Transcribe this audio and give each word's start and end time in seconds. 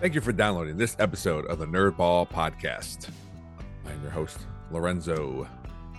Thank 0.00 0.14
you 0.14 0.22
for 0.22 0.32
downloading 0.32 0.78
this 0.78 0.96
episode 0.98 1.44
of 1.44 1.58
the 1.58 1.66
Nerdball 1.66 2.26
Podcast. 2.30 3.10
I'm 3.86 4.00
your 4.00 4.10
host, 4.10 4.38
Lorenzo. 4.70 5.46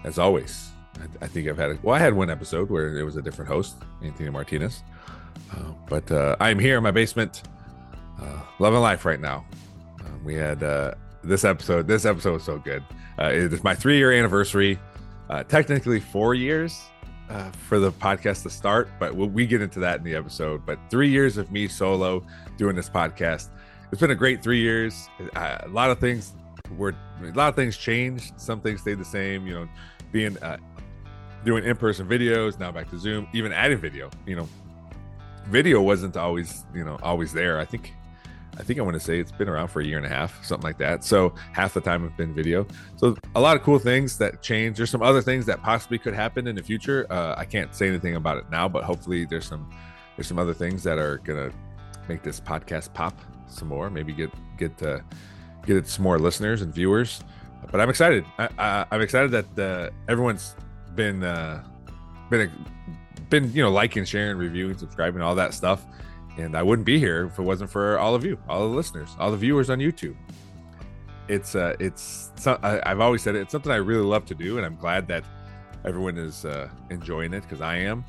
As 0.03 0.17
always, 0.17 0.71
I, 0.99 1.25
I 1.25 1.27
think 1.27 1.47
I've 1.47 1.59
had 1.59 1.69
a, 1.69 1.79
well, 1.83 1.95
I 1.95 1.99
had 1.99 2.15
one 2.15 2.31
episode 2.31 2.71
where 2.71 2.97
it 2.97 3.03
was 3.03 3.15
a 3.15 3.21
different 3.21 3.51
host, 3.51 3.75
Anthony 4.01 4.31
Martinez. 4.31 4.81
Uh, 5.51 5.73
but 5.87 6.11
uh, 6.11 6.35
I'm 6.39 6.57
here 6.57 6.77
in 6.77 6.83
my 6.83 6.89
basement, 6.89 7.43
uh, 8.19 8.41
loving 8.57 8.79
life 8.79 9.05
right 9.05 9.19
now. 9.19 9.45
Uh, 9.99 10.09
we 10.25 10.33
had 10.33 10.63
uh, 10.63 10.95
this 11.23 11.45
episode. 11.45 11.87
This 11.87 12.03
episode 12.03 12.33
was 12.33 12.43
so 12.43 12.57
good. 12.57 12.83
Uh, 13.19 13.25
it 13.25 13.53
is 13.53 13.63
my 13.63 13.75
three 13.75 13.99
year 13.99 14.11
anniversary. 14.13 14.79
Uh, 15.29 15.43
technically, 15.43 15.99
four 15.99 16.33
years 16.33 16.81
uh, 17.29 17.51
for 17.51 17.77
the 17.77 17.91
podcast 17.91 18.41
to 18.43 18.49
start, 18.49 18.89
but 18.99 19.15
we'll, 19.15 19.29
we 19.29 19.45
get 19.45 19.61
into 19.61 19.79
that 19.79 19.99
in 19.99 20.03
the 20.03 20.15
episode. 20.15 20.65
But 20.65 20.79
three 20.89 21.09
years 21.09 21.37
of 21.37 21.51
me 21.51 21.67
solo 21.67 22.25
doing 22.57 22.75
this 22.75 22.89
podcast. 22.89 23.49
It's 23.91 23.99
been 23.99 24.11
a 24.11 24.15
great 24.15 24.41
three 24.41 24.61
years. 24.61 25.09
A 25.35 25.67
lot 25.67 25.91
of 25.91 25.99
things 25.99 26.33
were 26.77 26.95
a 27.21 27.31
lot 27.31 27.49
of 27.49 27.55
things 27.55 27.75
changed. 27.75 28.39
Some 28.39 28.61
things 28.61 28.81
stayed 28.81 28.99
the 28.99 29.05
same. 29.05 29.45
You 29.45 29.53
know, 29.53 29.69
being 30.11 30.37
uh, 30.37 30.57
doing 31.43 31.65
in 31.65 31.75
person 31.75 32.07
videos 32.07 32.57
now 32.57 32.71
back 32.71 32.89
to 32.91 32.97
Zoom, 32.97 33.27
even 33.33 33.51
adding 33.51 33.79
video. 33.79 34.09
You 34.25 34.37
know, 34.37 34.49
video 35.47 35.81
wasn't 35.81 36.15
always 36.15 36.63
you 36.73 36.85
know 36.85 36.97
always 37.03 37.33
there. 37.33 37.59
I 37.59 37.65
think 37.65 37.93
I 38.57 38.63
think 38.63 38.79
I 38.79 38.83
want 38.83 38.93
to 38.93 38.99
say 38.99 39.19
it's 39.19 39.31
been 39.31 39.49
around 39.49 39.67
for 39.67 39.81
a 39.81 39.85
year 39.85 39.97
and 39.97 40.05
a 40.05 40.09
half, 40.09 40.43
something 40.45 40.63
like 40.63 40.77
that. 40.77 41.03
So 41.03 41.33
half 41.51 41.73
the 41.73 41.81
time 41.81 42.03
have 42.03 42.15
been 42.15 42.33
video. 42.33 42.65
So 42.95 43.17
a 43.35 43.41
lot 43.41 43.57
of 43.57 43.63
cool 43.63 43.79
things 43.79 44.17
that 44.19 44.41
change. 44.41 44.77
There's 44.77 44.89
some 44.89 45.01
other 45.01 45.21
things 45.21 45.45
that 45.47 45.61
possibly 45.61 45.97
could 45.97 46.13
happen 46.13 46.47
in 46.47 46.55
the 46.55 46.63
future. 46.63 47.07
Uh, 47.09 47.35
I 47.37 47.43
can't 47.43 47.75
say 47.75 47.87
anything 47.87 48.15
about 48.15 48.37
it 48.37 48.49
now, 48.49 48.69
but 48.69 48.83
hopefully 48.85 49.25
there's 49.25 49.47
some 49.47 49.69
there's 50.15 50.27
some 50.27 50.39
other 50.39 50.53
things 50.53 50.83
that 50.83 50.97
are 50.97 51.17
gonna 51.19 51.51
make 52.11 52.23
this 52.23 52.39
podcast 52.39 52.93
pop 52.93 53.17
some 53.47 53.67
more. 53.67 53.89
Maybe 53.89 54.13
get 54.13 54.31
get 54.57 54.81
uh, 54.83 54.99
get 55.65 55.77
it 55.77 55.87
some 55.87 56.03
more 56.03 56.19
listeners 56.19 56.61
and 56.61 56.73
viewers. 56.73 57.23
But 57.71 57.79
I'm 57.79 57.89
excited. 57.89 58.25
I, 58.37 58.85
I'm 58.91 59.01
excited 59.01 59.31
that 59.31 59.59
uh, 59.59 59.89
everyone's 60.09 60.55
been 60.95 61.23
uh, 61.23 61.63
been 62.29 62.51
been 63.29 63.51
you 63.53 63.63
know 63.63 63.71
liking, 63.71 64.05
sharing, 64.05 64.37
reviewing, 64.37 64.77
subscribing, 64.77 65.21
all 65.21 65.35
that 65.35 65.53
stuff. 65.53 65.85
And 66.37 66.55
I 66.55 66.63
wouldn't 66.63 66.85
be 66.85 66.97
here 66.97 67.25
if 67.25 67.39
it 67.39 67.43
wasn't 67.43 67.69
for 67.69 67.99
all 67.99 68.15
of 68.15 68.25
you, 68.25 68.37
all 68.47 68.61
the 68.69 68.75
listeners, 68.75 69.09
all 69.19 69.31
the 69.31 69.37
viewers 69.37 69.69
on 69.69 69.79
YouTube. 69.79 70.15
It's 71.27 71.55
uh, 71.55 71.75
it's 71.79 72.31
I, 72.45 72.81
I've 72.85 72.99
always 72.99 73.21
said 73.21 73.35
it. 73.35 73.41
It's 73.41 73.51
something 73.51 73.71
I 73.71 73.77
really 73.77 74.03
love 74.03 74.25
to 74.25 74.35
do, 74.35 74.57
and 74.57 74.65
I'm 74.65 74.75
glad 74.75 75.07
that 75.07 75.23
everyone 75.85 76.17
is 76.17 76.45
uh, 76.45 76.69
enjoying 76.89 77.33
it 77.33 77.41
because 77.43 77.61
I 77.61 77.77
am. 77.77 78.03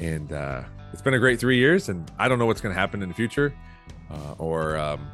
And 0.00 0.32
uh, 0.32 0.64
it's 0.94 1.02
been 1.02 1.14
a 1.14 1.18
great 1.18 1.40
three 1.40 1.58
years, 1.58 1.88
and 1.88 2.08
I 2.20 2.28
don't 2.28 2.38
know 2.38 2.46
what's 2.46 2.60
going 2.60 2.72
to 2.72 2.78
happen 2.78 3.02
in 3.02 3.08
the 3.08 3.16
future, 3.16 3.52
uh, 4.12 4.34
or 4.38 4.76
um, 4.76 5.10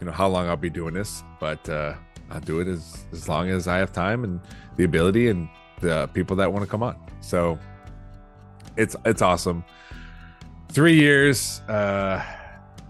you 0.00 0.06
know 0.06 0.10
how 0.10 0.26
long 0.26 0.48
I'll 0.48 0.56
be 0.56 0.68
doing 0.68 0.94
this, 0.94 1.22
but 1.38 1.66
uh, 1.68 1.94
I'll 2.28 2.40
do 2.40 2.58
it 2.58 2.66
as 2.66 3.06
as 3.12 3.28
long 3.28 3.48
as 3.48 3.68
I 3.68 3.78
have 3.78 3.92
time 3.92 4.24
and 4.24 4.40
the 4.74 4.82
ability 4.82 5.28
and 5.28 5.48
the 5.80 6.08
people 6.12 6.34
that 6.36 6.52
want 6.52 6.64
to 6.64 6.68
come 6.68 6.82
on. 6.82 6.96
So 7.20 7.56
it's 8.76 8.96
it's 9.04 9.22
awesome. 9.22 9.64
Three 10.70 10.98
years, 10.98 11.60
uh, 11.68 12.20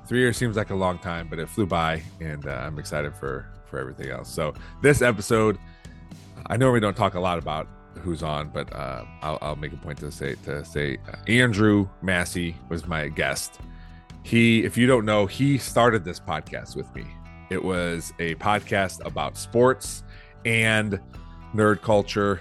three 0.06 0.20
years 0.20 0.38
seems 0.38 0.56
like 0.56 0.70
a 0.70 0.74
long 0.74 0.98
time, 0.98 1.28
but 1.28 1.38
it 1.38 1.50
flew 1.50 1.66
by, 1.66 2.02
and 2.22 2.46
uh, 2.46 2.52
I'm 2.52 2.78
excited 2.78 3.14
for 3.14 3.46
for 3.66 3.78
everything 3.78 4.08
else. 4.08 4.30
So 4.30 4.54
this 4.80 5.02
episode, 5.02 5.58
I 6.46 6.56
normally 6.56 6.80
don't 6.80 6.96
talk 6.96 7.12
a 7.12 7.20
lot 7.20 7.36
about 7.36 7.68
who's 7.98 8.22
on, 8.22 8.48
but 8.48 8.72
uh, 8.74 9.04
I'll, 9.22 9.38
I'll 9.42 9.56
make 9.56 9.72
a 9.72 9.76
point 9.76 9.98
to 9.98 10.10
say 10.10 10.34
to 10.44 10.64
say 10.64 10.98
uh, 11.08 11.16
Andrew 11.26 11.88
Massie 12.02 12.56
was 12.68 12.86
my 12.86 13.08
guest. 13.08 13.60
He, 14.22 14.64
if 14.64 14.76
you 14.76 14.86
don't 14.86 15.04
know, 15.04 15.26
he 15.26 15.58
started 15.58 16.04
this 16.04 16.18
podcast 16.18 16.74
with 16.74 16.92
me. 16.94 17.06
It 17.48 17.62
was 17.62 18.12
a 18.18 18.34
podcast 18.36 19.04
about 19.04 19.36
sports 19.36 20.02
and 20.44 21.00
nerd 21.54 21.80
culture, 21.80 22.40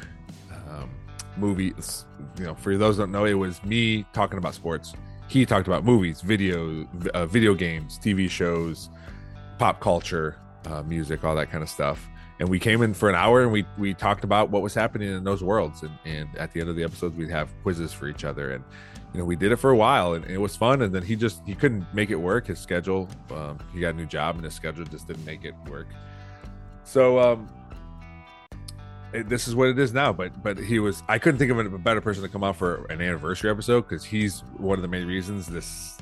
um, 0.70 0.90
movies. 1.38 2.06
You 2.40 2.46
know, 2.46 2.56
for 2.56 2.76
those 2.78 2.98
don't 2.98 3.12
know, 3.12 3.26
it 3.26 3.36
was 3.36 3.64
me 3.64 4.06
talking 4.14 4.38
about 4.38 4.56
sports. 4.56 4.94
He 5.28 5.46
talked 5.46 5.68
about 5.68 5.84
movies, 5.84 6.22
video, 6.22 6.88
uh, 7.14 7.26
video 7.26 7.54
games, 7.54 8.00
TV 8.00 8.30
shows, 8.30 8.90
pop 9.58 9.80
culture, 9.80 10.38
uh, 10.66 10.84
music, 10.84 11.24
all 11.24 11.36
that 11.36 11.52
kind 11.52 11.64
of 11.64 11.70
stuff. 11.70 12.08
And 12.40 12.50
we 12.50 12.60
came 12.60 12.82
in 12.82 12.94
for 12.94 13.10
an 13.10 13.16
hour 13.16 13.44
and 13.44 13.52
we 13.52 13.66
we 13.78 13.94
talked 13.94 14.24
about 14.24 14.50
what 14.50 14.62
was 14.62 14.74
happening 14.74 15.10
in 15.10 15.24
those 15.24 15.42
worlds. 15.42 15.84
And, 15.84 15.98
and 16.06 16.36
at 16.38 16.52
the 16.52 16.60
end 16.60 16.70
of 16.70 16.76
the 16.76 16.84
episodes, 16.84 17.16
we'd 17.16 17.30
have 17.30 17.50
quizzes 17.64 17.94
for 17.94 18.08
each 18.08 18.26
other. 18.26 18.52
And 18.52 18.64
you 19.14 19.20
know, 19.20 19.26
we 19.26 19.38
did 19.38 19.54
it 19.54 19.56
for 19.56 19.70
a 19.70 19.76
while 19.78 20.14
and 20.14 20.26
it 20.26 20.38
was 20.38 20.56
fun. 20.56 20.82
And 20.82 20.94
then 20.94 21.04
he 21.04 21.16
just 21.16 21.42
he 21.46 21.56
couldn't 21.56 21.86
make 21.94 22.10
it 22.10 22.18
work. 22.18 22.48
His 22.48 22.60
schedule, 22.60 23.08
um, 23.32 23.60
he 23.74 23.80
got 23.80 23.94
a 23.94 23.98
new 23.98 24.06
job 24.06 24.36
and 24.36 24.44
his 24.44 24.54
schedule 24.54 24.84
just 24.86 25.08
didn't 25.08 25.26
make 25.26 25.46
it 25.46 25.56
work. 25.70 25.88
So 26.84 27.20
um, 27.20 27.50
this 29.14 29.48
is 29.48 29.56
what 29.56 29.70
it 29.70 29.80
is 29.80 29.94
now. 29.94 30.12
But 30.12 30.44
but 30.44 30.58
he 30.58 30.80
was 30.80 31.04
I 31.08 31.20
couldn't 31.20 31.40
think 31.40 31.52
of 31.52 31.58
a 31.60 31.78
better 31.78 32.02
person 32.02 32.24
to 32.24 32.30
come 32.30 32.44
out 32.44 32.58
for 32.58 32.86
an 32.86 33.02
anniversary 33.02 33.50
episode 33.50 33.88
because 33.88 34.04
he's 34.04 34.42
one 34.58 34.78
of 34.78 34.82
the 34.82 34.90
main 34.90 35.08
reasons 35.08 35.48
this 35.48 35.98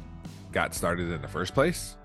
got 0.52 0.74
started 0.74 1.12
in 1.12 1.22
the 1.22 1.28
first 1.28 1.54
place. 1.54 1.96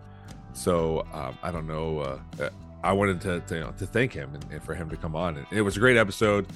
So 0.52 1.06
um, 1.12 1.38
I 1.42 1.50
don't 1.50 1.66
know. 1.66 2.00
Uh, 2.00 2.50
I 2.82 2.92
wanted 2.92 3.20
to 3.22 3.40
to, 3.40 3.54
you 3.54 3.60
know, 3.60 3.72
to 3.78 3.86
thank 3.86 4.12
him 4.12 4.34
and, 4.34 4.44
and, 4.50 4.62
for 4.62 4.74
him 4.74 4.88
to 4.90 4.96
come 4.96 5.16
on. 5.16 5.36
And 5.36 5.46
it 5.50 5.62
was 5.62 5.76
a 5.76 5.80
great 5.80 5.96
episode. 5.96 6.46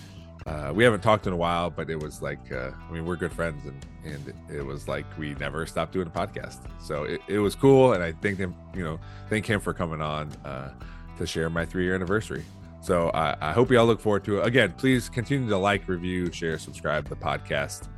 Uh, 0.46 0.72
we 0.74 0.82
haven't 0.82 1.02
talked 1.02 1.26
in 1.26 1.32
a 1.32 1.36
while, 1.36 1.70
but 1.70 1.88
it 1.88 2.00
was 2.00 2.20
like 2.20 2.52
uh, 2.52 2.70
I 2.88 2.92
mean 2.92 3.04
we're 3.04 3.16
good 3.16 3.32
friends, 3.32 3.64
and 3.64 3.86
and 4.04 4.34
it 4.50 4.64
was 4.64 4.88
like 4.88 5.06
we 5.18 5.34
never 5.34 5.66
stopped 5.66 5.92
doing 5.92 6.08
a 6.08 6.10
podcast. 6.10 6.60
So 6.80 7.04
it, 7.04 7.20
it 7.28 7.38
was 7.38 7.54
cool, 7.54 7.92
and 7.92 8.02
I 8.02 8.12
thank 8.12 8.38
him. 8.38 8.54
You 8.74 8.84
know, 8.84 9.00
thank 9.28 9.46
him 9.46 9.60
for 9.60 9.72
coming 9.72 10.00
on 10.00 10.32
uh, 10.44 10.72
to 11.18 11.26
share 11.26 11.48
my 11.48 11.64
three 11.64 11.84
year 11.84 11.94
anniversary. 11.94 12.44
So 12.82 13.10
I, 13.10 13.36
I 13.40 13.52
hope 13.52 13.70
you 13.70 13.78
all 13.78 13.86
look 13.86 14.00
forward 14.00 14.24
to 14.24 14.38
it. 14.38 14.46
Again, 14.46 14.72
please 14.72 15.08
continue 15.08 15.48
to 15.48 15.56
like, 15.56 15.86
review, 15.86 16.32
share, 16.32 16.58
subscribe 16.58 17.08
the 17.08 17.14
podcast. 17.14 17.88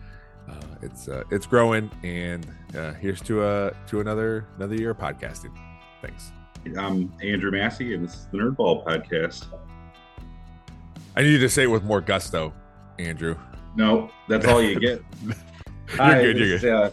Uh, 0.46 0.54
it's 0.82 1.08
uh, 1.08 1.24
it's 1.30 1.46
growing, 1.46 1.90
and 2.02 2.46
uh, 2.76 2.92
here's 2.94 3.22
to 3.22 3.42
uh 3.42 3.70
to 3.86 4.00
another 4.00 4.46
another 4.56 4.74
year 4.74 4.90
of 4.90 4.98
podcasting. 4.98 5.56
Thanks. 6.02 6.32
I'm 6.72 7.12
Andrew 7.22 7.50
Massie, 7.50 7.94
and 7.94 8.04
this 8.04 8.14
is 8.14 8.26
the 8.32 8.38
Nerdball 8.38 8.84
Podcast. 8.84 9.46
I 11.14 11.22
need 11.22 11.32
you 11.32 11.38
to 11.38 11.48
say 11.48 11.64
it 11.64 11.66
with 11.66 11.84
more 11.84 12.00
gusto, 12.00 12.52
Andrew. 12.98 13.36
No, 13.76 14.10
that's 14.28 14.46
all 14.46 14.62
you 14.62 14.80
get. 14.80 15.02
you're 15.24 15.34
Hi, 15.88 16.22
good. 16.22 16.38
You're 16.38 16.48
this 16.48 16.62
good. 16.62 16.92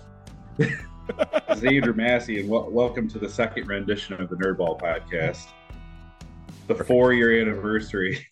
is, 0.59 0.67
uh, 0.67 1.37
this 1.47 1.57
is 1.57 1.63
Andrew 1.63 1.93
Massie, 1.93 2.41
and 2.41 2.49
wel- 2.49 2.69
welcome 2.69 3.07
to 3.09 3.17
the 3.17 3.29
second 3.29 3.67
rendition 3.67 4.21
of 4.21 4.29
the 4.29 4.35
Nerdball 4.35 4.79
Podcast, 4.79 5.47
the 6.67 6.75
four-year 6.75 7.41
anniversary. 7.41 8.27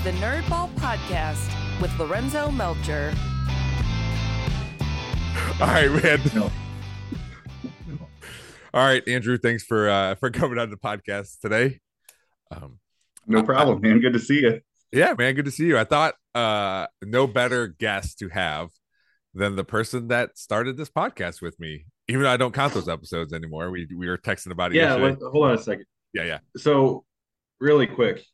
Is 0.00 0.04
the 0.04 0.12
Nerdball 0.12 0.72
Podcast 0.76 1.50
with 1.80 1.96
Lorenzo 1.98 2.50
Melcher. 2.50 3.12
All 5.60 5.66
right, 5.66 5.90
man. 5.90 6.20
No. 6.34 6.50
All 8.72 8.84
right, 8.84 9.06
Andrew. 9.08 9.36
Thanks 9.36 9.64
for 9.64 9.90
uh 9.90 10.14
for 10.14 10.30
coming 10.30 10.58
on 10.58 10.70
the 10.70 10.76
podcast 10.76 11.40
today. 11.40 11.80
Um, 12.50 12.78
No 13.26 13.42
problem, 13.42 13.80
man. 13.80 14.00
Good 14.00 14.12
to 14.12 14.18
see 14.18 14.40
you. 14.40 14.60
yeah, 14.92 15.14
man. 15.18 15.34
Good 15.34 15.46
to 15.46 15.50
see 15.50 15.66
you. 15.66 15.78
I 15.78 15.84
thought 15.84 16.14
uh 16.34 16.86
no 17.02 17.26
better 17.26 17.66
guest 17.66 18.18
to 18.20 18.28
have 18.28 18.70
than 19.34 19.56
the 19.56 19.64
person 19.64 20.08
that 20.08 20.38
started 20.38 20.76
this 20.76 20.90
podcast 20.90 21.42
with 21.42 21.58
me. 21.60 21.86
Even 22.08 22.22
though 22.22 22.30
I 22.30 22.36
don't 22.36 22.54
count 22.54 22.74
those 22.74 22.88
episodes 22.88 23.32
anymore. 23.32 23.70
We 23.70 23.86
we 23.94 24.08
were 24.08 24.18
texting 24.18 24.52
about 24.52 24.72
it. 24.72 24.76
Yeah, 24.76 24.96
yesterday. 24.96 25.16
let, 25.20 25.30
hold 25.32 25.46
on 25.46 25.54
a 25.54 25.58
second. 25.58 25.84
yeah, 26.14 26.24
yeah. 26.24 26.38
So, 26.56 27.04
really 27.60 27.86
quick. 27.86 28.24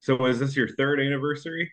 So, 0.00 0.26
is 0.26 0.38
this 0.38 0.56
your 0.56 0.68
third 0.68 1.00
anniversary? 1.00 1.72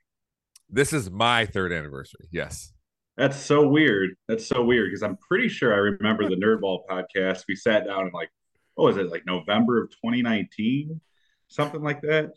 This 0.69 0.93
is 0.93 1.11
my 1.11 1.45
third 1.45 1.71
anniversary. 1.71 2.27
Yes. 2.31 2.71
That's 3.15 3.37
so 3.37 3.67
weird. 3.67 4.11
That's 4.27 4.47
so 4.47 4.63
weird 4.63 4.89
because 4.89 5.03
I'm 5.03 5.17
pretty 5.17 5.47
sure 5.47 5.73
I 5.73 5.77
remember 5.77 6.27
the 6.27 6.35
Nerdball 6.35 6.79
podcast. 6.89 7.43
We 7.47 7.55
sat 7.55 7.85
down 7.85 8.05
and 8.05 8.13
like, 8.13 8.29
what 8.73 8.85
was 8.85 8.97
it, 8.97 9.11
like 9.11 9.23
November 9.25 9.83
of 9.83 9.91
2019? 9.91 10.99
Something 11.47 11.83
like 11.83 12.01
that. 12.01 12.31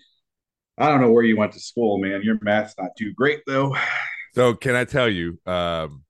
I 0.76 0.88
don't 0.90 1.00
know 1.00 1.10
where 1.10 1.22
you 1.22 1.38
went 1.38 1.52
to 1.52 1.60
school, 1.60 1.98
man. 1.98 2.22
Your 2.22 2.38
math's 2.42 2.74
not 2.78 2.90
too 2.98 3.14
great 3.14 3.40
though. 3.46 3.76
So 4.34 4.52
can 4.52 4.74
I 4.74 4.84
tell 4.84 5.08
you? 5.08 5.38
Um, 5.46 6.04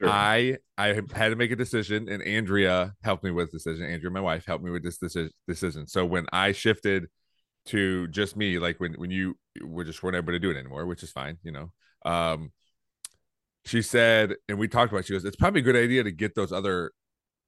Sure. 0.00 0.08
I 0.08 0.58
I 0.76 0.88
had 0.88 1.30
to 1.30 1.36
make 1.36 1.50
a 1.50 1.56
decision, 1.56 2.08
and 2.08 2.22
Andrea 2.22 2.94
helped 3.02 3.24
me 3.24 3.32
with 3.32 3.50
the 3.50 3.58
decision. 3.58 3.84
Andrea, 3.84 4.10
my 4.10 4.20
wife, 4.20 4.46
helped 4.46 4.64
me 4.64 4.70
with 4.70 4.84
this 4.84 4.98
decision. 4.98 5.32
Decision. 5.48 5.88
So 5.88 6.06
when 6.06 6.26
I 6.32 6.52
shifted 6.52 7.08
to 7.68 8.06
just 8.08 8.36
me, 8.36 8.58
like 8.58 8.78
when 8.80 8.94
when 8.94 9.10
you 9.10 9.36
were 9.62 9.84
just 9.84 10.02
weren't 10.02 10.16
able 10.16 10.32
to 10.32 10.38
do 10.38 10.50
it 10.50 10.56
anymore, 10.56 10.86
which 10.86 11.02
is 11.02 11.10
fine, 11.10 11.38
you 11.42 11.52
know. 11.52 11.72
Um, 12.04 12.52
she 13.64 13.82
said, 13.82 14.34
and 14.48 14.58
we 14.58 14.68
talked 14.68 14.92
about. 14.92 15.00
It, 15.00 15.06
she 15.06 15.12
goes, 15.14 15.24
"It's 15.24 15.36
probably 15.36 15.60
a 15.60 15.64
good 15.64 15.76
idea 15.76 16.02
to 16.04 16.10
get 16.10 16.34
those 16.34 16.52
other 16.52 16.92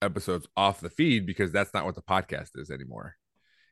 episodes 0.03 0.47
off 0.57 0.81
the 0.81 0.91
feed 0.91 1.27
because 1.27 1.53
that's 1.53 1.73
not 1.75 1.85
what 1.85 1.95
the 1.95 2.03
podcast 2.03 2.51
is 2.57 2.71
anymore." 2.71 3.17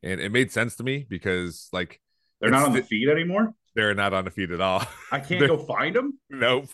And 0.03 0.21
it 0.21 0.31
made 0.31 0.53
sense 0.53 0.77
to 0.77 0.85
me 0.85 1.05
because, 1.09 1.69
like, 1.73 2.01
They're 2.41 2.51
not 2.51 2.67
on 2.67 2.73
the 2.73 2.83
feed 2.83 3.09
anymore. 3.09 3.53
They're 3.75 3.95
not 3.95 4.15
on 4.15 4.25
the 4.25 4.31
feed 4.31 4.53
at 4.53 4.61
all. 4.61 4.85
I 5.11 5.19
can't 5.21 5.47
go 5.47 5.59
find 5.59 5.95
them. 5.97 6.19
nope. 6.31 6.69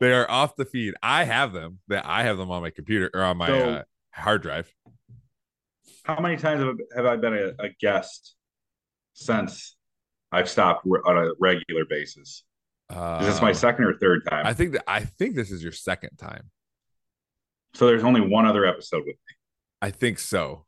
They 0.00 0.12
are 0.12 0.30
off 0.30 0.54
the 0.56 0.66
feed. 0.66 0.94
I 1.02 1.24
have 1.24 1.52
them. 1.52 1.78
That 1.88 2.04
I 2.06 2.24
have 2.24 2.36
them 2.36 2.50
on 2.50 2.60
my 2.62 2.70
computer 2.70 3.10
or 3.14 3.22
on 3.22 3.38
my 3.38 3.46
So- 3.46 3.70
uh, 3.70 3.82
hard 4.12 4.42
drive. 4.42 4.72
How 6.04 6.20
many 6.20 6.36
times 6.36 6.62
have, 6.62 6.76
have 6.96 7.06
I 7.06 7.16
been 7.16 7.34
a, 7.34 7.64
a 7.64 7.68
guest 7.80 8.34
since 9.14 9.76
I've 10.30 10.48
stopped 10.48 10.82
re- 10.86 11.00
on 11.04 11.16
a 11.18 11.30
regular 11.40 11.84
basis? 11.84 12.44
Is 12.90 13.26
this 13.26 13.40
my 13.40 13.48
Um, 13.50 13.54
second 13.54 13.84
or 13.86 13.96
third 13.98 14.22
time? 14.28 14.44
I 14.46 14.52
think 14.52 14.72
that 14.72 14.84
I 14.86 15.00
think 15.00 15.34
this 15.34 15.50
is 15.50 15.62
your 15.62 15.72
second 15.72 16.16
time. 16.18 16.50
so 17.74 17.86
there's 17.86 18.04
only 18.04 18.20
one 18.20 18.44
other 18.46 18.66
episode 18.66 18.98
with 19.06 19.16
me. 19.16 19.34
I 19.80 19.90
think 19.90 20.18
so. 20.18 20.66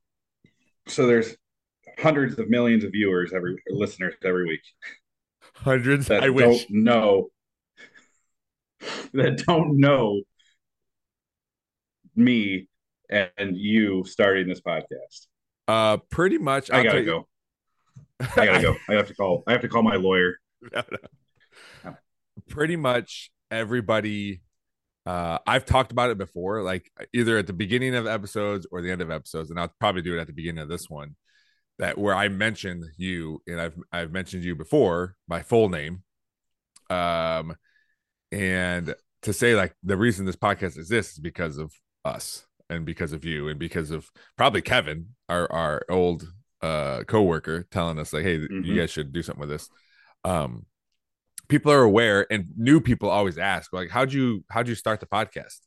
So 0.88 1.06
there's 1.06 1.36
hundreds 1.98 2.38
of 2.38 2.48
millions 2.48 2.82
of 2.84 2.92
viewers 2.92 3.32
every 3.34 3.62
listeners 3.68 4.14
every 4.24 4.46
week 4.46 4.62
Hundreds. 5.54 6.06
that 6.08 6.22
I 6.22 6.26
don't 6.26 6.34
wish. 6.34 6.66
know 6.70 7.28
that 9.12 9.38
don't 9.46 9.78
know 9.78 10.22
me 12.16 12.68
and 13.10 13.56
you 13.56 14.04
starting 14.04 14.48
this 14.48 14.60
podcast. 14.60 15.26
Uh, 15.68 15.98
pretty 16.10 16.38
much. 16.38 16.70
I 16.70 16.78
I'll 16.78 16.84
gotta 16.84 16.96
tell 16.96 17.00
you- 17.00 17.06
go. 17.06 17.28
I 18.36 18.46
gotta 18.46 18.62
go. 18.62 18.76
I 18.88 18.94
have 18.94 19.08
to 19.08 19.14
call. 19.14 19.42
I 19.46 19.52
have 19.52 19.60
to 19.62 19.68
call 19.68 19.82
my 19.82 19.96
lawyer. 19.96 20.36
No, 20.72 20.82
no. 21.84 21.94
Pretty 22.48 22.76
much 22.76 23.30
everybody. 23.50 24.40
Uh, 25.04 25.38
I've 25.46 25.66
talked 25.66 25.92
about 25.92 26.08
it 26.10 26.16
before, 26.16 26.62
like 26.62 26.90
either 27.12 27.36
at 27.36 27.46
the 27.46 27.52
beginning 27.52 27.94
of 27.94 28.06
episodes 28.06 28.66
or 28.72 28.80
the 28.80 28.90
end 28.90 29.02
of 29.02 29.10
episodes, 29.10 29.50
and 29.50 29.60
I'll 29.60 29.72
probably 29.78 30.00
do 30.02 30.16
it 30.16 30.20
at 30.20 30.26
the 30.26 30.32
beginning 30.32 30.62
of 30.62 30.68
this 30.70 30.88
one. 30.88 31.16
That 31.78 31.98
where 31.98 32.14
I 32.14 32.28
mentioned 32.28 32.84
you, 32.96 33.42
and 33.46 33.60
I've 33.60 33.74
I've 33.92 34.10
mentioned 34.12 34.42
you 34.44 34.54
before 34.56 35.16
by 35.28 35.42
full 35.42 35.68
name. 35.68 36.02
Um, 36.88 37.56
and 38.32 38.94
to 39.22 39.32
say 39.32 39.54
like 39.54 39.74
the 39.82 39.96
reason 39.96 40.24
this 40.24 40.36
podcast 40.36 40.76
exists 40.76 41.14
is 41.14 41.18
because 41.18 41.58
of 41.58 41.72
us 42.04 42.46
and 42.74 42.84
because 42.84 43.12
of 43.12 43.24
you 43.24 43.48
and 43.48 43.58
because 43.58 43.90
of 43.90 44.10
probably 44.36 44.62
Kevin, 44.62 45.08
our 45.28 45.50
our 45.50 45.82
old 45.88 46.30
uh 46.62 47.02
coworker, 47.04 47.66
telling 47.70 47.98
us 47.98 48.12
like, 48.12 48.24
hey, 48.24 48.36
you 48.36 48.48
Mhm. 48.48 48.76
guys 48.76 48.90
should 48.90 49.12
do 49.12 49.22
something 49.22 49.40
with 49.40 49.50
this. 49.50 49.68
Um, 50.24 50.66
people 51.48 51.72
are 51.72 51.82
aware, 51.82 52.26
and 52.30 52.46
new 52.56 52.80
people 52.80 53.10
always 53.10 53.38
ask 53.38 53.72
like, 53.72 53.90
how'd 53.90 54.12
you 54.12 54.44
how'd 54.50 54.68
you 54.68 54.74
start 54.74 55.00
the 55.00 55.06
podcast? 55.06 55.60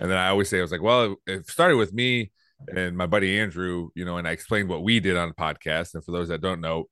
And 0.00 0.10
then 0.10 0.18
I 0.18 0.28
always 0.28 0.48
say 0.48 0.58
I 0.58 0.62
was 0.62 0.72
like, 0.72 0.82
well, 0.82 1.16
it 1.26 1.48
started 1.48 1.76
with 1.76 1.92
me 1.92 2.32
and 2.74 2.96
my 2.96 3.06
buddy 3.06 3.38
Andrew, 3.38 3.90
you 3.94 4.04
know, 4.04 4.16
and 4.18 4.26
I 4.26 4.30
explained 4.32 4.68
what 4.68 4.82
we 4.82 5.00
did 5.00 5.16
on 5.16 5.28
the 5.28 5.34
podcast. 5.34 5.94
And 5.94 6.04
for 6.04 6.12
those 6.12 6.28
that 6.28 6.40
don't 6.40 6.60
know, 6.60 6.86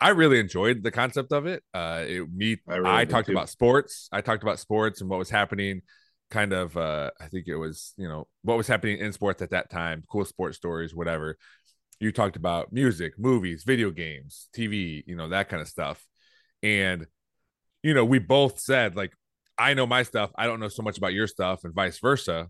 I 0.00 0.10
really 0.10 0.38
enjoyed 0.38 0.82
the 0.82 0.90
concept 0.90 1.32
of 1.32 1.46
it. 1.46 1.62
Uh, 1.74 2.04
it 2.06 2.32
me, 2.32 2.58
I 2.68 2.74
I, 2.74 2.76
really 2.76 2.98
did 3.04 3.10
talked 3.10 3.26
too. 3.26 3.32
about 3.32 3.50
sports. 3.50 4.08
I 4.12 4.20
talked 4.22 4.42
about 4.42 4.58
sports 4.58 5.00
and 5.00 5.10
what 5.10 5.18
was 5.18 5.28
happening. 5.28 5.82
Kind 6.30 6.52
of, 6.52 6.76
uh, 6.76 7.10
I 7.20 7.26
think 7.26 7.48
it 7.48 7.56
was, 7.56 7.92
you 7.96 8.06
know, 8.06 8.28
what 8.42 8.56
was 8.56 8.68
happening 8.68 8.98
in 8.98 9.12
sports 9.12 9.42
at 9.42 9.50
that 9.50 9.68
time, 9.68 10.04
cool 10.10 10.24
sports 10.24 10.56
stories, 10.56 10.94
whatever. 10.94 11.36
You 11.98 12.12
talked 12.12 12.36
about 12.36 12.72
music, 12.72 13.18
movies, 13.18 13.64
video 13.64 13.90
games, 13.90 14.48
TV, 14.54 15.02
you 15.06 15.16
know, 15.16 15.28
that 15.30 15.48
kind 15.48 15.60
of 15.60 15.68
stuff. 15.68 16.04
And, 16.62 17.06
you 17.82 17.94
know, 17.94 18.04
we 18.04 18.18
both 18.18 18.60
said 18.60 18.96
like, 18.96 19.12
I 19.58 19.74
know 19.74 19.86
my 19.86 20.04
stuff. 20.04 20.30
I 20.36 20.46
don't 20.46 20.60
know 20.60 20.68
so 20.68 20.82
much 20.82 20.98
about 20.98 21.14
your 21.14 21.26
stuff, 21.26 21.64
and 21.64 21.74
vice 21.74 21.98
versa. 21.98 22.48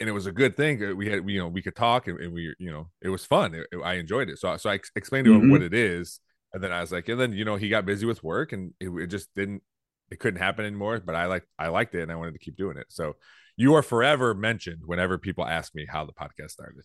And 0.00 0.08
it 0.08 0.12
was 0.12 0.26
a 0.26 0.32
good 0.32 0.56
thing. 0.56 0.96
We 0.96 1.08
had, 1.08 1.28
you 1.28 1.38
know, 1.38 1.48
we 1.48 1.62
could 1.62 1.76
talk, 1.76 2.08
and, 2.08 2.18
and 2.20 2.32
we, 2.32 2.54
you 2.58 2.72
know, 2.72 2.90
it 3.00 3.08
was 3.08 3.24
fun. 3.24 3.54
It- 3.54 3.66
I 3.84 3.94
enjoyed 3.94 4.28
it. 4.30 4.38
So, 4.38 4.56
so 4.56 4.70
I 4.70 4.74
ex- 4.74 4.90
explained 4.96 5.26
to 5.26 5.34
him 5.34 5.42
Mhm. 5.42 5.50
what 5.50 5.62
it 5.62 5.74
is, 5.74 6.20
and 6.52 6.62
then 6.62 6.72
I 6.72 6.80
was 6.80 6.92
like, 6.92 7.08
and 7.08 7.20
then 7.20 7.32
you 7.32 7.44
know, 7.44 7.56
he 7.56 7.68
got 7.68 7.86
busy 7.86 8.06
with 8.06 8.22
work, 8.24 8.52
and 8.52 8.74
it, 8.80 8.90
it 8.90 9.06
just 9.08 9.28
didn't, 9.36 9.62
it 10.10 10.18
couldn't 10.20 10.40
happen 10.40 10.64
anymore. 10.64 11.00
But 11.04 11.14
I 11.14 11.26
like, 11.26 11.44
I 11.58 11.68
liked 11.68 11.94
it, 11.94 12.02
and 12.02 12.12
I 12.12 12.16
wanted 12.16 12.32
to 12.32 12.38
keep 12.38 12.56
doing 12.56 12.76
it. 12.76 12.86
So, 12.88 13.16
you 13.56 13.74
are 13.74 13.82
forever 13.82 14.34
mentioned 14.34 14.82
whenever 14.84 15.18
people 15.18 15.46
ask 15.46 15.74
me 15.74 15.86
how 15.88 16.04
the 16.06 16.12
podcast 16.12 16.50
started. 16.52 16.84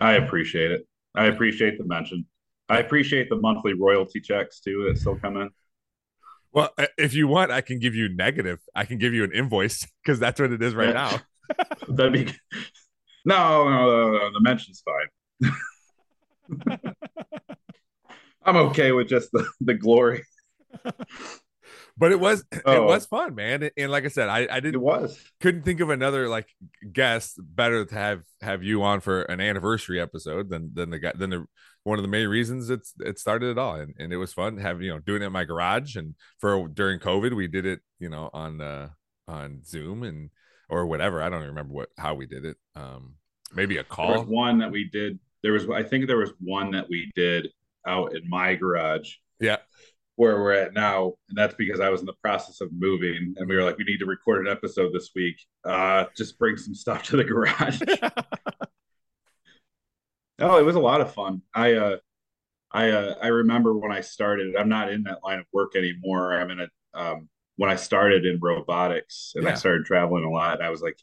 I 0.00 0.14
appreciate 0.14 0.70
it. 0.72 0.86
I 1.14 1.26
appreciate 1.26 1.78
the 1.78 1.84
mention. 1.84 2.26
I 2.68 2.78
appreciate 2.78 3.28
the 3.30 3.36
monthly 3.36 3.72
royalty 3.74 4.20
checks 4.20 4.60
too 4.60 4.86
that 4.88 4.98
still 4.98 5.16
come 5.16 5.36
in. 5.36 5.50
Well, 6.52 6.70
if 6.98 7.14
you 7.14 7.26
want, 7.28 7.50
I 7.50 7.60
can 7.62 7.78
give 7.78 7.94
you 7.94 8.08
negative. 8.14 8.60
I 8.74 8.84
can 8.84 8.98
give 8.98 9.12
you 9.14 9.24
an 9.24 9.32
invoice 9.32 9.86
because 10.04 10.18
that's 10.18 10.40
what 10.40 10.52
it 10.52 10.62
is 10.62 10.74
right 10.74 10.88
Yeah. 10.88 11.18
now. 11.50 11.66
That'd 11.88 12.12
be 12.12 12.24
no, 13.24 13.68
no, 13.68 13.86
no, 13.88 14.10
no, 14.18 14.32
the 14.32 14.40
mention's 14.40 14.82
fine. 14.84 15.52
I'm 18.44 18.56
okay 18.56 18.92
with 18.92 19.08
just 19.08 19.30
the, 19.32 19.48
the 19.60 19.74
glory. 19.74 20.24
But 21.96 22.10
it 22.12 22.18
was, 22.20 22.44
it 22.52 22.62
Oh. 22.66 22.86
was 22.86 23.06
fun, 23.06 23.34
man. 23.34 23.70
And 23.76 23.90
like 23.90 24.04
I 24.04 24.08
said, 24.08 24.28
I, 24.28 24.48
I 24.50 24.60
didn't 24.60 24.74
it 24.74 24.80
was. 24.82 25.18
couldn't 25.40 25.62
think 25.62 25.80
of 25.80 25.90
another 25.90 26.28
like 26.28 26.48
guest 26.92 27.38
better 27.38 27.84
to 27.84 27.94
have 27.94 28.22
have 28.40 28.62
you 28.62 28.82
on 28.82 29.00
for 29.00 29.22
an 29.22 29.40
anniversary 29.40 30.00
episode 30.00 30.48
than 30.50 30.70
than 30.74 30.90
the 30.90 30.98
guy 30.98 31.12
than 31.16 31.30
the 31.30 31.44
one 31.84 31.98
of 31.98 32.02
the 32.02 32.08
main 32.08 32.28
reasons 32.28 32.70
it's 32.70 32.94
it 33.00 33.18
started 33.18 33.50
it 33.50 33.58
all 33.58 33.74
and, 33.74 33.94
and 33.98 34.10
it 34.12 34.16
was 34.16 34.32
fun 34.32 34.56
having 34.56 34.82
you 34.86 34.90
know 34.90 34.98
doing 35.00 35.20
it 35.22 35.26
in 35.26 35.32
my 35.32 35.44
garage 35.44 35.96
and 35.96 36.14
for 36.40 36.66
during 36.68 36.98
covid 36.98 37.36
we 37.36 37.46
did 37.46 37.66
it 37.66 37.80
you 37.98 38.08
know 38.08 38.30
on 38.32 38.58
uh 38.62 38.88
on 39.28 39.62
zoom 39.62 40.02
and 40.02 40.30
or 40.70 40.86
whatever 40.86 41.22
i 41.22 41.28
don't 41.28 41.40
even 41.40 41.50
remember 41.50 41.74
what 41.74 41.90
how 41.98 42.14
we 42.14 42.24
did 42.26 42.46
it 42.46 42.56
um 42.74 43.16
maybe 43.54 43.76
a 43.76 43.82
There 43.84 44.06
was 44.06 44.16
call 44.16 44.24
one 44.24 44.58
that 44.60 44.70
we 44.70 44.88
did. 44.88 45.18
There 45.42 45.52
was, 45.52 45.68
I 45.68 45.82
think, 45.82 46.06
there 46.06 46.16
was 46.16 46.32
one 46.40 46.70
that 46.70 46.88
we 46.88 47.12
did 47.14 47.48
out 47.86 48.16
in 48.16 48.26
my 48.30 48.54
garage 48.54 49.16
yeah 49.38 49.58
where 50.16 50.40
we're 50.40 50.52
at 50.52 50.74
now, 50.74 51.14
and 51.28 51.36
that's 51.36 51.54
because 51.54 51.80
I 51.80 51.88
was 51.90 52.00
in 52.00 52.06
the 52.06 52.14
process 52.22 52.60
of 52.60 52.70
moving, 52.72 53.34
and 53.36 53.48
we 53.48 53.56
were 53.56 53.64
like, 53.64 53.78
we 53.78 53.84
need 53.84 53.98
to 53.98 54.06
record 54.06 54.46
an 54.46 54.52
episode 54.52 54.92
this 54.92 55.10
week. 55.14 55.36
Uh, 55.64 56.04
just 56.16 56.38
bring 56.38 56.56
some 56.56 56.74
stuff 56.74 57.02
to 57.04 57.16
the 57.16 57.24
garage. 57.24 57.80
Oh, 60.40 60.58
it 60.58 60.64
was 60.64 60.76
a 60.76 60.80
lot 60.80 61.00
of 61.00 61.14
fun. 61.14 61.42
I 61.54 61.74
uh 61.74 61.96
I 62.72 62.90
uh 62.90 63.16
I 63.22 63.28
remember 63.28 63.76
when 63.78 63.92
I 63.92 64.00
started, 64.02 64.56
I'm 64.56 64.68
not 64.68 64.92
in 64.92 65.04
that 65.04 65.24
line 65.24 65.40
of 65.40 65.46
work 65.52 65.76
anymore. 65.76 66.34
I'm 66.34 66.50
in 66.50 66.60
a 66.60 66.68
um 66.94 67.28
when 67.56 67.70
I 67.70 67.76
started 67.76 68.26
in 68.26 68.40
robotics 68.40 69.32
and 69.36 69.48
I 69.48 69.54
started 69.54 69.86
traveling 69.86 70.24
a 70.24 70.30
lot, 70.30 70.62
I 70.62 70.70
was 70.70 70.82
like 70.82 70.98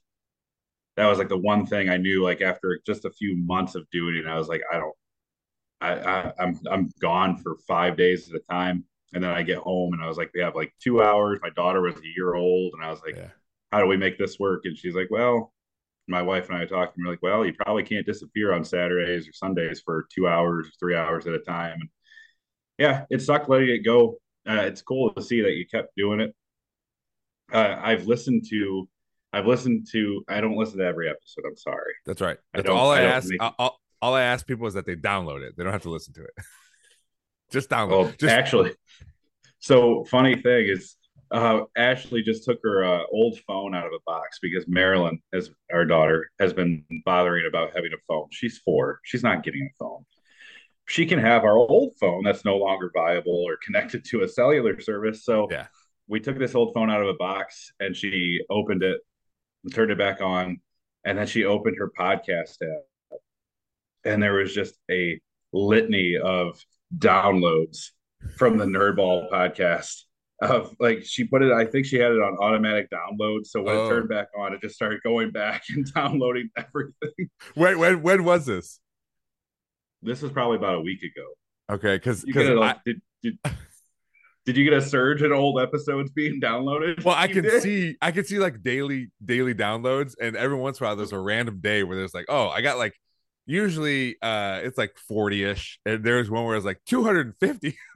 that 0.97 1.07
was 1.07 1.17
like 1.19 1.29
the 1.29 1.37
one 1.37 1.65
thing 1.65 1.89
I 1.89 1.97
knew 1.97 2.23
like 2.23 2.41
after 2.41 2.79
just 2.85 3.05
a 3.05 3.11
few 3.11 3.37
months 3.37 3.75
of 3.75 3.89
doing 3.91 4.17
it, 4.17 4.27
I 4.27 4.37
was 4.37 4.47
like, 4.47 4.61
I 4.71 4.77
don't 4.77 4.95
I, 5.81 5.93
I 5.99 6.33
I'm 6.39 6.59
I'm 6.71 6.89
gone 7.01 7.37
for 7.37 7.57
five 7.67 7.97
days 7.97 8.29
at 8.29 8.36
a 8.36 8.39
time. 8.51 8.86
And 9.13 9.24
then 9.24 9.32
I 9.32 9.44
get 9.44 9.58
home 9.58 9.94
and 9.94 10.01
I 10.01 10.08
was 10.08 10.18
like, 10.18 10.32
we 10.34 10.41
have 10.41 10.56
like 10.56 10.74
two 10.82 11.01
hours. 11.01 11.39
My 11.41 11.50
daughter 11.50 11.82
was 11.82 11.96
a 11.96 12.08
year 12.15 12.34
old, 12.34 12.74
and 12.74 12.84
I 12.84 12.89
was 12.89 13.01
like, 13.06 13.15
yeah 13.18 13.27
how 13.72 13.80
do 13.80 13.88
we 13.88 13.98
make 13.98 14.18
this 14.18 14.39
work? 14.39 14.62
And 14.65 14.77
she's 14.77 14.96
like, 14.96 15.10
well, 15.10 15.53
my 16.08 16.22
wife 16.22 16.50
and 16.50 16.58
I 16.58 16.65
talked, 16.65 16.98
and 16.98 17.06
we're 17.06 17.13
like, 17.13 17.22
well, 17.24 17.46
you 17.46 17.53
probably 17.53 17.84
can't 17.84 18.06
disappear 18.06 18.53
on 18.53 18.65
Saturdays 18.65 19.27
or 19.27 19.34
Sundays 19.34 19.82
for 19.84 20.08
two 20.13 20.27
hours, 20.27 20.68
or 20.68 20.72
three 20.80 20.96
hours 20.96 21.25
at 21.25 21.34
a 21.34 21.39
time. 21.39 21.80
And 21.80 21.89
yeah, 22.77 23.06
it 23.10 23.22
sucked 23.22 23.50
letting 23.50 23.70
it 23.70 23.86
go. 23.86 24.18
Uh, 24.48 24.63
it's 24.63 24.82
cool 24.82 25.13
to 25.13 25.22
see 25.22 25.41
that 25.41 25.53
you 25.53 25.65
kept 25.68 25.96
doing 25.96 26.20
it. 26.20 26.36
Uh, 27.53 27.77
I've 27.82 28.08
listened 28.08 28.46
to, 28.50 28.89
I've 29.32 29.46
listened 29.46 29.88
to, 29.91 30.24
I 30.27 30.41
don't 30.41 30.58
listen 30.58 30.80
to 30.80 30.86
every 30.86 31.10
episode. 31.10 31.46
I'm 31.48 31.58
sorry. 31.58 31.94
that's 32.06 32.22
right 32.22 32.38
that's 32.53 32.65
don't- 32.65 32.77
all 32.77 32.91
i, 32.91 33.00
I 33.00 33.03
ask 33.03 33.30
make- 33.30 33.41
all, 33.41 33.80
all 34.01 34.15
i 34.15 34.24
ask 34.24 34.46
people 34.48 34.68
is 34.68 34.74
that 34.74 34.86
they 34.86 34.96
download 34.96 35.44
it 35.44 35.56
they 35.56 35.63
don't 35.63 35.74
have 35.74 35.84
to 35.84 35.89
listen 35.89 36.13
to 36.15 36.24
it 36.24 36.32
just 37.51 37.70
download 37.70 37.89
Well, 37.89 38.13
just 38.20 38.34
actually, 38.34 38.74
so 39.60 40.03
funny 40.05 40.36
thing 40.36 40.65
is, 40.67 40.96
uh, 41.31 41.62
Ashley 41.77 42.24
just 42.24 42.43
took 42.43 42.60
her 42.63 42.84
uh, 42.84 43.03
old 43.12 43.39
phone 43.48 43.74
out 43.74 43.86
of 43.86 43.93
a 43.93 44.00
box 44.05 44.39
because 44.41 44.67
Marilyn, 44.67 45.22
as 45.34 45.50
our 45.72 45.86
daughter, 45.86 46.29
has 46.39 46.51
been 46.53 46.84
bothering 47.05 47.46
about 47.48 47.74
having 47.75 47.91
a 47.93 47.98
phone. 48.08 48.27
She's 48.31 48.58
four. 48.60 49.00
She's 49.03 49.24
not 49.24 49.43
getting 49.43 49.62
a 49.72 49.74
phone. 49.79 50.05
She 50.88 51.05
can 51.05 51.20
have 51.20 51.43
our 51.46 51.58
old 51.58 51.93
phone 52.01 52.24
that's 52.24 52.43
no 52.43 52.58
longer 52.58 52.91
viable 52.93 53.43
or 53.48 53.58
connected 53.63 54.03
to 54.05 54.24
a 54.24 54.27
cellular 54.27 54.81
service. 54.81 55.24
So 55.24 55.48
Yeah. 55.50 55.67
we 56.08 56.20
took 56.20 56.38
this 56.38 56.53
old 56.53 56.74
phone 56.74 56.89
out 56.89 57.01
of 57.01 57.08
a 57.08 57.13
box 57.13 57.72
and 57.79 57.96
she 57.96 58.41
opened 58.50 58.84
it 58.84 59.00
and 59.63 59.74
turned 59.74 59.91
it 59.91 59.98
back 59.98 60.20
on. 60.20 60.60
And 61.05 61.17
then 61.17 61.27
she 61.27 61.46
opened 61.46 61.77
her 61.79 61.89
podcast 61.98 62.58
app. 62.62 63.20
And 64.03 64.22
there 64.22 64.34
was 64.34 64.53
just 64.53 64.75
a 64.89 65.22
litany 65.53 66.17
of 66.17 66.60
downloads 66.98 67.88
from 68.38 68.57
the 68.57 68.65
Nerdball 68.65 69.29
podcast. 69.31 70.01
Of 70.41 70.75
like 70.79 71.03
she 71.05 71.25
put 71.25 71.43
it, 71.43 71.51
I 71.51 71.65
think 71.65 71.86
she 71.86 71.98
had 71.98 72.12
it 72.13 72.19
on 72.19 72.36
automatic 72.39 72.88
download. 72.89 73.45
So 73.45 73.62
when 73.62 73.75
Oh. 73.75 73.86
it 73.86 73.89
turned 73.89 74.05
oh. 74.12 74.15
back 74.15 74.29
on, 74.36 74.53
it 74.53 74.62
just 74.62 74.74
started 74.74 75.00
going 75.03 75.29
back 75.29 75.62
and 75.69 75.86
downloading 75.93 76.50
everything. 76.57 77.29
when, 77.53 77.77
when 77.77 78.01
when 78.01 78.24
was 78.24 78.48
this 78.48 78.79
This 80.01 80.19
was 80.24 80.31
probably 80.31 80.57
about 80.57 80.75
a 80.75 80.81
week 80.81 81.03
ago. 81.03 81.75
okay 81.75 81.95
because 81.98 82.24
it 82.24 82.36
like, 82.57 82.83
did, 82.83 83.01
did 83.21 83.38
did 84.48 84.57
you 84.57 84.63
get 84.63 84.74
a 84.74 84.81
surge 84.81 85.21
in 85.21 85.31
old 85.31 85.62
episodes 85.62 86.10
being 86.10 86.41
downloaded? 86.41 87.03
Well, 87.05 87.13
I 87.13 87.25
You 87.25 87.36
can 87.36 87.43
did? 87.43 87.62
see 87.62 87.95
I 88.01 88.10
can 88.12 88.25
see 88.25 88.39
like 88.39 88.63
daily 88.63 89.12
daily 89.24 89.53
downloads, 89.53 90.15
and 90.19 90.36
every 90.36 90.57
once 90.57 90.79
in 90.79 90.86
a 90.86 90.89
while 90.89 90.95
there's 90.95 91.12
a 91.12 91.19
random 91.19 91.60
day 91.62 91.83
where 91.83 91.95
there's 91.95 92.15
like, 92.15 92.25
oh, 92.29 92.50
I 92.50 92.62
got 92.62 92.79
like 92.79 92.95
usually 93.45 94.15
uh 94.21 94.60
it's 94.63 94.77
like 94.77 94.95
40ish 95.10 95.77
and 95.86 96.03
there's 96.03 96.29
one 96.29 96.45
where 96.45 96.55
it's 96.55 96.65
like 96.65 96.81
250 96.86 97.77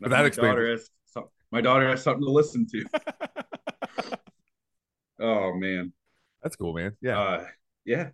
But 0.00 0.10
that 0.10 0.22
my 0.38 0.48
daughter 0.48 0.70
has 0.70 0.90
some, 1.06 1.24
my 1.52 1.60
daughter 1.60 1.88
has 1.88 2.02
something 2.02 2.24
to 2.24 2.30
listen 2.30 2.66
to. 2.72 2.84
oh 5.20 5.54
man, 5.54 5.92
that's 6.42 6.56
cool 6.56 6.72
man 6.74 6.96
yeah 7.00 7.18
uh, 7.20 7.46
yeah. 7.84 8.08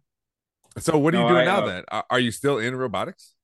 so 0.79 0.99
what 0.99 1.15
are 1.15 1.21
you 1.23 1.29
doing 1.29 1.41
I, 1.41 1.45
now 1.47 1.63
uh, 1.63 1.67
then 1.67 1.85
are, 1.89 2.05
are 2.11 2.21
you 2.21 2.31
still 2.31 2.59
in 2.59 2.77
robotics 2.77 3.35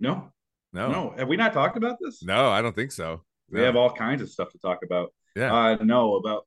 No, 0.00 0.32
no 0.72 0.90
no. 0.90 1.14
Have 1.18 1.28
we 1.28 1.36
not 1.36 1.52
talked 1.52 1.76
about 1.76 1.96
this? 2.00 2.22
no 2.22 2.48
i 2.50 2.62
don't 2.62 2.74
think 2.74 2.92
so 2.92 3.22
We 3.50 3.60
No. 3.60 3.66
have 3.66 3.76
all 3.76 3.90
kinds 3.92 4.22
of 4.22 4.30
stuff 4.30 4.50
to 4.52 4.58
talk 4.58 4.78
about. 4.82 5.12
yeah 5.36 5.52
Uh, 5.52 5.76
no, 5.84 6.14
about 6.16 6.46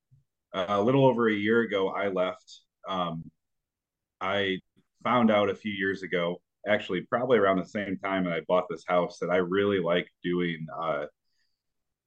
uh, 0.53 0.65
a 0.69 0.81
little 0.81 1.05
over 1.05 1.29
a 1.29 1.33
year 1.33 1.61
ago, 1.61 1.89
I 1.89 2.09
left. 2.09 2.61
Um, 2.87 3.29
I 4.19 4.59
found 5.03 5.31
out 5.31 5.49
a 5.49 5.55
few 5.55 5.71
years 5.71 6.03
ago, 6.03 6.41
actually, 6.67 7.01
probably 7.01 7.37
around 7.37 7.57
the 7.57 7.65
same 7.65 7.97
time 8.03 8.25
that 8.25 8.33
I 8.33 8.41
bought 8.47 8.65
this 8.69 8.83
house, 8.87 9.17
that 9.19 9.29
I 9.29 9.37
really 9.37 9.79
like 9.79 10.07
doing 10.23 10.65
uh, 10.79 11.05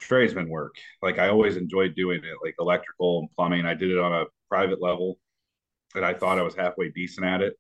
tradesman 0.00 0.48
work. 0.48 0.74
Like 1.02 1.18
I 1.18 1.28
always 1.28 1.56
enjoyed 1.56 1.94
doing 1.94 2.18
it, 2.18 2.36
like 2.42 2.54
electrical 2.58 3.20
and 3.20 3.30
plumbing. 3.32 3.66
I 3.66 3.74
did 3.74 3.90
it 3.90 3.98
on 3.98 4.12
a 4.12 4.26
private 4.48 4.82
level, 4.82 5.18
and 5.94 6.04
I 6.04 6.14
thought 6.14 6.38
I 6.38 6.42
was 6.42 6.54
halfway 6.54 6.90
decent 6.90 7.26
at 7.26 7.40
it. 7.42 7.54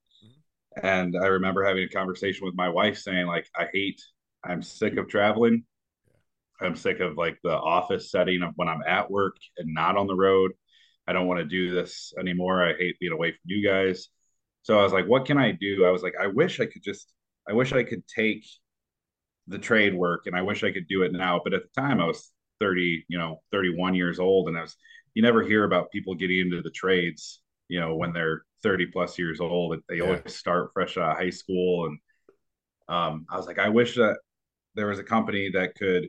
And 0.82 1.16
I 1.16 1.26
remember 1.26 1.64
having 1.64 1.84
a 1.84 1.88
conversation 1.88 2.44
with 2.44 2.56
my 2.56 2.68
wife 2.68 2.98
saying, 2.98 3.26
like, 3.26 3.48
I 3.56 3.68
hate, 3.72 4.02
I'm 4.44 4.62
sick 4.62 4.96
of 4.96 5.08
traveling. 5.08 5.64
I'm 6.60 6.76
sick 6.76 7.00
of 7.00 7.16
like 7.16 7.38
the 7.42 7.56
office 7.56 8.10
setting 8.10 8.42
of 8.42 8.52
when 8.56 8.68
I'm 8.68 8.82
at 8.86 9.10
work 9.10 9.36
and 9.58 9.74
not 9.74 9.96
on 9.96 10.06
the 10.06 10.16
road. 10.16 10.52
I 11.06 11.12
don't 11.12 11.26
want 11.26 11.40
to 11.40 11.44
do 11.46 11.74
this 11.74 12.12
anymore. 12.18 12.64
I 12.64 12.74
hate 12.76 12.98
being 13.00 13.12
away 13.12 13.32
from 13.32 13.40
you 13.44 13.66
guys. 13.66 14.08
So 14.62 14.78
I 14.78 14.82
was 14.82 14.92
like, 14.92 15.06
what 15.06 15.26
can 15.26 15.38
I 15.38 15.52
do? 15.52 15.84
I 15.84 15.90
was 15.90 16.02
like, 16.02 16.14
I 16.20 16.26
wish 16.28 16.60
I 16.60 16.66
could 16.66 16.82
just, 16.82 17.12
I 17.48 17.52
wish 17.52 17.72
I 17.72 17.84
could 17.84 18.02
take 18.08 18.44
the 19.46 19.58
trade 19.58 19.94
work 19.94 20.26
and 20.26 20.34
I 20.36 20.42
wish 20.42 20.64
I 20.64 20.72
could 20.72 20.88
do 20.88 21.02
it 21.02 21.12
now. 21.12 21.40
But 21.42 21.54
at 21.54 21.62
the 21.62 21.80
time 21.80 22.00
I 22.00 22.06
was 22.06 22.32
30, 22.60 23.04
you 23.08 23.18
know, 23.18 23.42
31 23.52 23.94
years 23.94 24.18
old. 24.18 24.48
And 24.48 24.56
I 24.56 24.62
was, 24.62 24.76
you 25.14 25.22
never 25.22 25.42
hear 25.42 25.64
about 25.64 25.90
people 25.90 26.14
getting 26.14 26.40
into 26.40 26.62
the 26.62 26.70
trades, 26.70 27.40
you 27.68 27.80
know, 27.80 27.94
when 27.96 28.12
they're 28.12 28.42
30 28.62 28.86
plus 28.86 29.18
years 29.18 29.40
old. 29.40 29.78
They 29.88 29.96
Yeah. 29.96 30.04
always 30.04 30.34
start 30.34 30.70
fresh 30.72 30.96
out 30.96 31.12
of 31.12 31.18
high 31.18 31.30
school. 31.30 31.86
And 31.86 31.98
um, 32.88 33.26
I 33.30 33.36
was 33.36 33.46
like, 33.46 33.58
I 33.58 33.68
wish 33.68 33.96
that 33.96 34.18
there 34.74 34.88
was 34.88 34.98
a 34.98 35.04
company 35.04 35.50
that 35.54 35.74
could 35.76 36.08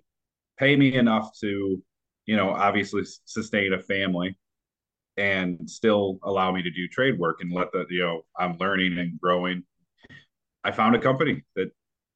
pay 0.60 0.76
me 0.76 0.96
enough 0.96 1.32
to, 1.42 1.84
you 2.26 2.36
know, 2.38 2.52
obviously 2.52 3.04
sustain 3.26 3.74
a 3.74 3.80
family 3.80 4.38
and 5.18 5.70
still 5.70 6.20
allow 6.24 6.52
me 6.52 6.62
to 6.62 6.72
do 6.72 6.88
trade 6.88 7.18
work 7.18 7.38
and 7.42 7.52
let 7.52 7.72
the, 7.72 7.86
you 7.90 8.02
know, 8.02 8.22
I'm 8.38 8.58
learning 8.58 8.98
and 8.98 9.20
growing. 9.20 9.64
I 10.64 10.72
found 10.72 10.96
a 10.96 11.00
company 11.00 11.44
that, 11.56 11.72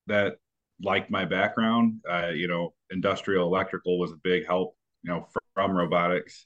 that 0.08 0.38
liked 0.82 1.10
my 1.10 1.26
background. 1.26 2.02
Uh, 2.10 2.30
you 2.30 2.48
know, 2.48 2.74
industrial 2.92 3.48
electrical 3.48 4.00
was 4.00 4.12
a 4.12 4.18
big 4.24 4.46
help, 4.48 4.76
you 5.04 5.12
know, 5.12 5.28
from, 5.32 5.42
from 5.54 5.78
robotics. 5.78 6.46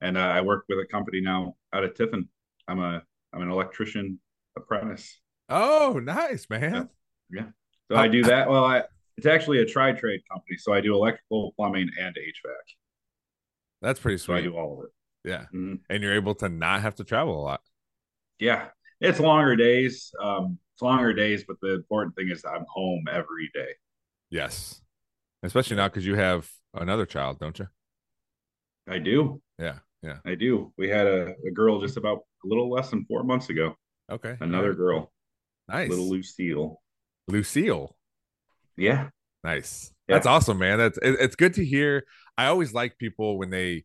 And 0.00 0.18
uh, 0.18 0.20
I 0.20 0.40
work 0.40 0.64
with 0.68 0.78
a 0.78 0.86
company 0.86 1.20
now 1.20 1.56
out 1.72 1.84
of 1.84 1.94
Tiffin. 1.94 2.28
I'm 2.68 2.80
a, 2.80 3.02
I'm 3.32 3.42
an 3.42 3.50
electrician 3.50 4.18
apprentice. 4.56 5.20
oh 5.48 6.00
nice 6.02 6.46
man 6.50 6.88
Yeah. 7.30 7.46
So 7.90 7.96
I 7.96 8.08
do 8.08 8.22
that. 8.24 8.48
Well, 8.48 8.64
I, 8.64 8.82
it's 9.16 9.26
actually 9.26 9.60
a 9.60 9.66
tri 9.66 9.92
trade 9.92 10.20
company. 10.30 10.56
So 10.58 10.72
I 10.72 10.80
do 10.80 10.94
electrical, 10.94 11.52
plumbing, 11.56 11.88
and 12.00 12.14
HVAC. 12.14 12.74
that's 13.80 14.00
pretty 14.00 14.18
So 14.18 14.32
I 14.32 14.40
sweet 14.40 14.50
do 14.50 14.56
all 14.56 14.78
of 14.78 14.84
it. 14.84 14.90
Yeah 15.24 15.46
Mhm. 15.54 15.80
and 15.88 16.02
you're 16.02 16.14
able 16.14 16.34
to 16.36 16.48
not 16.48 16.82
have 16.82 16.94
to 16.96 17.04
travel 17.04 17.40
a 17.40 17.44
lot 17.44 17.60
Yeah, 18.38 18.68
it's 19.00 19.20
longer 19.20 19.56
days. 19.56 20.12
Um, 20.20 20.58
it's 20.74 20.82
longer 20.82 21.12
days, 21.14 21.44
but 21.46 21.56
the 21.62 21.74
important 21.74 22.16
thing 22.16 22.28
is 22.30 22.44
I'm 22.44 22.64
home 22.68 23.04
every 23.10 23.50
day. 23.54 23.72
yes 24.30 24.80
especially 25.42 25.76
now 25.76 25.88
because 25.88 26.06
you 26.06 26.14
have 26.16 26.48
another 26.74 27.06
child 27.06 27.38
don't 27.38 27.58
you 27.58 27.68
I 28.88 28.98
do. 28.98 29.40
yeah 29.58 29.78
yeah 30.02 30.18
I 30.26 30.34
do. 30.34 30.72
We 30.76 30.88
had 30.88 31.06
a, 31.06 31.34
a 31.46 31.50
girl 31.50 31.80
just 31.80 31.96
about 31.96 32.18
a 32.44 32.46
little 32.46 32.70
less 32.70 32.90
than 32.90 33.04
four 33.06 33.24
months 33.24 33.48
ago. 33.48 33.74
okay 34.10 34.36
Another 34.40 34.72
Alright. 34.72 34.76
girl, 34.76 35.12
nice 35.68 35.88
little 35.90 36.10
Lucille. 36.10 36.80
lucille 37.28 37.96
Yeah, 38.76 39.08
Nice. 39.44 39.92
Yeah. 40.08 40.16
That's 40.16 40.26
awesome, 40.26 40.58
man. 40.58 40.78
That's 40.78 40.98
it, 40.98 41.16
it's 41.20 41.36
good 41.36 41.54
to 41.54 41.64
hear. 41.64 42.04
I 42.36 42.46
always 42.46 42.72
like 42.74 42.98
people 42.98 43.38
when 43.38 43.50
they 43.50 43.84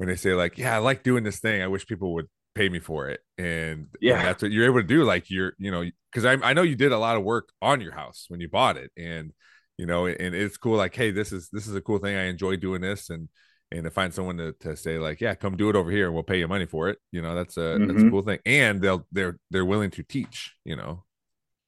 when 0.00 0.08
they 0.08 0.16
say 0.16 0.34
like, 0.34 0.58
"Yeah, 0.58 0.76
I 0.76 0.78
like 0.78 1.04
doing 1.04 1.24
this 1.24 1.40
thing. 1.40 1.62
I 1.62 1.68
wish 1.68 1.86
people 1.86 2.14
would 2.14 2.28
pay 2.54 2.68
me 2.70 2.80
for 2.80 3.08
it." 3.10 3.20
And 3.38 3.88
Yeah. 4.00 4.16
and 4.16 4.24
that's 4.24 4.42
what 4.42 4.52
you're 4.52 4.66
able 4.66 4.80
to 4.80 4.86
do. 4.86 5.04
Like 5.04 5.30
you're, 5.30 5.54
you 5.58 5.70
know, 5.70 5.84
because 6.12 6.24
I 6.24 6.32
I 6.48 6.54
know 6.54 6.62
you 6.62 6.76
did 6.76 6.92
a 6.92 6.98
lot 6.98 7.16
of 7.16 7.24
work 7.24 7.50
on 7.62 7.80
your 7.82 7.92
house 7.94 8.26
when 8.28 8.40
you 8.40 8.48
bought 8.48 8.76
it, 8.78 8.90
and 8.96 9.32
you 9.78 9.86
know, 9.86 10.06
and 10.06 10.34
it's 10.34 10.56
cool. 10.58 10.76
Like, 10.76 10.94
hey, 10.96 11.10
this 11.10 11.32
is 11.32 11.50
this 11.52 11.66
is 11.66 11.74
a 11.74 11.80
cool 11.82 11.98
thing. 11.98 12.16
I 12.16 12.24
enjoy 12.24 12.56
doing 12.56 12.80
this, 12.82 13.10
and 13.10 13.28
and 13.72 13.84
to 13.84 13.90
find 13.90 14.12
someone 14.12 14.36
to, 14.38 14.52
to 14.60 14.76
say 14.76 14.98
like, 14.98 15.20
yeah, 15.20 15.34
come 15.36 15.56
do 15.56 15.70
it 15.70 15.76
over 15.76 15.90
here, 15.90 16.06
and 16.06 16.14
we'll 16.14 16.24
pay 16.24 16.38
you 16.40 16.48
money 16.48 16.66
for 16.66 16.88
it. 16.88 16.98
You 17.12 17.22
know, 17.22 17.34
that's 17.36 17.56
a 17.56 17.80
that's 17.86 18.02
a 18.02 18.06
Mhm. 18.06 18.10
cool 18.10 18.22
thing. 18.22 18.40
And 18.46 18.82
they'll 18.82 19.06
they're 19.12 19.38
they're 19.50 19.64
willing 19.66 19.90
to 19.92 20.02
teach. 20.02 20.54
You 20.64 20.76
know, 20.76 21.04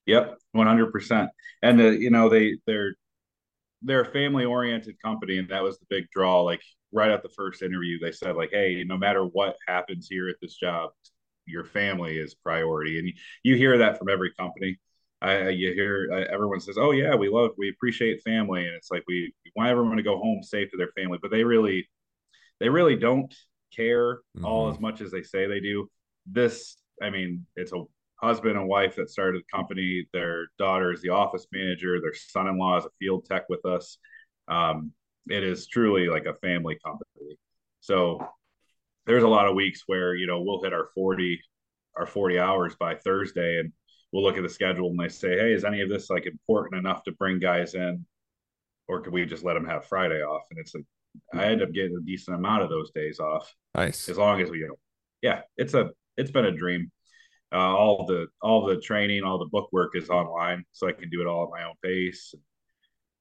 yep, 0.07 0.39
one 0.53 0.67
hundred 0.67 0.93
percent. 0.93 1.31
And 1.63 1.79
the 1.79 1.91
you 1.97 2.11
know 2.11 2.29
they 2.29 2.59
they're 2.67 2.95
they're 3.83 4.03
a 4.03 4.13
family 4.13 4.45
oriented 4.45 4.97
company, 5.03 5.39
and 5.39 5.49
that 5.51 5.63
was 5.63 5.79
the 5.79 5.87
big 5.91 6.07
draw. 6.13 6.43
Like 6.43 6.63
right 6.93 7.11
at 7.11 7.23
the 7.23 7.29
first 7.31 7.63
interview, 7.63 7.99
they 7.99 8.13
said 8.13 8.37
like, 8.37 8.51
hey, 8.53 8.85
no 8.87 8.97
matter 8.99 9.25
what 9.25 9.57
happens 9.67 10.07
here 10.09 10.29
at 10.29 10.37
this 10.43 10.55
job, 10.55 10.91
your 11.47 11.65
family 11.65 12.19
is 12.19 12.35
priority, 12.35 12.99
and 12.99 13.09
you, 13.09 13.15
you 13.43 13.57
hear 13.57 13.79
that 13.79 13.99
from 13.99 14.09
every 14.09 14.33
company. 14.35 14.79
I, 15.21 15.49
you 15.51 15.73
hear 15.73 16.09
uh, 16.13 16.33
everyone 16.33 16.61
says, 16.61 16.77
"Oh 16.79 16.91
yeah, 16.93 17.15
we 17.15 17.29
love, 17.29 17.53
we 17.57 17.69
appreciate 17.71 18.23
family," 18.23 18.67
and 18.67 18.75
it's 18.75 18.91
like 18.91 19.05
we, 19.09 19.33
we 19.45 19.53
want 19.57 19.71
everyone 19.71 19.97
to 19.97 20.03
go 20.03 20.19
home 20.19 20.43
safe 20.43 20.71
to 20.71 20.77
their 20.77 20.91
family, 20.97 21.19
but 21.23 21.31
they 21.31 21.45
really, 21.45 21.89
they 22.61 22.69
really 22.69 22.97
don't 22.97 23.35
care 23.75 24.21
all 24.43 24.69
Mhm. 24.69 24.75
as 24.75 24.81
much 24.81 25.01
as 25.01 25.11
they 25.11 25.23
say 25.23 25.47
they 25.47 25.61
do. 25.61 25.91
This, 26.27 26.77
I 27.03 27.11
mean, 27.11 27.47
it's 27.57 27.73
a 27.73 27.83
husband 28.17 28.57
and 28.57 28.69
wife 28.69 28.97
that 28.97 29.11
started 29.11 29.43
the 29.43 29.57
company. 29.57 30.07
Their 30.13 30.49
daughter 30.59 30.93
is 30.93 31.03
the 31.03 31.11
office 31.11 31.47
manager. 31.53 32.01
Their 32.01 32.15
son-in-law 32.15 32.79
is 32.79 32.85
a 32.85 32.91
field 32.99 33.25
tech 33.27 33.49
with 33.49 33.65
us. 33.65 33.99
Um, 34.49 34.93
it 35.29 35.45
is 35.45 35.67
truly 35.67 36.09
like 36.09 36.27
a 36.27 36.35
family 36.35 36.79
company. 36.85 37.37
So 37.81 38.27
there's 39.07 39.23
a 39.23 39.29
lot 39.29 39.49
of 39.49 39.55
weeks 39.55 39.83
where 39.87 40.15
you 40.15 40.27
know 40.27 40.43
we'll 40.43 40.63
hit 40.63 40.73
our 40.73 40.89
40 40.95 41.41
our 41.97 42.07
40 42.07 42.39
hours 42.39 42.75
by 42.77 42.95
Thursday 42.95 43.59
and 43.59 43.73
we'll 44.13 44.23
look 44.23 44.37
at 44.37 44.43
the 44.43 44.49
schedule 44.49 44.89
and 44.89 44.99
they 44.99 45.09
say, 45.09 45.39
Hey, 45.39 45.53
is 45.53 45.65
any 45.65 45.81
of 45.81 45.89
this 45.89 46.09
like 46.11 46.27
important 46.27 46.79
enough 46.79 47.03
to 47.05 47.13
bring 47.13 47.39
guys 47.39 47.75
in? 47.75 48.05
Or 48.89 49.01
could 49.01 49.13
we 49.13 49.27
just 49.27 49.45
let 49.45 49.55
them 49.55 49.67
have 49.67 49.85
Friday 49.85 50.23
off? 50.23 50.43
And 50.51 50.59
it's 50.59 50.75
like 50.75 50.85
I 51.35 51.47
end 51.47 51.63
up 51.63 51.73
getting 51.73 51.97
a 51.97 52.07
decent 52.07 52.37
amount 52.37 52.63
of 52.63 52.71
those 52.71 52.91
days 52.93 53.21
off 53.21 53.53
nice. 53.75 54.09
as 54.09 54.17
long 54.17 54.41
as 54.41 54.51
we 54.51 54.59
you 54.59 54.69
know 54.69 54.79
yeah, 55.23 55.43
it's 55.57 55.75
a 55.75 55.91
it's 56.17 56.31
been 56.31 56.45
a 56.45 56.53
dream. 56.53 56.91
Uh, 57.53 57.75
all 57.77 58.05
the 58.07 58.27
all 58.43 58.67
the 58.67 58.81
training, 58.81 59.23
all 59.23 59.39
the 59.39 59.47
book 59.47 59.69
work 59.73 59.93
is 59.95 60.11
online, 60.11 60.65
so 60.73 60.89
I 60.89 60.93
can 60.93 61.09
do 61.09 61.21
it 61.21 61.27
all 61.27 61.45
at 61.45 61.51
my 61.51 61.65
own 61.67 61.75
pace. 61.83 62.35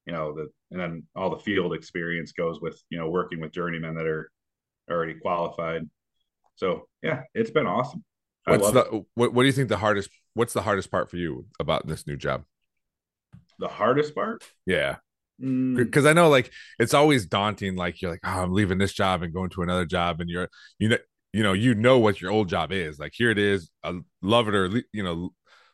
You 0.06 0.12
know, 0.12 0.34
the 0.34 0.48
and 0.70 0.80
then 0.80 1.02
all 1.14 1.30
the 1.30 1.38
field 1.38 1.74
experience 1.74 2.32
goes 2.32 2.60
with 2.60 2.80
you 2.90 2.98
know 2.98 3.08
working 3.08 3.40
with 3.40 3.52
journeymen 3.52 3.94
that 3.94 4.06
are 4.06 4.30
already 4.90 5.14
qualified. 5.14 5.88
So 6.56 6.88
yeah, 7.02 7.22
it's 7.34 7.50
been 7.50 7.66
awesome. 7.66 8.04
I 8.46 8.52
What's 8.52 8.70
the 8.70 8.80
it. 8.92 9.04
what? 9.14 9.32
What 9.34 9.42
do 9.42 9.46
you 9.46 9.52
think 9.52 9.68
the 9.68 9.76
hardest? 9.78 10.10
What's 10.34 10.52
the 10.52 10.62
hardest 10.62 10.90
part 10.90 11.10
for 11.10 11.16
you 11.16 11.46
about 11.60 11.86
this 11.86 12.06
new 12.06 12.16
job? 12.16 12.44
The 13.58 13.68
hardest 13.68 14.14
part, 14.14 14.44
Yeah, 14.66 14.96
Mm, 15.40 15.76
because 15.76 16.06
I 16.06 16.12
know 16.12 16.28
like 16.28 16.50
it's 16.78 16.94
always 16.94 17.26
daunting. 17.26 17.76
Like 17.76 18.00
you're 18.02 18.10
like, 18.10 18.20
oh, 18.24 18.42
I'm 18.42 18.52
leaving 18.52 18.78
this 18.78 18.92
job 18.92 19.22
and 19.22 19.32
going 19.32 19.50
to 19.50 19.62
another 19.62 19.86
job, 19.86 20.20
and 20.20 20.28
you're 20.28 20.48
you 20.78 20.88
know 20.90 20.98
you 21.32 21.42
know 21.42 21.52
you 21.52 21.74
know 21.74 21.98
what 21.98 22.20
your 22.20 22.30
old 22.30 22.48
job 22.48 22.72
is. 22.72 22.98
Like 22.98 23.12
here 23.14 23.30
it 23.30 23.38
is, 23.38 23.70
I 23.82 23.98
love 24.20 24.48
it 24.48 24.54
or 24.54 24.68
you 24.92 25.02
know 25.02 25.30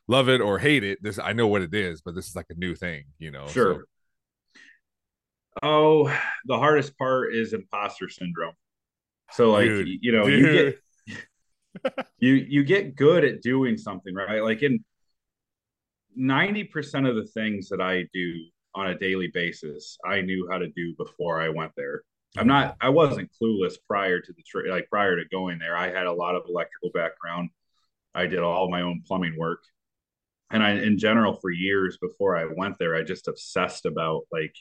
love 0.06 0.28
it 0.28 0.40
or 0.40 0.58
hate 0.58 0.84
it. 0.84 0.98
This 1.02 1.18
I 1.18 1.32
know 1.32 1.48
what 1.48 1.62
it 1.62 1.74
is, 1.74 2.00
but 2.02 2.14
this 2.14 2.28
is 2.28 2.36
like 2.36 2.46
a 2.50 2.54
new 2.54 2.74
thing. 2.74 3.04
You 3.18 3.30
know, 3.30 3.46
sure. 3.48 3.74
So, 3.74 3.80
Oh, 5.62 6.06
the 6.46 6.58
hardest 6.58 6.96
part 6.98 7.34
is 7.34 7.52
imposter 7.52 8.08
syndrome. 8.08 8.54
So 9.32 9.50
like 9.52 9.66
Dude, 9.66 9.88
you 10.00 10.12
know 10.12 10.26
you 10.26 10.52
get 10.52 10.78
you 12.18 12.34
you 12.34 12.64
get 12.64 12.96
good 12.96 13.24
at 13.24 13.42
doing 13.42 13.76
something 13.76 14.14
right 14.14 14.42
like 14.42 14.62
in 14.62 14.84
90% 16.18 17.08
of 17.08 17.14
the 17.14 17.26
things 17.26 17.68
that 17.68 17.80
I 17.80 18.04
do 18.12 18.34
on 18.74 18.88
a 18.88 18.98
daily 18.98 19.28
basis 19.32 19.98
I 20.04 20.20
knew 20.20 20.48
how 20.50 20.58
to 20.58 20.68
do 20.68 20.94
before 20.96 21.40
I 21.40 21.48
went 21.48 21.72
there. 21.76 22.02
I'm 22.36 22.46
not 22.46 22.72
mm-hmm. 22.72 22.86
I 22.86 22.88
wasn't 22.90 23.30
clueless 23.40 23.74
prior 23.86 24.20
to 24.20 24.32
the 24.32 24.70
like 24.70 24.88
prior 24.90 25.16
to 25.16 25.28
going 25.30 25.58
there. 25.58 25.76
I 25.76 25.90
had 25.90 26.06
a 26.06 26.12
lot 26.12 26.34
of 26.34 26.42
electrical 26.48 26.90
background. 26.92 27.50
I 28.14 28.26
did 28.26 28.40
all 28.40 28.70
my 28.70 28.82
own 28.82 29.02
plumbing 29.06 29.36
work. 29.38 29.60
And 30.50 30.62
I 30.62 30.72
in 30.72 30.98
general 30.98 31.34
for 31.34 31.50
years 31.50 31.98
before 31.98 32.36
I 32.36 32.46
went 32.46 32.78
there 32.78 32.94
I 32.94 33.02
just 33.02 33.28
obsessed 33.28 33.86
about 33.86 34.22
like 34.32 34.54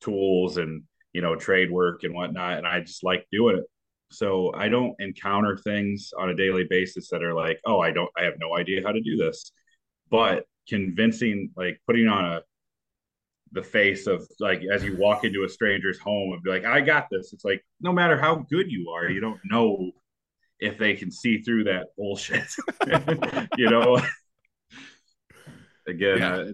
tools 0.00 0.56
and 0.56 0.82
you 1.12 1.20
know 1.20 1.36
trade 1.36 1.70
work 1.70 2.04
and 2.04 2.14
whatnot 2.14 2.58
and 2.58 2.66
I 2.66 2.80
just 2.80 3.04
like 3.04 3.26
doing 3.30 3.58
it. 3.58 3.64
So 4.10 4.52
I 4.54 4.68
don't 4.68 4.94
encounter 4.98 5.56
things 5.56 6.10
on 6.18 6.30
a 6.30 6.34
daily 6.34 6.66
basis 6.68 7.08
that 7.10 7.22
are 7.22 7.34
like, 7.34 7.60
oh, 7.64 7.78
I 7.80 7.92
don't, 7.92 8.10
I 8.18 8.24
have 8.24 8.34
no 8.40 8.56
idea 8.56 8.82
how 8.84 8.90
to 8.90 9.00
do 9.00 9.16
this. 9.16 9.52
But 10.10 10.46
convincing, 10.68 11.50
like 11.56 11.80
putting 11.86 12.08
on 12.08 12.24
a 12.24 12.40
the 13.52 13.62
face 13.62 14.06
of 14.06 14.24
like 14.38 14.62
as 14.72 14.84
you 14.84 14.96
walk 14.96 15.24
into 15.24 15.42
a 15.44 15.48
stranger's 15.48 15.98
home 15.98 16.32
and 16.32 16.42
be 16.42 16.50
like, 16.50 16.64
I 16.64 16.80
got 16.80 17.06
this. 17.10 17.32
It's 17.32 17.44
like 17.44 17.64
no 17.80 17.92
matter 17.92 18.18
how 18.20 18.46
good 18.48 18.70
you 18.70 18.90
are, 18.90 19.08
you 19.08 19.20
don't 19.20 19.40
know 19.44 19.90
if 20.60 20.78
they 20.78 20.94
can 20.94 21.10
see 21.10 21.42
through 21.42 21.64
that 21.64 21.86
bullshit. 21.96 22.46
you 23.56 23.70
know. 23.70 24.00
Again, 25.88 26.18
yeah. 26.18 26.34
uh, 26.34 26.52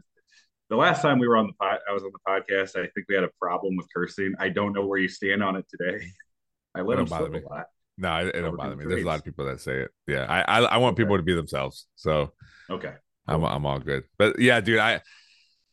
the 0.69 0.77
last 0.77 1.03
time 1.03 1.19
we 1.19 1.29
were 1.29 1.37
on 1.37 1.47
the 1.47 1.53
pod, 1.55 1.79
I 1.89 1.93
was 1.93 2.03
on 2.03 2.11
the 2.13 2.19
podcast. 2.27 2.77
I 2.77 2.89
think 2.89 3.07
we 3.09 3.15
had 3.15 3.25
a 3.25 3.31
problem 3.41 3.77
with 3.77 3.87
cursing. 3.95 4.35
I 4.39 4.49
don't 4.49 4.73
know 4.73 4.87
where 4.87 4.99
you 4.99 5.09
stand 5.09 5.43
on 5.43 5.57
it 5.57 5.67
today. 5.69 6.05
I 6.75 6.81
let 6.83 6.97
them 6.97 7.07
bother 7.07 7.31
me. 7.31 7.41
a 7.43 7.49
lot. 7.49 7.67
No, 7.99 8.17
it, 8.19 8.35
it 8.35 8.43
don't 8.43 8.57
bother 8.57 8.77
me. 8.77 8.85
There's 8.87 9.03
a 9.03 9.07
lot 9.07 9.19
of 9.19 9.25
people 9.25 9.47
that 9.47 9.61
say 9.61 9.83
it. 9.83 9.91
Yeah, 10.07 10.27
I 10.29 10.41
I, 10.43 10.63
I 10.63 10.77
want 10.79 10.95
okay. 10.95 11.05
people 11.05 11.17
to 11.17 11.23
be 11.23 11.35
themselves. 11.35 11.87
So 11.95 12.33
okay, 12.69 12.93
I'm 13.27 13.45
I'm 13.45 13.65
all 13.65 13.79
good. 13.79 14.05
But 14.19 14.39
yeah, 14.39 14.61
dude, 14.61 14.79
I 14.79 15.01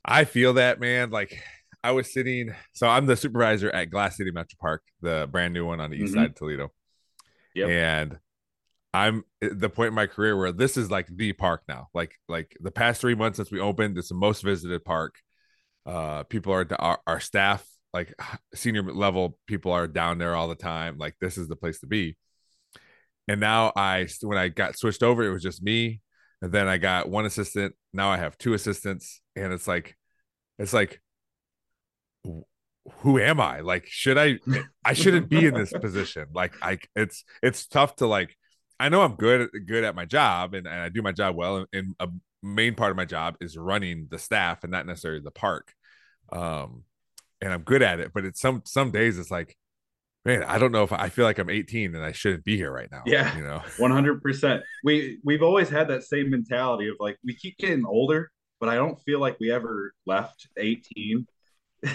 I 0.05 0.23
feel 0.23 0.53
that 0.53 0.79
man. 0.79 1.09
Like 1.09 1.37
I 1.83 1.91
was 1.91 2.13
sitting, 2.13 2.53
so 2.73 2.87
I'm 2.87 3.05
the 3.05 3.17
supervisor 3.17 3.69
at 3.71 3.89
Glass 3.89 4.15
City 4.15 4.31
Metro 4.31 4.57
Park, 4.61 4.83
the 5.01 5.27
brand 5.29 5.53
new 5.53 5.65
one 5.65 5.81
on 5.81 5.89
the 5.89 5.97
east 5.97 6.13
mm-hmm. 6.13 6.21
side 6.21 6.29
of 6.29 6.35
Toledo. 6.35 6.71
Yeah, 7.53 7.67
and 7.67 8.19
I'm 8.93 9.23
at 9.41 9.59
the 9.59 9.69
point 9.69 9.89
in 9.89 9.93
my 9.95 10.07
career 10.07 10.37
where 10.37 10.51
this 10.51 10.77
is 10.77 10.91
like 10.91 11.07
the 11.07 11.33
park 11.33 11.63
now. 11.67 11.87
Like 11.93 12.13
like 12.29 12.55
the 12.61 12.71
past 12.71 13.01
three 13.01 13.15
months 13.15 13.37
since 13.37 13.51
we 13.51 13.59
opened, 13.59 13.97
it's 13.97 14.09
the 14.09 14.15
most 14.15 14.43
visited 14.43 14.85
park. 14.85 15.15
Uh, 15.85 16.23
people 16.23 16.53
are 16.53 16.67
our, 16.79 16.99
our 17.07 17.19
staff, 17.19 17.65
like 17.93 18.13
senior 18.53 18.83
level 18.83 19.37
people, 19.47 19.71
are 19.71 19.87
down 19.87 20.19
there 20.19 20.35
all 20.35 20.47
the 20.47 20.55
time. 20.55 20.97
Like 20.97 21.15
this 21.19 21.37
is 21.37 21.47
the 21.47 21.55
place 21.55 21.79
to 21.79 21.87
be. 21.87 22.17
And 23.27 23.39
now 23.39 23.71
I, 23.75 24.07
when 24.21 24.37
I 24.37 24.49
got 24.49 24.77
switched 24.77 25.01
over, 25.01 25.23
it 25.23 25.31
was 25.31 25.41
just 25.41 25.63
me, 25.63 26.01
and 26.41 26.51
then 26.51 26.67
I 26.67 26.77
got 26.77 27.09
one 27.09 27.25
assistant. 27.25 27.73
Now 27.93 28.09
I 28.09 28.17
have 28.17 28.37
two 28.37 28.53
assistants, 28.53 29.21
and 29.35 29.53
it's 29.53 29.67
like, 29.67 29.95
it's 30.59 30.73
like, 30.73 31.01
who 32.23 33.17
am 33.17 33.39
I? 33.39 33.61
Like, 33.61 33.87
should 33.87 34.17
I? 34.17 34.39
I 34.83 34.93
shouldn't 34.93 35.29
be 35.29 35.45
in 35.45 35.53
this 35.53 35.71
position. 35.81 36.27
Like, 36.33 36.53
I, 36.61 36.79
it's 36.95 37.23
it's 37.41 37.65
tough 37.65 37.95
to 37.97 38.07
like 38.07 38.35
I 38.83 38.89
know 38.89 39.01
I'm 39.01 39.15
good 39.15 39.49
good 39.65 39.85
at 39.85 39.95
my 39.95 40.03
job 40.03 40.53
and, 40.53 40.67
and 40.67 40.75
I 40.75 40.89
do 40.89 41.01
my 41.01 41.13
job 41.13 41.37
well. 41.37 41.57
And, 41.57 41.67
and, 41.71 41.95
a 42.01 42.09
main 42.45 42.75
part 42.75 42.91
of 42.91 42.97
my 42.97 43.05
job 43.05 43.37
is 43.39 43.57
running 43.57 44.07
the 44.11 44.19
staff 44.19 44.63
and 44.63 44.71
not 44.71 44.85
necessarily 44.85 45.21
the 45.21 45.31
park. 45.31 45.73
Um, 46.33 46.83
and 47.39 47.53
I'm 47.53 47.61
good 47.61 47.81
at 47.81 48.01
it, 48.01 48.11
but 48.13 48.25
it's 48.25 48.41
some 48.41 48.61
some 48.65 48.91
days 48.91 49.17
it's 49.17 49.31
like, 49.31 49.55
man, 50.25 50.43
I 50.43 50.59
don't 50.59 50.73
know 50.73 50.83
if 50.83 50.91
I, 50.91 51.03
I 51.03 51.09
feel 51.09 51.23
like 51.23 51.39
I'm 51.39 51.49
18 51.49 51.95
and 51.95 52.03
I 52.03 52.11
shouldn't 52.11 52.43
be 52.43 52.57
here 52.57 52.73
right 52.73 52.89
now. 52.91 53.03
Yeah, 53.05 53.33
you 53.37 53.43
know, 53.43 53.61
100. 53.77 54.21
percent 54.21 54.63
We 54.83 55.19
we've 55.23 55.43
always 55.43 55.69
had 55.69 55.87
that 55.87 56.03
same 56.03 56.29
mentality 56.29 56.89
of 56.89 56.95
like 56.99 57.17
we 57.23 57.35
keep 57.35 57.57
getting 57.57 57.85
older, 57.85 58.31
but 58.59 58.67
I 58.67 58.75
don't 58.75 59.01
feel 59.03 59.19
like 59.19 59.39
we 59.39 59.49
ever 59.49 59.93
left 60.05 60.49
18. 60.57 61.25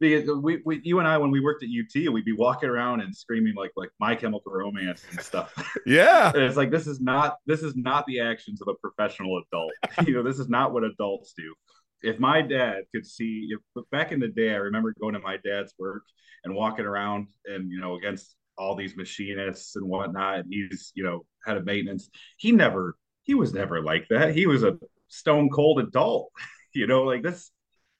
because 0.00 0.28
we, 0.40 0.62
we, 0.64 0.80
you 0.84 0.98
and 0.98 1.08
I, 1.08 1.18
when 1.18 1.30
we 1.30 1.40
worked 1.40 1.64
at 1.64 1.68
UT, 1.68 2.12
we'd 2.12 2.24
be 2.24 2.32
walking 2.32 2.68
around 2.68 3.00
and 3.00 3.14
screaming 3.14 3.54
like 3.56 3.72
like 3.76 3.90
My 3.98 4.14
Chemical 4.14 4.52
Romance 4.52 5.04
and 5.10 5.20
stuff. 5.20 5.52
Yeah, 5.86 6.32
and 6.34 6.42
it's 6.42 6.56
like 6.56 6.70
this 6.70 6.86
is 6.86 7.00
not 7.00 7.36
this 7.46 7.62
is 7.62 7.74
not 7.76 8.04
the 8.06 8.20
actions 8.20 8.60
of 8.60 8.68
a 8.68 8.74
professional 8.74 9.40
adult. 9.42 9.72
you 10.06 10.14
know, 10.14 10.22
this 10.22 10.38
is 10.38 10.48
not 10.48 10.72
what 10.72 10.84
adults 10.84 11.32
do. 11.36 11.54
If 12.02 12.20
my 12.20 12.42
dad 12.42 12.82
could 12.94 13.06
see, 13.06 13.48
if 13.50 13.84
back 13.90 14.12
in 14.12 14.20
the 14.20 14.28
day, 14.28 14.50
I 14.50 14.56
remember 14.56 14.94
going 15.00 15.14
to 15.14 15.20
my 15.20 15.38
dad's 15.44 15.74
work 15.78 16.02
and 16.44 16.54
walking 16.54 16.84
around 16.84 17.28
and 17.46 17.70
you 17.70 17.80
know 17.80 17.96
against 17.96 18.36
all 18.56 18.74
these 18.74 18.96
machinists 18.96 19.76
and 19.76 19.88
whatnot. 19.88 20.40
And 20.40 20.46
he's 20.50 20.92
you 20.94 21.04
know 21.04 21.24
head 21.44 21.56
of 21.56 21.64
maintenance. 21.64 22.10
He 22.36 22.52
never, 22.52 22.96
he 23.22 23.34
was 23.34 23.54
never 23.54 23.82
like 23.82 24.06
that. 24.10 24.34
He 24.34 24.46
was 24.46 24.62
a 24.62 24.78
stone 25.08 25.48
cold 25.48 25.80
adult. 25.80 26.30
you 26.74 26.86
know, 26.86 27.02
like 27.04 27.22
this 27.22 27.50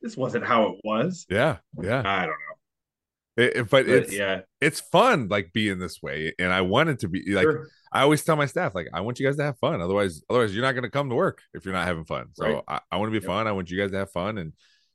this 0.00 0.16
wasn't 0.16 0.44
how 0.44 0.68
it 0.68 0.80
was. 0.84 1.26
Yeah, 1.28 1.58
yeah. 1.80 2.02
I 2.04 2.20
don't 2.20 2.28
know. 2.28 3.44
It, 3.44 3.56
it, 3.56 3.70
but, 3.70 3.86
but, 3.86 3.88
it's 3.88 4.12
yeah, 4.12 4.40
it's 4.60 4.80
fun 4.80 5.28
like 5.28 5.52
being 5.52 5.78
this 5.78 6.02
way, 6.02 6.34
and 6.38 6.52
I 6.52 6.62
wanted 6.62 7.00
to 7.00 7.08
be 7.08 7.22
like. 7.32 7.44
Sure. 7.44 7.68
I 7.90 8.02
always 8.02 8.22
tell 8.22 8.36
my 8.36 8.46
staff 8.46 8.74
like 8.74 8.88
I 8.92 9.00
want 9.00 9.18
you 9.18 9.26
guys 9.26 9.36
to 9.36 9.44
have 9.44 9.58
fun. 9.58 9.80
Otherwise, 9.80 10.22
otherwise 10.28 10.54
you're 10.54 10.64
not 10.64 10.72
going 10.72 10.84
to 10.84 10.90
come 10.90 11.08
to 11.08 11.14
work 11.14 11.40
if 11.54 11.64
you're 11.64 11.72
not 11.72 11.86
having 11.86 12.04
fun. 12.04 12.26
So 12.34 12.44
right. 12.44 12.62
I, 12.68 12.80
I 12.92 12.96
want 12.98 13.08
to 13.08 13.18
be 13.18 13.24
yep. 13.24 13.26
fun. 13.26 13.46
I 13.46 13.52
want 13.52 13.70
you 13.70 13.78
guys 13.78 13.90
to 13.92 13.96
have 13.96 14.10
fun, 14.10 14.36
and 14.36 14.52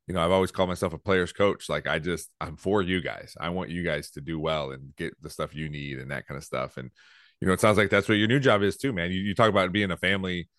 you 0.08 0.14
know 0.14 0.24
I've 0.24 0.32
always 0.32 0.52
called 0.52 0.70
myself 0.70 0.94
a 0.94 1.00
player's 1.00 1.34
coach. 1.34 1.70
Like 1.70 1.88
I 1.88 2.00
just 2.00 2.30
I'm 2.40 2.56
for 2.56 2.82
you 2.82 3.02
guys. 3.02 3.36
I 3.40 3.50
want 3.50 3.72
you 3.72 3.84
guys 3.84 4.12
to 4.12 4.22
do 4.22 4.40
well 4.40 4.72
and 4.72 4.96
get 4.96 5.20
the 5.22 5.30
stuff 5.30 5.56
you 5.56 5.70
need 5.70 5.98
and 5.98 6.12
that 6.12 6.28
kind 6.28 6.38
of 6.38 6.44
stuff. 6.44 6.78
And 6.78 6.92
you 7.42 7.48
know 7.48 7.54
it 7.54 7.62
sounds 7.62 7.78
like 7.78 7.90
that's 7.90 8.08
what 8.08 8.20
your 8.20 8.28
new 8.28 8.40
job 8.40 8.62
is 8.62 8.78
too, 8.78 8.94
man. 8.94 9.12
You, 9.12 9.22
you 9.22 9.34
talk 9.34 9.50
about 9.50 9.72
being 9.72 9.92
a 9.92 9.98
family 9.98 10.50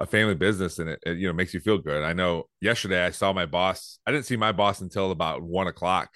a 0.00 0.06
family 0.06 0.34
business 0.34 0.78
and 0.78 0.88
it, 0.88 0.98
it, 1.04 1.18
you 1.18 1.26
know 1.26 1.32
makes 1.32 1.52
you 1.52 1.60
feel 1.60 1.78
good. 1.78 2.02
I 2.02 2.14
know 2.14 2.44
yesterday 2.60 3.04
I 3.04 3.10
saw 3.10 3.32
my 3.32 3.46
boss. 3.46 3.98
I 4.06 4.10
didn't 4.10 4.26
see 4.26 4.36
my 4.36 4.52
boss 4.52 4.80
until 4.80 5.10
about 5.10 5.42
one 5.42 5.66
o'clock, 5.66 6.08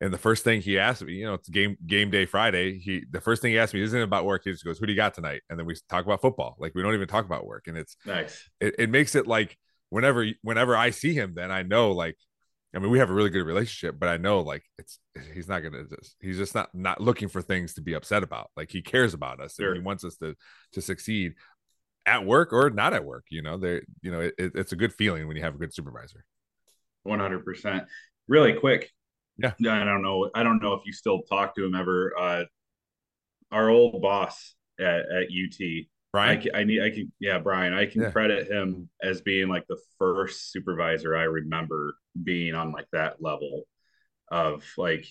and 0.00 0.12
the 0.12 0.18
first 0.18 0.44
thing 0.44 0.60
he 0.60 0.78
asked 0.78 1.02
me, 1.02 1.14
you 1.14 1.26
know, 1.26 1.34
it's 1.34 1.48
game 1.48 1.76
game 1.86 2.10
day 2.10 2.26
Friday. 2.26 2.78
He 2.78 3.04
the 3.10 3.20
first 3.20 3.40
thing 3.40 3.52
he 3.52 3.58
asked 3.58 3.72
me 3.72 3.82
isn't 3.82 4.00
about 4.02 4.24
work. 4.24 4.42
He 4.44 4.50
just 4.50 4.64
goes, 4.64 4.78
"Who 4.78 4.86
do 4.86 4.92
you 4.92 4.96
got 4.96 5.14
tonight?" 5.14 5.42
And 5.48 5.58
then 5.58 5.66
we 5.66 5.76
talk 5.88 6.04
about 6.04 6.20
football. 6.20 6.56
Like 6.58 6.74
we 6.74 6.82
don't 6.82 6.94
even 6.94 7.08
talk 7.08 7.24
about 7.24 7.46
work, 7.46 7.64
and 7.68 7.76
it's 7.76 7.96
nice. 8.04 8.48
It, 8.60 8.74
it 8.78 8.90
makes 8.90 9.14
it 9.14 9.26
like 9.26 9.56
whenever 9.90 10.26
whenever 10.42 10.76
I 10.76 10.90
see 10.90 11.14
him, 11.14 11.34
then 11.34 11.50
I 11.50 11.62
know 11.62 11.92
like. 11.92 12.16
I 12.72 12.78
mean, 12.78 12.92
we 12.92 13.00
have 13.00 13.10
a 13.10 13.12
really 13.12 13.30
good 13.30 13.44
relationship, 13.44 13.98
but 13.98 14.08
I 14.08 14.16
know 14.16 14.42
like 14.42 14.62
it's 14.78 15.00
he's 15.34 15.48
not 15.48 15.58
gonna 15.58 15.82
just 15.88 16.14
he's 16.20 16.38
just 16.38 16.54
not 16.54 16.72
not 16.72 17.00
looking 17.00 17.26
for 17.26 17.42
things 17.42 17.74
to 17.74 17.80
be 17.80 17.94
upset 17.94 18.22
about. 18.22 18.48
Like 18.56 18.70
he 18.70 18.80
cares 18.80 19.12
about 19.12 19.40
us 19.40 19.56
sure. 19.56 19.70
and 19.70 19.76
he 19.76 19.82
wants 19.82 20.04
us 20.04 20.14
to 20.18 20.36
to 20.74 20.80
succeed 20.80 21.34
at 22.10 22.26
work 22.26 22.52
or 22.52 22.70
not 22.70 22.92
at 22.92 23.04
work. 23.04 23.26
You 23.30 23.42
know, 23.42 23.56
they 23.56 23.80
you 24.02 24.10
know 24.10 24.20
it, 24.20 24.34
it's 24.36 24.72
a 24.72 24.76
good 24.76 24.92
feeling 24.92 25.28
when 25.28 25.36
you 25.36 25.42
have 25.42 25.54
a 25.54 25.58
good 25.58 25.72
supervisor. 25.72 26.24
One 27.04 27.20
hundred 27.20 27.44
percent. 27.44 27.84
Really 28.28 28.52
quick. 28.54 28.90
Yeah. 29.38 29.52
I 29.60 29.84
don't 29.84 30.02
know. 30.02 30.30
I 30.34 30.42
don't 30.42 30.60
know 30.60 30.74
if 30.74 30.82
you 30.84 30.92
still 30.92 31.22
talk 31.22 31.54
to 31.54 31.64
him 31.64 31.74
ever. 31.74 32.12
Uh, 32.18 32.44
our 33.50 33.70
old 33.70 34.02
boss 34.02 34.54
at, 34.78 35.00
at 35.00 35.28
UT. 35.28 35.86
Brian. 36.12 36.42
I, 36.52 36.60
I, 36.60 36.64
need. 36.64 36.82
I 36.82 36.90
can. 36.90 37.12
Yeah, 37.20 37.38
Brian. 37.38 37.72
I 37.72 37.86
can 37.86 38.02
yeah. 38.02 38.10
credit 38.10 38.50
him 38.50 38.88
as 39.02 39.20
being 39.20 39.48
like 39.48 39.66
the 39.68 39.78
first 39.98 40.52
supervisor 40.52 41.16
I 41.16 41.22
remember 41.22 41.94
being 42.22 42.54
on 42.54 42.72
like 42.72 42.88
that 42.92 43.22
level 43.22 43.62
of 44.30 44.64
like 44.76 45.06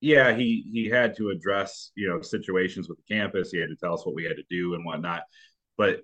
yeah, 0.00 0.36
he 0.36 0.64
he 0.70 0.86
had 0.86 1.16
to 1.16 1.30
address 1.30 1.90
you 1.96 2.08
know 2.08 2.20
situations 2.20 2.88
with 2.88 2.98
the 2.98 3.14
campus. 3.14 3.50
He 3.50 3.58
had 3.58 3.70
to 3.70 3.76
tell 3.76 3.94
us 3.94 4.04
what 4.04 4.14
we 4.14 4.24
had 4.24 4.36
to 4.36 4.44
do 4.50 4.74
and 4.74 4.84
whatnot. 4.84 5.22
But 5.76 6.00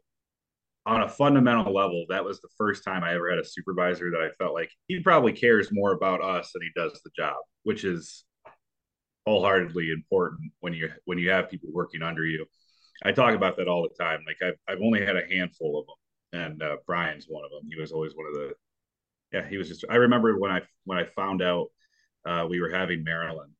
on 0.87 1.03
a 1.03 1.09
fundamental 1.09 1.73
level, 1.73 2.07
that 2.09 2.25
was 2.25 2.41
the 2.41 2.49
first 2.57 2.85
time 2.85 3.05
I 3.05 3.15
ever 3.15 3.31
had 3.31 3.39
a 3.39 3.45
supervisor 3.45 4.11
that 4.11 4.21
I 4.21 4.31
felt 4.43 4.55
like 4.55 4.71
he 4.89 5.01
probably 5.01 5.33
cares 5.33 5.69
more 5.71 5.93
about 5.93 6.23
us 6.23 6.51
than 6.53 6.63
he 6.63 6.71
does 6.75 7.01
the 7.05 7.11
job, 7.17 7.37
which 7.65 7.85
is 7.85 8.25
wholeheartedly 9.27 9.91
important 9.93 10.53
when 10.61 10.73
you 10.73 10.91
when 11.05 11.19
you 11.19 11.31
have 11.31 11.51
people 11.51 11.69
working 11.73 12.03
under 12.03 12.25
you. 12.25 12.47
I 13.05 13.13
talk 13.13 13.35
about 13.35 13.57
that 13.57 13.69
all 13.69 13.83
the 13.83 14.05
time. 14.05 14.21
Like 14.27 14.39
I've 14.43 14.59
I've 14.69 14.83
only 14.83 15.05
had 15.05 15.17
a 15.17 15.27
handful 15.27 15.79
of 15.79 15.87
them, 15.87 16.51
and 16.51 16.63
uh, 16.63 16.77
Brian's 16.87 17.27
one 17.29 17.45
of 17.45 17.51
them. 17.51 17.69
He 17.71 17.81
was 17.81 17.93
always 17.93 18.15
one 18.15 18.27
of 18.27 18.35
the 18.35 18.53
yeah. 19.33 19.49
He 19.49 19.59
was 19.59 19.69
just. 19.69 19.85
I 19.89 19.97
remember 19.97 20.39
when 20.39 20.51
I 20.51 20.63
when 20.85 20.99
I 20.99 21.05
found 21.05 21.43
out 21.43 21.69
uh, 22.25 22.47
we 22.49 22.61
were 22.61 22.71
having 22.71 23.05
Maryland 23.05 23.53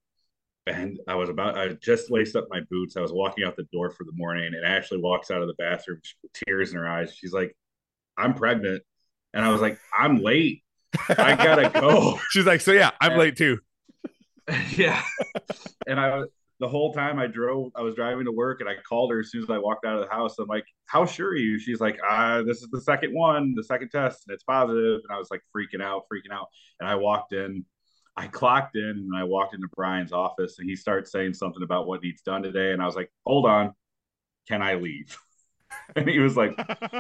and 0.71 0.99
I 1.09 1.15
was 1.15 1.29
about 1.29 1.59
I 1.59 1.69
just 1.69 2.11
laced 2.11 2.37
up 2.37 2.47
my 2.51 2.61
boots. 2.71 2.97
I 2.97 3.01
was 3.01 3.13
walking 3.13 3.45
out 3.45 3.57
the 3.57 3.67
door 3.73 3.91
for 3.91 4.05
the 4.05 4.13
morning, 4.15 4.53
and 4.55 4.65
Ashley 4.65 4.99
walks 4.99 5.31
out 5.31 5.43
of 5.43 5.49
the 5.49 5.55
bathroom 5.55 6.01
with 6.23 6.33
tears 6.33 6.73
in 6.73 6.79
her 6.79 6.89
eyes. 6.89 7.15
She's 7.15 7.33
like, 7.33 7.57
"I'm 8.17 8.35
pregnant," 8.35 8.83
and 9.35 9.45
I 9.45 9.51
was 9.51 9.61
like, 9.61 9.79
"I'm 9.97 10.23
late. 10.23 10.63
I 11.09 11.37
gotta 11.37 11.71
go." 11.71 12.19
She's 12.31 12.47
like, 12.47 12.61
"So 12.61 12.73
yeah, 12.73 12.91
I'm 13.01 13.13
and, 13.13 13.21
late 13.21 13.37
too." 13.37 13.59
yeah, 14.77 15.03
and 15.87 15.99
I 15.99 16.19
was 16.19 16.29
the 16.61 16.69
whole 16.69 16.93
time 16.93 17.19
I 17.19 17.27
drove, 17.27 17.73
I 17.75 17.81
was 17.81 17.95
driving 17.95 18.27
to 18.27 18.33
work, 18.33 18.61
and 18.61 18.69
I 18.69 18.75
called 18.87 19.11
her 19.11 19.21
as 19.21 19.31
soon 19.31 19.43
as 19.43 19.49
I 19.49 19.57
walked 19.57 19.87
out 19.87 19.95
of 19.95 20.03
the 20.03 20.15
house. 20.15 20.39
I'm 20.39 20.47
like, 20.47 20.65
"How 20.87 21.07
sure 21.07 21.29
are 21.29 21.37
you?" 21.37 21.59
She's 21.59 21.81
like, 21.81 21.99
"Ah, 22.09 22.43
this 22.47 22.63
is 22.63 22.69
the 22.71 22.81
second 22.81 23.15
one, 23.15 23.55
the 23.57 23.65
second 23.65 23.89
test, 23.89 24.25
and 24.27 24.35
it's 24.35 24.45
positive." 24.45 25.01
And 25.09 25.15
I 25.15 25.19
was 25.19 25.31
like 25.31 25.43
freaking 25.57 25.83
out, 25.83 26.05
freaking 26.13 26.33
out, 26.33 26.49
and 26.79 26.89
I 26.89 26.97
walked 26.97 27.33
in 27.33 27.65
I 28.21 28.27
clocked 28.27 28.77
in 28.77 28.83
and 28.83 29.17
I 29.17 29.25
walked 29.25 29.55
into 29.55 29.67
Brian's 29.75 30.13
office 30.13 30.59
and 30.59 30.69
he 30.69 30.77
starts 30.77 31.11
saying 31.11 31.33
something 31.33 31.63
about 31.63 31.87
what 31.87 32.01
he's 32.03 32.21
done 32.21 32.43
today. 32.43 32.73
And 32.73 32.83
I 32.83 32.85
was 32.85 32.95
like, 32.95 33.11
hold 33.25 33.47
on, 33.47 33.73
can 34.47 34.61
I 34.61 34.75
leave? 34.75 35.19
and 35.97 36.07
he 36.07 36.19
was 36.19 36.37
like, 36.37 36.55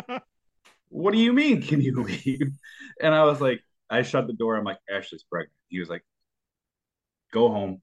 what 0.88 1.12
do 1.12 1.18
you 1.18 1.34
mean, 1.34 1.60
can 1.60 1.82
you 1.82 2.02
leave? 2.02 2.52
And 3.02 3.14
I 3.14 3.24
was 3.24 3.40
like, 3.40 3.62
I 3.88 4.02
shut 4.02 4.26
the 4.26 4.34
door. 4.34 4.56
I'm 4.56 4.64
like, 4.64 4.78
Ashley's 4.90 5.22
pregnant. 5.22 5.56
He 5.68 5.78
was 5.78 5.88
like, 5.88 6.04
go 7.32 7.48
home. 7.48 7.80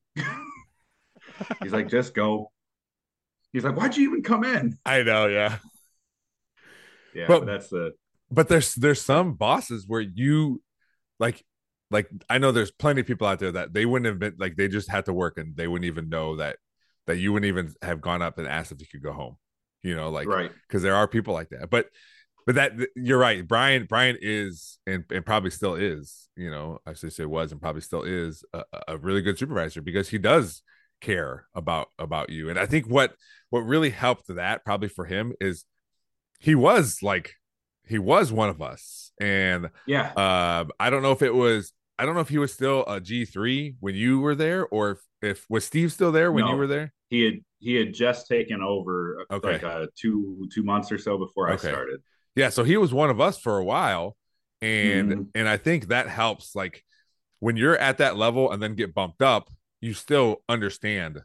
he's 1.64 1.74
like, 1.74 1.90
just 1.90 2.14
go. 2.14 2.52
He's 3.52 3.64
like, 3.64 3.76
why'd 3.76 3.98
you 3.98 4.10
even 4.10 4.22
come 4.22 4.44
in? 4.44 4.78
I 4.86 5.02
know, 5.02 5.26
yeah. 5.26 5.58
Yeah, 7.16 7.26
but, 7.28 7.40
but 7.40 7.46
that's 7.48 7.70
the 7.70 7.94
but 8.30 8.48
there's 8.48 8.76
there's 8.76 9.02
some 9.02 9.34
bosses 9.34 9.86
where 9.88 10.02
you 10.02 10.62
like 11.20 11.44
like 11.90 12.10
I 12.30 12.38
know 12.38 12.52
there's 12.52 12.72
plenty 12.72 13.02
of 13.02 13.08
people 13.08 13.28
out 13.28 13.40
there 13.40 13.52
that 13.54 13.74
they 13.74 13.86
wouldn't 13.86 14.08
have 14.08 14.20
been 14.20 14.36
like 14.38 14.56
they 14.56 14.68
just 14.68 14.90
had 14.90 15.06
to 15.06 15.14
work 15.14 15.38
and 15.38 15.56
they 15.56 15.68
wouldn't 15.68 15.86
even 15.86 16.10
know 16.10 16.38
that 16.38 16.58
that 17.06 17.18
you 17.18 17.32
wouldn't 17.32 17.48
even 17.48 17.74
have 17.82 18.02
gone 18.02 18.22
up 18.22 18.38
and 18.38 18.48
asked 18.48 18.72
if 18.72 18.82
you 18.82 18.88
could 18.92 19.04
go 19.04 19.14
home. 19.14 19.38
You 19.84 19.96
know, 19.96 20.10
like 20.10 20.28
right. 20.28 20.52
because 20.68 20.84
there 20.84 20.96
are 20.96 21.08
people 21.08 21.34
like 21.34 21.50
that. 21.50 21.70
But 21.70 21.88
but 22.46 22.56
that 22.56 22.74
you're 22.96 23.20
right. 23.20 23.48
Brian 23.48 23.86
Brian 23.86 24.18
is 24.22 24.80
and, 24.86 25.06
and 25.12 25.26
probably 25.26 25.50
still 25.50 25.76
is, 25.76 26.30
you 26.36 26.52
know, 26.52 26.80
I 26.86 26.94
should 26.94 27.14
say 27.14 27.26
was 27.26 27.52
and 27.52 27.62
probably 27.62 27.82
still 27.82 28.04
is 28.04 28.44
a, 28.54 28.64
a 28.88 28.98
really 28.98 29.22
good 29.22 29.38
supervisor 29.38 29.82
because 29.82 30.10
he 30.10 30.18
does 30.18 30.62
care 31.00 31.46
about 31.54 31.88
about 32.00 32.30
you. 32.30 32.50
And 32.50 32.60
I 32.60 32.66
think 32.66 32.88
what 32.88 33.14
what 33.50 33.62
really 33.62 33.92
helped 33.92 34.28
that 34.28 34.66
probably 34.66 34.90
for 34.90 35.06
him 35.06 35.34
is 35.40 35.66
he 36.40 36.56
was 36.56 37.00
like 37.02 37.34
he 37.86 38.00
was 38.00 38.32
one 38.32 38.50
of 38.50 38.62
us. 38.62 39.12
And 39.20 39.70
yeah, 39.86 40.12
uh, 40.14 40.66
I 40.80 40.90
don't 40.90 41.04
know 41.04 41.12
if 41.12 41.22
it 41.22 41.34
was 41.34 41.72
I 42.00 42.06
don't 42.06 42.16
know 42.16 42.22
if 42.22 42.30
he 42.30 42.38
was 42.38 42.54
still 42.54 42.86
a 42.86 43.00
G 43.02 43.26
three 43.26 43.76
when 43.80 43.96
you 43.96 44.20
were 44.20 44.36
there, 44.36 44.68
or 44.68 44.92
if, 44.92 45.00
if 45.22 45.46
was 45.50 45.66
Steve 45.66 45.92
still 45.92 46.12
there 46.12 46.32
when 46.32 46.46
no, 46.46 46.52
you 46.52 46.58
were 46.58 46.68
there. 46.68 46.94
He 47.10 47.24
had 47.24 47.34
he 47.60 47.76
had 47.76 47.94
just 47.94 48.28
taken 48.28 48.62
over 48.62 49.26
uh, 49.30 49.36
okay. 49.36 49.54
like 49.54 49.64
uh, 49.64 49.88
two 49.96 50.48
two 50.54 50.64
months 50.64 50.92
or 50.92 50.98
so 50.98 51.18
before 51.18 51.52
okay. 51.52 51.70
I 51.70 51.72
started. 51.72 52.02
Yeah, 52.36 52.50
so 52.50 52.64
he 52.64 52.78
was 52.78 52.94
one 52.94 53.10
of 53.10 53.20
us 53.20 53.40
for 53.40 53.58
a 53.58 53.64
while, 53.64 54.16
and 54.62 55.12
mm-hmm. 55.12 55.22
and 55.34 55.50
I 55.50 55.58
think 55.58 55.88
that 55.88 56.08
helps. 56.08 56.56
Like 56.56 56.84
when 57.40 57.58
you're 57.58 57.78
at 57.78 57.98
that 57.98 58.16
level 58.16 58.52
and 58.52 58.62
then 58.62 58.76
get 58.76 58.94
bumped 58.94 59.22
up, 59.22 59.50
you 59.82 59.94
still 59.94 60.38
understand 60.48 61.22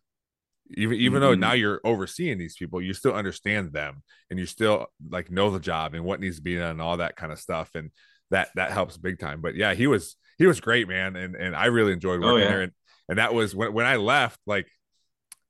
even 0.74 0.96
even 0.96 1.14
mm-hmm. 1.14 1.20
though 1.20 1.35
now 1.35 1.52
you're 1.52 1.80
overseeing 1.85 2.38
these 2.38 2.56
people 2.56 2.80
you 2.80 2.94
still 2.94 3.12
understand 3.12 3.72
them 3.72 4.02
and 4.30 4.38
you 4.38 4.46
still 4.46 4.87
like 5.11 5.30
know 5.30 5.50
the 5.50 5.61
job 5.61 5.94
and 5.94 6.04
what 6.04 6.20
needs 6.20 6.37
to 6.37 6.42
be 6.42 6.56
done 6.56 6.70
and 6.70 6.82
all 6.82 6.96
that 6.96 7.16
kind 7.16 7.32
of 7.32 7.38
stuff 7.38 7.70
and 7.74 7.90
that 8.33 8.49
that 8.55 8.73
helps 8.73 8.97
big 8.97 9.18
time 9.18 9.40
but 9.40 9.55
yeah 9.55 9.75
he 9.75 9.87
was 9.87 10.16
he 10.38 10.47
was 10.47 10.61
great 10.61 10.88
man 10.88 11.16
and 11.16 11.37
and 11.37 11.55
i 11.55 11.66
really 11.66 11.92
enjoyed 11.92 12.23
oh, 12.23 12.27
working 12.27 12.35
oh, 12.35 12.37
yeah. 12.37 12.49
there 12.49 12.62
and 12.62 12.73
and 13.09 13.18
that 13.18 13.33
was 13.33 13.55
when, 13.55 13.73
when 13.73 13.87
i 13.87 13.97
left 13.97 14.40
like 14.47 14.66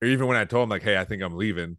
or 0.02 0.08
even 0.08 0.26
when 0.26 0.36
i 0.36 0.44
told 0.44 0.64
him 0.64 0.68
like 0.68 0.82
hey 0.82 0.96
i 0.96 1.04
think 1.04 1.22
i'm 1.22 1.36
leaving 1.36 1.76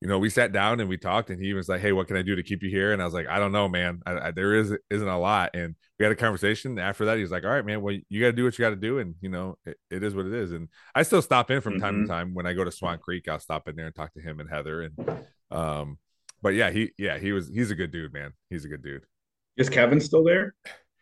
you 0.00 0.08
know, 0.08 0.18
we 0.18 0.28
sat 0.28 0.52
down 0.52 0.80
and 0.80 0.90
we 0.90 0.98
talked, 0.98 1.30
and 1.30 1.42
he 1.42 1.54
was 1.54 1.68
like, 1.68 1.80
"Hey, 1.80 1.92
what 1.92 2.06
can 2.06 2.18
I 2.18 2.22
do 2.22 2.36
to 2.36 2.42
keep 2.42 2.62
you 2.62 2.68
here?" 2.68 2.92
And 2.92 3.00
I 3.00 3.06
was 3.06 3.14
like, 3.14 3.26
"I 3.28 3.38
don't 3.38 3.52
know, 3.52 3.66
man. 3.66 4.02
I, 4.04 4.28
I, 4.28 4.30
there 4.30 4.54
is 4.54 4.76
isn't 4.90 5.08
a 5.08 5.18
lot." 5.18 5.54
And 5.54 5.74
we 5.98 6.04
had 6.04 6.12
a 6.12 6.16
conversation. 6.16 6.78
After 6.78 7.06
that, 7.06 7.16
he 7.16 7.22
was 7.22 7.30
like, 7.30 7.44
"All 7.44 7.50
right, 7.50 7.64
man. 7.64 7.80
Well, 7.80 7.96
you 8.10 8.20
got 8.20 8.26
to 8.26 8.32
do 8.32 8.44
what 8.44 8.58
you 8.58 8.62
got 8.62 8.70
to 8.70 8.76
do, 8.76 8.98
and 8.98 9.14
you 9.22 9.30
know, 9.30 9.56
it, 9.64 9.78
it 9.90 10.02
is 10.02 10.14
what 10.14 10.26
it 10.26 10.34
is." 10.34 10.52
And 10.52 10.68
I 10.94 11.02
still 11.02 11.22
stop 11.22 11.50
in 11.50 11.62
from 11.62 11.74
mm-hmm. 11.74 11.82
time 11.82 11.94
to 11.94 12.00
mm-hmm. 12.00 12.12
time 12.12 12.34
when 12.34 12.46
I 12.46 12.52
go 12.52 12.62
to 12.62 12.70
Swan 12.70 12.98
Creek. 12.98 13.26
I'll 13.26 13.40
stop 13.40 13.68
in 13.68 13.76
there 13.76 13.86
and 13.86 13.94
talk 13.94 14.12
to 14.14 14.20
him 14.20 14.38
and 14.38 14.50
Heather. 14.50 14.82
And 14.82 15.24
um, 15.50 15.98
but 16.42 16.50
yeah, 16.50 16.70
he 16.70 16.92
yeah 16.98 17.18
he 17.18 17.32
was 17.32 17.48
he's 17.48 17.70
a 17.70 17.74
good 17.74 17.90
dude, 17.90 18.12
man. 18.12 18.34
He's 18.50 18.66
a 18.66 18.68
good 18.68 18.82
dude. 18.82 19.06
Is 19.56 19.68
Kevin 19.68 20.00
still 20.00 20.24
there? 20.24 20.54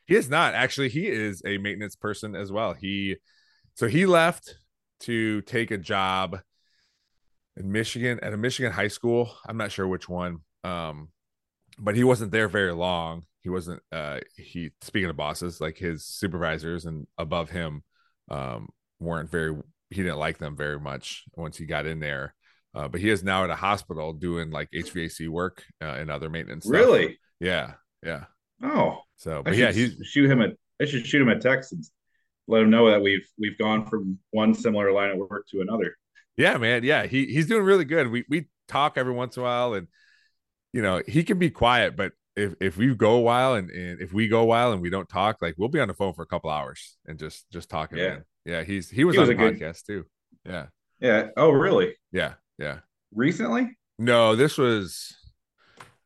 He 0.07 0.15
is 0.15 0.29
not 0.29 0.55
actually. 0.55 0.89
He 0.89 1.09
is 1.09 1.43
a 1.45 1.59
maintenance 1.59 1.97
person 1.97 2.37
as 2.37 2.53
well. 2.53 2.75
He 2.75 3.17
so 3.75 3.89
he 3.89 4.07
left 4.07 4.55
to 5.01 5.41
take 5.43 5.71
a 5.71 5.79
job 5.79 6.41
in 7.57 7.73
Michigan 7.73 8.21
at 8.23 8.33
a 8.33 8.37
Michigan 8.37 8.73
high 8.73 8.89
school. 8.89 9.35
I'm 9.47 9.57
not 9.57 9.73
sure 9.73 9.89
which 9.89 10.09
one. 10.09 10.39
Um, 10.63 11.09
but 11.79 11.97
he 11.97 12.05
wasn't 12.05 12.33
there 12.33 12.49
very 12.49 12.73
long. 12.73 13.25
He 13.41 13.49
wasn't 13.49 13.83
uh 13.93 14.21
he 14.37 14.71
speaking 14.81 15.11
of 15.11 15.17
bosses, 15.17 15.61
like 15.61 15.77
his 15.77 16.05
supervisors 16.05 16.85
and 16.85 17.07
above 17.19 17.51
him 17.51 17.83
um 18.31 18.69
weren't 19.01 19.31
very 19.31 19.55
he 19.91 20.03
didn't 20.03 20.19
like 20.19 20.39
them 20.39 20.57
very 20.57 20.81
much 20.81 21.25
once 21.35 21.57
he 21.57 21.67
got 21.67 21.87
in 21.87 22.01
there. 22.01 22.35
Uh, 22.75 22.89
but 22.89 23.01
he 23.01 23.09
is 23.09 23.23
now 23.23 23.45
at 23.45 23.51
a 23.51 23.57
hospital 23.57 24.13
doing 24.13 24.51
like 24.51 24.69
HVAC 24.73 25.29
work 25.29 25.63
uh, 25.81 25.87
and 25.87 26.11
other 26.11 26.29
maintenance. 26.29 26.67
Really? 26.67 27.05
Stuff. 27.05 27.17
Yeah. 27.41 27.73
Yeah. 28.03 28.25
Oh. 28.65 29.01
So, 29.17 29.43
but 29.43 29.57
yeah, 29.57 29.73
he's 29.73 29.97
shoot 30.05 30.31
him 30.31 30.41
a. 30.41 30.49
I 30.81 30.87
should 30.87 31.07
shoot 31.07 31.23
him 31.23 31.29
a 31.29 31.39
text 31.39 31.73
and 31.73 31.85
let 32.49 32.63
him 32.63 32.71
know 32.71 32.91
that 32.91 33.03
we've 33.03 33.27
we've 33.39 33.59
gone 33.59 33.87
from 33.87 34.19
one 34.31 34.55
similar 34.55 34.93
line 34.93 35.11
of 35.11 35.19
work 35.19 35.47
to 35.51 35.61
another. 35.61 35.97
Yeah, 36.37 36.57
man. 36.59 36.83
Yeah, 36.83 37.07
he 37.07 37.27
he's 37.27 37.47
doing 37.47 37.63
really 37.63 37.85
good. 37.85 38.11
We 38.11 38.25
we 38.29 38.49
talk 38.67 38.95
every 38.97 39.13
once 39.13 39.37
in 39.37 39.43
a 39.43 39.45
while, 39.45 39.75
and 39.75 39.87
you 40.73 40.83
know 40.83 41.03
he 41.07 41.23
can 41.23 41.39
be 41.39 41.51
quiet, 41.51 41.97
but 41.97 42.13
if 42.37 42.55
if 42.61 42.77
we 42.77 42.95
go 42.95 43.15
a 43.15 43.21
while 43.21 43.55
and, 43.55 43.71
and 43.71 44.01
if 44.01 44.13
we 44.13 44.29
go 44.29 44.41
a 44.41 44.45
while 44.45 44.73
and 44.73 44.83
we 44.83 44.91
don't 44.91 45.09
talk, 45.09 45.41
like 45.41 45.55
we'll 45.57 45.69
be 45.69 45.81
on 45.81 45.89
the 45.89 45.95
phone 45.95 46.15
for 46.15 46.23
a 46.23 46.27
couple 46.27 46.51
hours 46.51 46.97
and 47.07 47.19
just 47.19 47.49
just 47.51 47.69
talking. 47.69 47.99
Yeah, 47.99 48.09
man. 48.09 48.25
yeah. 48.45 48.63
He's 48.63 48.91
he 48.91 49.05
was 49.05 49.15
he 49.15 49.21
on 49.21 49.29
was 49.29 49.37
the 49.37 49.43
podcast 49.43 49.87
good... 49.87 50.03
too. 50.03 50.05
Yeah. 50.45 50.67
Yeah. 51.01 51.29
Oh, 51.37 51.51
really? 51.51 51.95
Yeah. 52.13 52.35
Yeah. 52.59 52.79
Recently? 53.15 53.77
No, 53.99 54.37
this 54.37 54.59
was. 54.59 55.17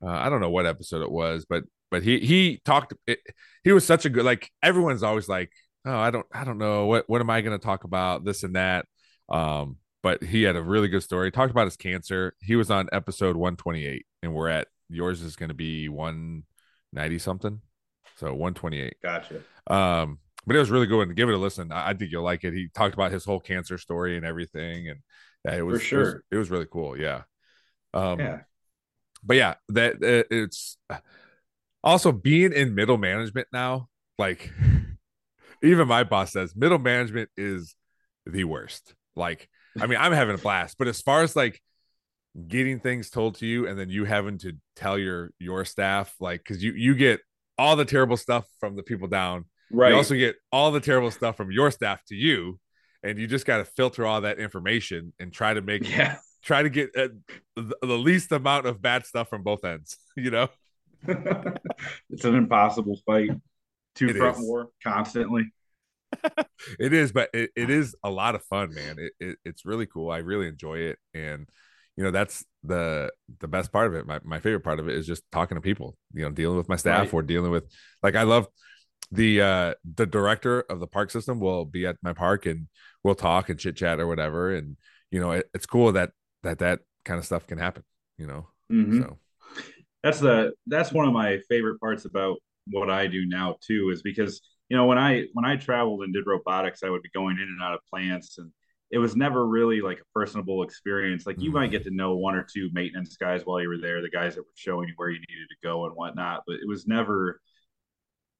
Uh, 0.02 0.10
I 0.10 0.28
don't 0.28 0.40
know 0.40 0.50
what 0.50 0.66
episode 0.66 1.02
it 1.02 1.10
was, 1.10 1.44
but 1.48 1.64
but 1.90 2.02
he 2.02 2.18
he 2.20 2.60
talked. 2.64 2.94
It, 3.06 3.20
he 3.64 3.72
was 3.72 3.84
such 3.86 4.04
a 4.04 4.10
good 4.10 4.24
like. 4.24 4.50
Everyone's 4.62 5.02
always 5.02 5.28
like, 5.28 5.50
oh, 5.84 5.96
I 5.96 6.10
don't 6.10 6.26
I 6.32 6.44
don't 6.44 6.58
know 6.58 6.86
what 6.86 7.08
what 7.08 7.20
am 7.20 7.30
I 7.30 7.40
going 7.40 7.58
to 7.58 7.64
talk 7.64 7.84
about 7.84 8.24
this 8.24 8.42
and 8.42 8.56
that. 8.56 8.86
Um, 9.28 9.76
but 10.02 10.22
he 10.22 10.42
had 10.42 10.56
a 10.56 10.62
really 10.62 10.88
good 10.88 11.02
story. 11.02 11.26
He 11.26 11.30
talked 11.30 11.50
about 11.50 11.66
his 11.66 11.76
cancer. 11.76 12.34
He 12.40 12.56
was 12.56 12.70
on 12.70 12.88
episode 12.92 13.36
128, 13.36 14.06
and 14.22 14.32
we're 14.32 14.48
at 14.48 14.68
yours 14.88 15.22
is 15.22 15.36
going 15.36 15.48
to 15.48 15.54
be 15.54 15.88
190 15.88 17.18
something. 17.18 17.60
So 18.16 18.28
128. 18.28 18.94
Gotcha. 19.02 19.42
Um, 19.66 20.18
but 20.46 20.56
it 20.56 20.60
was 20.60 20.70
really 20.70 20.86
good. 20.86 21.08
And 21.08 21.16
give 21.16 21.28
it 21.28 21.34
a 21.34 21.38
listen. 21.38 21.72
I, 21.72 21.90
I, 21.90 21.94
think 21.94 22.10
you'll 22.10 22.22
like 22.22 22.42
it. 22.44 22.54
He 22.54 22.68
talked 22.74 22.94
about 22.94 23.12
his 23.12 23.24
whole 23.24 23.40
cancer 23.40 23.76
story 23.76 24.16
and 24.16 24.24
everything, 24.24 24.88
and 24.88 25.00
yeah, 25.44 25.56
it 25.56 25.62
was 25.62 25.80
for 25.80 25.86
sure. 25.86 26.00
It 26.00 26.04
was, 26.04 26.22
it 26.30 26.36
was 26.36 26.50
really 26.50 26.66
cool. 26.70 26.98
Yeah. 26.98 27.22
Um, 27.92 28.18
yeah. 28.18 28.40
But 29.22 29.36
yeah, 29.36 29.54
that 29.70 29.96
it's 30.00 30.76
also 31.88 32.12
being 32.12 32.52
in 32.52 32.74
middle 32.74 32.98
management 32.98 33.48
now. 33.52 33.88
Like, 34.18 34.52
even 35.62 35.88
my 35.88 36.04
boss 36.04 36.32
says 36.32 36.54
middle 36.54 36.78
management 36.78 37.30
is 37.36 37.74
the 38.26 38.44
worst. 38.44 38.94
Like 39.16 39.48
I 39.80 39.86
mean, 39.86 39.98
I'm 39.98 40.12
having 40.12 40.34
a 40.34 40.38
blast, 40.38 40.76
but 40.78 40.88
as 40.88 41.00
far 41.00 41.22
as 41.22 41.34
like 41.34 41.60
getting 42.46 42.78
things 42.78 43.10
told 43.10 43.36
to 43.36 43.46
you 43.46 43.66
and 43.66 43.78
then 43.78 43.88
you 43.90 44.04
having 44.04 44.38
to 44.38 44.56
tell 44.76 44.98
your 44.98 45.32
your 45.38 45.64
staff, 45.64 46.14
like, 46.20 46.40
because 46.40 46.62
you 46.62 46.72
you 46.72 46.94
get 46.94 47.20
all 47.56 47.74
the 47.74 47.84
terrible 47.84 48.16
stuff 48.16 48.44
from 48.60 48.76
the 48.76 48.82
people 48.82 49.08
down, 49.08 49.46
right? 49.72 49.90
You 49.90 49.96
also 49.96 50.14
get 50.14 50.36
all 50.52 50.70
the 50.70 50.80
terrible 50.80 51.10
stuff 51.10 51.36
from 51.36 51.50
your 51.50 51.70
staff 51.70 52.04
to 52.06 52.14
you, 52.14 52.58
and 53.02 53.18
you 53.18 53.26
just 53.26 53.46
got 53.46 53.58
to 53.58 53.64
filter 53.64 54.06
all 54.06 54.20
that 54.20 54.38
information 54.38 55.12
and 55.18 55.32
try 55.32 55.54
to 55.54 55.62
make 55.62 55.88
yeah 55.88 56.18
try 56.42 56.62
to 56.62 56.70
get 56.70 56.90
uh, 56.96 57.08
the, 57.56 57.76
the 57.82 57.98
least 57.98 58.30
amount 58.30 58.66
of 58.66 58.80
bad 58.80 59.06
stuff 59.06 59.28
from 59.28 59.42
both 59.42 59.64
ends. 59.64 59.96
You 60.16 60.32
know, 60.32 60.48
it's 62.10 62.24
an 62.24 62.34
impossible 62.34 62.98
fight. 63.06 63.30
Two 63.94 64.14
front 64.14 64.38
war 64.40 64.68
constantly. 64.82 65.52
it 66.78 66.92
is, 66.92 67.12
but 67.12 67.30
it, 67.34 67.50
it 67.56 67.70
is 67.70 67.94
a 68.02 68.10
lot 68.10 68.34
of 68.34 68.42
fun, 68.44 68.72
man. 68.72 68.96
It, 68.98 69.12
it, 69.20 69.36
it's 69.44 69.64
really 69.64 69.86
cool. 69.86 70.10
I 70.10 70.18
really 70.18 70.46
enjoy 70.46 70.78
it, 70.78 70.98
and 71.14 71.48
you 71.96 72.04
know 72.04 72.10
that's 72.10 72.44
the 72.62 73.12
the 73.40 73.48
best 73.48 73.72
part 73.72 73.88
of 73.88 73.94
it. 73.94 74.06
My 74.06 74.20
my 74.24 74.40
favorite 74.40 74.62
part 74.62 74.78
of 74.78 74.88
it 74.88 74.94
is 74.94 75.06
just 75.06 75.22
talking 75.32 75.56
to 75.56 75.60
people. 75.60 75.96
You 76.14 76.24
know, 76.24 76.30
dealing 76.30 76.56
with 76.56 76.68
my 76.68 76.76
staff 76.76 77.06
right. 77.06 77.14
or 77.14 77.22
dealing 77.22 77.50
with 77.50 77.64
like 78.02 78.14
I 78.14 78.22
love 78.22 78.46
the 79.10 79.40
uh 79.40 79.74
the 79.96 80.06
director 80.06 80.60
of 80.62 80.80
the 80.80 80.86
park 80.86 81.10
system 81.10 81.40
will 81.40 81.64
be 81.64 81.86
at 81.86 81.96
my 82.02 82.12
park 82.12 82.46
and 82.46 82.68
we'll 83.02 83.14
talk 83.14 83.48
and 83.48 83.58
chit 83.58 83.76
chat 83.76 84.00
or 84.00 84.06
whatever. 84.06 84.54
And 84.54 84.76
you 85.10 85.20
know, 85.20 85.32
it, 85.32 85.46
it's 85.54 85.66
cool 85.66 85.92
that 85.92 86.10
that 86.42 86.58
that 86.60 86.80
kind 87.04 87.18
of 87.18 87.24
stuff 87.24 87.46
can 87.46 87.58
happen. 87.58 87.84
You 88.16 88.26
know, 88.26 88.48
mm-hmm. 88.70 89.02
so 89.02 89.18
that's 90.02 90.20
the 90.20 90.52
that's 90.66 90.92
one 90.92 91.06
of 91.06 91.12
my 91.12 91.38
favorite 91.48 91.80
parts 91.80 92.04
about 92.04 92.38
what 92.68 92.90
I 92.90 93.06
do 93.06 93.26
now 93.26 93.56
too 93.66 93.90
is 93.92 94.02
because 94.02 94.40
you 94.68 94.76
know 94.76 94.84
when 94.84 94.98
i 94.98 95.24
when 95.32 95.46
i 95.46 95.56
traveled 95.56 96.02
and 96.02 96.12
did 96.12 96.26
robotics 96.26 96.82
i 96.82 96.90
would 96.90 97.00
be 97.00 97.08
going 97.14 97.38
in 97.38 97.44
and 97.44 97.62
out 97.62 97.72
of 97.72 97.80
plants 97.90 98.36
and 98.36 98.52
it 98.90 98.98
was 98.98 99.16
never 99.16 99.46
really 99.46 99.80
like 99.80 100.00
a 100.00 100.18
personable 100.18 100.62
experience. 100.62 101.26
Like 101.26 101.40
you 101.40 101.50
mm. 101.50 101.54
might 101.54 101.70
get 101.70 101.84
to 101.84 101.90
know 101.90 102.16
one 102.16 102.34
or 102.34 102.46
two 102.50 102.70
maintenance 102.72 103.16
guys 103.16 103.42
while 103.44 103.60
you 103.60 103.68
were 103.68 103.78
there 103.78 104.00
the 104.00 104.10
guys 104.10 104.34
that 104.34 104.42
were 104.42 104.54
showing 104.54 104.88
you 104.88 104.94
where 104.96 105.10
you 105.10 105.18
needed 105.28 105.48
to 105.50 105.66
go 105.66 105.84
and 105.84 105.94
whatnot 105.94 106.42
but 106.46 106.56
it 106.56 106.66
was 106.66 106.86
never 106.86 107.40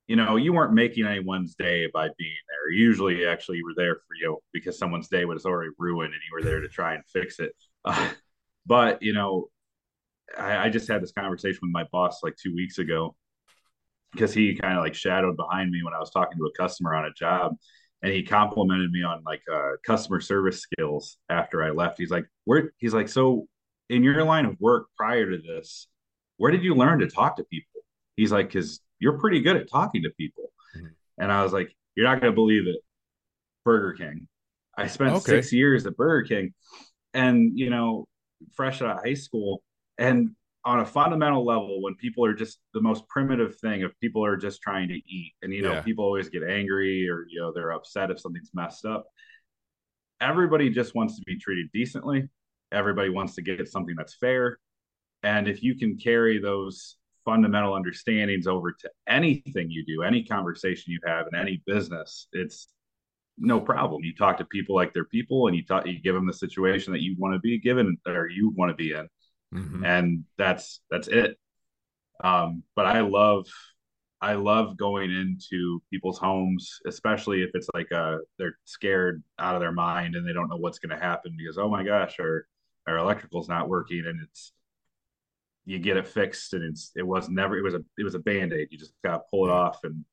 you 0.07 0.17
know 0.17 0.37
you 0.37 0.53
weren't 0.53 0.73
making 0.73 1.07
anyone's 1.07 1.55
day 1.55 1.87
by 1.93 2.09
being 2.19 2.33
there. 2.49 2.71
Usually 2.73 3.27
actually 3.27 3.59
you 3.59 3.65
were 3.65 3.75
there 3.77 3.97
for 3.97 4.15
you 4.21 4.29
know, 4.29 4.39
because 4.53 4.79
someone's 4.79 5.09
day 5.09 5.25
was 5.25 5.45
already 5.45 5.71
ruined 5.79 6.15
and 6.15 6.23
you 6.29 6.35
were 6.35 6.43
there 6.43 6.61
to 6.61 6.69
try 6.69 6.95
and 6.95 7.05
fix 7.07 7.41
it. 7.41 7.53
Uh, 7.85 8.11
but 8.67 9.03
you 9.03 9.13
know 9.13 9.49
I, 10.37 10.67
I 10.67 10.69
just 10.69 10.89
had 10.89 11.03
this 11.03 11.13
conversation 11.13 11.61
with 11.63 11.73
my 11.73 11.85
boss 11.93 12.23
like 12.23 12.37
two 12.37 12.55
weeks 12.55 12.79
ago 12.79 13.15
because 14.13 14.33
he 14.33 14.55
kind 14.55 14.77
of 14.77 14.83
like 14.83 14.95
shadowed 14.95 15.37
behind 15.37 15.71
me 15.71 15.83
when 15.83 15.95
I 15.95 15.99
was 15.99 16.11
talking 16.11 16.39
to 16.39 16.47
a 16.47 16.53
customer 16.53 16.95
on 16.95 17.05
a 17.05 17.13
job 17.13 17.55
and 18.03 18.13
he 18.13 18.23
complimented 18.23 18.91
me 18.91 19.03
on 19.03 19.23
like 19.25 19.43
uh, 19.53 19.73
customer 19.85 20.21
service 20.21 20.61
skills 20.61 21.19
after 21.29 21.63
I 21.63 21.71
left. 21.71 21.99
He's 21.99 22.11
like, 22.11 22.27
where 22.45 22.73
he's 22.79 22.95
like, 22.95 23.09
so 23.09 23.47
in 23.91 24.03
your 24.03 24.25
line 24.25 24.45
of 24.45 24.57
work 24.61 24.87
prior 24.97 25.31
to 25.31 25.39
this, 25.39 25.89
where 26.37 26.51
did 26.53 26.63
you 26.63 26.75
learn 26.75 27.01
to 27.01 27.09
talk 27.09 27.37
to 27.37 27.45
people? 27.45 27.83
He's 28.17 28.33
like, 28.33 28.53
cause 28.53 28.81
you're 28.99 29.19
pretty 29.19 29.41
good 29.41 29.57
at 29.57 29.71
talking 29.71 30.03
to 30.03 30.11
people. 30.11 30.53
Mm-hmm. 30.77 30.87
And 31.19 31.33
I 31.33 31.43
was 31.43 31.53
like, 31.53 31.75
you're 31.95 32.07
not 32.07 32.21
going 32.21 32.33
to 32.33 32.35
believe 32.35 32.67
it. 32.67 32.77
Burger 33.65 33.93
King. 33.93 34.29
I 34.77 34.87
spent 34.87 35.13
okay. 35.15 35.33
six 35.33 35.53
years 35.53 35.85
at 35.87 35.97
Burger 35.97 36.27
King 36.27 36.55
and, 37.13 37.59
you 37.59 37.71
know, 37.71 38.07
fresh 38.55 38.81
out 38.81 38.97
of 38.97 39.05
high 39.05 39.15
school. 39.15 39.63
And 39.99 40.31
on 40.65 40.81
a 40.81 40.87
fundamental 40.87 41.47
level 41.47 41.81
when 41.83 41.95
people 41.95 42.25
are 42.25 42.35
just 42.35 42.59
the 42.75 42.81
most 42.81 43.07
primitive 43.09 43.57
thing 43.59 43.81
if 43.83 43.93
people 44.01 44.25
are 44.25 44.37
just 44.37 44.61
trying 44.61 44.89
to 44.89 44.95
eat 44.95 45.33
and 45.41 45.53
you 45.55 45.63
know 45.63 45.75
yeah. 45.75 45.81
people 45.81 46.05
always 46.05 46.29
get 46.29 46.43
angry 46.43 47.09
or 47.09 47.25
you 47.31 47.41
know 47.41 47.53
they're 47.55 47.71
upset 47.71 48.11
if 48.11 48.21
something's 48.21 48.51
messed 48.53 48.85
up 48.85 49.07
everybody 50.21 50.71
just 50.71 50.95
wants 50.95 51.17
to 51.17 51.23
be 51.25 51.39
treated 51.39 51.71
decently. 51.73 52.29
Everybody 52.73 53.09
wants 53.09 53.35
to 53.37 53.43
get 53.43 53.67
something 53.69 53.95
that's 53.97 54.15
fair. 54.15 54.59
And 55.23 55.49
if 55.49 55.63
you 55.63 55.77
can 55.77 55.97
carry 55.97 56.39
those 56.39 56.97
fundamental 57.25 57.75
understandings 57.75 58.47
over 58.47 58.73
to 58.73 58.91
anything 59.07 59.71
you 59.71 59.85
do, 59.85 60.03
any 60.03 60.25
conversation 60.25 60.93
you 60.93 61.01
have 61.07 61.27
in 61.33 61.39
any 61.39 61.63
business, 61.67 62.29
it's 62.33 62.69
no 63.37 63.61
problem. 63.61 64.03
You 64.05 64.15
talk 64.15 64.39
to 64.39 64.45
people 64.45 64.75
like 64.75 64.93
they're 64.93 65.05
people 65.05 65.47
and 65.47 65.57
you 65.57 65.65
talk 65.65 65.87
you 65.87 66.01
give 66.01 66.15
them 66.15 66.27
the 66.27 66.33
situation 66.33 66.93
that 66.93 67.03
you 67.03 67.15
want 67.19 67.35
to 67.35 67.41
be 67.41 67.59
given 67.59 67.97
or 68.07 68.29
you 68.29 68.53
want 68.57 68.71
to 68.71 68.75
be 68.75 68.93
in. 68.93 69.09
Mm-hmm. 69.55 69.85
And 69.85 70.25
that's 70.37 70.81
that's 70.91 71.09
it. 71.09 71.39
Um, 72.23 72.63
but 72.75 72.87
I 72.87 73.01
love 73.01 73.47
I 74.21 74.35
love 74.35 74.77
going 74.77 75.11
into 75.11 75.81
people's 75.91 76.19
homes, 76.19 76.81
especially 76.87 77.43
if 77.43 77.51
it's 77.55 77.69
like 77.75 77.93
uh 77.93 78.19
they're 78.39 78.59
scared 78.65 79.23
out 79.39 79.55
of 79.55 79.61
their 79.61 79.73
mind 79.73 80.17
and 80.17 80.27
they 80.27 80.33
don't 80.33 80.49
know 80.49 80.57
what's 80.57 80.79
going 80.79 80.97
to 80.97 81.03
happen 81.03 81.35
because 81.37 81.59
oh 81.59 81.69
my 81.69 81.85
gosh, 81.85 82.19
our 82.21 82.47
our 82.87 82.99
electrical's 82.99 83.49
not 83.49 83.69
working 83.69 84.05
and 84.07 84.21
it's 84.23 84.53
you 85.65 85.79
get 85.79 85.99
it 85.99 86.09
fixed 86.09 86.55
and 86.55 86.65
it's 86.65 86.93
it 86.97 87.07
was 87.07 87.29
never 87.29 87.57
it 87.57 87.63
was 87.63 87.75
a 87.75 87.85
it 87.97 88.05
was 88.05 88.15
a 88.15 88.21
band-aid. 88.21 88.69
You 88.71 88.79
just 88.79 88.95
gotta 89.05 89.23
pull 89.31 89.47
it 89.47 89.51
off 89.51 89.79
and 89.85 90.05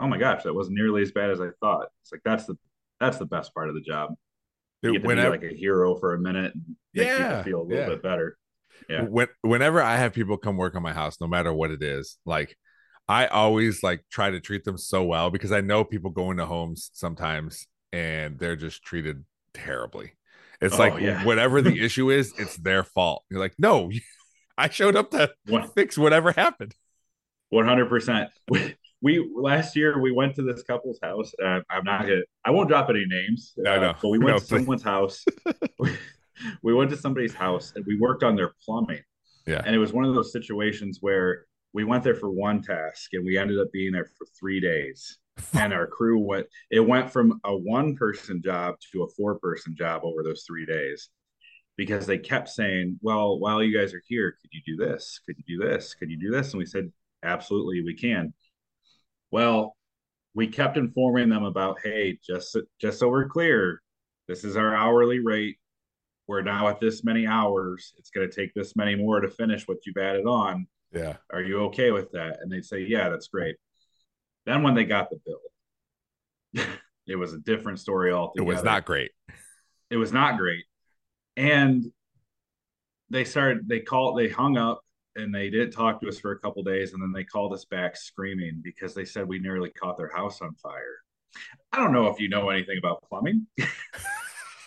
oh 0.00 0.08
my 0.08 0.18
gosh, 0.18 0.42
that 0.42 0.54
wasn't 0.54 0.76
nearly 0.76 1.02
as 1.02 1.12
bad 1.12 1.30
as 1.30 1.40
I 1.40 1.48
thought. 1.60 1.88
It's 2.02 2.12
like 2.12 2.22
that's 2.24 2.46
the 2.46 2.56
that's 2.98 3.18
the 3.18 3.26
best 3.26 3.54
part 3.54 3.68
of 3.68 3.74
the 3.74 3.80
job. 3.80 4.14
You 4.82 4.92
get 4.92 5.02
to 5.02 5.06
whenever, 5.06 5.38
be 5.38 5.46
like 5.46 5.52
a 5.52 5.56
hero 5.56 5.94
for 5.94 6.14
a 6.14 6.18
minute 6.18 6.54
and 6.54 6.76
make 6.94 7.06
yeah, 7.06 7.42
people 7.42 7.42
feel 7.44 7.60
a 7.60 7.62
little 7.62 7.84
yeah. 7.84 7.88
bit 7.90 8.02
better. 8.02 8.36
Yeah. 8.88 9.02
When, 9.04 9.28
whenever 9.42 9.82
I 9.82 9.96
have 9.96 10.12
people 10.12 10.36
come 10.36 10.56
work 10.56 10.74
on 10.74 10.82
my 10.82 10.92
house, 10.92 11.20
no 11.20 11.26
matter 11.26 11.52
what 11.52 11.70
it 11.70 11.82
is, 11.82 12.18
like 12.24 12.56
I 13.08 13.26
always 13.26 13.82
like 13.82 14.04
try 14.10 14.30
to 14.30 14.40
treat 14.40 14.64
them 14.64 14.78
so 14.78 15.04
well 15.04 15.30
because 15.30 15.52
I 15.52 15.60
know 15.60 15.84
people 15.84 16.10
go 16.10 16.30
into 16.30 16.46
homes 16.46 16.90
sometimes 16.92 17.66
and 17.92 18.38
they're 18.38 18.56
just 18.56 18.82
treated 18.82 19.24
terribly. 19.54 20.12
It's 20.60 20.76
oh, 20.76 20.78
like 20.78 21.00
yeah. 21.00 21.24
whatever 21.24 21.60
the 21.60 21.78
issue 21.84 22.10
is, 22.10 22.32
it's 22.38 22.56
their 22.56 22.84
fault. 22.84 23.24
You're 23.30 23.40
like, 23.40 23.54
no, 23.58 23.90
I 24.58 24.68
showed 24.68 24.96
up 24.96 25.10
to 25.10 25.32
what? 25.46 25.74
fix 25.74 25.98
whatever 25.98 26.32
happened. 26.32 26.74
One 27.50 27.66
hundred 27.66 27.88
percent. 27.88 28.30
We 29.02 29.28
last 29.34 29.74
year 29.74 30.00
we 30.00 30.12
went 30.12 30.36
to 30.36 30.42
this 30.42 30.62
couple's 30.62 30.98
house. 31.02 31.32
Uh, 31.44 31.60
I'm 31.68 31.84
not 31.84 32.02
gonna. 32.02 32.20
I 32.44 32.50
won't 32.50 32.68
drop 32.68 32.88
any 32.88 33.04
names. 33.06 33.52
Uh, 33.58 33.62
no, 33.62 33.94
But 34.00 34.08
we 34.08 34.18
went 34.18 34.36
no, 34.36 34.38
to 34.38 34.44
someone's 34.44 34.82
house. 34.82 35.24
we, 36.44 36.50
we 36.62 36.74
went 36.74 36.90
to 36.90 36.96
somebody's 36.96 37.34
house 37.34 37.72
and 37.76 37.84
we 37.86 37.98
worked 37.98 38.22
on 38.22 38.36
their 38.36 38.52
plumbing. 38.64 39.02
Yeah. 39.46 39.62
And 39.64 39.74
it 39.74 39.78
was 39.78 39.92
one 39.92 40.04
of 40.04 40.14
those 40.14 40.32
situations 40.32 40.98
where 41.00 41.46
we 41.72 41.84
went 41.84 42.04
there 42.04 42.14
for 42.14 42.30
one 42.30 42.62
task 42.62 43.12
and 43.12 43.24
we 43.24 43.38
ended 43.38 43.58
up 43.58 43.68
being 43.72 43.92
there 43.92 44.04
for 44.04 44.26
three 44.38 44.60
days. 44.60 45.18
And 45.54 45.72
our 45.72 45.86
crew 45.86 46.18
went 46.18 46.46
it 46.70 46.80
went 46.80 47.10
from 47.10 47.40
a 47.44 47.56
one 47.56 47.96
person 47.96 48.42
job 48.44 48.74
to 48.92 49.02
a 49.04 49.08
four 49.16 49.38
person 49.38 49.74
job 49.74 50.02
over 50.04 50.22
those 50.22 50.44
three 50.46 50.66
days 50.66 51.08
because 51.78 52.04
they 52.04 52.18
kept 52.18 52.50
saying 52.50 52.98
well 53.00 53.38
while 53.38 53.62
you 53.62 53.76
guys 53.76 53.94
are 53.94 54.02
here 54.06 54.32
could 54.32 54.50
you 54.52 54.60
do 54.66 54.76
this? 54.76 55.20
Could 55.26 55.36
you 55.38 55.58
do 55.58 55.64
this? 55.66 55.94
Could 55.94 56.10
you 56.10 56.18
do 56.18 56.30
this? 56.30 56.52
And 56.52 56.58
we 56.58 56.66
said 56.66 56.92
absolutely 57.22 57.82
we 57.82 57.94
can. 57.94 58.34
Well 59.30 59.74
we 60.34 60.48
kept 60.48 60.76
informing 60.76 61.30
them 61.30 61.44
about 61.44 61.78
hey 61.82 62.18
just 62.24 62.56
just 62.78 62.98
so 62.98 63.08
we're 63.08 63.28
clear 63.28 63.80
this 64.28 64.44
is 64.44 64.56
our 64.56 64.74
hourly 64.74 65.20
rate 65.20 65.56
we're 66.32 66.42
now 66.42 66.68
at 66.68 66.80
this 66.80 67.04
many 67.04 67.26
hours 67.26 67.92
it's 67.98 68.10
going 68.10 68.28
to 68.28 68.34
take 68.34 68.52
this 68.54 68.74
many 68.74 68.94
more 68.94 69.20
to 69.20 69.28
finish 69.28 69.68
what 69.68 69.78
you've 69.86 69.96
added 69.96 70.26
on 70.26 70.66
yeah 70.92 71.16
are 71.32 71.42
you 71.42 71.60
okay 71.60 71.90
with 71.90 72.10
that 72.12 72.38
and 72.40 72.50
they'd 72.50 72.64
say 72.64 72.80
yeah 72.80 73.08
that's 73.08 73.28
great 73.28 73.56
then 74.46 74.62
when 74.62 74.74
they 74.74 74.84
got 74.84 75.08
the 75.10 75.20
bill, 75.24 76.66
it 77.06 77.16
was 77.16 77.32
a 77.32 77.38
different 77.38 77.78
story 77.78 78.12
altogether. 78.12 78.50
It 78.50 78.54
was 78.54 78.64
not 78.64 78.84
great. 78.84 79.12
It 79.90 79.96
was 79.96 80.12
not 80.12 80.38
great. 80.38 80.64
And 81.36 81.84
they 83.10 83.24
started, 83.24 83.68
they 83.68 83.80
called, 83.80 84.18
they 84.18 84.28
hung 84.28 84.56
up 84.56 84.80
and 85.16 85.34
they 85.34 85.50
didn't 85.50 85.72
talk 85.72 86.00
to 86.00 86.08
us 86.08 86.18
for 86.18 86.32
a 86.32 86.38
couple 86.38 86.62
days. 86.62 86.92
And 86.92 87.02
then 87.02 87.12
they 87.12 87.24
called 87.24 87.52
us 87.52 87.64
back 87.64 87.96
screaming 87.96 88.60
because 88.62 88.94
they 88.94 89.04
said 89.04 89.28
we 89.28 89.38
nearly 89.38 89.70
caught 89.70 89.96
their 89.96 90.12
house 90.12 90.40
on 90.40 90.54
fire. 90.54 90.98
I 91.72 91.78
don't 91.78 91.92
know 91.92 92.08
if 92.08 92.20
you 92.20 92.28
know 92.28 92.50
anything 92.50 92.78
about 92.78 93.02
plumbing. 93.08 93.46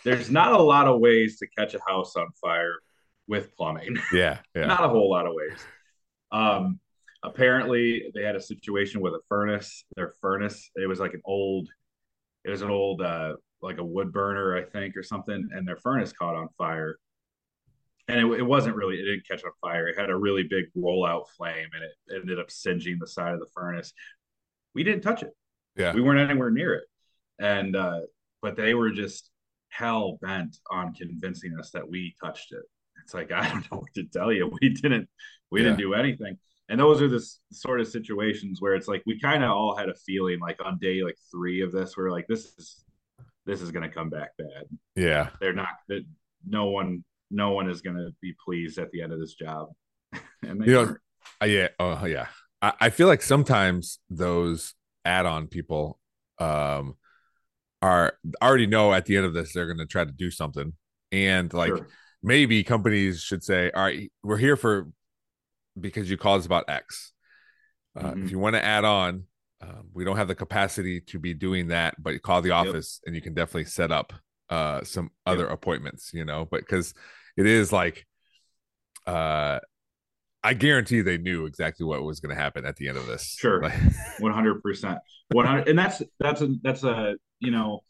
There's 0.06 0.32
not 0.32 0.54
a 0.54 0.62
lot 0.62 0.88
of 0.88 1.00
ways 1.02 1.38
to 1.40 1.48
catch 1.48 1.74
a 1.74 1.80
house 1.86 2.16
on 2.16 2.28
fire 2.42 2.76
with 3.28 3.54
plumbing. 3.56 3.98
Yeah. 4.14 4.38
yeah. 4.56 4.68
not 4.68 4.86
a 4.86 4.88
whole 4.88 5.10
lot 5.10 5.26
of 5.28 5.34
ways. 5.34 5.60
Um, 6.32 6.80
apparently 7.26 8.12
they 8.14 8.24
had 8.24 8.36
a 8.36 8.42
situation 8.42 9.02
with 9.02 9.14
a 9.14 9.20
furnace 9.28 9.84
their 9.96 10.14
furnace 10.22 10.70
it 10.76 10.88
was 10.88 11.00
like 11.00 11.14
an 11.14 11.22
old 11.26 11.68
it 12.44 12.50
was 12.50 12.62
an 12.62 12.70
old 12.70 13.02
uh 13.02 13.34
like 13.62 13.80
a 13.80 13.84
wood 13.84 14.12
burner 14.14 14.56
i 14.56 14.62
think 14.64 14.96
or 14.96 15.04
something 15.04 15.50
and 15.52 15.68
their 15.68 15.78
furnace 15.78 16.14
caught 16.14 16.36
on 16.36 16.48
fire 16.58 16.98
and 18.08 18.20
it, 18.20 18.40
it 18.40 18.44
wasn't 18.44 18.76
really 18.76 18.96
it 18.96 19.06
didn't 19.06 19.28
catch 19.28 19.44
on 19.44 19.52
fire 19.60 19.88
it 19.88 19.98
had 19.98 20.10
a 20.10 20.16
really 20.16 20.44
big 20.44 20.66
rollout 20.78 21.28
flame 21.36 21.68
and 21.74 21.84
it 21.84 22.22
ended 22.22 22.40
up 22.40 22.52
singeing 22.52 22.98
the 23.00 23.08
side 23.08 23.34
of 23.34 23.40
the 23.40 23.48
furnace 23.54 23.92
we 24.74 24.84
didn't 24.84 25.02
touch 25.02 25.24
it 25.24 25.32
yeah 25.76 25.94
we 25.94 26.02
weren't 26.02 26.30
anywhere 26.30 26.52
near 26.52 26.76
it 26.76 26.84
and 27.40 27.76
uh 27.76 28.02
but 28.42 28.56
they 28.56 28.76
were 28.76 28.92
just 28.92 29.32
hell 29.76 30.18
bent 30.22 30.58
on 30.72 30.94
convincing 30.94 31.58
us 31.60 31.72
that 31.72 31.88
we 31.88 32.16
touched 32.24 32.52
it. 32.54 32.64
It's 33.04 33.14
like 33.14 33.32
i 33.36 33.48
don't 33.48 33.72
know 33.72 33.80
what 33.80 33.94
to 33.96 34.04
tell 34.06 34.32
you. 34.32 34.52
We 34.62 34.70
didn't 34.70 35.08
we 35.52 35.62
yeah. 35.62 35.70
didn't 35.70 35.80
do 35.80 35.94
anything. 35.94 36.38
And 36.68 36.80
those 36.80 37.00
are 37.02 37.08
the 37.08 37.24
sort 37.52 37.80
of 37.80 37.88
situations 37.88 38.60
where 38.60 38.74
it's 38.74 38.88
like 38.88 39.04
we 39.06 39.20
kind 39.20 39.44
of 39.44 39.52
all 39.52 39.76
had 39.76 39.90
a 39.90 39.94
feeling 39.94 40.40
like 40.40 40.58
on 40.66 40.80
day 40.80 41.04
like 41.04 41.18
three 41.32 41.62
of 41.62 41.72
this 41.72 41.96
we're 41.96 42.12
like 42.12 42.28
this 42.28 42.46
is 42.58 42.84
this 43.46 43.62
is 43.62 43.72
going 43.72 43.88
to 43.88 43.94
come 43.94 44.10
back 44.10 44.32
bad. 44.38 44.66
Yeah. 44.96 45.30
They're 45.40 45.54
not 45.54 45.70
that 45.90 46.04
no 46.48 46.66
one 46.68 47.04
no 47.30 47.52
one 47.52 47.70
is 47.70 47.82
going 47.82 47.98
to 47.98 48.14
be 48.22 48.34
pleased 48.44 48.80
at 48.80 48.92
the 48.92 49.02
end 49.02 49.14
of 49.14 49.20
this 49.20 49.34
job. 49.34 49.70
And 50.44 50.62
they 50.62 50.68
you 50.68 50.74
know 50.74 50.96
uh, 51.42 51.46
yeah 51.46 51.70
oh 51.80 52.06
yeah. 52.06 52.28
I, 52.62 52.74
I 52.82 52.90
feel 52.90 53.08
like 53.08 53.22
sometimes 53.22 54.00
those 54.10 54.74
add-on 55.04 55.48
people 55.48 56.00
um 56.40 56.96
are 57.86 58.18
already 58.42 58.68
know 58.68 58.94
at 58.94 59.06
the 59.06 59.18
end 59.18 59.26
of 59.26 59.34
this 59.34 59.54
they're 59.54 59.68
going 59.68 59.78
to 59.78 59.86
try 59.86 60.04
to 60.04 60.12
do 60.12 60.32
something 60.32 60.74
and 61.12 61.54
like 61.54 61.70
sure. 61.70 61.88
maybe 62.24 62.64
companies 62.64 63.22
should 63.22 63.44
say 63.44 63.70
all 63.72 63.84
right 63.84 64.12
we're 64.24 64.38
here 64.38 64.56
for 64.56 64.88
because 65.80 66.10
you 66.10 66.18
called 66.18 66.40
us 66.40 66.46
about 66.46 66.66
X. 66.68 67.14
Uh, 67.96 68.04
mm-hmm. 68.04 68.26
If 68.26 68.32
you 68.32 68.40
want 68.40 68.56
to 68.56 68.64
add 68.64 68.86
on, 68.86 69.24
um, 69.62 69.90
we 69.94 70.04
don't 70.04 70.18
have 70.18 70.28
the 70.28 70.36
capacity 70.36 71.02
to 71.02 71.20
be 71.20 71.34
doing 71.34 71.68
that, 71.70 71.96
but 72.02 72.14
you 72.14 72.20
call 72.20 72.42
the 72.42 72.52
office 72.52 73.00
yep. 73.02 73.08
and 73.08 73.16
you 73.16 73.22
can 73.22 73.34
definitely 73.34 73.66
set 73.66 73.92
up 73.92 74.14
uh, 74.50 74.84
some 74.84 75.10
other 75.26 75.44
yep. 75.44 75.54
appointments, 75.54 76.12
you 76.14 76.26
know, 76.26 76.46
but 76.50 76.62
because 76.62 76.94
it 77.38 77.46
is 77.46 77.72
like, 77.72 78.06
uh, 79.08 79.60
I 80.44 80.54
guarantee 80.54 81.02
they 81.02 81.18
knew 81.18 81.46
exactly 81.46 81.86
what 81.86 82.04
was 82.04 82.20
going 82.20 82.36
to 82.36 82.42
happen 82.42 82.66
at 82.66 82.76
the 82.76 82.88
end 82.88 82.98
of 82.98 83.08
this. 83.08 83.36
Sure. 83.40 83.62
100%. 83.62 85.00
100. 85.32 85.68
And 85.68 85.80
that's, 85.80 86.04
that's 86.20 86.42
a, 86.42 86.50
that's 86.62 86.84
a, 86.84 87.16
you 87.40 87.52
know, 87.52 87.82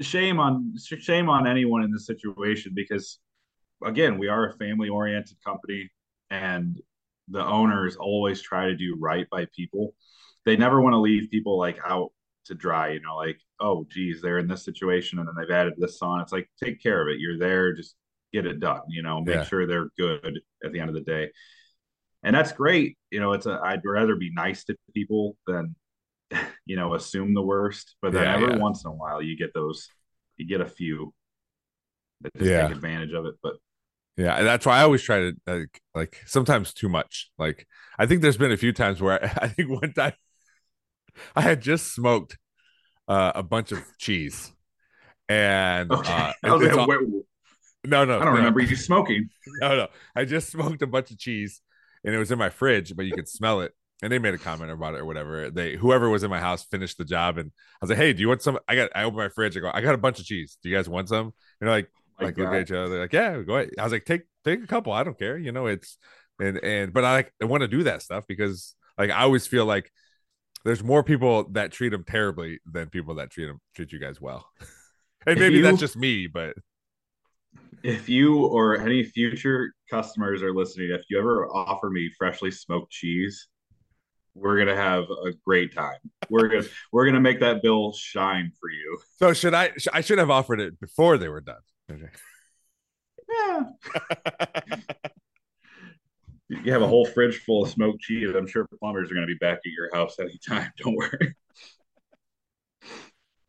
shame 0.00 0.40
on, 0.40 0.74
shame 0.78 1.28
on 1.28 1.46
anyone 1.46 1.82
in 1.82 1.92
this 1.92 2.06
situation 2.06 2.72
because 2.74 3.18
again, 3.84 4.18
we 4.18 4.28
are 4.28 4.48
a 4.48 4.56
family 4.56 4.88
oriented 4.88 5.36
company 5.44 5.90
and 6.30 6.80
the 7.28 7.44
owners 7.44 7.96
always 7.96 8.40
try 8.40 8.66
to 8.66 8.76
do 8.76 8.96
right 8.98 9.28
by 9.30 9.46
people. 9.54 9.94
They 10.44 10.56
never 10.56 10.80
want 10.80 10.94
to 10.94 10.98
leave 10.98 11.30
people 11.30 11.58
like 11.58 11.78
out 11.84 12.10
to 12.46 12.54
dry, 12.54 12.90
you 12.90 13.00
know, 13.00 13.16
like, 13.16 13.38
oh, 13.60 13.86
geez, 13.90 14.20
they're 14.20 14.38
in 14.38 14.48
this 14.48 14.64
situation 14.64 15.18
and 15.18 15.28
then 15.28 15.34
they've 15.38 15.54
added 15.54 15.74
this 15.76 16.00
on. 16.02 16.20
It's 16.20 16.32
like, 16.32 16.48
take 16.62 16.82
care 16.82 17.02
of 17.02 17.08
it. 17.08 17.20
You're 17.20 17.38
there, 17.38 17.74
just 17.74 17.94
get 18.32 18.46
it 18.46 18.60
done, 18.60 18.80
you 18.88 19.02
know, 19.02 19.20
make 19.20 19.36
yeah. 19.36 19.44
sure 19.44 19.66
they're 19.66 19.90
good 19.98 20.40
at 20.64 20.72
the 20.72 20.80
end 20.80 20.88
of 20.88 20.94
the 20.94 21.02
day. 21.02 21.30
And 22.22 22.34
that's 22.34 22.52
great. 22.52 22.96
You 23.10 23.20
know, 23.20 23.32
it's 23.32 23.46
a, 23.46 23.60
I'd 23.62 23.82
rather 23.84 24.16
be 24.16 24.30
nice 24.32 24.64
to 24.64 24.76
people 24.94 25.36
than, 25.46 25.74
you 26.66 26.76
know, 26.76 26.94
assume 26.94 27.34
the 27.34 27.42
worst. 27.42 27.96
But 28.02 28.12
then 28.12 28.24
yeah, 28.24 28.34
every 28.34 28.54
yeah. 28.54 28.58
once 28.58 28.84
in 28.84 28.90
a 28.90 28.94
while, 28.94 29.22
you 29.22 29.36
get 29.36 29.52
those, 29.54 29.88
you 30.36 30.46
get 30.46 30.60
a 30.60 30.66
few 30.66 31.12
that 32.22 32.34
just 32.34 32.48
take 32.48 32.70
advantage 32.70 33.12
of 33.12 33.26
it. 33.26 33.34
But 33.42 33.54
yeah, 34.16 34.36
and 34.36 34.46
that's 34.46 34.66
why 34.66 34.78
I 34.78 34.82
always 34.82 35.02
try 35.02 35.18
to 35.20 35.36
like, 35.46 35.80
like 35.94 36.20
sometimes 36.26 36.74
too 36.74 36.88
much. 36.88 37.30
Like 37.38 37.66
I 37.98 38.06
think 38.06 38.22
there's 38.22 38.36
been 38.36 38.52
a 38.52 38.56
few 38.56 38.72
times 38.72 39.00
where 39.00 39.22
I, 39.22 39.26
I 39.44 39.48
think 39.48 39.70
one 39.70 39.92
time 39.92 40.12
I 41.34 41.42
had 41.42 41.60
just 41.60 41.94
smoked 41.94 42.38
uh, 43.08 43.32
a 43.34 43.42
bunch 43.42 43.72
of 43.72 43.82
cheese, 43.98 44.52
and 45.28 45.90
okay. 45.90 46.12
uh, 46.44 46.50
all, 46.50 46.58
no, 47.82 48.04
no, 48.04 48.16
I 48.16 48.24
don't 48.24 48.24
no, 48.26 48.30
remember 48.32 48.60
you 48.60 48.76
smoking. 48.76 49.28
No, 49.60 49.76
no, 49.76 49.88
I 50.14 50.24
just 50.24 50.50
smoked 50.50 50.82
a 50.82 50.86
bunch 50.86 51.10
of 51.10 51.18
cheese, 51.18 51.62
and 52.04 52.14
it 52.14 52.18
was 52.18 52.30
in 52.30 52.38
my 52.38 52.50
fridge, 52.50 52.94
but 52.94 53.06
you 53.06 53.12
could 53.12 53.28
smell 53.28 53.62
it. 53.62 53.72
And 54.02 54.10
they 54.10 54.18
made 54.18 54.32
a 54.34 54.38
comment 54.38 54.70
about 54.70 54.94
it 54.94 55.00
or 55.00 55.04
whatever. 55.04 55.50
They 55.50 55.76
whoever 55.76 56.08
was 56.08 56.22
in 56.22 56.30
my 56.30 56.40
house 56.40 56.64
finished 56.64 56.96
the 56.98 57.04
job, 57.04 57.36
and 57.38 57.50
I 57.50 57.78
was 57.84 57.90
like, 57.90 57.98
"Hey, 57.98 58.12
do 58.14 58.20
you 58.22 58.28
want 58.28 58.42
some?" 58.42 58.58
I 58.66 58.74
got 58.74 58.90
I 58.94 59.02
opened 59.04 59.18
my 59.18 59.28
fridge. 59.28 59.56
I 59.56 59.60
go, 59.60 59.70
"I 59.72 59.80
got 59.82 59.94
a 59.94 59.98
bunch 59.98 60.18
of 60.20 60.24
cheese. 60.24 60.56
Do 60.62 60.68
you 60.70 60.76
guys 60.76 60.88
want 60.88 61.08
some?" 61.08 61.26
And 61.26 61.32
they're 61.60 61.70
like, 61.70 61.88
like 62.20 62.36
look 62.36 62.48
at 62.48 62.60
each 62.62 62.70
other 62.72 63.00
like 63.00 63.14
yeah 63.14 63.40
go 63.40 63.56
ahead 63.56 63.70
i 63.78 63.82
was 63.82 63.92
like 63.92 64.04
take 64.04 64.24
take 64.44 64.62
a 64.62 64.66
couple 64.66 64.92
i 64.92 65.02
don't 65.02 65.18
care 65.18 65.38
you 65.38 65.52
know 65.52 65.64
it's 65.66 65.96
and 66.38 66.58
and 66.58 66.92
but 66.92 67.02
i 67.02 67.12
like 67.14 67.32
i 67.40 67.46
want 67.46 67.62
to 67.62 67.68
do 67.68 67.82
that 67.84 68.02
stuff 68.02 68.26
because 68.26 68.74
like 68.98 69.08
i 69.08 69.22
always 69.22 69.46
feel 69.46 69.64
like 69.64 69.90
there's 70.66 70.84
more 70.84 71.02
people 71.02 71.48
that 71.52 71.72
treat 71.72 71.88
them 71.88 72.04
terribly 72.04 72.60
than 72.70 72.90
people 72.90 73.14
that 73.14 73.30
treat 73.30 73.46
them 73.46 73.58
treat 73.74 73.90
you 73.90 73.98
guys 73.98 74.20
well 74.20 74.46
And 75.26 75.38
maybe 75.38 75.56
you- 75.56 75.62
that's 75.62 75.80
just 75.80 75.96
me, 75.96 76.26
but 76.26 76.56
If 77.82 78.08
you 78.08 78.44
or 78.46 78.76
any 78.78 79.02
future 79.02 79.72
customers 79.90 80.42
are 80.42 80.54
listening, 80.54 80.90
if 80.90 81.02
you 81.08 81.18
ever 81.18 81.46
offer 81.48 81.88
me 81.90 82.10
freshly 82.18 82.50
smoked 82.50 82.90
cheese, 82.92 83.48
we're 84.34 84.58
gonna 84.58 84.76
have 84.76 85.04
a 85.04 85.32
great 85.46 85.74
time. 85.74 85.98
We're 86.28 86.48
gonna 86.48 86.64
we're 86.92 87.06
gonna 87.06 87.20
make 87.20 87.40
that 87.40 87.62
bill 87.62 87.92
shine 87.92 88.52
for 88.60 88.70
you. 88.70 88.98
so 89.18 89.32
should 89.32 89.54
I? 89.54 89.72
sh- 89.76 89.88
I 89.92 90.00
should 90.00 90.18
have 90.18 90.30
offered 90.30 90.60
it 90.60 90.78
before 90.80 91.18
they 91.18 91.28
were 91.28 91.40
done. 91.40 91.60
Okay. 91.90 92.08
Yeah. 93.32 93.64
You 96.48 96.72
have 96.72 96.82
a 96.82 96.86
whole 96.88 97.06
fridge 97.06 97.38
full 97.38 97.62
of 97.62 97.70
smoked 97.70 98.00
cheese. 98.00 98.28
I'm 98.36 98.46
sure 98.48 98.66
plumbers 98.80 99.10
are 99.10 99.14
gonna 99.14 99.26
be 99.26 99.36
back 99.40 99.58
at 99.58 99.70
your 99.72 99.88
house 99.94 100.18
anytime. 100.18 100.70
Don't 100.78 100.96
worry. 100.96 101.36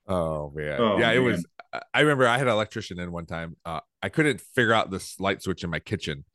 Oh 0.07 0.51
man, 0.53 0.79
Oh, 0.79 0.99
yeah, 0.99 1.11
it 1.11 1.15
man. 1.15 1.23
was. 1.23 1.45
I- 1.73 1.81
I 1.93 2.01
remember 2.01 2.27
I 2.27 2.37
had 2.37 2.47
an 2.47 2.53
electrician 2.53 2.99
in 2.99 3.13
one 3.13 3.25
time. 3.25 3.55
Uh, 3.65 3.79
I 4.03 4.09
couldn't 4.09 4.41
figure 4.41 4.73
out 4.73 4.91
this 4.91 5.17
light 5.21 5.41
switch 5.41 5.63
in 5.63 5.69
my 5.69 5.79
kitchen. 5.79 6.25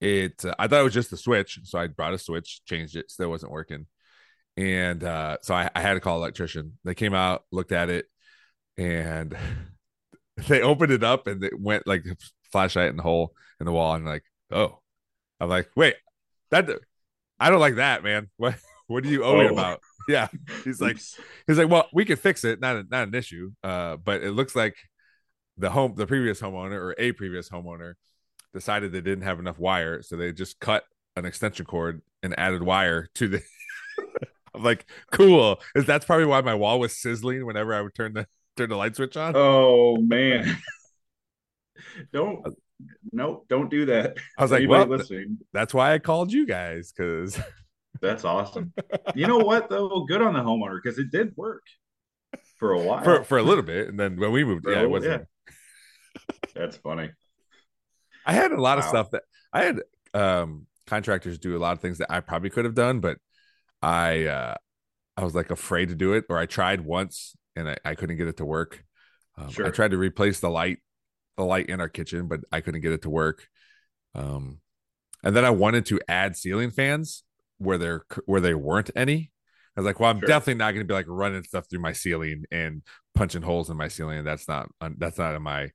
It, 0.00 0.44
uh, 0.44 0.54
I 0.58 0.66
thought 0.66 0.80
it 0.80 0.84
was 0.84 0.94
just 0.94 1.10
the 1.10 1.16
switch, 1.16 1.60
so 1.64 1.78
I 1.78 1.86
brought 1.88 2.14
a 2.14 2.18
switch, 2.18 2.62
changed 2.64 2.96
it, 2.96 3.10
still 3.10 3.28
wasn't 3.30 3.52
working, 3.52 3.86
and 4.56 5.02
uh, 5.04 5.38
so 5.42 5.54
I, 5.54 5.70
I 5.74 5.80
had 5.80 5.94
to 5.94 6.00
call 6.00 6.16
an 6.16 6.22
electrician. 6.22 6.78
They 6.84 6.94
came 6.94 7.14
out, 7.14 7.44
looked 7.52 7.72
at 7.72 7.90
it, 7.90 8.06
and 8.78 9.36
they 10.48 10.62
opened 10.62 10.92
it 10.92 11.04
up, 11.04 11.26
and 11.26 11.42
it 11.44 11.58
went 11.58 11.86
like 11.86 12.04
flashlight 12.52 12.90
in 12.90 12.96
the 12.96 13.02
hole 13.02 13.34
in 13.60 13.66
the 13.66 13.72
wall, 13.72 13.94
and 13.94 14.06
like, 14.06 14.24
oh, 14.50 14.78
I'm 15.40 15.48
like, 15.48 15.68
wait, 15.76 15.96
that 16.50 16.68
I 17.38 17.50
don't 17.50 17.60
like 17.60 17.76
that, 17.76 18.02
man. 18.02 18.30
What 18.36 18.56
what 18.86 19.04
do 19.04 19.08
you 19.10 19.22
owe 19.24 19.36
me 19.38 19.46
Oh. 19.48 19.52
about? 19.52 19.80
Yeah, 20.08 20.26
he's 20.64 20.80
like, 20.80 20.96
He's 21.46 21.58
like, 21.58 21.68
well, 21.68 21.86
we 21.92 22.04
could 22.04 22.18
fix 22.18 22.42
it, 22.42 22.58
not 22.58 22.74
a, 22.74 22.84
not 22.90 23.06
an 23.06 23.14
issue. 23.14 23.52
Uh, 23.62 23.96
but 23.96 24.22
it 24.24 24.32
looks 24.32 24.56
like 24.56 24.74
the 25.56 25.70
home, 25.70 25.94
the 25.94 26.06
previous 26.06 26.40
homeowner 26.40 26.72
or 26.72 26.94
a 26.98 27.12
previous 27.12 27.48
homeowner 27.48 27.94
decided 28.52 28.92
they 28.92 29.00
didn't 29.00 29.24
have 29.24 29.38
enough 29.38 29.58
wire, 29.58 30.02
so 30.02 30.16
they 30.16 30.32
just 30.32 30.60
cut 30.60 30.84
an 31.16 31.24
extension 31.24 31.66
cord 31.66 32.02
and 32.22 32.38
added 32.38 32.62
wire 32.62 33.08
to 33.16 33.28
the. 33.28 33.42
I'm 34.54 34.64
like, 34.64 34.86
cool. 35.12 35.60
Is 35.74 35.86
that's 35.86 36.04
probably 36.04 36.26
why 36.26 36.40
my 36.40 36.54
wall 36.54 36.80
was 36.80 36.96
sizzling 36.96 37.46
whenever 37.46 37.72
I 37.72 37.82
would 37.82 37.94
turn 37.94 38.14
the 38.14 38.26
turn 38.56 38.68
the 38.68 38.76
light 38.76 38.96
switch 38.96 39.16
on. 39.16 39.34
Oh 39.36 39.96
man. 39.96 40.56
don't 42.12 42.44
no, 43.12 43.44
don't 43.48 43.70
do 43.70 43.86
that. 43.86 44.16
I 44.38 44.42
was 44.42 44.50
like, 44.50 44.58
Anybody 44.58 44.88
well, 44.88 44.98
listening. 44.98 45.38
that's 45.52 45.74
why 45.74 45.92
I 45.92 45.98
called 45.98 46.32
you 46.32 46.46
guys 46.46 46.92
because 46.92 47.38
That's 48.00 48.24
awesome. 48.24 48.72
You 49.14 49.26
know 49.26 49.38
what 49.38 49.68
though? 49.68 50.04
Good 50.04 50.22
on 50.22 50.34
the 50.34 50.40
homeowner 50.40 50.78
because 50.82 50.98
it 50.98 51.10
did 51.10 51.36
work 51.36 51.62
for 52.56 52.72
a 52.72 52.80
while. 52.80 53.02
for 53.02 53.24
for 53.24 53.38
a 53.38 53.42
little 53.42 53.64
bit, 53.64 53.88
and 53.88 53.98
then 53.98 54.18
when 54.18 54.32
we 54.32 54.44
moved, 54.44 54.64
For 54.64 54.72
yeah, 54.72 54.82
it 54.82 54.90
wasn't. 54.90 55.26
That's 56.54 56.76
funny. 56.76 57.10
I 58.30 58.34
had 58.34 58.52
a 58.52 58.60
lot 58.60 58.78
of 58.78 58.84
stuff 58.84 59.10
that 59.12 59.22
I 59.52 59.64
had 59.64 59.80
um 60.14 60.66
contractors 60.86 61.38
do 61.38 61.56
a 61.56 61.60
lot 61.60 61.72
of 61.72 61.80
things 61.80 61.98
that 61.98 62.10
I 62.12 62.20
probably 62.20 62.50
could 62.50 62.64
have 62.64 62.74
done, 62.74 63.00
but 63.00 63.18
I 63.82 64.26
uh 64.26 64.54
I 65.16 65.24
was 65.24 65.34
like 65.34 65.50
afraid 65.50 65.88
to 65.90 65.94
do 65.94 66.14
it, 66.14 66.26
or 66.30 66.38
I 66.38 66.46
tried 66.46 66.80
once 66.82 67.36
and 67.56 67.68
I, 67.70 67.76
I 67.84 67.94
couldn't 67.94 68.16
get 68.16 68.28
it 68.28 68.38
to 68.38 68.44
work. 68.46 68.84
Um, 69.36 69.58
I 69.62 69.70
tried 69.70 69.92
to 69.92 69.98
replace 69.98 70.40
the 70.40 70.50
light, 70.50 70.78
the 71.36 71.44
light 71.44 71.68
in 71.68 71.80
our 71.80 71.88
kitchen, 71.88 72.28
but 72.28 72.40
I 72.52 72.60
couldn't 72.60 72.82
get 72.82 72.92
it 72.92 73.02
to 73.02 73.10
work. 73.10 73.48
Um, 74.14 74.60
and 75.22 75.36
then 75.36 75.44
I 75.44 75.50
wanted 75.50 75.86
to 75.86 76.00
add 76.08 76.36
ceiling 76.36 76.70
fans 76.70 77.24
where 77.58 77.78
there 77.78 78.04
where 78.26 78.40
there 78.40 78.58
weren't 78.58 78.90
any. 78.96 79.32
I 79.76 79.80
was 79.80 79.86
like, 79.86 80.00
well, 80.00 80.10
I'm 80.10 80.20
Sure. 80.20 80.28
definitely 80.28 80.54
not 80.54 80.72
going 80.72 80.86
to 80.86 80.88
be 80.88 80.94
like 80.94 81.06
running 81.08 81.42
stuff 81.44 81.66
through 81.70 81.80
my 81.80 81.92
ceiling 81.92 82.44
and 82.50 82.82
punching 83.14 83.42
holes 83.42 83.70
in 83.70 83.76
my 83.76 83.88
ceiling. 83.88 84.24
That's 84.24 84.48
not 84.48 84.68
that's 84.98 85.18
not 85.18 85.34
in 85.34 85.42
my 85.42 85.70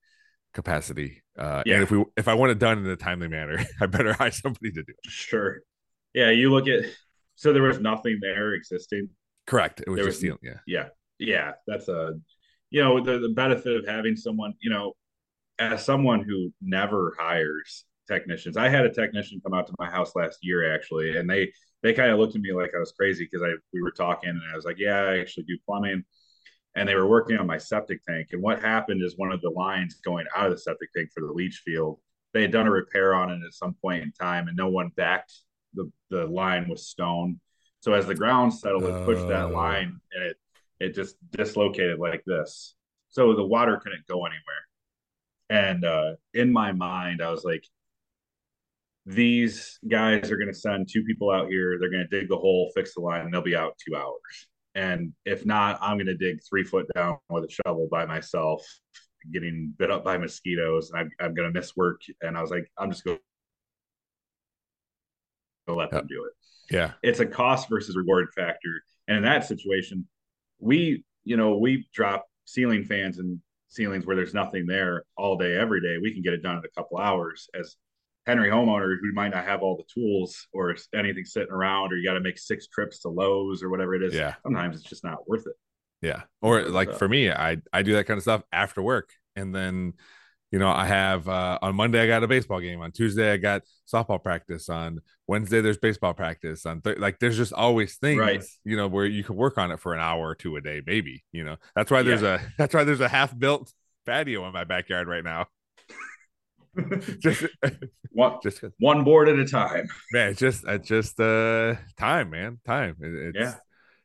capacity. 0.55 1.21
Uh, 1.37 1.61
Yeah. 1.65 1.75
And 1.75 1.83
if 1.83 1.91
we 1.91 2.03
if 2.17 2.27
I 2.27 2.33
want 2.33 2.51
it 2.51 2.59
done 2.59 2.79
in 2.79 2.87
a 2.87 2.95
timely 2.95 3.27
manner, 3.27 3.63
I 3.81 3.85
better 3.85 4.13
hire 4.13 4.31
somebody 4.31 4.71
to 4.71 4.83
do 4.83 4.93
it. 5.03 5.11
Sure. 5.11 5.59
Yeah, 6.13 6.31
you 6.31 6.49
look 6.51 6.67
at 6.67 6.85
so 7.35 7.53
there 7.53 7.61
was 7.63 7.79
nothing 7.79 8.19
there 8.21 8.53
existing. 8.53 9.09
Correct. 9.45 9.81
It 9.81 9.89
was 9.89 9.97
There 9.97 10.05
just 10.07 10.23
was-. 10.23 10.37
Yeah. 10.41 10.59
Yeah. 10.65 10.87
Yeah. 11.19 11.51
That's 11.67 11.87
a 11.89 12.13
you 12.71 12.83
know, 12.83 12.99
the, 13.03 13.19
the 13.19 13.29
benefit 13.29 13.75
of 13.77 13.85
having 13.87 14.15
someone, 14.15 14.53
you 14.59 14.69
know, 14.71 14.93
as 15.59 15.85
someone 15.85 16.23
who 16.23 16.51
never 16.61 17.15
hires 17.17 17.85
technicians. 18.07 18.57
I 18.57 18.69
had 18.69 18.85
a 18.85 18.93
technician 18.93 19.39
come 19.43 19.53
out 19.53 19.67
to 19.67 19.73
my 19.79 19.89
house 19.89 20.15
last 20.15 20.39
year 20.41 20.73
actually, 20.73 21.17
and 21.17 21.29
they 21.29 21.51
they 21.83 21.93
kind 21.93 22.11
of 22.11 22.17
looked 22.19 22.35
at 22.35 22.41
me 22.41 22.51
like 22.53 22.71
I 22.75 22.79
was 22.79 22.91
crazy 22.93 23.27
because 23.29 23.43
I 23.47 23.53
we 23.73 23.81
were 23.81 23.91
talking 23.91 24.29
and 24.29 24.41
I 24.51 24.55
was 24.55 24.65
like, 24.65 24.77
Yeah, 24.79 25.01
I 25.01 25.19
actually 25.19 25.43
do 25.43 25.57
plumbing. 25.65 26.03
And 26.75 26.87
they 26.87 26.95
were 26.95 27.07
working 27.07 27.37
on 27.37 27.47
my 27.47 27.57
septic 27.57 28.03
tank. 28.03 28.29
And 28.33 28.41
what 28.41 28.61
happened 28.61 29.01
is 29.01 29.13
one 29.17 29.31
of 29.31 29.41
the 29.41 29.49
lines 29.49 29.95
going 30.03 30.25
out 30.35 30.47
of 30.47 30.51
the 30.51 30.57
septic 30.57 30.89
tank 30.93 31.09
for 31.13 31.21
the 31.25 31.31
leach 31.31 31.61
field, 31.63 31.99
they 32.33 32.41
had 32.41 32.51
done 32.51 32.67
a 32.67 32.71
repair 32.71 33.15
on 33.15 33.29
it 33.31 33.39
at 33.45 33.53
some 33.53 33.75
point 33.81 34.03
in 34.03 34.11
time, 34.11 34.49
and 34.49 34.57
no 34.57 34.67
one 34.67 34.89
backed 34.97 35.33
the, 35.73 35.89
the 36.09 36.25
line 36.25 36.67
with 36.67 36.79
stone. 36.79 37.39
So 37.79 37.93
as 37.93 38.05
the 38.07 38.15
ground 38.15 38.53
settled, 38.53 38.83
it 38.83 39.05
pushed 39.05 39.27
that 39.27 39.45
Oh. 39.45 39.49
line 39.49 39.99
and 40.13 40.23
it 40.23 40.37
it 40.81 40.93
just 40.93 41.15
dislocated 41.31 41.99
like 41.99 42.23
this. 42.25 42.75
So 43.07 43.33
the 43.33 43.45
water 43.45 43.77
couldn't 43.81 44.05
go 44.07 44.25
anywhere. 44.25 44.41
And 45.49 45.85
uh, 45.85 46.15
in 46.33 46.51
my 46.51 46.73
mind, 46.73 47.21
I 47.21 47.31
was 47.31 47.45
like, 47.45 47.63
these 49.05 49.79
guys 49.87 50.31
are 50.31 50.37
going 50.37 50.51
to 50.51 50.59
send 50.59 50.89
two 50.91 51.03
people 51.03 51.31
out 51.31 51.47
here. 51.47 51.77
They're 51.79 51.89
going 51.91 52.05
to 52.09 52.19
dig 52.19 52.27
the 52.27 52.35
hole, 52.37 52.71
fix 52.75 52.93
the 52.95 53.01
line, 53.01 53.21
and 53.21 53.33
they'll 53.33 53.41
be 53.41 53.55
out 53.55 53.77
two 53.87 53.95
hours. 53.95 54.47
And 54.75 55.13
if 55.25 55.45
not, 55.45 55.79
I'm 55.81 55.97
going 55.97 56.07
to 56.07 56.15
dig 56.17 56.39
three 56.47 56.63
foot 56.63 56.85
down 56.93 57.17
with 57.29 57.45
a 57.45 57.49
shovel 57.49 57.87
by 57.89 58.05
myself, 58.05 58.61
getting 59.31 59.73
bit 59.77 59.89
up 59.89 60.03
by 60.03 60.17
mosquitoes, 60.17 60.91
and 60.91 60.99
I'm, 60.99 61.09
I'm 61.19 61.33
going 61.33 61.51
to 61.51 61.57
miss 61.57 61.75
work. 61.75 62.01
And 62.21 62.37
I 62.37 62.41
was 62.41 62.51
like, 62.51 62.69
I'm 62.77 62.91
just 62.91 63.03
going 63.05 63.17
to 65.67 65.73
let 65.73 65.91
them 65.91 66.05
do 66.07 66.25
it 66.25 66.75
Yeah. 66.75 66.91
it's 67.01 67.19
a 67.19 67.25
cost 67.25 67.69
versus 67.69 67.95
reward 67.95 68.27
factor. 68.35 68.83
And 69.07 69.17
in 69.17 69.23
that 69.23 69.45
situation, 69.45 70.07
we, 70.59 71.03
you 71.23 71.37
know, 71.37 71.57
we 71.57 71.87
drop 71.93 72.25
ceiling 72.45 72.83
fans 72.83 73.17
and 73.19 73.39
ceilings 73.69 74.05
where 74.05 74.15
there's 74.15 74.33
nothing 74.33 74.65
there 74.67 75.03
all 75.17 75.37
day, 75.37 75.55
every 75.57 75.81
day. 75.81 75.97
We 76.01 76.13
can 76.13 76.21
get 76.21 76.33
it 76.33 76.43
done 76.43 76.57
in 76.57 76.63
a 76.63 76.79
couple 76.79 76.97
hours. 76.97 77.49
As 77.59 77.75
Henry 78.25 78.49
homeowner 78.49 78.95
who 79.01 79.13
might 79.13 79.29
not 79.29 79.45
have 79.45 79.61
all 79.61 79.77
the 79.77 79.83
tools 79.93 80.47
or 80.53 80.75
anything 80.95 81.25
sitting 81.25 81.51
around, 81.51 81.93
or 81.93 81.97
you 81.97 82.07
got 82.07 82.15
to 82.15 82.19
make 82.21 82.37
six 82.39 82.67
trips 82.67 82.99
to 83.01 83.09
Lowe's 83.09 83.61
or 83.61 83.69
whatever 83.69 83.93
it 83.95 84.03
is. 84.03 84.13
Yeah. 84.13 84.35
Sometimes 84.43 84.77
it's 84.77 84.89
just 84.89 85.03
not 85.03 85.27
worth 85.29 85.45
it. 85.47 85.53
Yeah. 86.01 86.23
Or 86.41 86.63
like 86.63 86.91
so- 86.91 86.97
for 86.97 87.07
me, 87.07 87.31
I 87.31 87.57
I 87.71 87.81
do 87.83 87.93
that 87.93 88.05
kind 88.05 88.17
of 88.17 88.23
stuff 88.23 88.43
after 88.51 88.81
work. 88.81 89.09
And 89.35 89.53
then, 89.53 89.93
you 90.51 90.59
know, 90.59 90.69
I 90.69 90.85
have 90.85 91.27
uh 91.29 91.59
on 91.61 91.75
Monday 91.75 92.01
I 92.01 92.07
got 92.07 92.23
a 92.23 92.27
baseball 92.27 92.59
game. 92.61 92.81
On 92.81 92.91
Tuesday 92.91 93.31
I 93.31 93.37
got 93.37 93.61
softball 93.91 94.21
practice. 94.21 94.69
On 94.69 94.99
Wednesday 95.27 95.61
there's 95.61 95.77
baseball 95.77 96.13
practice. 96.13 96.65
On 96.65 96.81
th- 96.81 96.97
like 96.97 97.19
there's 97.19 97.37
just 97.37 97.53
always 97.53 97.97
things, 97.97 98.19
Right. 98.19 98.43
you 98.63 98.75
know, 98.77 98.87
where 98.87 99.05
you 99.05 99.23
can 99.23 99.35
work 99.35 99.57
on 99.57 99.71
it 99.71 99.79
for 99.79 99.93
an 99.93 99.99
hour 99.99 100.29
or 100.29 100.35
two 100.35 100.55
a 100.55 100.61
day, 100.61 100.81
maybe. 100.85 101.23
You 101.31 101.43
know, 101.43 101.57
that's 101.75 101.91
why 101.91 102.01
there's 102.03 102.23
a 102.23 102.39
that's 102.57 102.73
why 102.73 102.83
there's 102.83 103.01
a 103.01 103.07
half 103.09 103.37
built 103.37 103.71
patio 104.05 104.45
in 104.47 104.53
my 104.53 104.63
backyard 104.63 105.07
right 105.07 105.23
now. 105.23 105.47
Just 107.19 107.45
one, 108.11 108.37
just 108.43 108.63
one 108.79 109.03
board 109.03 109.29
at 109.29 109.37
a 109.39 109.45
time. 109.45 109.87
man, 110.11 110.29
it's 110.31 110.39
just 110.39 110.63
it's 110.67 110.87
just 110.87 111.19
uh 111.19 111.75
time, 111.97 112.29
man. 112.31 112.59
Time. 112.65 112.95
It- 113.01 113.35
it's 113.35 113.37
Yeah. 113.37 113.55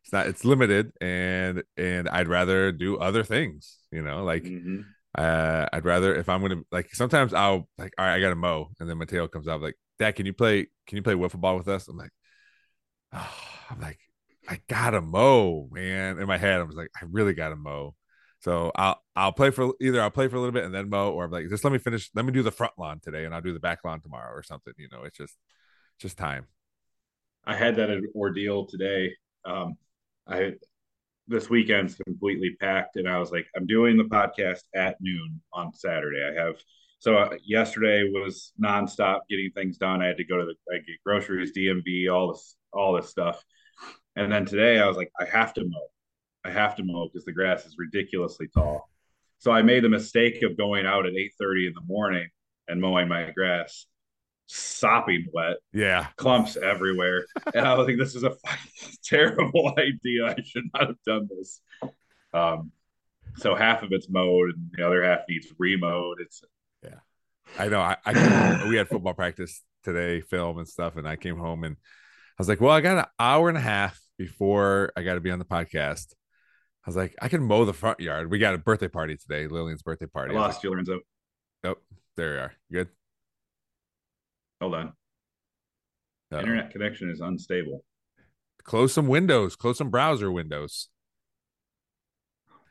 it's 0.05 0.13
not 0.13 0.27
it's 0.27 0.45
limited 0.45 0.93
and 1.01 1.63
and 1.77 2.09
I'd 2.09 2.29
rather 2.29 2.73
do 2.73 2.99
other 2.99 3.25
things, 3.25 3.79
you 3.93 4.03
know, 4.03 4.25
like 4.25 4.45
Mhm. 4.45 4.85
uh 5.17 5.67
I'd 5.73 5.85
rather 5.85 6.15
if 6.15 6.29
I'm 6.29 6.41
gonna 6.43 6.63
like 6.73 6.95
sometimes 6.95 7.35
I'll 7.35 7.69
like 7.79 7.93
all 7.99 8.05
right, 8.07 8.15
I 8.17 8.21
gotta 8.21 8.35
mow 8.37 8.71
and 8.81 8.89
then 8.89 8.99
Mateo 8.99 9.29
comes 9.29 9.49
out 9.49 9.61
like, 9.63 9.77
Dad, 9.99 10.17
can 10.17 10.27
you 10.27 10.33
play 10.33 10.67
can 10.87 10.97
you 10.97 11.03
play 11.03 11.15
wiffle 11.15 11.41
ball 11.41 11.57
with 11.59 11.69
us? 11.69 11.89
I'm 11.89 11.97
like, 11.97 12.13
oh, 13.13 13.35
I'm 13.71 13.81
like, 13.81 13.99
I 14.49 14.61
gotta 14.69 15.01
mow, 15.01 15.69
man. 15.71 16.19
In 16.19 16.27
my 16.27 16.39
head, 16.39 16.61
I 16.61 16.65
was 16.65 16.77
like, 16.77 16.91
I 17.01 17.05
really 17.11 17.35
gotta 17.35 17.57
mow. 17.57 17.95
So 18.41 18.73
I'll 18.75 19.03
I'll 19.15 19.33
play 19.33 19.51
for 19.51 19.75
either 19.81 20.01
I'll 20.01 20.11
play 20.11 20.29
for 20.29 20.37
a 20.37 20.41
little 20.41 20.53
bit 20.53 20.65
and 20.65 20.75
then 20.75 20.89
mow, 20.89 21.11
or 21.13 21.25
I'm 21.25 21.31
like, 21.31 21.49
just 21.49 21.63
let 21.63 21.73
me 21.73 21.79
finish, 21.79 22.11
let 22.15 22.25
me 22.25 22.33
do 22.33 22.43
the 22.43 22.51
front 22.51 22.73
lawn 22.79 22.99
today 23.01 23.25
and 23.25 23.35
I'll 23.35 23.43
do 23.43 23.53
the 23.53 23.61
back 23.61 23.85
lawn 23.85 24.01
tomorrow 24.01 24.35
or 24.35 24.43
something. 24.43 24.73
You 24.79 24.89
know, 24.91 25.05
it's 25.05 25.17
just 25.17 25.37
just 25.99 26.17
time. 26.17 26.47
I 27.45 27.55
had 27.55 27.77
that 27.77 27.91
ordeal 28.15 28.67
today. 28.67 29.15
Um, 29.45 29.77
I 30.27 30.55
this 31.29 31.49
weekend's 31.49 31.95
completely 31.95 32.57
packed, 32.61 32.97
and 32.97 33.09
I 33.09 33.19
was 33.19 33.31
like, 33.31 33.47
I'm 33.55 33.67
doing 33.67 33.97
the 33.97 34.05
podcast 34.05 34.63
at 34.75 34.97
noon 35.01 35.41
on 35.53 35.73
Saturday. 35.75 36.23
I 36.23 36.43
have 36.43 36.57
so 36.99 37.17
uh, 37.17 37.37
yesterday 37.45 38.05
was 38.11 38.53
nonstop 38.63 39.21
getting 39.29 39.51
things 39.53 39.79
done. 39.79 40.03
I 40.03 40.07
had 40.07 40.17
to 40.19 40.25
go 40.25 40.39
to 40.39 40.45
the 40.45 40.55
I 40.75 40.79
get 40.79 41.03
groceries, 41.05 41.53
DMV, 41.57 42.13
all 42.13 42.33
this 42.33 42.57
all 42.73 42.95
this 42.95 43.11
stuff, 43.11 43.45
and 44.17 44.33
then 44.33 44.47
today 44.47 44.79
I 44.81 44.87
was 44.87 44.97
like, 44.97 45.11
I 45.21 45.25
have 45.27 45.53
to 45.55 45.65
mow. 45.65 45.89
I 46.45 46.51
have 46.51 46.77
to 46.77 46.85
mow 46.85 47.09
because 47.09 47.25
the 47.25 47.33
grass 47.33 47.67
is 47.67 47.77
ridiculously 47.79 48.49
tall. 48.49 48.89
So 49.39 49.51
I 49.53 49.63
made 49.63 49.85
the 49.85 49.89
mistake 49.89 50.43
of 50.43 50.57
going 50.57 50.87
out 50.87 51.07
at 51.07 51.13
8:30 51.15 51.67
in 51.69 51.73
the 51.75 51.83
morning 51.87 52.29
and 52.69 52.81
mowing 52.81 53.09
my 53.09 53.31
grass, 53.31 53.87
sopping 54.47 55.27
wet 55.33 55.57
Yeah. 55.73 56.07
clumps 56.17 56.57
everywhere. 56.57 57.27
And 57.55 57.67
I 57.67 57.75
was 57.75 57.87
like, 57.87 57.99
this 57.99 58.15
is 58.15 58.25
a 58.25 58.37
terrible 59.05 59.75
idea. 59.79 60.27
I 60.27 60.37
should 60.43 60.65
not 60.75 60.89
have 60.89 61.03
done 61.07 61.29
this. 61.37 61.61
Um, 62.33 62.73
So 63.37 63.55
half 63.55 63.83
of 63.83 63.93
it's 63.93 64.09
mowed 64.11 64.51
and 64.55 64.71
the 64.73 64.87
other 64.87 65.03
half 65.05 65.21
needs 65.29 65.47
remowed. 65.59 66.21
It's 66.21 66.43
yeah. 66.83 66.99
I 67.59 67.69
know. 67.69 67.81
I, 67.81 67.97
I 68.05 68.67
we 68.69 68.77
had 68.77 68.89
football 68.89 69.15
practice 69.15 69.63
today, 69.85 70.21
film 70.21 70.59
and 70.59 70.69
stuff, 70.69 70.97
and 70.97 71.07
I 71.09 71.17
came 71.17 71.37
home 71.39 71.65
and 71.65 71.77
I 71.77 72.35
was 72.39 72.49
like, 72.49 72.61
"Well, 72.61 72.73
I 72.73 72.81
got 72.81 72.99
an 72.99 73.05
hour 73.19 73.49
and 73.49 73.57
a 73.59 73.61
half 73.61 73.99
before 74.19 74.93
I 74.97 75.03
got 75.03 75.15
to 75.15 75.21
be 75.21 75.31
on 75.31 75.39
the 75.39 75.45
podcast." 75.45 76.15
I 76.91 76.93
was 76.93 76.97
like, 76.97 77.15
"I 77.23 77.29
can 77.29 77.45
mow 77.45 77.65
the 77.65 77.73
front 77.73 78.01
yard." 78.01 78.33
We 78.33 78.41
got 78.41 78.53
a 78.55 78.59
birthday 78.59 78.89
party 78.89 79.17
today, 79.17 79.47
Lillian's 79.47 79.81
birthday 79.81 80.07
I 80.07 80.09
party. 80.13 80.35
I 80.35 80.39
lost 80.41 80.65
you, 80.65 80.71
Lorenzo. 80.71 80.95
like, 81.63 81.77
oh, 81.77 81.77
there 82.17 82.35
you 82.35 82.41
are. 82.41 82.53
Good. 82.73 82.89
Hold 84.61 84.75
on. 84.75 84.87
Uh-oh. 86.33 86.41
Internet 86.41 86.73
connection 86.73 87.09
is 87.09 87.21
unstable. 87.21 87.85
Close 88.65 88.93
some 88.93 89.07
windows. 89.07 89.55
Close 89.55 89.79
some 89.79 89.89
browser 89.89 90.33
windows. 90.33 90.89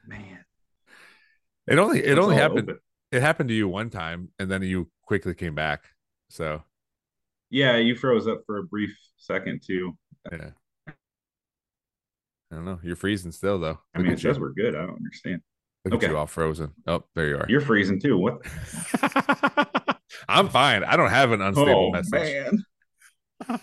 Man. 0.05 0.43
It 1.67 1.79
only 1.79 2.03
it 2.03 2.19
only 2.19 2.35
happened. 2.35 2.71
open. 2.71 2.79
It 3.13 3.21
happened 3.21 3.47
to 3.47 3.55
you 3.55 3.69
one 3.69 3.89
time, 3.89 4.33
and 4.37 4.51
then 4.51 4.63
you 4.63 4.91
quickly 5.03 5.33
came 5.33 5.55
back. 5.55 5.85
So 6.29 6.61
Yeah, 7.49 7.77
you 7.77 7.95
froze 7.95 8.27
up 8.27 8.41
for 8.45 8.57
a 8.57 8.63
brief 8.63 8.93
second 9.15 9.61
too. 9.65 9.97
yeah. 10.29 10.49
I 12.51 12.55
don't 12.55 12.65
know. 12.65 12.79
You're 12.83 12.95
freezing 12.95 13.31
still 13.31 13.59
though. 13.59 13.79
I 13.93 13.99
mean, 13.99 14.11
it 14.11 14.19
says 14.19 14.39
we're 14.39 14.53
good. 14.53 14.75
I 14.75 14.79
don't 14.79 14.95
understand. 14.95 15.41
Look 15.85 15.93
at 15.93 15.97
okay. 15.97 16.11
you 16.11 16.17
all 16.17 16.27
frozen. 16.27 16.73
Oh, 16.87 17.03
there 17.15 17.27
you 17.27 17.37
are. 17.37 17.45
You're 17.47 17.61
freezing 17.61 17.99
too. 17.99 18.17
What? 18.17 18.41
I'm 20.27 20.49
fine. 20.49 20.83
I 20.83 20.97
don't 20.97 21.09
have 21.09 21.31
an 21.31 21.41
unstable 21.41 21.87
oh 21.87 21.91
message. 21.91 22.11
man. 22.11 22.65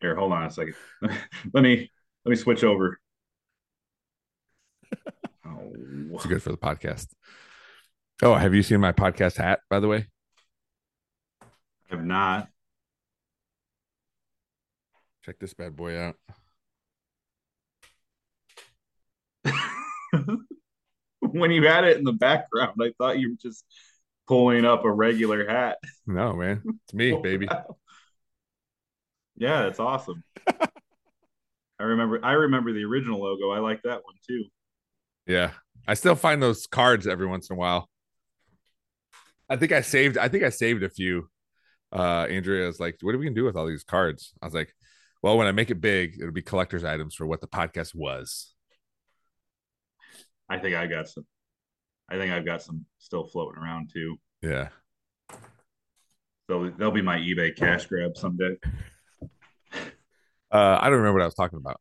Here, 0.00 0.14
hold 0.14 0.32
on 0.32 0.44
a 0.44 0.50
second. 0.50 0.74
let 1.52 1.62
me 1.62 1.90
let 2.24 2.30
me 2.30 2.36
switch 2.36 2.64
over. 2.64 2.98
Oh, 5.46 5.72
it's 6.14 6.26
good 6.26 6.42
for 6.42 6.50
the 6.50 6.56
podcast. 6.56 7.08
Oh, 8.22 8.34
have 8.34 8.54
you 8.54 8.62
seen 8.62 8.80
my 8.80 8.92
podcast 8.92 9.36
hat, 9.36 9.60
by 9.68 9.80
the 9.80 9.88
way? 9.88 10.06
I 11.42 11.96
have 11.96 12.04
not. 12.04 12.48
Check 15.24 15.38
this 15.38 15.54
bad 15.54 15.74
boy 15.74 15.98
out. 15.98 16.16
when 21.20 21.50
you 21.50 21.66
had 21.66 21.84
it 21.84 21.98
in 21.98 22.04
the 22.04 22.12
background, 22.12 22.80
I 22.80 22.92
thought 22.98 23.18
you 23.18 23.30
were 23.30 23.50
just 23.50 23.64
pulling 24.26 24.64
up 24.64 24.84
a 24.84 24.90
regular 24.90 25.48
hat. 25.48 25.78
No, 26.06 26.34
man. 26.34 26.62
It's 26.84 26.94
me, 26.94 27.16
baby. 27.22 27.48
Yeah, 29.36 29.66
it's 29.66 29.80
awesome. 29.80 30.22
I 31.78 31.82
remember 31.82 32.20
I 32.24 32.32
remember 32.32 32.72
the 32.72 32.84
original 32.84 33.20
logo. 33.20 33.50
I 33.50 33.58
like 33.58 33.82
that 33.82 34.04
one 34.04 34.14
too. 34.26 34.44
Yeah. 35.26 35.50
I 35.86 35.94
still 35.94 36.14
find 36.14 36.42
those 36.42 36.66
cards 36.66 37.06
every 37.06 37.26
once 37.26 37.50
in 37.50 37.54
a 37.54 37.58
while. 37.58 37.88
I 39.48 39.56
think 39.56 39.72
I 39.72 39.80
saved 39.80 40.16
I 40.16 40.28
think 40.28 40.44
I 40.44 40.50
saved 40.50 40.82
a 40.82 40.88
few. 40.88 41.28
Uh 41.92 42.26
Andrea's 42.30 42.78
like, 42.78 42.98
what 43.02 43.14
are 43.14 43.18
we 43.18 43.26
gonna 43.26 43.34
do 43.34 43.44
with 43.44 43.56
all 43.56 43.66
these 43.66 43.84
cards? 43.84 44.32
I 44.40 44.46
was 44.46 44.54
like, 44.54 44.72
well, 45.22 45.36
when 45.36 45.46
I 45.46 45.52
make 45.52 45.70
it 45.70 45.80
big, 45.80 46.16
it'll 46.20 46.32
be 46.32 46.42
collector's 46.42 46.84
items 46.84 47.14
for 47.14 47.26
what 47.26 47.40
the 47.40 47.48
podcast 47.48 47.94
was. 47.94 48.53
I 50.48 50.58
think 50.58 50.76
I 50.76 50.86
got 50.86 51.08
some. 51.08 51.24
I 52.08 52.16
think 52.18 52.32
I've 52.32 52.44
got 52.44 52.62
some 52.62 52.84
still 52.98 53.24
floating 53.26 53.62
around 53.62 53.90
too. 53.92 54.16
Yeah. 54.42 54.68
So 56.50 56.70
they'll 56.76 56.90
be 56.90 57.00
my 57.02 57.18
eBay 57.18 57.56
cash 57.56 57.86
grab 57.86 58.16
someday. 58.16 58.56
Uh 60.52 60.78
I 60.80 60.84
don't 60.90 60.98
remember 60.98 61.14
what 61.14 61.22
I 61.22 61.26
was 61.26 61.34
talking 61.34 61.58
about. 61.58 61.80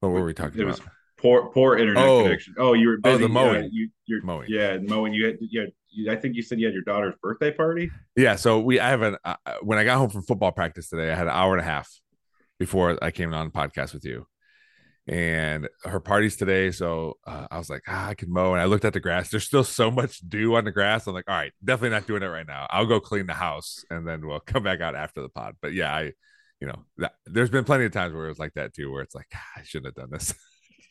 What 0.00 0.08
were 0.10 0.24
we 0.24 0.34
talking 0.34 0.58
It 0.58 0.62
about? 0.64 0.78
was 0.80 0.88
poor 1.18 1.50
poor 1.50 1.76
internet 1.76 2.04
Oh. 2.06 2.22
connection. 2.22 2.54
Oh, 2.58 2.72
you 2.72 2.88
were 2.88 2.98
Oh, 3.04 3.18
the 3.18 3.28
mowing. 3.28 3.64
Yeah, 3.64 3.68
you, 3.70 3.88
you're 4.06 4.22
Mowing. 4.22 4.46
Yeah, 4.50 4.78
mowing. 4.78 5.12
You 5.12 5.26
had. 5.26 5.36
Yeah, 5.40 5.62
you, 5.90 6.10
I 6.10 6.16
think 6.16 6.34
you 6.34 6.42
said 6.42 6.58
you 6.58 6.66
had 6.66 6.74
your 6.74 6.82
daughter's 6.82 7.14
birthday 7.22 7.50
party. 7.52 7.90
Yeah, 8.16 8.36
so 8.36 8.58
we 8.60 8.80
I 8.80 8.88
have 8.88 9.02
an 9.02 9.16
uh, 9.24 9.36
when 9.62 9.78
I 9.78 9.84
got 9.84 9.98
home 9.98 10.08
from 10.10 10.22
football 10.22 10.52
practice 10.52 10.88
today, 10.88 11.12
I 11.12 11.14
had 11.14 11.26
an 11.26 11.32
hour 11.34 11.52
and 11.52 11.60
a 11.60 11.64
half 11.64 11.90
before 12.58 12.98
I 13.02 13.10
came 13.10 13.32
on 13.34 13.50
podcast 13.50 13.92
with 13.94 14.04
you, 14.04 14.26
and 15.06 15.68
her 15.84 16.00
party's 16.00 16.36
today. 16.36 16.70
So 16.70 17.18
uh, 17.26 17.46
I 17.50 17.58
was 17.58 17.68
like, 17.70 17.82
ah, 17.88 18.08
I 18.08 18.14
can 18.14 18.30
mow, 18.32 18.52
and 18.52 18.60
I 18.62 18.64
looked 18.66 18.84
at 18.84 18.92
the 18.94 19.00
grass. 19.00 19.30
There's 19.30 19.44
still 19.44 19.64
so 19.64 19.90
much 19.90 20.20
dew 20.28 20.54
on 20.56 20.64
the 20.64 20.72
grass. 20.72 21.06
I'm 21.06 21.14
like, 21.14 21.28
all 21.28 21.36
right, 21.36 21.52
definitely 21.64 21.90
not 21.90 22.06
doing 22.06 22.22
it 22.22 22.26
right 22.26 22.46
now. 22.46 22.66
I'll 22.70 22.86
go 22.86 23.00
clean 23.00 23.26
the 23.26 23.34
house, 23.34 23.84
and 23.90 24.06
then 24.06 24.26
we'll 24.26 24.40
come 24.46 24.62
back 24.62 24.80
out 24.80 24.94
after 24.96 25.20
the 25.22 25.28
pod. 25.28 25.56
But 25.60 25.72
yeah, 25.74 25.94
I, 25.94 26.12
you 26.60 26.68
know, 26.68 26.84
that, 26.98 27.12
there's 27.26 27.50
been 27.50 27.64
plenty 27.64 27.84
of 27.84 27.92
times 27.92 28.14
where 28.14 28.26
it 28.26 28.28
was 28.28 28.38
like 28.38 28.54
that 28.54 28.74
too, 28.74 28.90
where 28.90 29.02
it's 29.02 29.14
like, 29.14 29.26
ah, 29.34 29.38
I 29.56 29.62
shouldn't 29.64 29.86
have 29.96 30.08
done 30.08 30.10
this. 30.18 30.34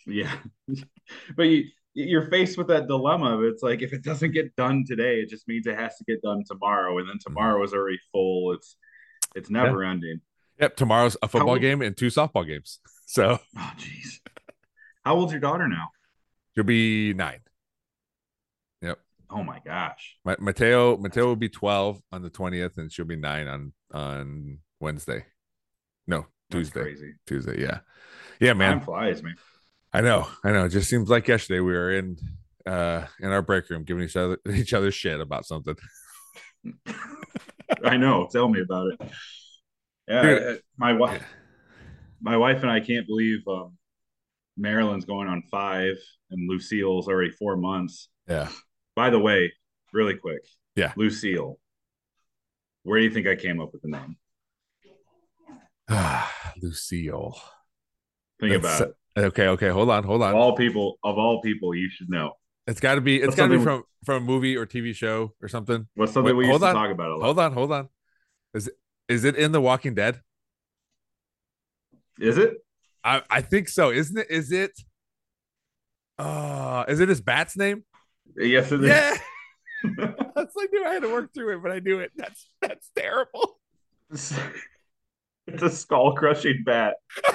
Yeah, 0.05 0.35
but 1.37 1.43
you 1.43 1.63
you're 1.93 2.29
faced 2.29 2.57
with 2.57 2.67
that 2.67 2.87
dilemma. 2.87 3.37
of 3.37 3.43
It's 3.43 3.63
like 3.63 3.81
if 3.81 3.93
it 3.93 4.03
doesn't 4.03 4.31
get 4.33 4.53
done 4.57 4.83
today, 4.85 5.21
it 5.21 5.29
just 5.29 5.47
means 5.47 5.65
it 5.65 5.77
has 5.79 5.95
to 5.97 6.03
get 6.03 6.21
done 6.21 6.43
tomorrow, 6.45 6.97
and 6.97 7.07
then 7.07 7.19
Mm-hmm. 7.25 7.33
tomorrow 7.33 7.63
is 7.63 7.73
already 7.73 7.99
full. 8.11 8.51
It's 8.51 8.75
it's 9.35 9.49
never 9.49 9.81
ending. 9.83 10.19
Yep, 10.63 10.75
tomorrow's 10.75 11.17
a 11.21 11.27
football 11.27 11.57
game 11.57 11.81
and 11.81 11.95
two 11.95 12.07
softball 12.07 12.47
games, 12.47 12.79
so 13.05 13.39
Oh, 13.57 13.71
jeez. 13.77 14.19
How 15.05 15.15
old's 15.15 15.31
your 15.33 15.41
daughter 15.41 15.67
now? 15.67 15.89
she'll 16.55 16.63
be 16.63 17.13
nine. 17.13 17.39
Yep. 18.81 18.99
Oh 19.29 19.43
my 19.43 19.59
gosh. 19.65 20.17
Ma- 20.23 20.35
Mateo 20.39 20.97
Mateo 20.97 21.25
will 21.25 21.35
be 21.35 21.49
12 21.49 22.01
on 22.11 22.21
the 22.21 22.29
20th 22.29 22.77
and 22.77 22.91
she'll 22.91 23.05
be 23.05 23.15
9 23.15 23.47
on 23.47 23.73
on 23.93 24.59
Wednesday. 24.79 25.25
No, 26.07 26.25
Tuesday. 26.51 26.81
crazy. 26.81 27.13
Tuesday, 27.25 27.61
yeah. 27.61 27.79
Yeah, 28.39 28.53
man. 28.53 28.77
Time 28.77 28.85
flies, 28.85 29.23
man. 29.23 29.35
I 29.93 30.01
know. 30.01 30.27
I 30.43 30.51
know. 30.51 30.65
It 30.65 30.69
just 30.69 30.89
seems 30.89 31.09
like 31.09 31.27
yesterday 31.27 31.59
we 31.59 31.73
were 31.73 31.91
in 31.91 32.17
uh 32.65 33.05
in 33.19 33.29
our 33.29 33.41
break 33.41 33.69
room 33.69 33.83
giving 33.83 34.03
each 34.03 34.15
other 34.15 34.37
each 34.53 34.73
other 34.73 34.91
shit 34.91 35.19
about 35.19 35.45
something. 35.45 35.75
I 37.83 37.97
know. 37.97 38.27
Tell 38.31 38.47
me 38.47 38.61
about 38.61 38.93
it. 38.93 39.01
Yeah, 40.07 40.55
my 40.77 40.93
wife, 40.93 41.23
my 42.21 42.35
wife 42.37 42.61
and 42.61 42.69
I 42.71 42.79
can't 42.81 43.07
believe 43.07 43.39
um, 43.47 43.77
Marilyn's 44.57 45.05
going 45.05 45.27
on 45.27 45.43
five, 45.49 45.95
and 46.31 46.49
Lucille's 46.49 47.07
already 47.07 47.31
four 47.31 47.55
months. 47.55 48.09
Yeah. 48.27 48.49
By 48.95 49.09
the 49.09 49.19
way, 49.19 49.51
really 49.93 50.15
quick, 50.15 50.41
Yeah. 50.75 50.93
Lucille. 50.97 51.57
Where 52.83 52.99
do 52.99 53.05
you 53.05 53.11
think 53.11 53.27
I 53.27 53.35
came 53.35 53.61
up 53.61 53.71
with 53.71 53.81
the 53.81 53.87
name? 53.89 54.17
Lucille. 56.61 57.37
Think 58.39 58.53
That's- 58.61 58.79
about 58.81 58.89
it. 58.89 58.95
Okay, 59.15 59.47
okay. 59.49 59.69
Hold 59.69 59.91
on, 59.91 60.03
hold 60.03 60.23
Of 60.23 60.29
on. 60.29 60.33
all 60.35 60.55
people, 60.55 60.97
of 61.03 61.19
all 61.19 61.39
people, 61.41 61.75
you 61.75 61.87
should 61.89 62.09
know. 62.09 62.33
It's 62.65 62.79
got 62.79 62.95
to 62.95 63.01
be 63.01 63.21
it's 63.21 63.35
got 63.35 63.47
to 63.47 63.57
be 63.59 63.63
from 63.63 63.83
from 64.05 64.23
a 64.23 64.25
movie 64.25 64.57
or 64.57 64.65
TV 64.65 64.95
show 64.95 65.33
or 65.41 65.47
something. 65.47 65.87
What's 65.95 66.13
something 66.13 66.35
Wait, 66.35 66.47
we 66.47 66.47
used 66.47 66.51
hold 66.51 66.61
to 66.61 66.67
on. 66.69 66.73
talk 66.73 66.91
about 66.91 67.11
a 67.11 67.15
lot? 67.17 67.25
Hold 67.25 67.39
on, 67.39 67.53
hold 67.53 67.71
on. 67.73 67.89
Is 68.55 68.69
it 68.69 68.73
is 69.13 69.23
it 69.23 69.35
in 69.35 69.51
The 69.51 69.61
Walking 69.61 69.93
Dead? 69.95 70.19
Is 72.19 72.37
it? 72.37 72.55
I 73.03 73.21
I 73.29 73.41
think 73.41 73.69
so. 73.69 73.91
Isn't 73.91 74.17
it? 74.17 74.27
Is 74.29 74.51
it 74.51 74.71
uh 76.17 76.85
is 76.87 76.99
it 76.99 77.09
his 77.09 77.21
bat's 77.21 77.55
name? 77.57 77.83
Yes, 78.37 78.71
it 78.71 78.83
is. 78.83 78.89
Yeah. 78.89 79.15
That's 80.35 80.55
like, 80.55 80.71
dude, 80.71 80.85
I 80.87 80.93
had 80.93 81.03
to 81.03 81.11
work 81.11 81.33
through 81.33 81.55
it, 81.57 81.61
but 81.63 81.71
I 81.71 81.79
knew 81.79 81.99
it. 81.99 82.11
That's 82.15 82.49
that's 82.61 82.89
terrible. 82.95 83.59
it's 84.11 84.31
a 85.61 85.69
skull 85.69 86.13
crushing 86.13 86.63
bat. 86.65 86.95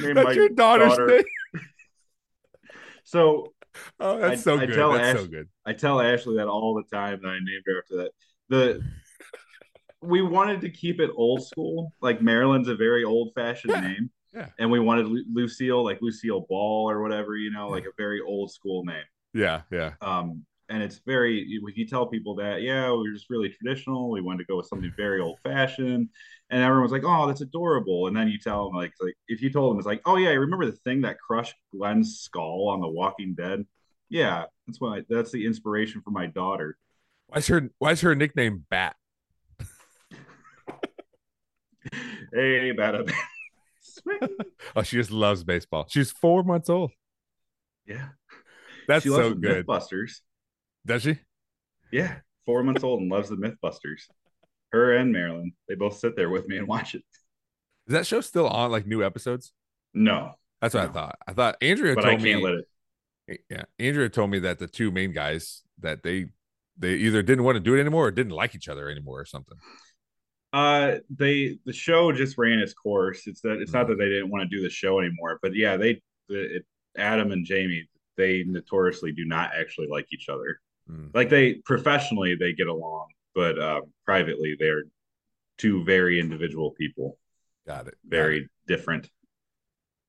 That's 0.00 0.36
your 0.36 0.48
daughter's 0.50 0.90
daughter. 0.96 1.06
name. 1.06 1.24
So 3.04 3.54
Oh, 4.00 4.18
that's 4.18 4.32
I- 4.40 4.44
so 4.44 4.58
I 4.58 4.66
good. 4.66 4.74
tell 4.74 4.92
That's 4.92 5.18
so 5.20 5.26
good. 5.26 5.48
I 5.64 5.72
tell 5.72 5.98
Ashley 6.00 6.36
that 6.36 6.46
all 6.48 6.74
the 6.74 6.94
time 6.94 7.20
that 7.22 7.28
I 7.28 7.38
named 7.38 7.62
her 7.66 7.78
after 7.78 7.96
that. 7.98 8.10
The 8.50 8.82
we 10.00 10.22
wanted 10.22 10.60
to 10.62 10.70
keep 10.70 11.00
it 11.00 11.10
old 11.16 11.46
school. 11.46 11.92
Like 12.00 12.20
Marilyn's 12.20 12.68
a 12.68 12.76
very 12.76 13.04
old 13.04 13.32
fashioned 13.34 13.72
Yeah, 13.72 13.80
name. 13.80 14.10
yeah. 14.34 14.48
And 14.58 14.70
we 14.70 14.80
wanted 14.80 15.06
Lu- 15.06 15.24
Lucille, 15.32 15.84
like 15.84 15.98
Lucille 16.00 16.46
Ball 16.48 16.90
or 16.90 17.02
whatever, 17.02 17.36
you 17.36 17.50
know, 17.50 17.68
like 17.68 17.84
a 17.84 17.92
very 17.96 18.20
old 18.20 18.52
school 18.52 18.84
name. 18.84 19.04
Yeah, 19.34 19.62
yeah. 19.70 19.94
Um, 20.00 20.44
and 20.70 20.82
it's 20.82 21.00
very 21.06 21.40
if 21.40 21.76
you 21.78 21.86
tell 21.86 22.06
people 22.06 22.34
that, 22.36 22.60
yeah, 22.62 22.92
we 22.92 23.08
are 23.08 23.12
just 23.12 23.30
really 23.30 23.48
traditional. 23.48 24.10
We 24.10 24.20
wanted 24.20 24.38
to 24.38 24.44
go 24.44 24.58
with 24.58 24.66
something 24.66 24.92
very 24.96 25.18
old 25.20 25.38
fashioned, 25.42 26.10
and 26.50 26.62
everyone's 26.62 26.92
like, 26.92 27.04
"Oh, 27.06 27.26
that's 27.26 27.40
adorable." 27.40 28.06
And 28.06 28.14
then 28.14 28.28
you 28.28 28.38
tell 28.38 28.64
them 28.68 28.76
like, 28.76 28.92
like 29.00 29.14
if 29.28 29.40
you 29.40 29.50
told 29.50 29.72
them 29.72 29.78
it's 29.78 29.86
like, 29.86 30.02
"Oh 30.04 30.16
yeah, 30.16 30.28
I 30.28 30.34
remember 30.34 30.66
the 30.66 30.76
thing 30.84 31.00
that 31.02 31.18
crushed 31.18 31.54
Glenn's 31.74 32.20
skull 32.20 32.68
on 32.68 32.80
The 32.82 32.88
Walking 32.88 33.34
Dead?" 33.34 33.64
Yeah, 34.10 34.44
that's 34.66 34.78
why 34.78 35.04
that's 35.08 35.32
the 35.32 35.46
inspiration 35.46 36.02
for 36.02 36.10
my 36.10 36.26
daughter. 36.26 36.76
Why's 37.28 37.46
her 37.48 37.70
why's 37.78 38.02
her 38.02 38.14
nickname 38.14 38.66
Bat? 38.70 38.96
Hey, 42.32 42.72
bada. 42.76 43.10
Oh, 44.76 44.82
she 44.82 44.96
just 44.96 45.10
loves 45.10 45.44
baseball. 45.44 45.86
She's 45.88 46.10
four 46.12 46.42
months 46.44 46.70
old. 46.70 46.92
yeah, 47.86 48.08
That's 48.86 49.02
she 49.02 49.10
so 49.10 49.34
good. 49.34 49.66
MythBusters. 49.66 50.20
Does 50.86 51.02
she? 51.02 51.18
Yeah, 51.90 52.16
four 52.46 52.62
months 52.62 52.84
old 52.84 53.00
and 53.00 53.10
loves 53.10 53.28
the 53.28 53.36
MythBusters. 53.36 54.02
Her 54.72 54.96
and 54.96 55.12
Marilyn, 55.12 55.52
they 55.68 55.74
both 55.74 55.98
sit 55.98 56.14
there 56.16 56.30
with 56.30 56.46
me 56.46 56.58
and 56.58 56.68
watch 56.68 56.94
it. 56.94 57.02
Is 57.86 57.92
that 57.94 58.06
show 58.06 58.20
still 58.20 58.46
on 58.46 58.70
like 58.70 58.86
new 58.86 59.02
episodes? 59.04 59.52
No, 59.94 60.32
That's 60.60 60.74
what 60.74 60.84
I 60.84 60.92
thought. 60.92 61.18
I 61.26 61.32
thought 61.32 61.56
Andrea 61.60 61.94
but 61.94 62.04
I 62.04 62.10
told 62.10 62.22
can't 62.22 62.40
me. 62.42 62.44
let 62.44 62.54
it. 62.54 63.40
Yeah, 63.50 63.62
Andrea 63.78 64.08
told 64.10 64.30
me 64.30 64.38
that 64.40 64.58
the 64.58 64.68
two 64.68 64.90
main 64.90 65.12
guys 65.12 65.62
that 65.80 66.02
they 66.02 66.26
they 66.78 66.94
either 66.94 67.22
didn't 67.22 67.44
want 67.44 67.56
to 67.56 67.60
do 67.60 67.74
it 67.74 67.80
anymore 67.80 68.06
or 68.06 68.10
didn't 68.10 68.32
like 68.32 68.54
each 68.54 68.68
other 68.68 68.88
anymore 68.88 69.20
or 69.20 69.24
something. 69.24 69.58
Uh, 70.52 70.96
they 71.10 71.58
the 71.66 71.72
show 71.72 72.10
just 72.12 72.38
ran 72.38 72.58
its 72.58 72.72
course. 72.72 73.26
It's 73.26 73.40
that 73.42 73.60
it's 73.60 73.72
not 73.72 73.86
Mhm. 73.86 73.90
that 73.90 73.98
they 73.98 74.08
didn't 74.08 74.30
want 74.30 74.48
to 74.48 74.56
do 74.56 74.62
the 74.62 74.70
show 74.70 74.98
anymore, 74.98 75.38
but 75.42 75.54
yeah, 75.54 75.76
they 75.76 76.00
the, 76.28 76.56
it, 76.56 76.66
Adam 76.96 77.32
and 77.32 77.44
Jamie 77.44 77.88
they 78.16 78.42
notoriously 78.44 79.12
do 79.12 79.24
not 79.24 79.50
actually 79.54 79.86
like 79.88 80.06
each 80.12 80.28
other. 80.28 80.60
Mm, 80.90 81.14
Like 81.14 81.28
they 81.28 81.54
professionally 81.64 82.34
they 82.34 82.52
get 82.52 82.66
along, 82.66 83.08
but 83.34 83.58
uh, 83.58 83.82
privately 84.04 84.56
they're 84.58 84.84
two 85.58 85.84
very 85.84 86.18
individual 86.18 86.72
people, 86.72 87.18
got 87.66 87.80
it. 87.80 87.84
got 87.84 87.88
it. 87.92 87.96
very 88.04 88.48
different. 88.66 89.08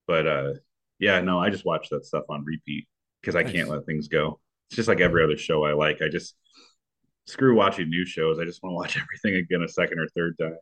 But 0.07 0.25
uh, 0.27 0.53
yeah, 0.99 1.21
no, 1.21 1.39
I 1.39 1.49
just 1.49 1.65
watch 1.65 1.89
that 1.89 2.05
stuff 2.05 2.23
on 2.29 2.43
repeat 2.45 2.87
because 3.21 3.35
I 3.35 3.43
Nice. 3.43 3.53
can't 3.53 3.69
let 3.69 3.85
things 3.85 4.07
go. 4.07 4.39
It's 4.69 4.75
just 4.77 4.87
like 4.87 5.01
every 5.01 5.23
other 5.23 5.37
show 5.37 5.63
I 5.65 5.73
like. 5.73 6.01
I 6.01 6.07
just 6.09 6.35
screw 7.29 7.55
watching 7.55 7.89
new 7.89 8.05
shows. 8.05 8.39
I 8.39 8.45
just 8.45 8.61
want 8.63 8.73
to 8.73 8.77
watch 8.77 8.97
everything 9.01 9.39
again 9.39 9.63
a 9.63 9.67
second 9.67 9.99
or 9.99 10.07
third 10.15 10.37
time. 10.39 10.57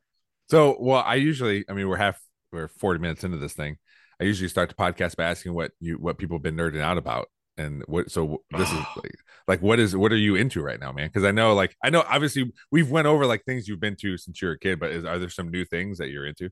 So, 0.49 0.78
well, 0.80 1.03
I 1.05 1.15
usually, 1.15 1.65
I 1.70 1.74
mean, 1.74 1.88
we're 1.89 1.97
half, 1.97 2.20
we're 2.51 2.68
40 2.68 2.99
minutes 2.99 3.24
into 3.24 3.38
this 3.38 3.53
thing. 3.53 3.78
I 4.20 4.24
usually 4.24 4.49
start 4.49 4.70
the 4.70 4.76
podcast 4.76 5.15
by 5.15 5.26
asking 5.26 5.53
what 5.53 5.72
you, 5.80 5.95
what 5.95 6.18
people 6.18 6.38
have 6.38 6.43
been 6.43 6.55
nerding 6.55 6.82
out 6.82 6.97
about. 6.97 7.28
And 7.57 7.84
what, 7.88 8.11
so 8.11 8.43
this 8.51 8.72
is 8.72 8.78
like, 8.95 9.11
like, 9.47 9.61
what 9.61 9.80
is, 9.80 9.95
what 9.95 10.11
are 10.11 10.18
you 10.18 10.36
into 10.36 10.61
right 10.61 10.80
now, 10.80 10.91
man? 10.91 11.09
Cause 11.09 11.24
I 11.24 11.32
know, 11.32 11.53
like, 11.53 11.76
I 11.84 11.89
know 11.89 12.03
obviously 12.07 12.51
we've 12.72 12.89
went 12.89 13.07
over 13.07 13.26
like 13.26 13.43
things 13.45 13.68
you've 13.68 13.80
been 13.80 13.95
to 13.97 14.18
since 14.18 14.41
you 14.41 14.47
were 14.47 14.53
a 14.53 14.59
kid, 14.59 14.80
but 14.80 14.91
is, 14.91 15.05
are 15.05 15.20
there 15.20 15.30
some 15.30 15.49
new 15.49 15.65
things 15.65 15.97
that 15.97 16.09
you're 16.09 16.26
into? 16.26 16.49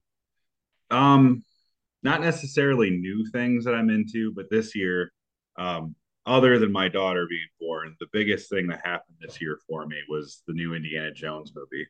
Um, 0.92 1.44
not 2.04 2.22
necessarily 2.22 2.92
new 2.92 3.26
things 3.32 3.66
that 3.66 3.74
I'm 3.74 3.90
into, 3.90 4.32
but 4.34 4.46
this 4.52 4.76
year, 4.76 5.12
um, 5.58 5.96
other 6.26 6.58
than 6.60 6.72
my 6.72 6.88
daughter 6.88 7.28
being 7.30 7.48
born, 7.60 7.96
the 8.00 8.08
biggest 8.12 8.50
thing 8.50 8.68
that 8.68 8.82
happened 8.86 9.18
this 9.22 9.40
year 9.42 9.60
for 9.68 9.86
me 9.86 9.98
was 10.10 10.42
the 10.48 10.54
new 10.54 10.74
Indiana 10.74 11.12
Jones 11.12 11.52
movie. 11.56 11.88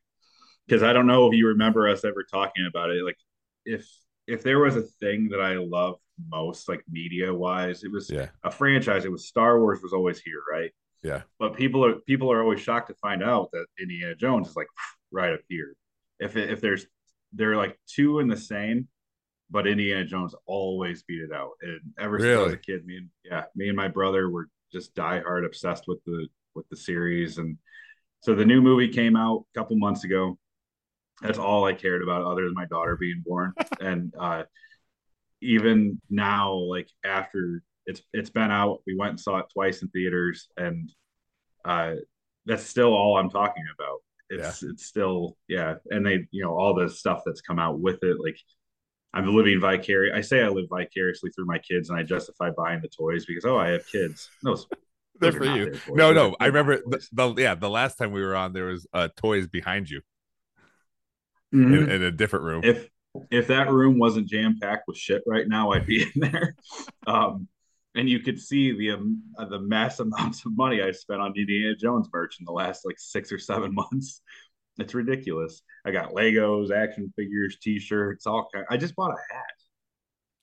Because 0.67 0.83
I 0.83 0.93
don't 0.93 1.07
know 1.07 1.27
if 1.27 1.33
you 1.35 1.47
remember 1.47 1.87
us 1.87 2.03
ever 2.03 2.23
talking 2.23 2.65
about 2.67 2.89
it. 2.89 3.03
Like, 3.03 3.17
if 3.65 3.87
if 4.27 4.41
there 4.41 4.59
was 4.59 4.75
a 4.75 4.81
thing 4.81 5.29
that 5.29 5.39
I 5.39 5.53
loved 5.57 6.01
most, 6.29 6.67
like 6.67 6.83
media 6.89 7.31
wise, 7.33 7.83
it 7.83 7.91
was 7.91 8.09
Yeah. 8.09 8.29
a 8.43 8.49
franchise. 8.49 9.05
It 9.05 9.11
was 9.11 9.27
Star 9.27 9.59
Wars 9.59 9.81
was 9.83 9.93
always 9.93 10.19
here, 10.19 10.41
right? 10.51 10.71
Yeah. 11.03 11.21
But 11.37 11.55
people 11.55 11.85
are 11.85 11.95
people 12.07 12.31
are 12.31 12.41
always 12.41 12.59
shocked 12.59 12.87
to 12.87 12.95
find 12.95 13.21
out 13.23 13.51
that 13.53 13.67
Indiana 13.79 14.15
Jones 14.15 14.49
is 14.49 14.55
like 14.55 14.67
right 15.11 15.33
up 15.33 15.41
here. 15.47 15.75
If 16.19 16.35
it, 16.35 16.49
if 16.49 16.61
there's 16.61 16.87
they're 17.33 17.55
like 17.57 17.79
two 17.87 18.19
in 18.19 18.27
the 18.27 18.37
same, 18.37 18.87
but 19.49 19.67
Indiana 19.67 20.05
Jones 20.05 20.35
always 20.45 21.03
beat 21.03 21.21
it 21.21 21.31
out. 21.33 21.51
And 21.61 21.79
ever 21.99 22.19
since 22.19 22.37
I 22.37 22.41
was 22.41 22.53
a 22.53 22.57
kid, 22.57 22.85
me 22.85 22.97
and 22.97 23.09
yeah, 23.23 23.43
me 23.55 23.67
and 23.67 23.77
my 23.77 23.87
brother 23.87 24.29
were 24.29 24.49
just 24.71 24.95
diehard 24.95 25.45
obsessed 25.45 25.85
with 25.87 26.03
the 26.05 26.27
with 26.55 26.67
the 26.69 26.77
series. 26.77 27.37
And 27.37 27.57
so 28.21 28.33
the 28.33 28.45
new 28.45 28.61
movie 28.61 28.89
came 28.89 29.15
out 29.15 29.45
a 29.55 29.59
couple 29.59 29.77
months 29.77 30.03
ago. 30.03 30.37
That's 31.21 31.37
all 31.37 31.65
I 31.65 31.73
cared 31.73 32.01
about, 32.01 32.25
other 32.25 32.43
than 32.43 32.53
my 32.53 32.65
daughter 32.65 32.97
being 32.97 33.23
born. 33.25 33.53
and 33.79 34.13
uh, 34.19 34.43
even 35.41 36.01
now, 36.09 36.53
like 36.53 36.89
after 37.03 37.61
it's 37.85 38.01
it's 38.13 38.29
been 38.29 38.51
out, 38.51 38.81
we 38.87 38.95
went 38.97 39.11
and 39.11 39.19
saw 39.19 39.37
it 39.37 39.45
twice 39.53 39.81
in 39.81 39.89
theaters, 39.89 40.47
and 40.57 40.91
uh, 41.63 41.95
that's 42.45 42.63
still 42.63 42.93
all 42.93 43.17
I'm 43.17 43.29
talking 43.29 43.63
about. 43.77 43.99
It's 44.29 44.63
it's 44.63 44.85
still 44.85 45.37
yeah, 45.47 45.75
and 45.91 46.05
they 46.05 46.27
you 46.31 46.43
know 46.43 46.57
all 46.57 46.73
the 46.73 46.89
stuff 46.89 47.21
that's 47.25 47.41
come 47.41 47.59
out 47.59 47.79
with 47.79 48.03
it, 48.03 48.17
like 48.19 48.37
I'm 49.15 49.33
living 49.33 49.59
vicarious. 49.61 50.13
I 50.15 50.21
say 50.21 50.43
I 50.43 50.49
live 50.49 50.65
vicariously 50.69 51.31
through 51.31 51.45
my 51.45 51.57
kids, 51.57 51.89
and 51.89 51.97
I 51.97 52.03
justify 52.03 52.49
buying 52.51 52.81
the 52.81 52.89
toys 52.89 53.25
because 53.25 53.45
oh, 53.45 53.57
I 53.57 53.69
have 53.69 53.87
kids. 53.87 54.29
Those, 54.43 54.67
They're 55.21 55.31
those 55.31 55.35
are 55.35 55.45
for 55.45 55.57
you. 55.57 55.65
their 55.65 55.73
toys. 55.73 55.95
No, 55.95 56.11
no. 56.13 56.35
I 56.39 56.49
they're 56.49 56.51
my 56.51 56.59
remember 56.59 56.77
the, 56.85 57.07
the, 57.13 57.41
yeah, 57.41 57.55
the 57.55 57.69
last 57.69 57.95
time 57.95 58.11
we 58.11 58.21
were 58.21 58.35
on, 58.35 58.51
there 58.51 58.65
was 58.65 58.85
uh 58.93 59.07
toys 59.15 59.47
behind 59.47 59.89
you 59.89 60.01
Mhm. 61.53 61.83
in, 61.83 61.89
in 61.89 62.03
a 62.03 62.11
different 62.11 62.45
room. 62.45 62.61
if 62.65 62.89
if 63.31 63.47
that 63.47 63.71
room 63.71 63.97
wasn't 63.97 64.27
jam 64.27 64.57
packed 64.61 64.89
with 64.89 64.97
shit 64.97 65.23
right 65.25 65.47
now, 65.47 65.71
I'd 65.71 65.85
be 65.85 66.03
in 66.15 66.21
there. 66.21 66.55
Um, 67.07 67.47
and 67.95 68.09
you 68.09 68.19
could 68.19 68.37
see 68.39 68.77
the 68.77 68.91
um, 68.91 69.23
uh, 69.39 69.45
the 69.45 69.59
mass 69.59 69.99
amounts 70.05 70.45
of 70.45 70.55
money 70.57 70.81
I 70.81 70.91
spent 70.91 71.21
on 71.21 71.33
Indiana 71.37 71.75
Jones 71.75 72.09
merch 72.11 72.37
in 72.39 72.45
the 72.45 72.51
last 72.51 72.85
like 72.85 72.99
six 72.99 73.31
or 73.31 73.39
seven 73.39 73.73
months. 73.73 74.21
It's 74.77 74.93
ridiculous. 74.93 75.61
I 75.85 75.91
got 75.91 76.11
Legos, 76.11 76.71
action 76.71 77.11
figures, 77.15 77.57
T-shirts, 77.61 78.27
all 78.27 78.47
kind. 78.53 78.65
I 78.69 78.77
just 78.77 78.95
bought 78.95 79.11
a 79.11 79.33
hat, 79.33 79.45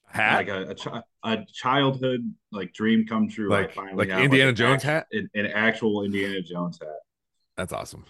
Hat? 0.06 0.36
like 0.36 0.48
a, 0.48 0.70
a, 0.70 0.74
chi- 0.74 1.02
a 1.24 1.44
childhood 1.52 2.34
like 2.50 2.72
dream 2.72 3.06
come 3.06 3.28
true. 3.28 3.48
Like- 3.48 3.76
like 3.76 4.08
got, 4.08 4.22
Indiana 4.22 4.50
an 4.50 4.56
Jones 4.56 4.82
hat? 4.82 5.06
an, 5.12 5.28
an 5.34 5.46
actual 5.46 6.04
Indiana 6.04 6.40
Jones 6.40 6.78
hat. 6.80 6.96
That's 7.56 7.72
awesome. 7.72 8.04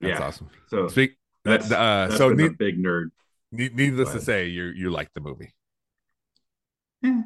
That's 0.00 0.20
yeah. 0.20 0.26
awesome. 0.26 0.50
So 0.68 0.88
Speak. 0.88 1.16
that's 1.44 1.70
uh, 1.72 2.06
that's 2.08 2.18
so 2.18 2.30
need, 2.30 2.52
a 2.52 2.54
big 2.54 2.78
nerd. 2.82 3.10
need, 3.50 3.74
needless 3.74 4.12
to 4.12 4.20
say, 4.20 4.46
you 4.46 4.64
you 4.66 4.90
like 4.90 5.12
the 5.14 5.20
movie. 5.20 5.52
Yeah. 7.02 7.22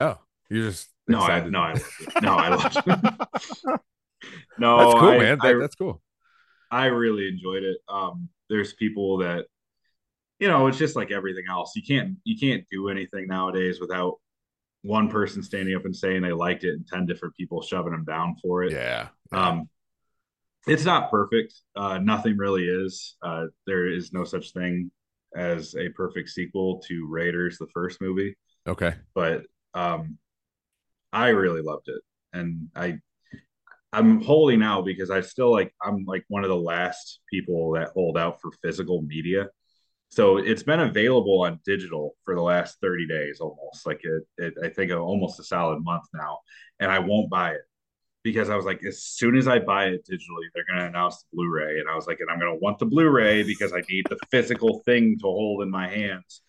Oh, 0.00 0.18
you're 0.48 0.68
just 0.68 0.88
No, 1.08 1.20
I, 1.20 1.48
no, 1.48 1.60
I, 1.60 1.74
no, 2.22 2.34
I 2.34 2.48
loved 2.50 2.76
it. 2.76 2.84
no, 4.58 4.78
That's 4.78 5.00
cool, 5.00 5.08
I, 5.10 5.18
man. 5.18 5.38
That, 5.42 5.58
that's 5.60 5.74
cool. 5.74 6.02
I 6.70 6.86
really 6.86 7.28
enjoyed 7.28 7.62
it. 7.62 7.78
Um, 7.88 8.28
there's 8.48 8.72
people 8.74 9.18
that, 9.18 9.46
you 10.38 10.48
know, 10.48 10.66
it's 10.66 10.78
just 10.78 10.96
like 10.96 11.10
everything 11.10 11.44
else. 11.48 11.72
You 11.74 11.82
can't 11.82 12.16
you 12.24 12.38
can't 12.38 12.64
do 12.70 12.88
anything 12.88 13.26
nowadays 13.26 13.80
without 13.80 14.14
one 14.82 15.08
person 15.08 15.42
standing 15.42 15.74
up 15.74 15.84
and 15.84 15.96
saying 15.96 16.22
they 16.22 16.32
liked 16.32 16.64
it 16.64 16.74
and 16.74 16.86
ten 16.86 17.06
different 17.06 17.34
people 17.34 17.62
shoving 17.62 17.92
them 17.92 18.04
down 18.04 18.36
for 18.42 18.64
it. 18.64 18.72
Yeah. 18.72 19.08
Um, 19.32 19.68
it's 20.66 20.84
not 20.84 21.10
perfect. 21.10 21.54
Uh, 21.74 21.98
nothing 21.98 22.36
really 22.36 22.64
is. 22.64 23.16
Uh, 23.22 23.46
there 23.66 23.86
is 23.86 24.12
no 24.12 24.24
such 24.24 24.52
thing 24.52 24.90
as 25.34 25.74
a 25.76 25.88
perfect 25.90 26.28
sequel 26.28 26.80
to 26.80 27.06
Raiders, 27.08 27.58
the 27.58 27.66
first 27.72 28.00
movie 28.00 28.36
okay. 28.66 28.94
but 29.14 29.42
um 29.74 30.18
I 31.12 31.28
really 31.28 31.62
loved 31.62 31.88
it. 31.88 32.02
And 32.32 32.68
I 32.74 32.98
I'm 33.96 34.22
holding 34.22 34.62
out 34.62 34.84
because 34.84 35.10
I 35.10 35.22
still 35.22 35.50
like 35.50 35.74
I'm 35.82 36.04
like 36.04 36.24
one 36.28 36.44
of 36.44 36.50
the 36.50 36.56
last 36.56 37.20
people 37.32 37.72
that 37.72 37.92
hold 37.94 38.18
out 38.18 38.42
for 38.42 38.50
physical 38.62 39.00
media. 39.00 39.48
So 40.10 40.36
it's 40.36 40.62
been 40.62 40.80
available 40.80 41.42
on 41.42 41.60
digital 41.64 42.14
for 42.24 42.34
the 42.34 42.42
last 42.42 42.76
30 42.82 43.08
days 43.08 43.40
almost. 43.40 43.86
Like 43.86 44.02
it, 44.04 44.22
it 44.36 44.54
I 44.62 44.68
think 44.68 44.92
uh, 44.92 44.98
almost 44.98 45.40
a 45.40 45.44
solid 45.44 45.82
month 45.82 46.04
now. 46.12 46.40
And 46.78 46.92
I 46.92 46.98
won't 46.98 47.30
buy 47.30 47.52
it 47.52 47.62
because 48.22 48.50
I 48.50 48.56
was 48.56 48.66
like, 48.66 48.84
as 48.84 49.02
soon 49.02 49.34
as 49.34 49.48
I 49.48 49.60
buy 49.60 49.86
it 49.86 50.06
digitally, 50.06 50.48
they're 50.54 50.64
gonna 50.70 50.88
announce 50.88 51.16
the 51.22 51.28
Blu-ray. 51.32 51.80
And 51.80 51.88
I 51.88 51.94
was 51.94 52.06
like, 52.06 52.20
and 52.20 52.28
I'm 52.30 52.38
gonna 52.38 52.56
want 52.56 52.78
the 52.78 52.86
Blu-ray 52.86 53.44
because 53.44 53.72
I 53.72 53.80
need 53.88 54.04
the 54.10 54.18
physical 54.30 54.82
thing 54.84 55.16
to 55.20 55.26
hold 55.26 55.62
in 55.62 55.70
my 55.70 55.88
hands. 55.88 56.42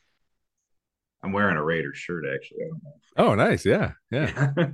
I'm 1.24 1.32
wearing 1.32 1.56
a 1.56 1.64
Raiders 1.64 1.98
shirt 1.98 2.26
actually. 2.26 2.66
I 2.66 2.68
don't 2.68 2.84
know. 2.84 3.32
Oh, 3.32 3.36
nice. 3.36 3.66
Yeah. 3.66 3.94
Yeah. 4.12 4.54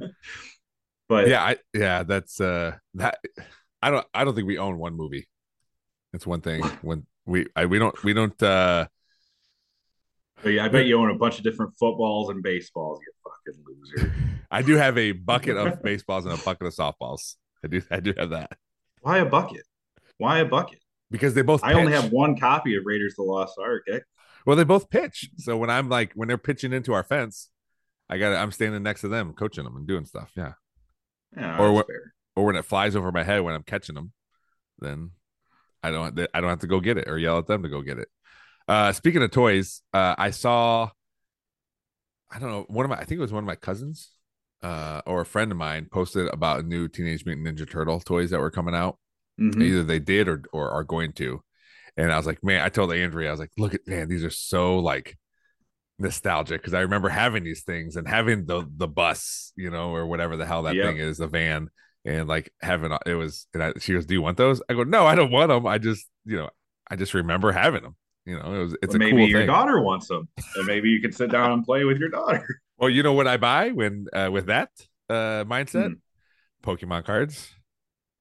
but 1.10 1.28
yeah. 1.28 1.44
I 1.44 1.58
yeah. 1.74 2.04
That's 2.04 2.40
uh 2.40 2.76
that. 2.96 3.20
I 3.82 3.92
don't. 3.92 4.06
I 4.14 4.24
don't 4.24 4.36
think 4.36 4.48
we 4.48 4.58
own 4.58 4.78
one 4.78 4.96
movie. 4.96 5.28
That's 6.12 6.28
one 6.28 6.42
thing. 6.42 6.64
When 6.82 7.06
we 7.26 7.48
I, 7.56 7.66
we 7.66 7.80
don't 7.80 8.02
we 8.04 8.14
don't. 8.14 8.42
uh 8.44 8.88
I 10.46 10.68
bet 10.68 10.86
you 10.86 11.00
own 11.00 11.10
a 11.10 11.16
bunch 11.16 11.38
of 11.38 11.44
different 11.46 11.74
footballs 11.80 12.30
and 12.30 12.44
baseballs, 12.44 13.00
you 13.00 13.14
fucking 13.24 13.64
loser. 13.66 14.14
I 14.52 14.62
do 14.62 14.76
have 14.76 14.98
a 14.98 15.14
bucket 15.14 15.56
of 15.56 15.82
baseballs 15.84 16.26
and 16.26 16.34
a 16.34 16.44
bucket 16.44 16.68
of 16.68 16.74
softballs. 16.74 17.36
I 17.64 17.68
do. 17.68 17.82
I 17.90 18.00
do 18.02 18.14
have 18.18 18.32
that 18.32 18.52
Why 19.02 19.20
a 19.20 19.26
bucket? 19.26 19.64
Why 20.18 20.40
a 20.40 20.46
bucket? 20.46 20.80
because 21.14 21.36
they 21.36 21.44
both. 21.44 21.64
I 21.64 21.74
only 21.74 21.94
have 21.94 22.12
one 22.12 22.38
copy 22.38 22.76
of 22.76 22.84
Raiders 22.86 23.14
the 23.16 23.22
Lost 23.22 23.58
Ark. 23.60 23.84
Eh? 23.90 24.00
Well, 24.46 24.58
they 24.58 24.64
both 24.66 24.90
pitch. 24.90 25.30
So 25.38 25.56
when 25.56 25.70
I'm 25.70 25.88
like 25.88 26.12
when 26.16 26.28
they're 26.28 26.38
pitching 26.38 26.74
into 26.74 26.92
our 26.94 27.04
fence, 27.04 27.50
I 28.10 28.18
got 28.18 28.36
I'm 28.36 28.52
standing 28.52 28.84
next 28.84 29.02
to 29.02 29.08
them, 29.08 29.34
coaching 29.34 29.64
them 29.64 29.78
and 29.78 29.88
doing 29.88 30.06
stuff. 30.06 30.32
Yeah. 30.36 30.54
Yeah, 31.36 31.58
Or 31.60 31.72
what- 31.74 31.88
fair. 31.88 32.14
Or 32.36 32.46
when 32.46 32.56
it 32.56 32.66
flies 32.66 32.96
over 32.96 33.12
my 33.12 33.24
head 33.24 33.42
when 33.42 33.54
I'm 33.54 33.62
catching 33.64 33.94
them, 33.96 34.12
then 34.80 35.12
I 35.84 35.92
don't 35.92 36.20
I 36.34 36.42
don't 36.42 36.50
have 36.50 36.60
to 36.62 36.68
go 36.68 36.80
get 36.80 36.98
it 36.98 37.08
or 37.08 37.18
yell 37.18 37.38
at 37.38 37.46
them 37.48 37.62
to 37.64 37.70
go 37.70 37.82
get 37.82 38.00
it. 38.00 38.08
Uh 38.68 38.92
speaking 38.92 39.22
of 39.22 39.30
toys, 39.32 39.82
uh 39.94 40.16
I 40.18 40.32
saw 40.32 40.90
I 42.32 42.40
don't 42.40 42.50
know, 42.50 42.66
one 42.70 42.86
of 42.86 42.90
my 42.90 42.98
I 42.98 43.04
think 43.06 43.20
it 43.20 43.22
was 43.22 43.32
one 43.34 43.44
of 43.44 43.48
my 43.48 43.56
cousins 43.56 44.10
uh 44.64 45.02
or 45.06 45.22
a 45.22 45.26
friend 45.26 45.52
of 45.52 45.58
mine 45.58 45.88
posted 45.92 46.28
about 46.34 46.66
new 46.66 46.88
Teenage 46.88 47.26
Mutant 47.26 47.48
Ninja 47.48 47.70
Turtle 47.70 48.00
toys 48.00 48.32
that 48.32 48.40
were 48.40 48.50
coming 48.52 48.74
out. 48.76 48.98
Mhm. 49.40 49.62
Either 49.62 49.84
they 49.84 50.00
did 50.00 50.28
or 50.28 50.42
or 50.52 50.72
are 50.72 50.84
going 50.84 51.12
to. 51.14 51.44
And 51.98 52.12
I 52.12 52.18
was 52.18 52.26
like, 52.26 52.44
man, 52.44 52.62
I 52.62 52.70
told 52.70 52.92
Andrea, 52.92 53.28
I 53.28 53.32
was 53.32 53.40
like, 53.40 53.52
look 53.58 53.76
at 53.76 53.88
man, 53.88 54.08
these 54.10 54.24
are 54.24 54.30
so 54.32 54.80
like 54.80 55.18
nostalgic 56.04 56.62
because 56.62 56.76
I 56.76 56.82
remember 56.82 57.10
having 57.10 57.44
these 57.44 57.64
things 57.64 57.96
and 57.96 58.08
having 58.08 58.46
the 58.46 58.68
the 58.78 58.88
bus, 58.88 59.54
you 59.56 59.72
know, 59.72 59.96
or 59.96 60.06
whatever 60.06 60.38
the 60.38 60.46
hell 60.46 60.64
that 60.64 60.76
Yep. 60.76 60.86
thing 60.86 60.98
is, 60.98 61.18
the 61.18 61.28
van, 61.28 61.70
and 62.06 62.28
like 62.28 62.54
having 62.62 62.96
it 63.08 63.14
was. 63.16 63.48
And 63.56 63.64
I, 63.64 63.74
she 63.80 63.94
goes, 63.94 64.06
"Do 64.06 64.14
you 64.14 64.22
want 64.22 64.38
those?" 64.38 64.62
I 64.70 64.74
go, 64.74 64.84
"No, 64.84 65.08
I 65.08 65.16
don't 65.16 65.32
want 65.32 65.50
them. 65.50 65.66
I 65.66 65.80
just, 65.80 66.08
you 66.26 66.38
know, 66.38 66.50
I 66.92 66.96
just 66.96 67.14
remember 67.16 67.52
having 67.52 67.82
them." 67.82 67.96
You 68.26 68.38
know, 68.38 68.54
it 68.54 68.60
was 68.64 68.78
it's 68.84 68.96
a 68.96 69.00
maybe 69.00 69.18
cool 69.18 69.28
your 69.28 69.40
thing. 69.42 69.48
daughter 69.48 69.82
wants 69.82 70.08
them, 70.08 70.28
and 70.56 70.68
maybe 70.68 70.90
you 70.90 71.02
can 71.02 71.12
sit 71.12 71.32
down 71.32 71.52
and 71.52 71.64
play 71.66 71.84
with 71.86 71.98
your 71.98 72.10
daughter. 72.10 72.46
Well, 72.76 72.90
you 72.90 73.04
know 73.04 73.14
what 73.14 73.28
I 73.28 73.38
buy 73.38 73.70
when 73.70 74.08
uh, 74.12 74.30
with 74.32 74.48
that 74.48 74.70
uh, 75.08 75.46
mindset? 75.46 75.90
Hmm. 75.90 75.94
Pokemon 76.64 77.06
cards. 77.06 77.54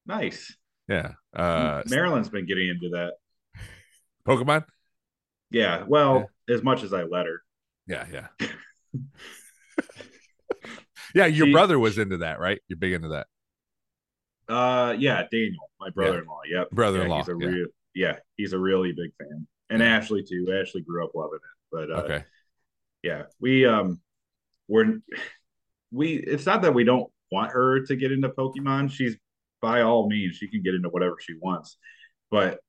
Nice. 0.07 0.55
Yeah. 0.87 1.13
Uh, 1.35 1.83
Marilyn's 1.89 2.29
been 2.29 2.47
getting 2.47 2.69
into 2.69 2.91
that. 2.91 3.15
Pokemon. 4.29 4.65
Yeah. 5.51 5.85
Well, 5.87 6.29
as 6.49 6.63
much 6.63 6.83
as 6.83 6.93
I 6.93 7.05
let 7.05 7.27
her. 7.27 7.43
Yeah, 7.87 8.07
yeah. 8.13 8.49
yeah, 11.15 11.27
your 11.27 11.51
brother 11.51 11.79
was 11.79 11.99
into 11.99 12.19
that, 12.19 12.39
right? 12.41 12.61
You're 12.69 12.79
big 12.79 12.93
into 12.93 13.09
that. 13.09 13.27
Uh, 14.49 14.95
yeah, 14.99 15.23
Daniel, 15.31 15.71
my 15.81 15.91
brother-in-law. 15.91 16.41
Yep, 16.51 16.71
Brother-in-law, 16.71 17.17
Yeah, 17.19 17.23
he's 17.25 17.29
a 17.29 17.39
yeah. 17.39 17.47
real, 17.49 17.67
yeah, 17.95 18.17
he's 18.37 18.53
a 18.53 18.59
really 18.59 18.93
big 18.93 19.11
fan, 19.19 19.47
and 19.71 19.81
Yeah. 19.81 19.97
Ashley 19.97 20.25
too. 20.29 20.53
Ashley 20.61 20.83
grew 20.83 21.05
up 21.05 21.13
loving 21.15 21.37
it, 21.37 21.41
but 21.71 21.91
uh, 21.91 22.03
Okay. 22.03 22.25
yeah, 23.03 23.25
we 23.41 23.67
um, 23.67 24.01
we're 24.69 25.01
we. 25.91 26.15
It's 26.15 26.47
not 26.47 26.63
that 26.63 26.75
we 26.75 26.85
don't 26.85 27.11
want 27.31 27.53
her 27.53 27.85
to 27.87 27.97
get 27.97 28.13
into 28.13 28.29
Pokemon. 28.29 28.91
She's 28.91 29.17
by 29.61 29.83
all 29.83 30.09
means 30.09 30.37
she 30.37 30.49
can 30.49 30.63
get 30.63 30.75
into 30.75 30.89
whatever 30.89 31.17
she 31.21 31.35
wants, 31.41 31.79
but 32.31 32.61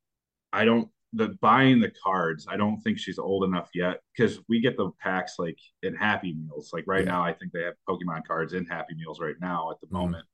I 0.53 0.65
don't. 0.65 0.89
The 1.15 1.29
buying 1.41 1.79
the 1.79 1.91
cards, 2.03 2.47
I 2.49 2.57
don't 2.57 2.81
think 2.81 2.97
she's 2.97 3.19
old 3.19 3.43
enough 3.43 3.69
yet 3.75 4.01
because 4.15 4.39
we 4.49 4.59
get 4.59 4.77
the 4.77 4.89
packs 4.99 5.35
like 5.37 5.59
in 5.83 5.93
Happy 5.95 6.33
Meals. 6.33 6.71
Like 6.73 6.85
right 6.87 7.05
Yeah. 7.05 7.11
now, 7.11 7.23
I 7.23 7.33
think 7.33 7.51
they 7.51 7.61
have 7.63 7.75
Pokemon 7.87 8.25
cards 8.25 8.53
in 8.53 8.65
Happy 8.65 8.95
Meals 8.95 9.19
right 9.19 9.35
now 9.39 9.69
at 9.71 9.79
the 9.79 9.87
Mhm. 9.87 9.91
moment, 9.91 10.25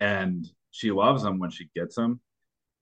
and 0.00 0.46
she 0.70 0.90
loves 0.90 1.22
them 1.22 1.38
when 1.38 1.50
she 1.50 1.70
gets 1.74 1.96
them. 1.96 2.20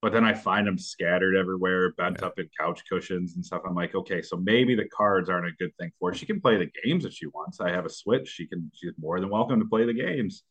But 0.03 0.13
then 0.13 0.25
I 0.25 0.33
find 0.33 0.67
them 0.67 0.79
scattered 0.79 1.37
everywhere, 1.37 1.93
bent 1.93 2.19
Yeah. 2.21 2.29
up 2.29 2.39
in 2.39 2.49
couch 2.59 2.83
cushions 2.89 3.37
and 3.37 3.45
stuff. 3.45 3.63
I'm 3.65 3.75
like, 3.75 3.95
okay, 3.95 4.23
so 4.23 4.37
maybe 4.37 4.75
the 4.75 4.89
cards 4.89 5.29
aren't 5.29 5.47
a 5.47 5.53
good 5.53 5.77
thing 5.77 5.93
for 5.99 6.11
her. 6.11 6.15
She 6.15 6.27
can 6.27 6.41
play 6.41 6.57
the 6.57 6.73
games 6.83 7.05
if 7.05 7.13
she 7.13 7.27
wants. 7.27 7.61
I 7.61 7.71
have 7.71 7.85
a 7.85 7.91
Switch. 7.91 8.27
She 8.29 8.47
can. 8.47 8.71
She's 8.75 8.97
more 8.99 9.21
than 9.21 9.29
welcome 9.29 9.61
to 9.61 9.67
play 9.69 9.85
the 9.85 9.93
games. 9.93 10.43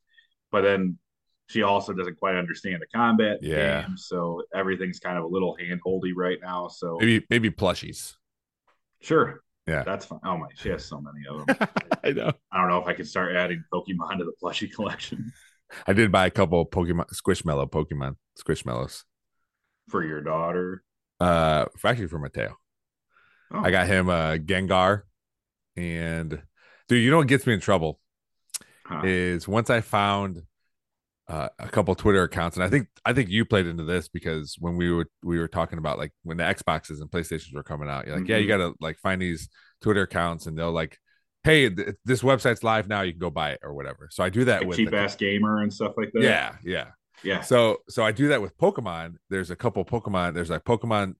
But 0.51 0.61
then 0.61 0.99
she 1.49 1.63
also 1.63 1.93
doesn't 1.93 2.17
quite 2.19 2.35
understand 2.35 2.81
the 2.81 2.87
combat 2.95 3.39
Yeah. 3.41 3.81
games, 3.81 4.05
so 4.07 4.43
everything's 4.53 4.99
kind 4.99 5.17
of 5.17 5.23
a 5.23 5.27
little 5.27 5.57
handholdy 5.61 6.11
right 6.15 6.37
now. 6.41 6.67
So 6.69 6.97
Maybe 6.99 7.25
maybe 7.29 7.49
plushies. 7.49 8.15
sure, 9.01 9.41
Yeah. 9.67 9.83
that's 9.83 10.05
fine. 10.05 10.19
Oh 10.23 10.37
my, 10.37 10.47
she 10.55 10.69
has 10.69 10.85
so 10.85 11.01
many 11.01 11.25
of 11.27 11.45
them. 11.45 11.67
I 12.03 12.11
know. 12.11 12.31
I 12.51 12.57
don't 12.59 12.69
know 12.69 12.77
if 12.81 12.87
I 12.87 12.93
could 12.93 13.07
start 13.07 13.35
adding 13.35 13.63
Pokemon 13.73 14.19
to 14.19 14.25
the 14.25 14.33
plushie 14.41 14.71
collection 14.75 15.31
I 15.85 15.93
did 15.93 16.11
buy 16.11 16.25
a 16.25 16.31
couple 16.31 16.61
of 16.61 16.69
Pokemon 16.69 17.05
Squishmallow 17.13 17.69
Pokemon 17.69 18.15
Squishmallows. 18.39 19.03
for 19.89 20.03
your 20.03 20.21
daughter. 20.21 20.83
Uh, 21.19 21.65
actually 21.83 22.07
for 22.07 22.17
Mateo. 22.19 22.55
Oh, 23.51 23.61
I 23.63 23.71
got 23.71 23.87
him 23.87 24.09
uh 24.09 24.33
Gengar, 24.37 25.03
and 25.75 26.41
dude, 26.87 27.03
you 27.03 27.11
know 27.11 27.17
what 27.17 27.27
gets 27.27 27.45
me 27.47 27.53
in 27.53 27.59
trouble 27.59 27.99
huh. 28.85 29.01
is 29.03 29.47
once 29.47 29.69
I 29.69 29.81
found 29.81 30.43
uh, 31.29 31.47
a 31.59 31.67
couple 31.69 31.93
Twitter 31.95 32.23
accounts, 32.23 32.57
and 32.57 32.63
I 32.63 32.69
think 32.69 32.87
I 33.05 33.13
think 33.13 33.29
you 33.29 33.45
played 33.45 33.67
into 33.67 33.83
this 33.83 34.07
because 34.09 34.55
when 34.59 34.75
we 34.75 34.91
were 34.91 35.05
we 35.23 35.37
were 35.39 35.47
talking 35.47 35.77
about 35.77 35.97
like 35.99 36.11
when 36.23 36.37
the 36.37 36.43
Xboxes 36.43 36.99
and 37.01 37.09
PlayStations 37.09 37.53
were 37.53 37.63
coming 37.63 37.87
out, 37.87 38.07
you're 38.07 38.17
like, 38.17 38.27
yeah, 38.27 38.37
you 38.37 38.45
Mhm. 38.45 38.57
gotta 38.57 38.73
like 38.81 38.97
find 38.97 39.21
these 39.21 39.47
Twitter 39.81 40.01
accounts, 40.01 40.47
and 40.47 40.57
they'll 40.57 40.71
like, 40.71 40.97
hey, 41.43 41.69
th- 41.69 41.95
this 42.03 42.21
website's 42.23 42.63
live 42.63 42.87
now, 42.87 43.01
you 43.01 43.11
can 43.13 43.19
go 43.19 43.29
buy 43.29 43.51
it 43.51 43.59
or 43.63 43.73
whatever. 43.75 44.09
So 44.11 44.23
I 44.23 44.29
do 44.29 44.45
that 44.45 44.61
like 44.61 44.69
with 44.69 44.77
cheap 44.77 44.93
ass 44.93 45.15
gamer 45.15 45.61
and 45.61 45.71
stuff 45.73 45.93
like 45.97 46.11
that. 46.13 46.23
yeah, 46.23 46.55
yeah. 46.63 46.87
yeah. 47.23 47.41
So 47.41 47.77
so 47.89 48.03
I 48.03 48.11
do 48.11 48.29
that 48.29 48.41
with 48.41 48.57
Pokemon. 48.57 49.15
There's 49.29 49.51
a 49.51 49.55
couple 49.55 49.85
Pokemon. 49.85 50.33
There's 50.33 50.49
like 50.49 50.63
Pokemon 50.63 51.13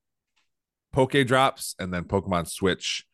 Poke 0.92 1.24
Drops 1.26 1.76
and 1.80 1.94
then 1.94 2.04
Pokemon 2.06 2.48
Switch, 2.50 3.06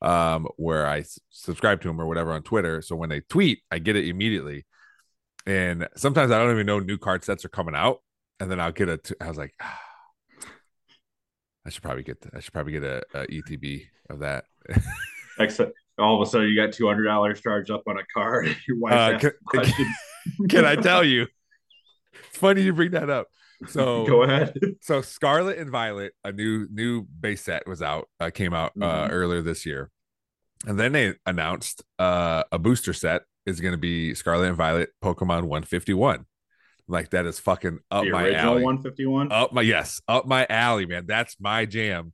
um, 0.00 0.48
where 0.56 0.86
I 0.86 1.04
subscribe 1.28 1.82
to 1.82 1.88
them 1.88 2.00
or 2.00 2.06
whatever 2.06 2.32
on 2.32 2.42
Twitter. 2.42 2.80
So 2.80 2.96
when 2.96 3.10
they 3.10 3.20
tweet, 3.20 3.60
I 3.70 3.78
get 3.80 3.96
it 3.96 4.06
immediately. 4.08 4.64
And 5.46 5.88
sometimes 5.96 6.30
I 6.30 6.38
don't 6.38 6.52
even 6.52 6.66
know 6.66 6.78
new 6.78 6.98
card 6.98 7.24
sets 7.24 7.44
are 7.44 7.48
coming 7.48 7.74
out, 7.74 8.00
and 8.40 8.50
then 8.50 8.60
I'll 8.60 8.72
get 8.72 8.88
a. 8.88 8.98
T- 8.98 9.14
I 9.20 9.28
was 9.28 9.38
like, 9.38 9.54
ah, 9.62 9.80
I 11.66 11.70
should 11.70 11.82
probably 11.82 12.02
get. 12.02 12.18
I 12.34 12.40
should 12.40 12.52
probably 12.52 12.72
get 12.72 12.82
a, 12.84 13.02
a 13.14 13.26
ETB 13.26 13.86
of 14.10 14.20
that. 14.20 14.44
Except 15.38 15.72
all 15.98 16.20
of 16.20 16.26
a 16.26 16.30
sudden 16.30 16.48
you 16.48 16.56
got 16.56 16.72
two 16.72 16.86
hundred 16.86 17.04
dollars 17.04 17.40
charged 17.40 17.70
up 17.70 17.82
on 17.86 17.98
a 17.98 18.04
card. 18.12 18.46
Your 18.68 18.78
wife's 18.78 19.24
Uh, 19.24 19.30
can-. 19.52 20.48
Can 20.48 20.64
I 20.64 20.76
tell 20.76 21.04
you? 21.04 21.26
It's 22.28 22.36
funny 22.38 22.62
you 22.62 22.72
bring 22.72 22.90
that 22.92 23.08
up. 23.10 23.28
So 23.68 24.04
Go 24.06 24.22
ahead. 24.22 24.58
so 24.82 25.00
Scarlet 25.02 25.58
and 25.58 25.70
Violet, 25.70 26.12
a 26.24 26.32
new 26.32 26.66
new 26.70 27.02
base 27.02 27.42
set 27.42 27.66
was 27.66 27.80
out, 27.82 28.08
uh, 28.20 28.30
came 28.30 28.52
out 28.54 28.72
uh, 28.80 29.08
Mhm. 29.08 29.12
earlier 29.12 29.42
this 29.42 29.64
year, 29.64 29.90
and 30.66 30.78
then 30.78 30.92
they 30.92 31.14
announced 31.26 31.82
uh, 31.98 32.44
a 32.52 32.58
booster 32.58 32.92
set 32.92 33.22
is 33.48 33.60
going 33.60 33.72
to 33.72 33.78
be 33.78 34.14
Scarlet 34.14 34.48
and 34.48 34.56
Violet 34.56 34.90
Pokemon 35.02 35.42
151. 35.44 36.24
Like 36.86 37.10
that 37.10 37.26
is 37.26 37.38
fucking 37.38 37.80
up 37.90 38.04
the 38.04 38.10
my 38.10 38.32
alley. 38.32 38.62
one 38.62 38.80
fifty 38.82 39.04
one. 39.04 39.30
Up 39.30 39.52
my 39.52 39.60
yes, 39.60 40.00
up 40.08 40.26
my 40.26 40.46
alley, 40.48 40.86
man. 40.86 41.04
That's 41.06 41.36
my 41.38 41.66
jam. 41.66 42.12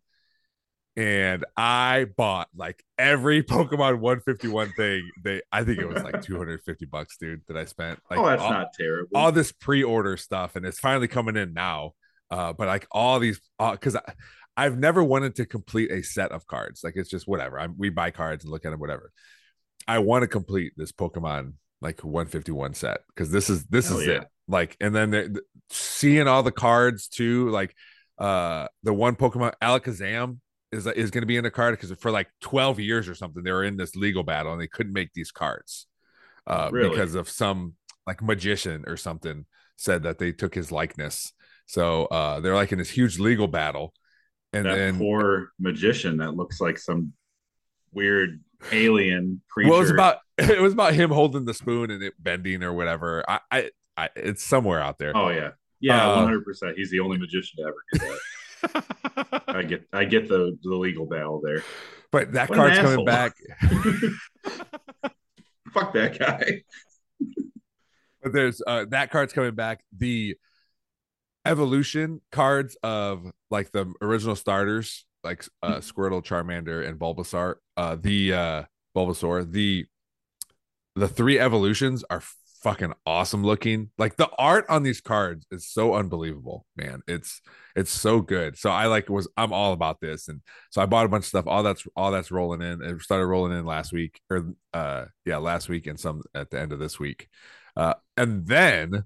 And 0.97 1.45
I 1.57 2.07
bought 2.17 2.49
like 2.57 2.83
every 2.99 3.43
Pokemon 3.55 3.99
151 4.01 4.73
thing. 4.73 5.11
They, 5.23 5.43
I 5.53 5.63
think 5.65 5.79
it 5.79 5.89
was 5.89 6.03
like 6.03 6.23
250 6.27 6.87
bucks, 6.87 7.17
dude, 7.19 7.43
that 7.49 7.57
I 7.57 7.65
spent. 7.67 8.01
Like 8.11 8.19
oh, 8.19 8.27
that's 8.27 8.43
all- 8.43 8.51
not 8.51 8.69
terrible. 8.79 9.11
all 9.15 9.31
this 9.33 9.53
pre-order 9.53 10.17
stuff 10.17 10.57
and 10.57 10.65
it's 10.67 10.81
finally 10.81 11.09
coming 11.09 11.37
in 11.37 11.53
now 11.53 11.93
uh 12.31 12.55
but 12.55 12.67
like 12.67 12.87
all 12.91 13.19
these 13.21 13.39
because 13.59 13.95
I, 13.97 14.01
i've 14.57 14.79
never 14.79 15.05
wanted 15.05 15.35
to 15.37 15.45
complete 15.45 15.91
a 15.93 16.03
set 16.03 16.33
of 16.33 16.47
cards 16.47 16.81
like 16.83 16.95
it's 16.97 17.11
just 17.11 17.29
whatever 17.29 17.61
I'm, 17.61 17.75
we 17.77 17.91
buy 17.91 18.11
cards 18.11 18.45
and 18.45 18.51
look 18.51 18.65
at 18.65 18.71
them 18.71 18.81
whatever 18.81 19.13
i 19.89 19.99
want 19.99 20.23
to 20.23 20.29
complete 20.29 20.73
this 20.77 20.93
pokemon 20.93 21.55
like 21.81 22.03
151 22.03 22.75
set 22.75 23.01
because 23.09 23.31
this 23.31 23.51
is 23.51 23.65
this 23.67 23.89
Hell 23.89 23.99
is 23.99 24.07
yeah. 24.07 24.13
it 24.15 24.25
like 24.49 24.77
and 24.81 24.95
then 24.95 25.11
the, 25.11 25.29
the- 25.29 25.43
seeing 25.71 26.29
all 26.29 26.43
the 26.43 26.53
cards 26.53 27.09
too 27.09 27.49
like 27.51 27.75
uh 28.19 28.67
the 28.83 28.93
one 28.93 29.17
pokemon 29.17 29.53
alakazam 29.63 30.39
is 30.71 30.87
is 30.87 31.11
going 31.11 31.23
to 31.23 31.27
be 31.27 31.37
in 31.37 31.45
the 31.45 31.51
card 31.51 31.79
because 31.79 31.97
for 31.99 32.11
like 32.11 32.29
12 32.43 32.81
years 32.81 33.09
or 33.09 33.15
something 33.15 33.43
they 33.43 33.53
were 33.53 33.65
in 33.65 33.77
this 33.77 33.97
legal 33.97 34.23
battle 34.23 34.53
and 34.53 34.61
they 34.61 34.67
couldn't 34.67 34.93
make 34.93 35.13
these 35.15 35.31
cards 35.31 35.87
uh 36.47 36.69
Really? 36.73 36.91
because 36.91 37.15
of 37.15 37.29
some 37.29 37.75
like 38.07 38.23
magician 38.23 38.85
or 38.87 38.97
something 38.97 39.47
said 39.77 40.03
that 40.03 40.19
they 40.19 40.31
took 40.31 40.55
his 40.55 40.71
likeness. 40.71 41.33
So 41.67 42.05
uh 42.07 42.41
they're 42.41 42.55
like 42.55 42.73
in 42.73 42.79
this 42.79 42.91
huge 42.91 43.19
legal 43.19 43.49
battle. 43.49 43.95
And 44.53 44.67
that 44.67 44.77
then 44.77 44.99
poor 44.99 45.49
magician 45.59 46.19
that 46.19 46.37
looks 46.37 46.61
like 46.61 46.79
some 46.79 47.13
weird 47.93 48.41
alien 48.73 49.41
creature. 49.51 49.71
well, 49.71 49.79
it 49.79 49.83
was 49.83 49.91
about 49.91 50.19
it 50.39 50.61
was 50.61 50.73
about 50.73 50.95
him 50.95 51.11
holding 51.11 51.45
the 51.45 51.55
spoon 51.55 51.91
and 51.91 52.03
it 52.03 52.15
bending 52.19 52.63
or 52.63 52.73
whatever. 52.73 53.25
I 53.29 53.41
I, 53.51 53.71
I 53.97 54.09
it's 54.17 54.43
somewhere 54.45 54.81
out 54.81 54.99
there. 54.99 55.17
Oh 55.17 55.29
yeah, 55.31 55.51
yeah, 55.81 56.07
Uh, 56.11 56.17
one 56.17 56.25
hundred 56.25 56.45
percent. 56.45 56.77
He's 56.77 56.91
the 56.91 57.01
only 57.01 57.19
magician 57.19 57.59
to 57.59 57.69
ever 57.69 57.77
do 57.93 57.99
that. 57.99 59.45
I 59.49 59.63
get, 59.63 59.87
I 59.93 60.05
get 60.05 60.29
the 60.29 60.59
the 60.63 60.75
legal 60.75 61.07
battle 61.07 61.41
there. 61.45 61.63
but 62.11 62.33
that 62.33 62.49
What 62.49 62.57
card's 62.57 62.79
coming 62.79 63.05
back. 63.05 63.35
Fuck 65.73 65.93
that 65.95 66.19
guy. 66.19 66.63
But 68.23 68.33
there's 68.33 68.63
uh 68.67 68.87
that 68.91 69.11
card's 69.11 69.33
coming 69.33 69.55
back. 69.55 69.85
The 69.97 70.37
evolution 71.45 72.23
cards 72.33 72.77
of 72.83 73.31
like 73.51 73.71
the 73.73 73.93
original 74.01 74.35
starters, 74.37 75.05
like 75.25 75.45
uh 75.63 75.77
Squirtle, 75.77 76.25
Charmander, 76.25 76.87
and 76.87 76.99
Bulbasaur. 76.99 77.57
Uh 77.77 77.97
the 78.01 78.33
uh 78.33 78.63
Bulbasaur, 78.97 79.51
the 79.51 79.87
the 80.95 81.09
three 81.09 81.39
evolutions 81.39 82.05
are 82.11 82.23
fucking 82.65 82.95
awesome 83.05 83.45
looking. 83.45 83.91
Like 83.99 84.17
the 84.17 84.31
art 84.39 84.65
on 84.71 84.83
these 84.83 85.01
cards 85.03 85.47
is 85.51 85.69
so 85.69 85.95
unbelievable, 85.95 86.67
man. 86.77 87.03
It's 87.07 87.43
it's 87.77 87.91
so 87.91 88.21
good. 88.21 88.57
So 88.57 88.71
I 88.71 88.87
like 88.87 89.09
was 89.09 89.29
I'm 89.37 89.53
all 89.53 89.73
about 89.73 90.01
this. 90.01 90.29
And 90.29 90.41
so 90.71 90.81
I 90.83 90.87
bought 90.87 91.07
a 91.07 91.09
bunch 91.11 91.25
of 91.25 91.29
stuff. 91.29 91.47
All 91.47 91.63
that's 91.63 91.87
all 91.95 92.11
that's 92.11 92.31
rolling 92.31 92.63
in. 92.63 92.83
It 92.83 93.01
started 93.03 93.27
rolling 93.27 93.57
in 93.57 93.67
last 93.67 93.93
week 93.93 94.21
or 94.31 94.55
uh 94.73 95.07
yeah, 95.27 95.37
last 95.37 95.69
week 95.69 95.87
and 95.87 96.01
some 96.01 96.23
at 96.35 96.51
the 96.51 96.59
end 96.59 96.73
of 96.73 96.79
this 96.79 96.99
week. 96.99 97.29
Uh 97.77 97.95
and 98.17 98.47
then 98.47 99.05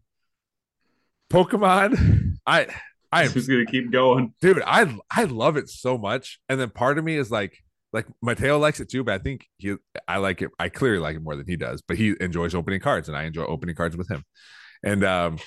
Pokemon, 1.31 2.39
I 2.47 2.69
I 3.13 3.25
am 3.25 3.33
just 3.33 3.49
gonna 3.49 3.65
keep 3.67 3.91
going. 3.91 4.35
dude 4.41 4.63
i 4.67 4.95
i 5.11 5.25
love 5.25 5.57
it 5.57 5.69
so 5.69 5.97
much. 5.99 6.41
And 6.49 6.61
then 6.61 6.71
part 6.71 6.99
of 6.99 7.05
me 7.05 7.17
is 7.17 7.31
like 7.31 7.59
like 7.93 8.07
mateo 8.21 8.59
likes 8.59 8.81
it 8.81 8.91
too 8.91 9.03
but 9.03 9.15
i 9.15 9.19
think 9.19 9.47
he 9.57 9.75
i 10.07 10.19
like 10.19 10.43
it 10.43 10.51
i 10.59 10.69
clearly 10.69 10.99
like 10.99 11.17
it 11.17 11.23
more 11.23 11.37
than 11.37 11.47
he 11.47 11.57
does 11.57 11.81
but 11.81 11.97
he 11.97 12.15
enjoys 12.21 12.55
opening 12.55 12.81
cards 12.81 13.09
and 13.09 13.17
i 13.17 13.23
enjoy 13.25 13.45
opening 13.45 13.75
cards 13.75 13.97
with 13.97 14.11
him. 14.11 14.25
And 14.83 15.05
um 15.05 15.39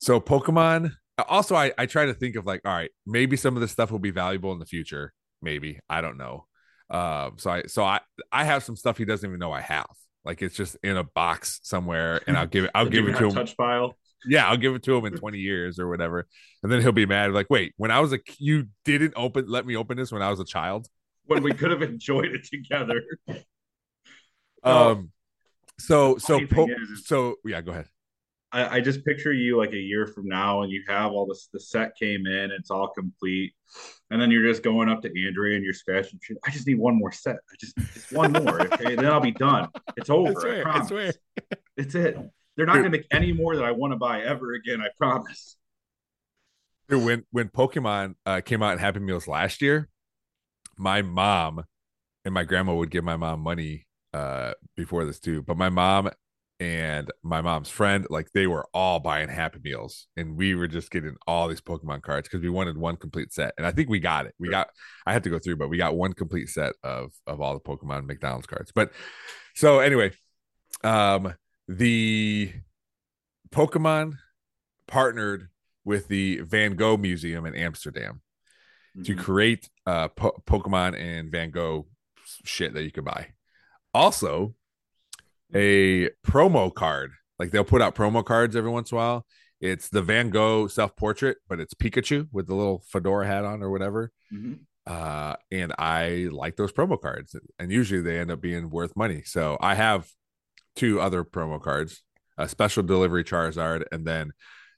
so 0.00 0.20
pokemon 0.20 0.92
also 1.28 1.56
i 1.56 1.72
i 1.76 1.86
try 1.86 2.06
to 2.06 2.14
think 2.14 2.36
of 2.36 2.46
like 2.46 2.60
all 2.64 2.72
right 2.72 2.90
maybe 3.06 3.36
some 3.36 3.56
of 3.56 3.60
this 3.60 3.72
stuff 3.72 3.90
will 3.90 3.98
be 3.98 4.12
valuable 4.12 4.52
in 4.52 4.60
the 4.60 4.66
future. 4.66 5.12
Maybe 5.42 5.80
i 5.90 6.00
don't 6.00 6.16
know. 6.16 6.46
Um 6.90 7.38
so 7.38 7.50
i 7.50 7.62
so 7.66 7.82
i 7.84 7.98
i 8.30 8.44
have 8.44 8.62
some 8.62 8.76
stuff 8.76 8.96
he 8.96 9.04
doesn't 9.04 9.28
even 9.28 9.40
know 9.40 9.50
i 9.52 9.60
have. 9.60 9.90
Like 10.24 10.42
it's 10.42 10.54
just 10.56 10.76
in 10.84 10.96
a 10.96 11.04
box 11.04 11.58
somewhere 11.64 12.20
and 12.28 12.36
i'll 12.36 12.46
give 12.46 12.64
it 12.64 12.70
i'll 12.74 12.86
give 12.96 13.08
it 13.08 13.16
to 13.16 13.26
him. 13.26 13.34
Touch 13.34 13.56
file. 13.56 13.96
Yeah, 14.26 14.48
I'll 14.48 14.56
give 14.56 14.74
it 14.74 14.82
to 14.84 14.96
him 14.96 15.04
in 15.04 15.12
20 15.18 15.38
years 15.38 15.78
or 15.78 15.88
whatever. 15.88 16.26
And 16.62 16.72
then 16.72 16.80
he'll 16.80 16.92
be 16.92 17.06
mad. 17.06 17.32
Like, 17.32 17.48
wait, 17.50 17.74
when 17.76 17.90
I 17.90 18.00
was 18.00 18.12
a 18.12 18.18
you 18.38 18.68
didn't 18.84 19.14
open 19.16 19.46
let 19.48 19.66
me 19.66 19.76
open 19.76 19.96
this 19.96 20.10
when 20.12 20.22
I 20.22 20.30
was 20.30 20.40
a 20.40 20.44
child. 20.44 20.88
when 21.26 21.42
we 21.42 21.52
could 21.52 21.70
have 21.70 21.82
enjoyed 21.82 22.32
it 22.32 22.44
together. 22.44 23.02
Um 24.64 25.12
so 25.78 26.18
so 26.18 26.44
po- 26.46 26.66
is- 26.68 27.06
so 27.06 27.36
yeah, 27.44 27.60
go 27.60 27.70
ahead. 27.72 27.86
I, 28.50 28.76
I 28.76 28.80
just 28.80 29.04
picture 29.04 29.32
you 29.32 29.58
like 29.58 29.72
a 29.72 29.78
year 29.78 30.06
from 30.06 30.26
now, 30.26 30.62
and 30.62 30.72
you 30.72 30.82
have 30.88 31.12
all 31.12 31.26
this. 31.26 31.48
The 31.52 31.60
set 31.60 31.94
came 31.96 32.26
in, 32.26 32.50
it's 32.50 32.70
all 32.70 32.88
complete, 32.88 33.52
and 34.10 34.20
then 34.20 34.30
you're 34.30 34.42
just 34.50 34.62
going 34.62 34.88
up 34.88 35.02
to 35.02 35.26
Andrea 35.26 35.54
and 35.54 35.62
you're 35.64 35.74
scratching. 35.74 36.18
I 36.46 36.50
just 36.50 36.66
need 36.66 36.78
one 36.78 36.96
more 36.98 37.12
set. 37.12 37.36
I 37.36 37.54
just, 37.60 37.76
just 37.76 38.10
one 38.10 38.32
more, 38.32 38.62
okay? 38.62 38.94
then 38.96 39.04
I'll 39.06 39.20
be 39.20 39.32
done. 39.32 39.68
It's 39.98 40.08
over. 40.18 40.30
I 40.30 40.40
swear, 40.40 40.60
I 40.60 40.62
promise. 40.62 41.18
It's 41.76 41.94
it. 41.94 42.18
They're 42.58 42.66
not 42.66 42.72
going 42.72 42.90
to 42.90 42.90
make 42.90 43.06
any 43.12 43.32
more 43.32 43.54
that 43.54 43.64
I 43.64 43.70
want 43.70 43.92
to 43.92 43.96
buy 43.96 44.20
ever 44.20 44.52
again. 44.54 44.80
I 44.80 44.88
promise. 44.98 45.56
Dude, 46.88 47.04
when 47.04 47.24
when 47.30 47.48
Pokemon 47.50 48.16
uh, 48.26 48.40
came 48.40 48.64
out 48.64 48.72
in 48.72 48.78
Happy 48.78 48.98
Meals 48.98 49.28
last 49.28 49.62
year, 49.62 49.88
my 50.76 51.02
mom 51.02 51.62
and 52.24 52.34
my 52.34 52.42
grandma 52.42 52.74
would 52.74 52.90
give 52.90 53.04
my 53.04 53.16
mom 53.16 53.40
money 53.40 53.86
uh, 54.12 54.54
before 54.76 55.04
this 55.04 55.20
too. 55.20 55.40
But 55.40 55.56
my 55.56 55.68
mom 55.68 56.10
and 56.58 57.08
my 57.22 57.40
mom's 57.42 57.68
friend, 57.68 58.04
like 58.10 58.32
they 58.34 58.48
were 58.48 58.66
all 58.74 58.98
buying 58.98 59.28
Happy 59.28 59.60
Meals, 59.62 60.08
and 60.16 60.36
we 60.36 60.56
were 60.56 60.66
just 60.66 60.90
getting 60.90 61.14
all 61.28 61.46
these 61.46 61.60
Pokemon 61.60 62.02
cards 62.02 62.26
because 62.28 62.42
we 62.42 62.50
wanted 62.50 62.76
one 62.76 62.96
complete 62.96 63.32
set. 63.32 63.54
And 63.56 63.68
I 63.68 63.70
think 63.70 63.88
we 63.88 64.00
got 64.00 64.26
it. 64.26 64.34
We 64.40 64.48
got. 64.48 64.66
I 65.06 65.12
had 65.12 65.22
to 65.22 65.30
go 65.30 65.38
through, 65.38 65.58
but 65.58 65.68
we 65.68 65.76
got 65.76 65.94
one 65.94 66.12
complete 66.12 66.48
set 66.48 66.72
of 66.82 67.12
of 67.24 67.40
all 67.40 67.54
the 67.54 67.60
Pokemon 67.60 68.06
McDonald's 68.06 68.48
cards. 68.48 68.72
But 68.74 68.90
so 69.54 69.78
anyway, 69.78 70.10
um, 70.82 71.34
the 71.68 72.52
Pokemon 73.50 74.14
partnered 74.86 75.48
with 75.84 76.08
the 76.08 76.40
Van 76.40 76.74
Gogh 76.76 76.96
Museum 76.96 77.46
in 77.46 77.54
Amsterdam 77.54 78.22
to 79.04 79.14
Mhm. 79.14 79.18
create 79.18 79.70
uh 79.86 80.08
po- 80.08 80.42
Pokemon 80.46 80.98
and 80.98 81.30
Van 81.30 81.50
Gogh 81.50 81.86
shit 82.44 82.72
that 82.74 82.82
you 82.82 82.90
could 82.90 83.04
buy. 83.04 83.32
Also, 83.94 84.54
a 85.54 86.10
promo 86.26 86.72
card. 86.74 87.12
Like 87.38 87.50
they'll 87.50 87.64
put 87.64 87.80
out 87.82 87.94
promo 87.94 88.24
cards 88.24 88.56
every 88.56 88.70
once 88.70 88.90
in 88.90 88.96
a 88.96 88.98
while. 89.00 89.26
It's 89.60 89.88
the 89.88 90.02
Van 90.02 90.30
Gogh 90.30 90.68
self 90.68 90.94
portrait, 90.96 91.38
but 91.48 91.60
it's 91.60 91.74
Pikachu 91.74 92.28
with 92.32 92.46
the 92.46 92.54
little 92.54 92.80
fedora 92.88 93.26
hat 93.26 93.44
on 93.44 93.62
or 93.62 93.70
whatever. 93.70 94.12
Mhm. 94.32 94.60
Uh, 94.86 95.36
and 95.50 95.72
I 95.78 96.28
like 96.30 96.56
those 96.56 96.72
promo 96.72 97.00
cards, 97.00 97.36
and 97.58 97.70
usually 97.70 98.00
they 98.00 98.18
end 98.18 98.30
up 98.30 98.40
being 98.40 98.70
worth 98.70 98.96
money. 98.96 99.22
So 99.22 99.58
I 99.60 99.74
have 99.74 100.10
two 100.78 101.00
other 101.00 101.24
promo 101.24 101.60
cards: 101.60 102.02
a 102.38 102.48
special 102.48 102.82
delivery 102.82 103.24
Charizard, 103.24 103.84
and 103.92 104.06
then 104.06 104.32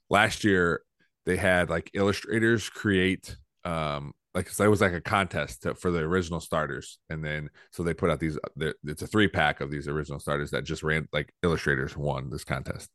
last 0.09 0.43
year 0.43 0.81
they 1.25 1.37
had 1.37 1.69
like 1.69 1.91
illustrators 1.93 2.69
create 2.69 3.35
um 3.63 4.11
like 4.33 4.49
so 4.49 4.63
it 4.63 4.69
was 4.69 4.81
like 4.81 4.93
a 4.93 5.01
contest 5.01 5.63
to, 5.63 5.75
for 5.75 5.91
the 5.91 5.99
original 5.99 6.39
starters. 6.39 6.99
And 7.09 7.23
then 7.23 7.49
so 7.71 7.83
they 7.83 7.93
put 7.93 8.09
out 8.09 8.19
these 8.19 8.39
the- 8.55 8.75
it's 8.85 9.01
a 9.01 9.07
three 9.07 9.27
pack 9.27 9.61
of 9.61 9.69
these 9.69 9.87
original 9.87 10.19
starters 10.19 10.51
that 10.51 10.63
just 10.63 10.83
ran 10.83 11.07
like 11.11 11.33
illustrators 11.43 11.95
won 11.97 12.29
this 12.29 12.43
contest. 12.43 12.89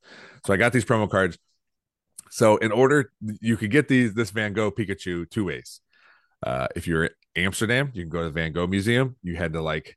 So 0.45 0.53
i 0.55 0.57
got 0.57 0.73
these 0.73 0.85
promo 0.85 1.09
cards. 1.09 1.39
So 2.31 2.57
in 2.57 2.73
order 2.73 3.13
you 3.41 3.57
could 3.57 3.71
get 3.71 3.89
these 3.89 4.15
this 4.15 4.31
van 4.31 4.53
gogh 4.55 4.71
pikachu 4.71 5.29
two 5.31 5.45
ways. 5.45 5.81
Uh 6.45 6.69
if 6.75 6.87
you're 6.87 7.05
in 7.05 7.11
amsterdam 7.37 7.91
you 7.95 8.03
can 8.03 8.11
go 8.11 8.21
to 8.21 8.25
the 8.27 8.31
van 8.41 8.53
gogh 8.53 8.67
museum. 8.67 9.17
You 9.23 9.37
had 9.37 9.53
to 9.53 9.61
like 9.63 9.97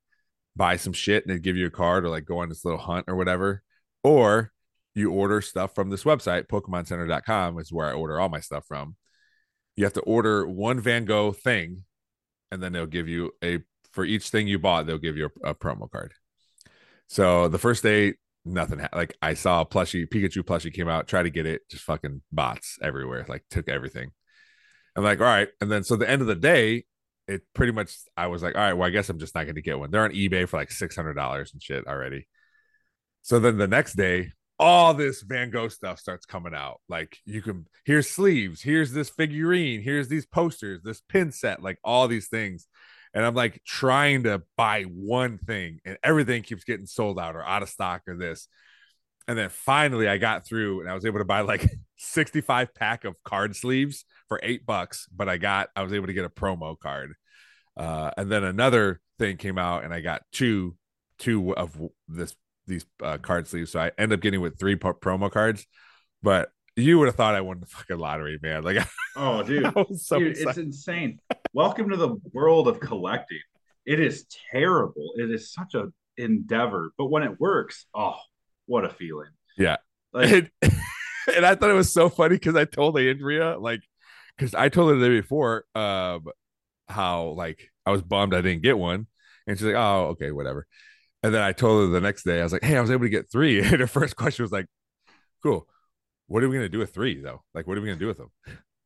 buy 0.59 0.75
some 0.75 0.91
shit 0.91 1.25
and 1.25 1.33
they'd 1.33 1.41
give 1.41 1.55
you 1.55 1.65
a 1.65 1.71
card 1.71 2.03
or 2.03 2.09
like 2.09 2.25
go 2.25 2.39
on 2.39 2.49
this 2.49 2.65
little 2.65 2.79
hunt 2.79 3.05
or 3.07 3.15
whatever 3.15 3.63
or 4.03 4.51
you 4.93 5.09
order 5.09 5.41
stuff 5.41 5.73
from 5.73 5.89
this 5.89 6.03
website 6.03 6.47
pokemoncenter.com 6.47 7.57
is 7.59 7.71
where 7.71 7.87
i 7.87 7.93
order 7.93 8.19
all 8.19 8.27
my 8.27 8.41
stuff 8.41 8.65
from. 8.67 8.97
You 9.77 9.85
have 9.85 9.93
to 9.93 10.01
order 10.01 10.45
one 10.45 10.81
van 10.81 11.05
gogh 11.05 11.31
thing 11.31 11.85
and 12.51 12.61
then 12.61 12.73
they'll 12.73 12.85
give 12.85 13.07
you 13.07 13.31
a 13.41 13.59
for 13.93 14.03
each 14.03 14.29
thing 14.29 14.47
you 14.47 14.59
bought 14.59 14.85
they'll 14.85 14.97
give 14.97 15.15
you 15.15 15.29
a, 15.45 15.51
a 15.51 15.55
promo 15.55 15.89
card. 15.89 16.13
So 17.07 17.47
the 17.47 17.57
first 17.57 17.81
day 17.81 18.15
nothing 18.43 18.79
ha- 18.79 18.89
like 18.93 19.15
i 19.21 19.33
saw 19.33 19.61
a 19.61 19.65
plushie 19.65 20.07
pikachu 20.07 20.43
plushie 20.43 20.73
came 20.73 20.87
out 20.87 21.07
try 21.07 21.21
to 21.21 21.29
get 21.29 21.45
it 21.45 21.61
just 21.69 21.83
fucking 21.83 22.21
bots 22.31 22.77
everywhere 22.81 23.25
like 23.29 23.45
took 23.49 23.69
everything. 23.69 24.11
I'm 24.97 25.05
like 25.05 25.21
all 25.21 25.25
right. 25.25 25.47
And 25.61 25.71
then 25.71 25.85
so 25.85 25.95
the 25.95 26.09
end 26.09 26.21
of 26.21 26.27
the 26.27 26.35
day 26.35 26.83
it 27.29 27.41
pretty 27.53 27.71
much 27.71 27.95
i 28.17 28.27
was 28.27 28.43
like 28.43 28.55
all 28.55 28.61
right 28.61 28.73
well 28.73 28.87
i 28.87 28.91
guess 28.91 29.09
i'm 29.09 29.19
just 29.19 29.35
not 29.35 29.43
going 29.43 29.55
to 29.55 29.61
get 29.61 29.79
one 29.79 29.91
they're 29.91 30.03
on 30.03 30.11
ebay 30.11 30.47
for 30.47 30.57
like 30.57 30.69
$600 30.69 31.53
and 31.53 31.63
shit 31.63 31.87
already 31.87 32.27
so 33.21 33.39
then 33.39 33.57
the 33.57 33.67
next 33.67 33.93
day, 33.93 34.31
all 34.57 34.93
this 34.93 35.21
Van 35.21 35.49
Gogh 35.49 35.69
stuff 35.69 35.99
starts 35.99 36.25
coming 36.25 36.53
out. 36.53 36.81
Like 36.89 37.17
you 37.25 37.41
can 37.41 37.65
here's 37.85 38.09
sleeves, 38.09 38.61
here's 38.61 38.91
this 38.91 39.09
figurine, 39.09 39.81
here's 39.81 40.07
these 40.07 40.25
posters, 40.25 40.81
this 40.83 41.01
pin 41.01 41.31
set, 41.31 41.61
like 41.61 41.77
all 41.83 42.07
these 42.07 42.27
things. 42.27 42.67
And 43.13 43.25
I'm 43.25 43.35
like 43.35 43.61
trying 43.65 44.23
to 44.23 44.43
buy 44.55 44.83
one 44.83 45.37
thing, 45.39 45.79
and 45.85 45.97
everything 46.03 46.43
keeps 46.43 46.63
getting 46.63 46.85
sold 46.85 47.19
out 47.19 47.35
or 47.35 47.43
out 47.43 47.63
of 47.63 47.69
stock 47.69 48.03
or 48.07 48.15
this. 48.15 48.47
And 49.29 49.37
then 49.37 49.49
finally, 49.49 50.07
I 50.09 50.17
got 50.17 50.43
through 50.43 50.81
and 50.81 50.89
I 50.89 50.95
was 50.95 51.05
able 51.05 51.19
to 51.19 51.25
buy 51.25 51.41
like 51.41 51.69
65 51.97 52.73
pack 52.73 53.05
of 53.05 53.15
card 53.23 53.55
sleeves 53.55 54.03
for 54.27 54.39
eight 54.41 54.65
bucks. 54.65 55.07
But 55.15 55.29
I 55.29 55.37
got, 55.37 55.69
I 55.75 55.83
was 55.83 55.93
able 55.93 56.07
to 56.07 56.13
get 56.13 56.25
a 56.25 56.29
promo 56.29 56.77
card. 56.77 57.13
Uh, 57.77 58.09
and 58.17 58.31
then 58.31 58.43
another 58.43 58.99
thing 59.19 59.37
came 59.37 59.59
out, 59.59 59.83
and 59.83 59.93
I 59.93 60.01
got 60.01 60.23
two, 60.31 60.75
two 61.19 61.55
of 61.55 61.79
this 62.07 62.35
these 62.65 62.87
uh, 63.03 63.19
card 63.19 63.47
sleeves. 63.47 63.71
So 63.71 63.79
I 63.79 63.91
end 63.99 64.11
up 64.13 64.19
getting 64.19 64.41
with 64.41 64.57
three 64.57 64.75
po- 64.75 64.95
promo 64.95 65.31
cards. 65.31 65.67
But 66.23 66.49
you 66.75 66.97
would 66.97 67.05
have 67.05 67.15
thought 67.15 67.35
I 67.35 67.41
won 67.41 67.59
the 67.59 67.67
fucking 67.67 67.99
lottery, 67.99 68.39
man. 68.41 68.63
Like 68.63 68.77
Oh, 69.15 69.43
dude. 69.43 69.71
So 69.99 70.17
Dude, 70.17 70.37
it's 70.39 70.57
insane. 70.57 71.19
Welcome 71.53 71.91
to 71.91 71.97
the 71.97 72.15
world 72.33 72.67
of 72.67 72.79
collecting. 72.79 73.41
It 73.85 73.99
is 73.99 74.25
terrible. 74.51 75.11
It 75.17 75.29
is 75.29 75.53
such 75.53 75.75
a 75.75 75.89
endeavor, 76.17 76.93
but 76.97 77.11
when 77.11 77.21
it 77.21 77.39
works, 77.39 77.85
oh, 77.93 78.15
what 78.69 78.85
a 78.85 78.89
feeling. 78.89 79.29
Yeah. 79.57 79.77
Like, 80.13 80.31
and, 80.31 80.51
and 81.35 81.45
I 81.45 81.55
thought 81.55 81.69
it 81.69 81.73
was 81.73 81.91
so 81.91 82.09
funny 82.09 82.35
because 82.35 82.55
I 82.55 82.65
told 82.65 82.97
Andrea, 82.97 83.57
like, 83.57 83.81
because 84.37 84.53
I 84.55 84.69
told 84.69 84.91
her 84.91 84.97
the 84.97 85.07
day 85.07 85.19
before, 85.21 85.65
um, 85.75 86.25
how 86.87 87.29
like 87.29 87.69
I 87.85 87.91
was 87.91 88.01
bummed 88.01 88.33
I 88.33 88.41
didn't 88.41 88.63
get 88.63 88.77
one, 88.77 89.07
and 89.47 89.57
she's 89.57 89.65
like, 89.65 89.75
"Oh, 89.75 90.07
okay, 90.11 90.31
whatever." 90.31 90.65
And 91.21 91.33
then 91.33 91.41
I 91.41 91.51
told 91.51 91.81
her 91.81 91.93
the 91.93 92.01
next 92.01 92.23
day, 92.23 92.39
I 92.39 92.43
was 92.43 92.53
like, 92.53 92.63
"Hey, 92.63 92.77
I 92.77 92.81
was 92.81 92.91
able 92.91 93.05
to 93.05 93.09
get 93.09 93.31
three. 93.31 93.59
And 93.63 93.79
her 93.79 93.87
first 93.87 94.15
question 94.15 94.43
was 94.43 94.51
like, 94.51 94.67
"Cool, 95.43 95.67
what 96.27 96.43
are 96.43 96.49
we 96.49 96.55
gonna 96.55 96.69
do 96.69 96.79
with 96.79 96.93
three 96.93 97.21
though? 97.21 97.43
Like, 97.53 97.67
what 97.67 97.77
are 97.77 97.81
we 97.81 97.87
gonna 97.87 97.99
do 97.99 98.07
with 98.07 98.17
them?" 98.17 98.31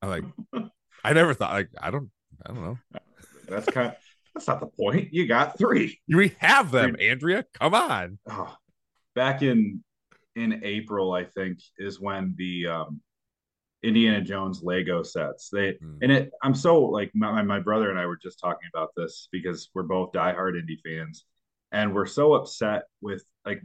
I'm 0.01 0.09
like, 0.09 0.23
I 1.03 1.13
never 1.13 1.33
thought, 1.33 1.53
like, 1.53 1.69
I 1.79 1.91
don't, 1.91 2.09
I 2.45 2.53
don't 2.53 2.63
know. 2.63 2.77
that's 3.47 3.69
kind 3.69 3.87
of, 3.89 3.95
that's 4.33 4.47
not 4.47 4.59
the 4.59 4.67
point. 4.67 5.13
You 5.13 5.27
got 5.27 5.57
three. 5.57 5.99
We 6.09 6.35
have 6.39 6.71
them, 6.71 6.97
Andrea. 6.99 7.45
Come 7.53 7.73
on. 7.73 8.19
Oh, 8.29 8.55
back 9.15 9.41
in 9.41 9.83
in 10.35 10.61
April, 10.63 11.13
I 11.13 11.23
think, 11.25 11.59
is 11.77 11.99
when 11.99 12.33
the 12.37 12.67
um 12.67 13.01
Indiana 13.83 14.21
Jones 14.21 14.61
Lego 14.63 15.03
sets. 15.03 15.49
They 15.49 15.73
Mm. 15.73 15.97
and 16.01 16.11
it 16.11 16.31
I'm 16.41 16.55
so 16.55 16.81
like 16.83 17.11
my, 17.13 17.41
my 17.41 17.59
brother 17.59 17.89
and 17.89 17.99
I 17.99 18.05
were 18.05 18.17
just 18.17 18.39
talking 18.39 18.69
about 18.73 18.91
this 18.95 19.27
because 19.31 19.69
we're 19.73 19.83
both 19.83 20.11
diehard 20.13 20.57
Indy 20.57 20.79
fans 20.85 21.25
and 21.71 21.93
we're 21.93 22.05
so 22.05 22.33
upset 22.33 22.83
with 23.01 23.23
like 23.45 23.61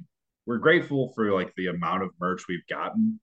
we're 0.47 0.59
grateful 0.59 1.13
for 1.15 1.33
like 1.33 1.53
the 1.57 1.67
amount 1.69 2.03
of 2.03 2.11
merch 2.21 2.49
we've 2.49 2.67
gotten. 2.69 3.21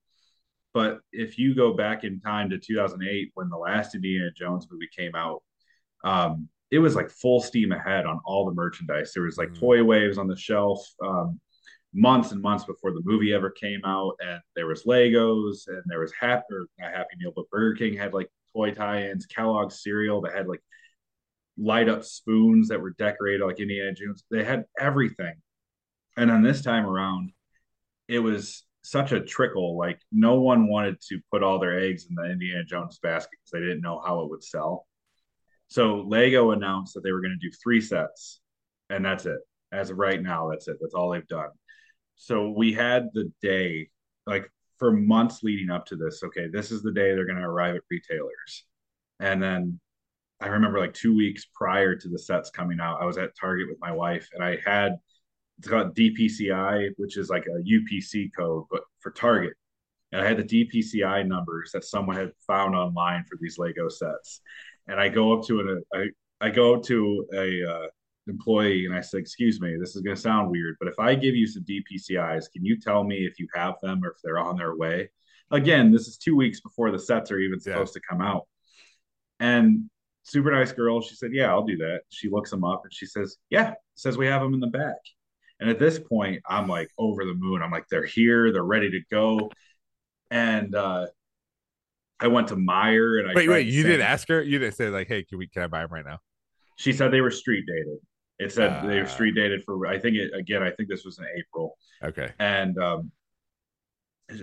But 0.74 1.00
if 1.12 1.38
you 1.40 1.56
go 1.56 1.74
back 1.74 2.04
in 2.04 2.20
time 2.20 2.50
to 2.50 2.58
2008 2.60 3.32
when 3.34 3.50
the 3.50 3.58
last 3.58 3.96
Indiana 3.96 4.30
Jones 4.36 4.68
movie 4.70 4.90
came 4.96 5.16
out, 5.16 5.42
um, 6.04 6.50
it 6.72 6.80
was 6.80 6.96
like 6.96 7.10
full 7.10 7.40
steam 7.42 7.72
ahead 7.72 8.06
on 8.06 8.20
all 8.26 8.46
the 8.46 8.54
merchandise. 8.54 9.12
There 9.14 9.24
was 9.24 9.38
like 9.38 9.50
Mhm. 9.50 9.60
toy 9.60 9.84
waves 9.84 10.18
on 10.18 10.28
the 10.28 10.36
shelf 10.36 10.86
um, 11.02 11.40
months 11.96 12.32
and 12.32 12.42
months 12.42 12.66
before 12.66 12.92
the 12.92 13.02
movie 13.06 13.34
ever 13.34 13.50
came 13.50 13.82
out, 13.86 14.16
and 14.20 14.40
there 14.56 14.68
was 14.68 14.84
Legos 14.84 15.68
and 15.68 15.82
there 15.86 16.02
was 16.02 16.14
Happy 16.20 16.44
or 16.52 16.66
not 16.78 16.92
Happy 16.92 17.16
Meal, 17.18 17.32
but 17.36 17.50
Burger 17.50 17.76
King 17.78 17.98
had 17.98 18.14
like 18.14 18.30
toy 18.54 18.72
tie-ins, 18.72 19.26
Kellogg's 19.26 19.82
cereal 19.82 20.22
that 20.22 20.34
had 20.36 20.48
like 20.48 20.62
light 21.58 21.88
up 21.88 22.04
spoons 22.04 22.68
that 22.68 22.82
were 22.82 22.92
decorated 22.92 23.46
like 23.46 23.60
Indiana 23.60 23.94
Jones. 23.94 24.24
They 24.30 24.44
had 24.44 24.66
everything, 24.80 25.36
and 26.18 26.30
then 26.30 26.44
this 26.44 26.62
time 26.62 26.86
around, 26.86 27.32
it 28.08 28.20
was 28.20 28.66
such 28.84 29.14
a 29.14 29.22
trickle. 29.22 29.78
Like 29.78 30.00
no 30.12 30.40
one 30.42 30.68
wanted 30.68 31.00
to 31.10 31.20
put 31.32 31.44
all 31.44 31.60
their 31.60 31.80
eggs 31.80 32.08
in 32.10 32.16
the 32.16 32.30
Indiana 32.30 32.66
Jones 32.66 33.00
basket 33.02 33.32
because 33.32 33.52
they 33.52 33.68
didn't 33.68 33.82
know 33.82 34.02
how 34.06 34.22
it 34.22 34.30
would 34.30 34.44
sell. 34.44 34.86
So 35.70 36.02
Lego 36.08 36.52
announced 36.52 36.94
that 36.94 37.04
they 37.04 37.12
were 37.12 37.22
going 37.22 37.38
to 37.40 37.48
do 37.48 37.52
three 37.64 37.82
sets, 37.82 38.42
and 38.90 39.04
that's 39.04 39.26
it. 39.26 39.40
As 39.72 39.90
of 39.90 39.98
right 39.98 40.22
now, 40.22 40.50
that's 40.50 40.68
it. 40.68 40.78
That's 40.80 40.94
all 40.94 41.10
they've 41.10 41.28
done. 41.28 41.50
So 42.16 42.50
we 42.50 42.74
had 42.74 43.10
the 43.14 43.32
day, 43.42 43.90
like 44.26 44.50
for 44.78 44.92
months 44.92 45.44
leading 45.44 45.70
up 45.70 45.86
to 45.88 45.96
this. 45.96 46.24
Okay, 46.24 46.48
this 46.52 46.72
is 46.72 46.82
the 46.82 46.92
day 46.92 47.14
they're 47.14 47.26
going 47.26 47.38
to 47.38 47.44
arrive 47.44 47.76
at 47.76 47.82
retailers, 47.90 48.66
and 49.20 49.42
then 49.42 49.80
I 50.42 50.48
remember 50.48 50.80
like 50.80 50.94
two 50.94 51.16
weeks 51.16 51.46
prior 51.54 51.96
to 51.96 52.10
the 52.10 52.20
sets 52.20 52.50
coming 52.50 52.80
out, 52.80 53.02
I 53.02 53.06
was 53.06 53.18
at 53.18 53.36
Target 53.40 53.68
with 53.70 53.80
my 53.80 53.92
wife, 53.92 54.28
and 54.34 54.44
I 54.44 54.58
had 54.66 54.98
it's 55.58 55.68
called 55.68 55.96
DPCI, 55.96 56.90
which 56.98 57.18
is 57.18 57.30
like 57.30 57.46
a 57.46 57.64
UPC 57.64 58.30
code, 58.38 58.66
but 58.70 58.82
for 59.00 59.12
Target. 59.12 59.54
and 60.12 60.22
I 60.22 60.28
had 60.28 60.38
the 60.38 60.44
DPCI 60.44 61.28
numbers 61.28 61.72
that 61.74 61.86
someone 61.86 62.16
had 62.18 62.32
found 62.46 62.76
online 62.76 63.24
for 63.26 63.38
these 63.42 63.58
Lego 63.58 63.90
sets. 63.90 64.42
And 64.88 65.00
I 65.00 65.10
go 65.10 65.34
up 65.34 65.46
to 65.48 65.60
an 65.62 65.84
I, 65.94 66.08
I 66.42 66.50
go 66.50 66.80
to 66.82 67.28
a 67.34 67.64
uh, 67.72 67.88
employee 68.28 68.86
and 68.86 68.96
I 68.96 69.02
said, 69.02 69.20
"Excuse 69.20 69.62
me, 69.62 69.76
this 69.80 69.96
is 69.96 70.02
going 70.02 70.16
to 70.16 70.22
sound 70.22 70.50
weird, 70.50 70.78
but 70.80 70.88
if 70.88 71.00
I 71.00 71.16
give 71.16 71.36
you 71.36 71.48
some 71.48 71.64
DPCIs, 71.64 72.52
can 72.52 72.66
you 72.66 72.80
tell 72.80 73.04
me 73.04 73.26
if 73.26 73.40
you 73.40 73.48
have 73.54 73.76
them 73.82 74.04
or 74.04 74.10
if 74.12 74.18
they're 74.24 74.40
on 74.40 74.58
their 74.58 74.76
way?" 74.76 75.10
Again, 75.52 75.92
this 75.92 76.08
is 76.08 76.18
two 76.18 76.36
weeks 76.36 76.60
before 76.60 76.92
the 76.92 77.00
sets 77.00 77.32
are 77.32 77.40
even 77.40 77.60
supposed 77.60 77.96
yeah. 77.96 78.02
to 78.02 78.08
come 78.08 78.22
out. 78.22 78.48
And 79.40 79.90
super 80.24 80.52
nice 80.52 80.72
girl, 80.72 81.02
she 81.02 81.16
said, 81.16 81.32
"Yeah, 81.34 81.50
I'll 81.50 81.66
do 81.66 81.78
that." 81.78 82.02
She 82.10 82.30
looks 82.30 82.52
them 82.52 82.64
up 82.64 82.82
and 82.84 82.94
she 82.94 83.06
says, 83.06 83.38
"Yeah," 83.50 83.74
says 83.96 84.18
we 84.18 84.28
have 84.28 84.42
them 84.42 84.54
in 84.54 84.60
the 84.60 84.68
back. 84.68 84.96
And 85.60 85.70
at 85.70 85.80
this 85.80 86.00
point, 86.00 86.42
I'm 86.48 86.68
like 86.68 86.90
over 86.98 87.26
the 87.26 87.34
moon. 87.34 87.62
I'm 87.62 87.72
like, 87.72 87.88
they're 87.90 88.06
here, 88.06 88.52
they're 88.52 88.64
ready 88.64 88.92
to 88.92 89.00
go. 89.12 89.52
And 90.32 90.76
uh 90.76 91.08
I 92.20 92.28
went 92.28 92.48
to 92.50 92.56
Meijer 92.56 93.20
and 93.20 93.30
I 93.30 93.34
wait, 93.34 93.50
wait, 93.50 93.68
you 93.68 93.84
didn't 93.84 94.06
ask 94.06 94.28
her? 94.30 94.42
You 94.42 94.58
didn't 94.60 94.76
say 94.76 94.90
like, 94.90 95.08
hey, 95.08 95.24
can 95.24 95.38
we 95.38 95.48
can 95.48 95.64
I 95.64 95.68
buy 95.68 95.82
them 95.82 95.92
right 95.92 96.06
now? 96.06 96.20
She 96.78 96.94
said 96.94 97.12
they 97.12 97.22
were 97.22 97.32
street 97.32 97.66
dated. 97.68 97.98
It 98.40 98.52
said 98.52 98.72
uh, 98.72 98.88
they 98.88 99.00
were 99.00 99.08
street 99.08 99.36
dated 99.36 99.64
for 99.64 99.88
I 99.88 100.00
think 100.00 100.18
it 100.18 100.34
again, 100.34 100.64
I 100.64 100.72
think 100.72 100.90
this 100.90 101.06
was 101.06 101.20
in 101.20 101.26
April. 101.38 101.78
Okay. 102.04 102.32
And 102.40 102.78
um 102.78 103.12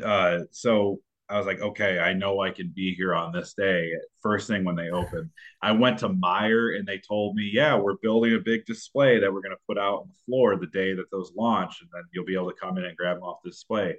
uh 0.04 0.40
so 0.50 1.00
I 1.28 1.38
was 1.38 1.46
like, 1.46 1.60
okay, 1.60 1.98
I 1.98 2.12
know 2.12 2.40
I 2.40 2.50
can 2.50 2.72
be 2.74 2.94
here 2.94 3.14
on 3.14 3.32
this 3.32 3.54
day. 3.54 3.92
First 4.22 4.48
thing 4.48 4.64
when 4.64 4.76
they 4.76 4.90
open, 4.90 5.30
I 5.62 5.72
went 5.72 5.98
to 5.98 6.10
Meijer 6.10 6.76
and 6.76 6.86
they 6.86 6.98
told 6.98 7.36
me, 7.36 7.50
yeah, 7.52 7.74
we're 7.74 7.96
building 8.02 8.34
a 8.34 8.38
big 8.38 8.66
display 8.66 9.18
that 9.18 9.32
we're 9.32 9.40
going 9.40 9.56
to 9.56 9.62
put 9.66 9.78
out 9.78 10.00
on 10.00 10.08
the 10.08 10.18
floor 10.26 10.56
the 10.56 10.66
day 10.66 10.94
that 10.94 11.10
those 11.10 11.32
launch, 11.34 11.80
and 11.80 11.88
then 11.92 12.02
you'll 12.12 12.26
be 12.26 12.34
able 12.34 12.50
to 12.50 12.60
come 12.60 12.76
in 12.76 12.84
and 12.84 12.96
grab 12.96 13.16
them 13.16 13.24
off 13.24 13.38
the 13.42 13.50
display. 13.50 13.96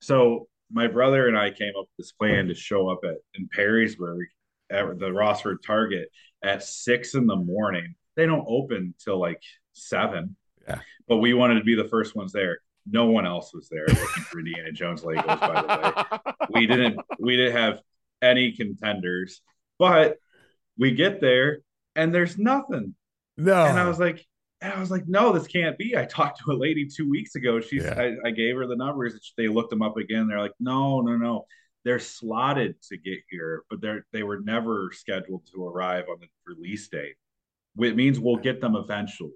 So 0.00 0.46
my 0.70 0.86
brother 0.86 1.26
and 1.26 1.36
I 1.36 1.50
came 1.50 1.72
up 1.78 1.86
with 1.86 1.96
this 1.98 2.12
plan 2.12 2.46
to 2.48 2.54
show 2.54 2.88
up 2.88 3.00
at 3.04 3.16
in 3.34 3.48
Perrysburg 3.56 4.26
at 4.70 4.98
the 4.98 5.10
Rossford 5.10 5.58
Target 5.66 6.08
at 6.42 6.62
six 6.62 7.14
in 7.14 7.26
the 7.26 7.36
morning. 7.36 7.94
They 8.18 8.26
don't 8.26 8.44
open 8.48 8.94
till 8.98 9.20
like 9.20 9.40
seven. 9.74 10.34
Yeah. 10.66 10.80
But 11.06 11.18
we 11.18 11.34
wanted 11.34 11.54
to 11.60 11.64
be 11.64 11.76
the 11.76 11.88
first 11.88 12.16
ones 12.16 12.32
there. 12.32 12.58
No 12.84 13.06
one 13.06 13.24
else 13.24 13.54
was 13.54 13.68
there 13.68 13.86
looking 13.86 14.24
for 14.24 14.40
Indiana 14.40 14.72
Jones 14.72 15.02
Legos, 15.02 15.24
by 15.24 15.62
the 15.62 16.18
way. 16.26 16.34
We 16.50 16.66
didn't 16.66 16.98
we 17.20 17.36
didn't 17.36 17.56
have 17.56 17.80
any 18.20 18.52
contenders, 18.52 19.40
but 19.78 20.16
we 20.76 20.92
get 20.92 21.20
there 21.20 21.60
and 21.94 22.12
there's 22.12 22.36
nothing. 22.36 22.96
No. 23.36 23.66
And 23.66 23.78
I 23.78 23.86
was 23.86 24.00
like, 24.00 24.26
and 24.60 24.72
I 24.72 24.80
was 24.80 24.90
like, 24.90 25.06
no, 25.06 25.32
this 25.32 25.46
can't 25.46 25.78
be. 25.78 25.96
I 25.96 26.04
talked 26.04 26.40
to 26.40 26.50
a 26.50 26.58
lady 26.58 26.88
two 26.88 27.08
weeks 27.08 27.36
ago. 27.36 27.60
She's 27.60 27.84
yeah. 27.84 27.94
I, 27.96 28.28
I, 28.28 28.30
gave 28.32 28.56
her 28.56 28.66
the 28.66 28.74
numbers. 28.74 29.32
They 29.36 29.46
looked 29.46 29.70
them 29.70 29.82
up 29.82 29.96
again. 29.96 30.26
They're 30.26 30.40
like, 30.40 30.54
no, 30.58 31.00
no, 31.02 31.16
no. 31.16 31.46
They're 31.84 32.00
slotted 32.00 32.82
to 32.88 32.96
get 32.96 33.18
here, 33.30 33.62
but 33.70 33.80
they're 33.80 34.04
they 34.12 34.24
were 34.24 34.40
never 34.40 34.90
scheduled 34.92 35.46
to 35.54 35.64
arrive 35.64 36.06
on 36.10 36.16
the 36.18 36.26
release 36.44 36.88
date. 36.88 37.14
It 37.78 37.96
means 37.96 38.18
we'll 38.18 38.36
get 38.36 38.60
them 38.60 38.76
eventually, 38.76 39.32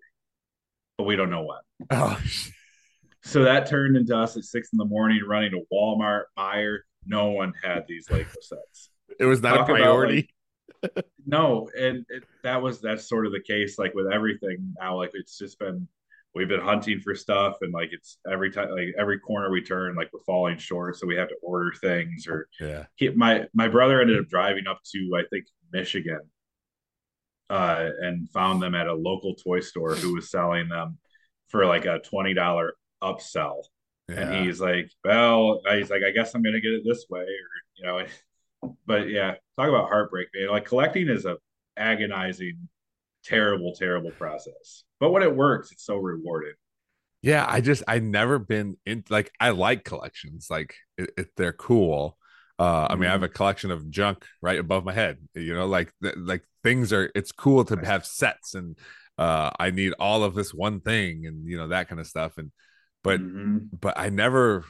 but 0.99 1.05
we 1.05 1.17
don't 1.17 1.31
know 1.31 1.45
when. 1.45 1.89
Oh 1.91 2.21
so 3.23 3.45
that 3.45 3.67
turned 3.67 3.97
into 3.97 4.17
us 4.17 4.37
at 4.37 4.45
six 4.45 4.71
in 4.73 4.79
the 4.79 4.85
morning 4.85 5.21
running 5.27 5.53
to 5.53 5.63
Walmart, 5.73 6.25
Meijer. 6.37 6.79
No 7.07 7.31
one 7.31 7.53
had 7.63 7.85
these 7.89 8.11
Lego 8.11 8.29
sets. 8.41 8.91
It 9.19 9.27
was 9.27 9.43
not 9.43 9.57
Talk 9.57 9.69
a 9.69 9.73
uh, 9.73 9.77
priority. 9.77 10.29
About, 10.83 10.97
like, 10.97 11.07
no, 11.27 11.69
and 11.79 12.05
it, 12.09 12.25
that 12.43 12.61
was 12.61 12.81
that's 12.81 13.09
sort 13.09 13.27
of 13.27 13.33
the 13.33 13.41
case. 13.41 13.79
Like 13.79 13.95
with 13.95 14.07
everything 14.13 14.75
now, 14.81 14.97
like 14.97 15.11
it's 15.15 15.39
just 15.39 15.59
been 15.59 15.87
we've 16.35 16.49
been 16.49 16.61
hunting 16.61 17.01
for 17.01 17.15
stuff, 17.15 17.59
and 17.61 17.73
like 17.73 17.91
it's 17.93 18.19
every 18.31 18.51
time, 18.51 18.71
like 18.71 18.95
every 18.99 19.19
corner 19.21 19.51
we 19.51 19.63
turn, 19.63 19.95
like 19.95 20.11
we're 20.13 20.21
falling 20.25 20.59
short, 20.59 20.97
so 20.97 21.07
we 21.07 21.17
have 21.17 21.29
to 21.29 21.37
order 21.43 21.73
things. 21.81 22.27
Or 22.27 22.49
yeah, 22.61 22.87
he, 22.97 23.11
my 23.11 23.47
my 23.55 23.69
brother 23.69 24.01
ended 24.01 24.19
up 24.19 24.29
driving 24.29 24.67
up 24.67 24.81
to 24.93 25.11
I 25.17 25.23
think 25.31 25.47
Michigan, 25.73 26.21
uh, 27.53 27.91
and 28.01 28.31
found 28.31 28.63
them 28.63 28.75
at 28.75 28.87
a 28.87 28.95
local 28.95 29.35
toy 29.35 29.61
store 29.61 29.95
who 29.95 30.15
was 30.15 30.31
selling 30.31 30.71
them 30.71 30.97
for 31.49 31.67
like 31.67 31.85
a 31.85 31.99
twenty 31.99 32.33
dollar 32.33 32.73
upsell. 33.03 33.65
Yeah. 34.09 34.21
And 34.21 34.47
he's 34.47 34.59
like, 34.59 34.91
well, 35.05 35.61
he's 35.71 35.91
like, 35.91 36.03
I 36.03 36.13
guess 36.13 36.35
I'm 36.35 36.43
gonna 36.43 36.61
get 36.61 36.73
it 36.73 36.83
this 36.83 37.05
way, 37.11 37.21
or 37.21 37.27
you 37.77 37.85
know, 37.85 38.75
but 38.87 39.11
yeah, 39.11 39.35
talk 39.59 39.69
about 39.69 39.89
heartbreak, 39.89 40.29
man. 40.35 40.49
Like 40.49 40.65
collecting 40.65 41.11
is 41.11 41.27
a 41.27 41.37
agonizing, 41.77 42.69
terrible, 43.23 43.75
terrible 43.75 44.13
process. 44.13 44.85
But 44.99 45.11
when 45.11 45.23
it 45.23 45.37
works, 45.37 45.73
it's 45.73 45.85
so 45.85 45.97
rewarding. 45.97 46.55
Yeah, 47.21 47.45
I 47.47 47.61
just 47.61 47.83
I 47.87 47.99
never 47.99 48.39
been 48.39 48.79
in 48.87 49.05
like 49.11 49.31
I 49.39 49.51
like 49.51 49.85
collections, 49.85 50.47
like 50.49 50.75
it, 50.97 51.11
it, 51.19 51.29
they're 51.37 51.53
cool. 51.53 52.17
Uh, 52.63 52.87
I 52.91 52.95
mean, 52.95 53.09
I 53.09 53.13
have 53.13 53.23
mm-hmm. 53.23 53.25
a 53.25 53.29
collection 53.29 53.71
of 53.73 53.91
junk 53.91 54.25
right 54.41 54.59
above 54.59 54.85
my 54.85 54.93
head. 54.93 55.19
You 55.35 55.55
know, 55.55 55.67
like 55.67 55.93
like 56.17 56.45
things 56.63 56.93
are. 56.93 57.11
It's 57.15 57.33
cool 57.33 57.65
to 57.65 57.77
have 57.77 58.07
sets, 58.07 58.55
and 58.55 58.79
uh, 59.19 59.51
I 59.59 59.71
need 59.71 59.95
all 59.99 60.23
of 60.23 60.35
this 60.35 60.55
one 60.55 60.81
thing, 60.81 61.27
and 61.27 61.45
you 61.49 61.57
know 61.57 61.69
that 61.69 61.89
kind 61.89 62.01
of 62.01 62.07
stuff. 62.07 62.39
And 62.39 62.53
but 63.03 63.21
mm-hmm. 63.21 63.59
but 63.81 63.99
I 63.99 64.11
never 64.11 64.65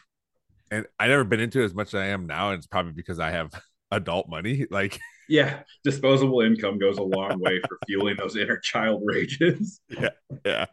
and 0.72 0.86
I 0.98 1.06
never 1.06 1.22
been 1.22 1.40
into 1.40 1.60
it 1.60 1.66
as 1.66 1.74
much 1.74 1.88
as 1.88 1.94
I 1.94 2.06
am 2.06 2.26
now. 2.26 2.50
And 2.50 2.58
it's 2.58 2.66
probably 2.66 2.92
because 2.92 3.20
I 3.20 3.30
have 3.30 3.50
adult 3.90 4.28
money. 4.28 4.66
Like 4.70 4.98
yeah, 5.28 5.60
disposable 5.84 6.40
income 6.40 6.78
goes 6.78 6.98
a 6.98 7.02
long 7.02 7.38
way 7.38 7.60
for 7.60 7.78
fueling 7.86 8.16
those 8.16 8.36
inner 8.36 8.58
child 8.58 9.02
rages. 9.04 9.80
Yeah, 9.88 10.08
yeah. 10.44 10.66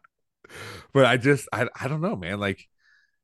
But 0.93 1.05
I 1.05 1.17
just 1.17 1.47
I 1.51 1.67
I 1.79 1.87
don't 1.87 2.01
know, 2.01 2.15
man. 2.15 2.39
Like, 2.39 2.65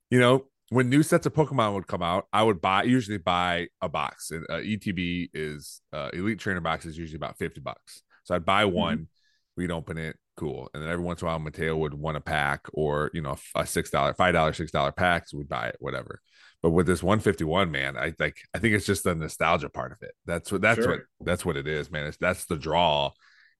you 0.09 0.19
know, 0.19 0.45
when 0.69 0.89
new 0.89 1.03
sets 1.03 1.25
of 1.25 1.33
Pokemon 1.33 1.73
would 1.73 1.87
come 1.87 2.01
out, 2.01 2.27
I 2.33 2.43
would 2.43 2.61
buy 2.61 2.83
usually 2.83 3.17
buy 3.17 3.67
a 3.81 3.89
box. 3.89 4.31
And 4.31 4.45
uh, 4.49 4.55
ETB 4.55 5.29
is 5.33 5.81
uh, 5.93 6.09
Elite 6.13 6.39
Trainer 6.39 6.61
box 6.61 6.85
is 6.85 6.97
usually 6.97 7.17
about 7.17 7.37
fifty 7.37 7.61
bucks. 7.61 8.01
So 8.23 8.35
I'd 8.35 8.45
buy 8.45 8.63
mm-hmm. 8.63 8.75
one, 8.75 8.97
mm-hmm. 8.97 9.61
we'd 9.61 9.71
open 9.71 9.97
it, 9.97 10.17
cool. 10.37 10.69
And 10.73 10.81
then 10.81 10.89
every 10.89 11.03
once 11.03 11.21
in 11.21 11.27
a 11.27 11.31
while, 11.31 11.39
Mateo 11.39 11.77
would 11.77 11.93
want 11.93 12.17
a 12.17 12.21
pack 12.21 12.65
or 12.73 13.11
you 13.13 13.21
know 13.21 13.37
a 13.55 13.65
six 13.65 13.89
dollar, 13.89 14.13
five 14.13 14.33
dollar, 14.33 14.53
six 14.53 14.71
dollar 14.71 14.91
pack, 14.91 15.27
so 15.27 15.37
we'd 15.37 15.49
buy 15.49 15.67
it, 15.67 15.77
whatever. 15.79 16.21
But 16.61 16.71
with 16.71 16.87
this 16.87 17.03
151, 17.03 17.69
man, 17.69 17.95
I 17.95 18.13
like 18.19 18.37
I 18.53 18.59
think 18.59 18.73
it's 18.73 18.87
just 18.87 19.03
the 19.03 19.13
nostalgia 19.13 19.69
part 19.69 19.91
of 19.91 19.99
it. 20.01 20.13
That's 20.25 20.51
what 20.51 20.61
that's 20.61 20.79
sure. 20.79 20.89
what 20.89 21.01
that's 21.21 21.45
what 21.45 21.57
it 21.57 21.67
is, 21.67 21.91
man. 21.91 22.07
It's 22.07 22.17
that's 22.17 22.45
the 22.45 22.57
draw. 22.57 23.11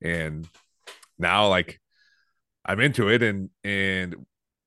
And 0.01 0.47
now 1.20 1.47
like 1.47 1.80
I'm 2.66 2.80
into 2.80 3.10
it 3.10 3.22
and 3.22 3.51
and 3.64 4.16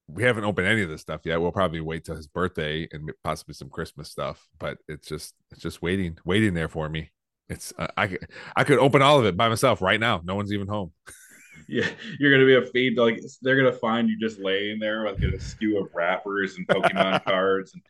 we 0.09 0.23
haven't 0.23 0.45
opened 0.45 0.67
any 0.67 0.83
of 0.83 0.89
this 0.89 1.03
stuff 1.03 1.21
yet. 1.25 1.41
We'll 1.41 1.53
probably 1.53 1.81
wait 1.81 2.05
till 2.05 2.17
his 2.17 2.27
birthday 2.27 2.89
and 2.93 3.13
possibly 3.23 3.55
some 3.55 3.69
Christmas 3.69 4.11
stuff, 4.11 4.49
but 4.59 4.79
it's 4.89 5.07
just 5.07 5.35
it's 5.51 5.61
just 5.61 5.83
waiting 5.83 6.19
waiting 6.25 6.55
there 6.55 6.69
for 6.69 6.89
me. 6.89 7.11
It's 7.49 7.73
uh, 7.79 7.89
I 7.97 8.17
I 8.57 8.65
could 8.65 8.79
open 8.79 9.03
all 9.03 9.19
of 9.19 9.27
it 9.27 9.37
by 9.37 9.49
myself 9.49 9.83
right 9.83 10.01
now. 10.01 10.21
No 10.25 10.35
one's 10.35 10.53
even 10.53 10.67
home. 10.67 10.93
yeah, 11.69 11.89
you're 12.19 12.33
gonna 12.33 12.47
be 12.47 12.57
a 12.57 12.71
feed 12.71 12.97
like 12.97 13.21
they're 13.43 13.57
gonna 13.57 13.73
find 13.73 14.09
you 14.09 14.19
just 14.19 14.41
laying 14.41 14.79
there 14.79 15.05
with 15.05 15.23
a 15.23 15.41
skew 15.41 15.79
of 15.79 15.91
wrappers 15.95 16.57
and 16.57 16.67
Pokemon 16.67 17.25
cards 17.27 17.75
and 17.75 17.83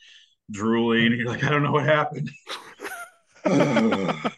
drooling. 0.50 1.06
And 1.06 1.16
you're 1.16 1.28
like, 1.28 1.44
I 1.44 1.50
don't 1.50 1.62
know 1.62 1.72
what 1.72 1.86
happened. 1.86 2.30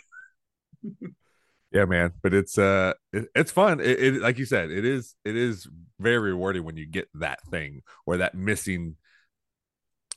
yeah, 1.73 1.85
man, 1.85 2.13
but 2.23 2.35
it's 2.35 2.59
uh, 2.59 2.95
it, 3.13 3.29
it's 3.35 3.53
fun. 3.53 3.81
It, 3.81 4.01
it 4.01 4.15
like 4.21 4.39
you 4.39 4.45
said, 4.45 4.71
it 4.71 4.85
is 4.85 5.15
it 5.25 5.37
is 5.37 5.69
very 5.99 6.19
rewarding 6.19 6.65
when 6.65 6.77
you 6.77 6.87
get 6.87 7.09
that 7.15 7.41
thing 7.51 7.83
or 8.07 8.19
that 8.19 8.35
missing 8.35 8.97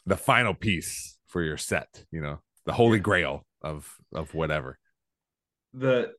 the 0.06 0.18
final 0.18 0.54
piece 0.54 1.18
for 1.28 1.44
your 1.44 1.58
set. 1.58 2.06
You 2.12 2.22
know, 2.22 2.42
the 2.66 2.74
holy 2.74 3.00
grail 3.00 3.46
of 3.62 3.96
of 4.14 4.34
whatever. 4.34 4.80
The 5.74 6.14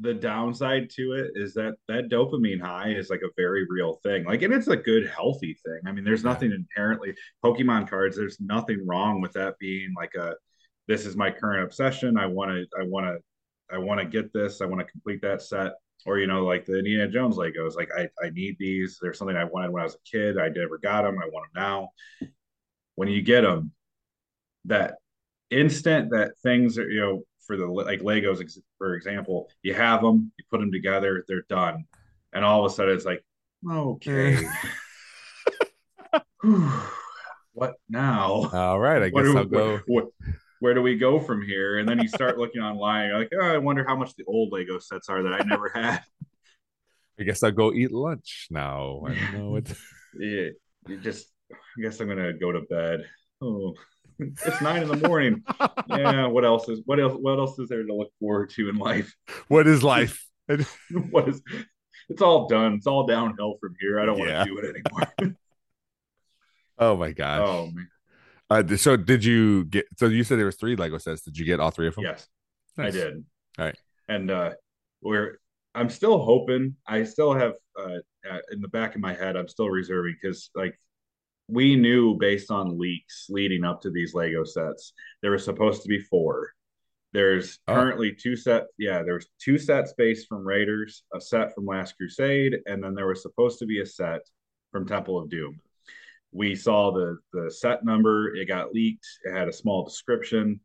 the 0.00 0.14
downside 0.14 0.90
to 0.90 1.12
it 1.12 1.32
is 1.34 1.54
that 1.54 1.74
that 1.88 2.08
dopamine 2.08 2.60
high 2.60 2.90
is 2.90 3.10
like 3.10 3.22
a 3.22 3.32
very 3.36 3.66
real 3.68 3.98
thing. 4.02 4.24
Like, 4.24 4.42
and 4.42 4.52
it's 4.52 4.68
a 4.68 4.76
good, 4.76 5.08
healthy 5.08 5.56
thing. 5.64 5.80
I 5.86 5.92
mean, 5.92 6.04
there's 6.04 6.24
nothing 6.24 6.52
inherently 6.52 7.14
Pokemon 7.44 7.88
cards. 7.88 8.16
There's 8.16 8.38
nothing 8.40 8.86
wrong 8.86 9.20
with 9.20 9.32
that 9.32 9.58
being 9.58 9.92
like 9.96 10.14
a, 10.14 10.34
this 10.86 11.04
is 11.04 11.16
my 11.16 11.30
current 11.30 11.64
obsession. 11.64 12.16
I 12.16 12.26
want 12.26 12.50
to, 12.50 12.66
I 12.78 12.84
want 12.84 13.06
to, 13.06 13.16
I 13.70 13.78
want 13.78 14.00
to 14.00 14.06
get 14.06 14.32
this. 14.32 14.60
I 14.60 14.66
want 14.66 14.80
to 14.80 14.90
complete 14.90 15.20
that 15.22 15.42
set. 15.42 15.72
Or 16.06 16.18
you 16.18 16.26
know, 16.26 16.44
like 16.44 16.64
the 16.64 16.78
Indiana 16.78 17.08
Jones 17.08 17.36
Legos. 17.36 17.74
Like, 17.74 17.90
I, 17.96 18.08
I 18.24 18.30
need 18.30 18.56
these. 18.58 18.98
There's 19.00 19.18
something 19.18 19.36
I 19.36 19.44
wanted 19.44 19.72
when 19.72 19.82
I 19.82 19.84
was 19.84 19.96
a 19.96 20.10
kid. 20.10 20.38
I 20.38 20.48
never 20.48 20.78
got 20.78 21.02
them. 21.02 21.18
I 21.18 21.28
want 21.28 21.52
them 21.52 21.62
now. 21.62 21.88
When 22.94 23.08
you 23.08 23.20
get 23.22 23.42
them, 23.42 23.72
that 24.66 24.96
instant 25.50 26.10
that 26.10 26.38
things 26.42 26.78
are, 26.78 26.88
you 26.88 27.00
know, 27.00 27.22
for 27.48 27.56
the 27.56 27.66
like 27.66 28.00
Legos, 28.00 28.58
for 28.76 28.94
example, 28.94 29.48
you 29.62 29.74
have 29.74 30.02
them, 30.02 30.30
you 30.38 30.44
put 30.50 30.60
them 30.60 30.70
together, 30.70 31.24
they're 31.26 31.44
done, 31.48 31.84
and 32.32 32.44
all 32.44 32.64
of 32.64 32.70
a 32.70 32.74
sudden 32.74 32.94
it's 32.94 33.06
like, 33.06 33.24
okay, 33.68 34.46
what 37.52 37.74
now? 37.88 38.50
All 38.52 38.78
right, 38.78 39.02
I 39.02 39.08
guess 39.08 39.34
I'll 39.34 39.44
go. 39.46 39.80
What, 39.86 40.08
where 40.60 40.74
do 40.74 40.82
we 40.82 40.96
go 40.96 41.20
from 41.20 41.42
here? 41.42 41.78
And 41.78 41.88
then 41.88 42.00
you 42.00 42.08
start 42.08 42.38
looking 42.38 42.62
online. 42.62 43.08
You're 43.08 43.18
like, 43.18 43.32
oh, 43.40 43.46
I 43.54 43.58
wonder 43.58 43.84
how 43.86 43.96
much 43.96 44.14
the 44.16 44.24
old 44.26 44.52
Lego 44.52 44.78
sets 44.78 45.08
are 45.08 45.22
that 45.22 45.34
I 45.34 45.44
never 45.44 45.68
had. 45.74 46.02
I 47.20 47.24
guess 47.24 47.42
I'll 47.42 47.50
go 47.50 47.72
eat 47.72 47.92
lunch 47.92 48.46
now. 48.50 49.02
I 49.06 49.14
don't 49.14 49.32
know 49.34 49.50
what. 49.50 49.66
yeah, 50.18 50.48
you 50.86 50.98
just. 51.00 51.26
I 51.50 51.82
guess 51.82 51.98
I'm 52.00 52.08
gonna 52.08 52.32
go 52.34 52.52
to 52.52 52.60
bed. 52.62 53.04
Oh. 53.40 53.74
it's 54.18 54.60
nine 54.60 54.82
in 54.82 54.88
the 54.88 55.08
morning. 55.08 55.42
yeah. 55.88 56.26
What 56.26 56.44
else 56.44 56.68
is 56.68 56.80
what 56.86 57.00
else? 57.00 57.14
What 57.18 57.38
else 57.38 57.58
is 57.58 57.68
there 57.68 57.84
to 57.84 57.94
look 57.94 58.10
forward 58.20 58.50
to 58.50 58.68
in 58.68 58.76
life? 58.76 59.14
what 59.48 59.66
is 59.66 59.82
life? 59.82 60.26
what 61.10 61.28
is? 61.28 61.40
It's 62.08 62.22
all 62.22 62.48
done. 62.48 62.74
It's 62.74 62.86
all 62.86 63.06
downhill 63.06 63.56
from 63.60 63.74
here. 63.80 64.00
I 64.00 64.06
don't 64.06 64.18
want 64.18 64.30
Yeah. 64.30 64.44
to 64.44 64.50
do 64.50 64.58
it 64.58 64.76
anymore. 65.20 65.36
oh 66.78 66.96
my 66.96 67.12
gosh. 67.12 67.40
oh 67.44 67.66
man. 67.72 67.88
Uh, 68.50 68.62
so 68.76 68.96
did 68.96 69.24
you 69.24 69.64
get? 69.66 69.86
So 69.98 70.06
you 70.06 70.24
said 70.24 70.38
there 70.38 70.46
was 70.46 70.56
three 70.56 70.76
Lego 70.76 70.98
sets. 70.98 71.22
Did 71.22 71.36
you 71.36 71.44
get 71.44 71.60
all 71.60 71.70
three 71.70 71.88
of 71.88 71.94
them? 71.94 72.04
Yes. 72.04 72.26
Nice. 72.76 72.94
I 72.94 72.96
did. 72.98 73.24
All 73.58 73.64
right. 73.66 73.76
And 74.08 74.30
uh 74.30 74.50
we're 75.02 75.38
I'm 75.74 75.90
still 75.90 76.18
hoping. 76.18 76.76
I 76.86 77.04
still 77.04 77.34
have 77.34 77.52
uh 77.78 77.98
uh, 78.28 78.38
in 78.52 78.60
the 78.60 78.68
back 78.68 78.94
of 78.94 79.00
my 79.00 79.14
head. 79.14 79.36
I'm 79.36 79.48
still 79.48 79.68
reserving 79.68 80.16
because 80.20 80.50
like 80.54 80.78
we 81.48 81.76
knew 81.76 82.14
based 82.18 82.50
on 82.50 82.78
leaks 82.78 83.26
leading 83.28 83.64
up 83.64 83.80
to 83.82 83.90
these 83.90 84.14
Lego 84.14 84.44
sets, 84.44 84.92
there 85.22 85.30
was 85.30 85.44
supposed 85.44 85.82
to 85.82 85.88
be 85.88 85.98
four. 86.00 86.52
There's 87.12 87.58
Oh. 87.68 87.74
currently 87.74 88.12
two 88.12 88.36
set. 88.36 88.66
Yeah, 88.78 89.02
there's 89.02 89.26
two 89.42 89.56
sets 89.58 89.94
based 89.96 90.26
from 90.28 90.46
Raiders, 90.46 91.04
a 91.14 91.20
set 91.20 91.54
from 91.54 91.64
Last 91.66 91.96
Crusade, 91.96 92.58
and 92.66 92.82
then 92.82 92.94
there 92.94 93.06
was 93.06 93.22
supposed 93.22 93.58
to 93.60 93.66
be 93.66 93.80
a 93.80 93.86
set 93.86 94.20
from 94.72 94.86
Temple 94.86 95.18
of 95.18 95.30
Doom. 95.30 95.58
We 96.32 96.54
saw 96.54 96.90
the 96.92 97.18
the 97.32 97.50
set 97.50 97.84
number. 97.84 98.34
It 98.34 98.46
got 98.48 98.72
leaked. 98.72 99.06
It 99.24 99.32
had 99.32 99.48
a 99.48 99.52
small 99.52 99.84
description. 99.84 100.60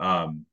Um, 0.00 0.44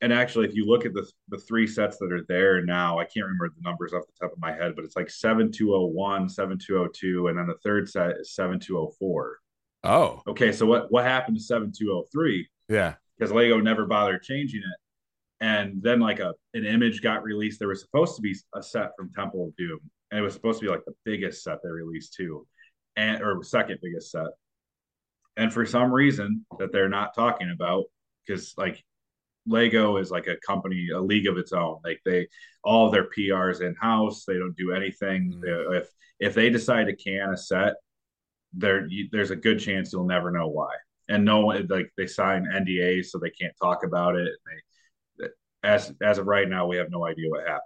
and 0.00 0.12
actually, 0.12 0.46
if 0.46 0.54
you 0.54 0.64
look 0.66 0.84
at 0.86 0.92
the 0.94 1.08
the 1.28 1.38
three 1.38 1.66
sets 1.66 1.98
that 1.98 2.12
are 2.12 2.24
there 2.28 2.62
now, 2.64 2.98
I 2.98 3.04
can't 3.04 3.26
remember 3.26 3.48
the 3.50 3.62
numbers 3.62 3.92
off 3.92 4.04
the 4.06 4.12
top 4.26 4.32
of 4.32 4.38
my 4.38 4.52
head, 4.52 4.74
but 4.76 4.84
it's 4.84 4.96
like 4.96 5.10
7201, 5.10 6.28
7202, 6.28 7.28
and 7.28 7.38
then 7.38 7.46
the 7.46 7.54
third 7.64 7.88
set 7.88 8.16
is 8.20 8.34
7204. 8.34 9.38
Oh, 9.84 10.22
Okay, 10.26 10.50
so 10.52 10.66
what 10.66 10.90
what 10.90 11.04
happened 11.04 11.36
to 11.36 11.42
7203? 11.42 12.48
yeah. 12.68 12.94
Because 13.16 13.32
Lego 13.32 13.58
never 13.60 13.84
bothered 13.84 14.22
changing 14.22 14.60
it. 14.60 15.44
And 15.44 15.82
then 15.82 15.98
like 15.98 16.20
a 16.20 16.34
an 16.54 16.64
image 16.64 17.02
got 17.02 17.22
released. 17.24 17.58
There 17.58 17.68
was 17.68 17.80
supposed 17.80 18.14
to 18.16 18.22
be 18.22 18.34
a 18.54 18.62
set 18.62 18.90
from 18.96 19.12
Temple 19.12 19.46
of 19.48 19.56
Doom, 19.56 19.78
and 20.10 20.18
it 20.20 20.22
was 20.22 20.34
supposed 20.34 20.60
to 20.60 20.66
be 20.66 20.70
like 20.70 20.84
the 20.84 20.94
biggest 21.04 21.42
set 21.42 21.58
they 21.62 21.70
released 21.70 22.14
too, 22.14 22.46
and 22.98 23.22
or 23.22 23.42
second 23.44 23.78
biggest 23.80 24.10
set. 24.10 24.26
And 25.36 25.52
for 25.52 25.64
some 25.64 25.92
reason 25.92 26.44
that 26.58 26.72
they're 26.72 26.88
not 26.88 27.14
talking 27.14 27.50
about, 27.54 27.84
because 28.26 28.54
like 28.58 28.84
Lego 29.46 29.96
is 29.98 30.10
like 30.10 30.26
a 30.26 30.36
company, 30.44 30.88
a 30.94 31.00
league 31.00 31.28
of 31.28 31.38
its 31.38 31.52
own. 31.52 31.78
Like 31.84 32.00
they, 32.04 32.26
all 32.64 32.90
their 32.90 33.08
PRs 33.08 33.60
in 33.62 33.74
house. 33.76 34.24
They 34.24 34.34
don't 34.34 34.56
do 34.56 34.72
anything. 34.72 35.32
Mm. 35.32 35.40
They- 35.40 35.78
If 35.78 35.88
if 36.20 36.34
they 36.34 36.50
decide 36.50 36.86
to 36.88 36.96
can 36.96 37.30
a 37.30 37.36
set, 37.36 37.74
there 38.52 38.88
there's 39.12 39.30
a 39.30 39.36
good 39.36 39.60
chance 39.60 39.92
you'll 39.92 40.04
never 40.16 40.32
know 40.32 40.48
why. 40.48 40.74
And 41.08 41.24
no 41.24 41.40
one 41.46 41.66
like 41.68 41.90
they 41.96 42.08
sign 42.08 42.44
NDAs 42.46 43.06
so 43.06 43.18
they 43.18 43.30
can't 43.30 43.54
talk 43.62 43.84
about 43.84 44.16
it. 44.16 44.32
They, 44.46 45.28
as 45.62 45.92
as 46.02 46.18
of 46.18 46.26
right 46.26 46.48
now, 46.48 46.66
we 46.66 46.76
have 46.78 46.90
no 46.90 47.06
idea 47.06 47.30
what 47.30 47.46
happened. 47.46 47.62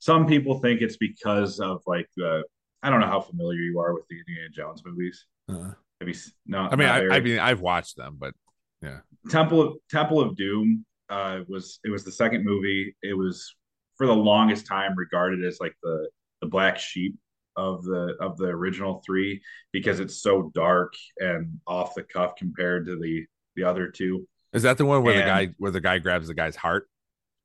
Some 0.00 0.26
people 0.26 0.58
think 0.58 0.80
it's 0.80 0.96
because 0.96 1.60
of 1.60 1.82
like 1.86 2.08
the 2.16 2.42
I 2.82 2.90
don't 2.90 3.00
know 3.00 3.06
how 3.06 3.20
familiar 3.20 3.60
you 3.60 3.78
are 3.80 3.94
with 3.94 4.04
the 4.08 4.18
Indiana 4.18 4.48
Jones 4.50 4.82
movies. 4.84 5.26
Uh, 5.48 5.72
Have 6.00 6.08
you? 6.08 6.14
No, 6.46 6.68
I 6.70 6.76
mean, 6.76 6.88
I, 6.88 7.16
I 7.16 7.20
mean, 7.20 7.38
I've 7.38 7.60
watched 7.60 7.96
them, 7.96 8.16
but 8.18 8.34
yeah. 8.82 8.98
Temple 9.30 9.62
of 9.62 9.74
Temple 9.90 10.20
of 10.20 10.36
Doom 10.36 10.84
uh, 11.08 11.40
was 11.48 11.78
it 11.84 11.90
was 11.90 12.04
the 12.04 12.12
second 12.12 12.44
movie. 12.44 12.94
It 13.02 13.16
was 13.16 13.54
for 13.96 14.06
the 14.06 14.14
longest 14.14 14.66
time 14.66 14.94
regarded 14.96 15.44
as 15.44 15.58
like 15.60 15.74
the 15.82 16.08
the 16.40 16.48
black 16.48 16.78
sheep 16.78 17.14
of 17.56 17.84
the 17.84 18.16
of 18.20 18.36
the 18.38 18.46
original 18.46 19.02
three 19.06 19.40
because 19.72 20.00
it's 20.00 20.22
so 20.22 20.50
dark 20.54 20.94
and 21.18 21.60
off 21.66 21.94
the 21.94 22.02
cuff 22.02 22.34
compared 22.36 22.86
to 22.86 22.98
the 22.98 23.24
the 23.54 23.62
other 23.62 23.88
two. 23.88 24.26
is 24.52 24.62
that 24.62 24.78
the 24.78 24.84
one 24.86 25.02
where 25.04 25.14
the 25.14 25.20
guy 25.20 25.54
where 25.58 25.70
the 25.70 25.80
guy 25.80 25.98
grabs 25.98 26.26
the 26.28 26.34
guy's 26.34 26.56
heart? 26.56 26.88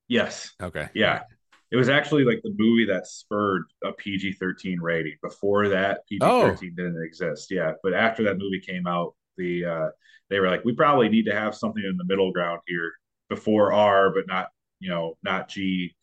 Yes, 0.07 0.51
Okay. 0.63 0.87
yeah. 0.95 1.23
It 1.71 1.75
was 1.75 1.89
actually 1.89 2.23
like 2.23 2.41
the 2.43 2.53
movie 2.57 2.85
that 2.85 3.07
spurred 3.07 3.63
a 3.83 3.91
PG 3.91 4.33
thirteen 4.33 4.79
rating. 4.79 5.15
Before 5.21 5.69
that, 5.69 6.07
PG 6.07 6.19
thirteen 6.19 6.75
didn't 6.75 7.03
exist. 7.03 7.51
Yeah, 7.51 7.73
but 7.83 7.93
after 7.93 8.23
that 8.23 8.37
movie 8.37 8.61
came 8.61 8.87
out, 8.87 9.15
the 9.37 9.65
uh, 9.65 9.87
they 10.29 10.39
were 10.39 10.49
like, 10.49 10.63
we 10.63 10.73
probably 10.73 11.09
need 11.09 11.25
to 11.25 11.33
have 11.33 11.55
something 11.55 11.83
in 11.83 11.97
the 11.97 12.05
middle 12.05 12.31
ground 12.31 12.61
here 12.67 12.93
before 13.29 13.73
R, 13.73 14.13
but 14.13 14.27
not 14.27 14.47
you 14.79 14.89
know 14.89 15.17
not 15.23 15.49
G. 15.49 15.95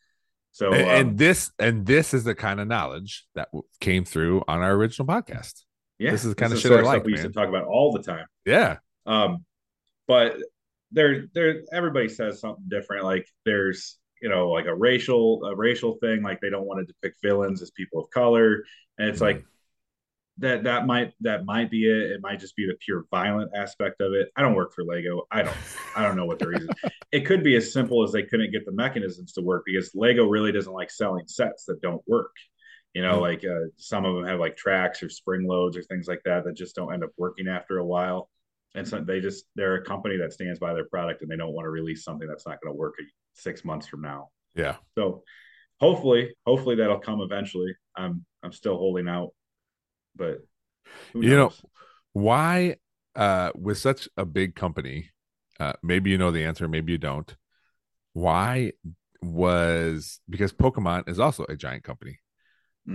So 0.51 0.71
and, 0.71 0.83
um, 0.83 0.89
and 0.89 1.17
this 1.17 1.51
and 1.59 1.85
this 1.85 2.13
is 2.13 2.23
the 2.23 2.35
kind 2.35 2.59
of 2.59 2.67
knowledge 2.67 3.25
that 3.35 3.47
w- 3.51 3.63
came 3.81 4.05
through 4.05 4.43
on 4.47 4.61
our 4.61 4.71
original 4.71 5.07
podcast. 5.07 5.63
yeah, 5.99 6.11
this 6.11 6.23
is 6.23 6.29
the 6.29 6.35
kind 6.35 6.53
of 6.53 6.59
shit 6.59 6.71
sort 6.71 6.85
I 6.85 6.87
like, 6.87 7.03
we 7.03 7.11
used 7.11 7.23
to 7.23 7.31
talk 7.31 7.49
about 7.49 7.65
all 7.65 7.91
the 7.91 8.03
time. 8.03 8.25
Yeah. 8.45 8.77
Um, 9.05 9.45
but 10.07 10.37
there, 10.91 11.25
there, 11.33 11.61
everybody 11.73 12.07
says 12.09 12.39
something 12.39 12.65
different. 12.67 13.03
Like 13.03 13.27
there's, 13.43 13.97
you 14.25 14.31
know, 14.31 14.49
like 14.49 14.65
a 14.65 14.73
racial, 14.73 15.43
a 15.45 15.55
racial 15.55 15.99
thing. 16.01 16.23
Like 16.23 16.41
they 16.41 16.49
don't 16.49 16.65
want 16.65 16.79
to 16.79 16.91
depict 16.91 17.17
villains 17.21 17.61
as 17.61 17.69
people 17.69 18.01
of 18.01 18.09
color, 18.09 18.63
and 18.97 19.07
it's 19.07 19.21
like 19.21 19.45
that. 20.39 20.63
That 20.63 20.87
might, 20.87 21.13
that 21.21 21.45
might 21.45 21.69
be 21.69 21.85
it. 21.85 22.11
It 22.13 22.21
might 22.23 22.39
just 22.39 22.55
be 22.55 22.65
the 22.65 22.75
pure 22.83 23.05
violent 23.11 23.51
aspect 23.55 24.01
of 24.01 24.13
it. 24.13 24.29
I 24.35 24.41
don't 24.41 24.55
work 24.55 24.73
for 24.73 24.83
Lego. 24.83 25.27
I 25.31 25.43
don't, 25.43 25.57
I 25.95 26.01
don't 26.01 26.17
know 26.17 26.25
what 26.25 26.39
the 26.39 26.47
reason. 26.47 26.69
it 27.11 27.21
could 27.27 27.43
be 27.43 27.55
as 27.55 27.71
simple 27.71 28.03
as 28.03 28.11
they 28.11 28.23
couldn't 28.23 28.51
get 28.51 28.65
the 28.65 28.71
mechanisms 28.71 29.33
to 29.33 29.41
work 29.41 29.63
because 29.65 29.91
Lego 29.93 30.25
really 30.25 30.51
doesn't 30.51 30.73
like 30.73 30.89
selling 30.89 31.27
sets 31.27 31.65
that 31.65 31.81
don't 31.81 32.01
work. 32.07 32.31
You 32.95 33.03
know, 33.03 33.19
Mm. 33.19 33.21
like 33.21 33.45
uh, 33.45 33.67
some 33.77 34.05
of 34.05 34.15
them 34.15 34.25
have 34.25 34.39
like 34.39 34.57
tracks 34.57 35.03
or 35.03 35.09
spring 35.09 35.47
loads 35.47 35.77
or 35.77 35.83
things 35.83 36.07
like 36.07 36.23
that 36.25 36.45
that 36.45 36.55
just 36.55 36.75
don't 36.75 36.93
end 36.93 37.03
up 37.03 37.11
working 37.17 37.47
after 37.47 37.77
a 37.77 37.85
while 37.85 38.29
and 38.75 38.87
so 38.87 38.99
they 39.01 39.19
just 39.19 39.45
they're 39.55 39.75
a 39.75 39.83
company 39.83 40.17
that 40.17 40.33
stands 40.33 40.59
by 40.59 40.73
their 40.73 40.85
product 40.85 41.21
and 41.21 41.31
they 41.31 41.37
don't 41.37 41.53
want 41.53 41.65
to 41.65 41.69
release 41.69 42.03
something 42.03 42.27
that's 42.27 42.45
not 42.45 42.59
going 42.61 42.73
to 42.73 42.77
work 42.77 42.95
six 43.33 43.63
months 43.65 43.87
from 43.87 44.01
now 44.01 44.29
Yeah. 44.55 44.75
so 44.97 45.23
hopefully 45.79 46.33
hopefully 46.45 46.75
that'll 46.75 46.99
come 46.99 47.21
eventually 47.21 47.73
i'm 47.95 48.25
i'm 48.43 48.51
still 48.51 48.77
holding 48.77 49.07
out 49.07 49.29
but 50.15 50.37
You 51.13 51.35
know. 51.35 51.51
Why, 52.13 52.77
uh, 53.15 53.51
with 53.55 53.77
such 53.77 54.07
a 54.15 54.23
big 54.25 54.55
company, 54.55 55.11
uh, 55.59 55.73
maybe 55.83 56.09
you 56.11 56.17
know 56.17 56.31
the 56.31 56.45
answer, 56.45 56.65
maybe 56.69 56.93
you 56.93 56.97
don't. 56.97 57.35
Why 58.13 58.71
was 59.21 60.21
because 60.29 60.53
Pokemon 60.53 61.09
is 61.09 61.19
also 61.19 61.45
a 61.49 61.57
giant 61.57 61.83
company. 61.83 62.19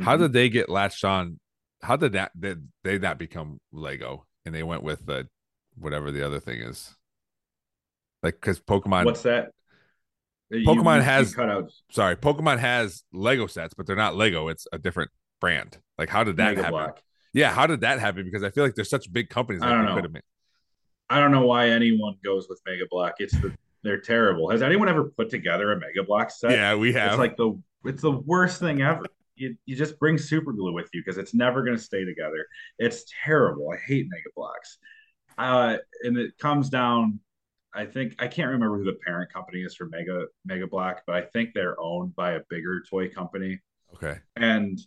How 0.01 0.17
Mhm. 0.17 0.21
did 0.21 0.33
they 0.33 0.49
get 0.49 0.71
latched 0.71 1.05
on? 1.05 1.39
How 1.83 1.97
did 1.97 2.13
that 2.13 2.33
did 2.39 2.69
they 2.83 2.99
not 2.99 3.19
become 3.19 3.61
Lego 3.73 4.27
and 4.47 4.55
they 4.55 4.63
went 4.63 4.83
with 4.83 5.05
the 5.05 5.29
whatever 5.81 6.11
the 6.11 6.25
other 6.25 6.41
thing 6.41 6.61
is? 6.61 6.95
Like 8.23 8.35
because 8.35 8.61
Pokemon, 8.61 9.07
what's 9.07 9.23
that 9.23 9.53
uh, 10.53 10.57
Pokemon 10.57 10.97
you- 10.97 11.03
has- 11.03 11.35
cut 11.35 11.49
out 11.49 11.73
sorry, 11.91 12.17
Pokemon 12.17 12.59
has 12.59 13.03
Lego 13.13 13.47
sets, 13.47 13.75
but 13.75 13.87
they're 13.87 13.97
not 13.97 14.15
Lego. 14.17 14.49
It's 14.49 14.67
a 14.73 14.79
different 14.79 15.11
brand. 15.41 15.79
Like 15.99 16.09
how 16.11 16.25
did 16.25 16.37
that 16.37 16.51
Mega 16.51 16.63
happen? 16.63 16.73
Block. 16.79 17.03
Yeah, 17.33 17.53
how 17.53 17.67
did 17.67 17.81
that 17.83 18.01
happen? 18.01 18.25
Because 18.25 18.43
I 18.43 18.51
feel 18.51 18.65
like 18.65 18.75
there's 18.75 18.91
such 18.91 19.11
big 19.13 19.29
companies. 19.31 19.63
I 19.63 19.71
don't 19.71 19.87
know. 19.87 19.95
could 19.95 20.05
have 20.05 20.13
made. 20.13 20.23
i 21.09 21.19
don't 21.21 21.33
know 21.33 21.47
why 21.47 21.71
anyone 21.71 22.15
goes 22.25 22.47
with 22.49 22.61
mega 22.67 22.85
block 22.91 23.15
it's 23.19 23.33
the 23.41 23.53
they're 23.83 24.01
terrible 24.01 24.51
has 24.51 24.61
anyone 24.63 24.89
ever 24.89 25.05
put 25.05 25.31
together 25.31 25.73
a 25.73 25.79
mega 25.81 26.03
block 26.03 26.31
set 26.31 26.51
Yeah, 26.51 26.75
we 26.75 26.93
have. 26.93 27.13
It's 27.13 27.19
like 27.19 27.37
the 27.37 27.59
it's 27.85 28.03
the 28.03 28.11
worst 28.13 28.61
thing 28.61 28.83
ever. 28.83 29.07
You, 29.37 29.57
you 29.65 29.75
just 29.75 29.99
bring 29.99 30.19
super 30.19 30.53
glue 30.53 30.75
with 30.75 30.91
you 30.93 31.01
because 31.03 31.17
it's 31.17 31.33
never 31.33 31.63
going 31.65 31.75
to 31.75 31.83
stay 31.83 32.05
together. 32.05 32.45
It's 32.79 33.05
terrible. 33.25 33.71
I 33.73 33.79
hate 33.79 34.07
mega 34.11 34.29
blocks. 34.37 34.77
Uh, 35.41 35.79
and 36.03 36.19
it 36.19 36.37
comes 36.39 36.69
down. 36.69 37.19
I 37.73 37.87
think 37.87 38.15
I 38.19 38.29
can't 38.29 38.51
remember 38.51 38.77
who 38.77 38.85
the 38.85 38.99
parent 39.07 39.33
company 39.33 39.63
is 39.63 39.75
for 39.75 39.87
Mega 39.87 40.27
Mega 40.45 40.67
Block, 40.67 41.03
but 41.07 41.17
I 41.17 41.23
think 41.23 41.51
they're 41.55 41.81
owned 41.81 42.15
by 42.15 42.33
a 42.33 42.41
bigger 42.51 42.83
toy 42.91 43.09
company, 43.09 43.59
okay. 43.95 44.19
and 44.37 44.79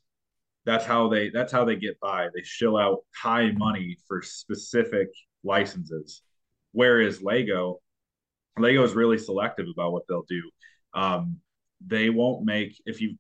that's 0.66 0.86
how 0.86 1.10
they 1.10 1.30
that's 1.30 1.52
how 1.52 1.66
they 1.66 1.76
get 1.76 2.00
by. 2.00 2.28
They 2.36 2.44
shill 2.44 2.78
out 2.78 3.00
high 3.16 3.52
money 3.52 3.98
for 4.08 4.22
specific 4.22 5.08
licenses, 5.44 6.22
whereas 6.72 7.24
Lego, 7.24 7.80
Lego 8.60 8.84
is 8.84 8.94
really 8.94 9.18
selective 9.18 9.66
about 9.74 9.92
what 9.92 10.04
they'll 10.08 10.26
do. 10.30 10.44
Um, 10.94 11.38
they 11.86 12.12
won't 12.12 12.46
make 12.46 12.80
if 12.86 13.02
you. 13.02 13.18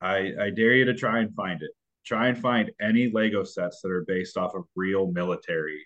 I 0.00 0.32
I 0.40 0.50
dare 0.50 0.74
you 0.74 0.86
to 0.86 0.94
try 0.94 1.20
and 1.20 1.32
find 1.34 1.62
it. 1.62 1.70
Try 2.04 2.28
and 2.28 2.38
find 2.38 2.72
any 2.80 3.12
Lego 3.12 3.44
sets 3.44 3.80
that 3.82 3.92
are 3.92 4.04
based 4.08 4.36
off 4.36 4.56
of 4.56 4.64
real 4.74 5.12
military, 5.12 5.80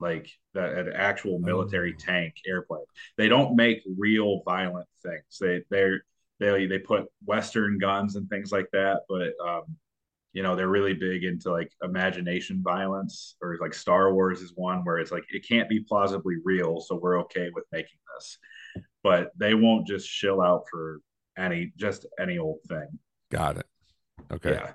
like 0.00 0.28
that 0.54 0.74
an 0.78 0.92
actual 0.94 1.38
military 1.38 1.94
Oh. 1.94 1.96
tank 1.98 2.34
airplane. 2.46 2.84
They 3.16 3.28
don't 3.28 3.56
make 3.56 3.82
real 3.98 4.42
violent 4.44 4.88
things. 5.02 5.38
They 5.40 5.62
they're 5.70 6.02
they 6.40 6.66
they 6.66 6.78
put 6.78 7.06
Western 7.24 7.78
guns 7.78 8.16
and 8.16 8.28
things 8.28 8.52
like 8.52 8.68
that, 8.72 9.02
but 9.08 9.32
um, 9.46 9.76
you 10.32 10.42
know 10.42 10.54
they're 10.56 10.68
really 10.68 10.94
big 10.94 11.24
into 11.24 11.50
like 11.50 11.72
imagination 11.82 12.62
violence 12.62 13.36
or 13.42 13.58
like 13.60 13.74
Star 13.74 14.12
Wars 14.14 14.40
is 14.40 14.52
one 14.54 14.84
where 14.84 14.98
it's 14.98 15.10
like 15.12 15.24
it 15.30 15.46
can't 15.48 15.68
be 15.68 15.80
plausibly 15.80 16.36
real, 16.44 16.80
so 16.80 16.96
we're 16.96 17.20
okay 17.20 17.50
with 17.54 17.64
making 17.72 17.98
this. 18.16 18.38
But 19.02 19.30
they 19.36 19.54
won't 19.54 19.86
just 19.86 20.08
shill 20.08 20.40
out 20.40 20.64
for 20.70 21.00
any 21.36 21.72
just 21.76 22.06
any 22.20 22.38
old 22.38 22.58
thing. 22.68 22.86
Got 23.30 23.58
it. 23.58 23.66
Okay. 24.30 24.52
Yeah. 24.52 24.72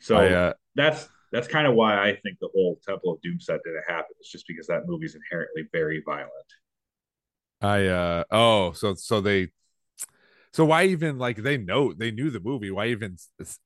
So 0.00 0.16
I, 0.16 0.28
uh, 0.32 0.52
that's 0.74 1.08
that's 1.34 1.48
kind 1.48 1.66
of 1.66 1.74
why 1.74 2.00
I 2.00 2.14
think 2.22 2.38
the 2.40 2.48
whole 2.54 2.78
Temple 2.86 3.12
of 3.12 3.20
Doom 3.20 3.40
set 3.40 3.58
didn't 3.64 3.82
happen. 3.88 4.14
It's 4.20 4.30
just 4.30 4.46
because 4.46 4.68
that 4.68 4.86
movie's 4.86 5.16
inherently 5.16 5.64
very 5.72 6.00
violent. 6.06 6.30
I 7.60 7.86
uh 7.86 8.24
oh, 8.30 8.72
so 8.72 8.94
so 8.94 9.20
they 9.20 9.48
so 10.52 10.64
why 10.64 10.84
even 10.84 11.18
like 11.18 11.38
they 11.38 11.56
know 11.56 11.92
they 11.92 12.12
knew 12.12 12.30
the 12.30 12.38
movie? 12.38 12.70
Why 12.70 12.86
even 12.86 13.16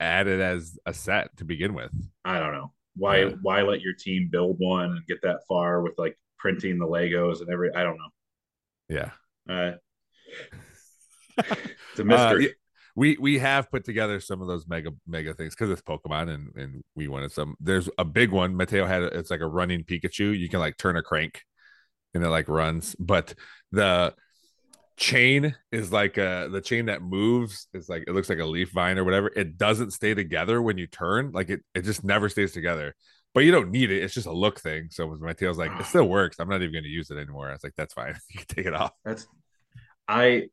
add 0.01 0.29
it 0.29 0.41
as 0.41 0.79
a 0.87 0.95
set 0.95 1.37
to 1.37 1.45
begin 1.45 1.75
with? 1.75 1.93
I 2.25 2.39
don't 2.39 2.55
know 2.55 2.73
why. 2.97 3.19
Yeah. 3.19 3.33
Why 3.43 3.61
let 3.61 3.83
your 3.83 3.95
team 3.95 4.31
build 4.33 4.57
one 4.59 4.93
and 4.93 5.07
get 5.07 5.21
that 5.23 5.41
far 5.47 5.83
with 5.83 5.93
like 5.99 6.17
printing 6.39 6.79
the 6.79 6.87
Legos 6.87 7.41
and 7.43 7.51
every? 7.51 7.71
I 7.75 7.83
don't 7.83 7.99
know. 7.99 8.11
Yeah. 8.89 9.11
Uh, 9.47 9.73
it's 11.91 12.01
a 12.01 12.05
mystery. 12.05 12.49
Uh, 12.49 12.53
we 12.99 13.17
we 13.21 13.39
have 13.39 13.71
put 13.71 13.85
together 13.85 14.19
some 14.19 14.43
of 14.43 14.49
those 14.49 14.67
mega 14.67 14.91
mega 15.07 15.33
things 15.33 15.55
because 15.55 15.71
it's 15.71 15.83
Pokemon 15.83 16.35
and 16.35 16.49
and 16.57 16.83
we 16.97 17.07
wanted 17.07 17.31
some. 17.31 17.55
There's 17.61 17.89
a 17.97 18.05
big 18.05 18.33
one. 18.33 18.57
Mateo 18.57 18.87
had 18.87 19.03
a, 19.03 19.07
it's 19.17 19.31
like 19.31 19.41
a 19.41 19.47
running 19.47 19.85
Pikachu. 19.85 20.37
You 20.37 20.49
can 20.49 20.59
like 20.59 20.77
turn 20.79 20.97
a 20.97 21.03
crank, 21.03 21.43
and 22.13 22.25
it 22.25 22.29
like 22.29 22.49
runs. 22.49 22.97
But 22.99 23.35
the 23.71 24.15
chain 24.97 25.55
is 25.71 25.93
like 25.93 26.19
uh 26.19 26.49
the 26.49 26.61
chain 26.61 26.87
that 26.87 27.01
moves 27.01 27.69
is 27.73 27.89
like 27.89 28.03
it 28.09 28.15
looks 28.15 28.29
like 28.29 28.41
a 28.41 28.45
leaf 28.45 28.73
vine 28.73 28.99
or 28.99 29.05
whatever. 29.05 29.31
It 29.37 29.57
doesn't 29.57 29.93
stay 29.93 30.15
together 30.15 30.61
when 30.61 30.77
you 30.77 30.89
turn. 30.89 31.31
Like 31.31 31.51
it 31.51 31.61
it 31.77 31.83
just 31.83 32.03
never 32.03 32.29
stays 32.29 32.51
together. 32.51 32.97
But 33.33 33.45
you 33.45 33.53
don't 33.53 33.71
need 33.71 33.93
it. 33.93 34.03
It's 34.03 34.15
just 34.15 34.27
a 34.27 34.33
look 34.33 34.59
thing. 34.59 34.89
So 34.91 35.17
tail's 35.37 35.59
like, 35.59 35.71
it 35.79 35.87
still 35.87 36.09
works. 36.09 36.41
I'm 36.41 36.49
not 36.49 36.63
even 36.63 36.73
going 36.73 36.85
to 36.85 36.91
use 36.91 37.11
it 37.11 37.19
anymore. 37.19 37.51
I 37.51 37.53
was 37.53 37.63
like, 37.63 37.75
that's 37.77 37.95
fine. 37.95 38.19
You 38.31 38.39
can 38.41 38.57
take 38.57 38.67
it 38.67 38.75
off. 38.75 38.91
That's 39.05 39.29
I 40.09 40.49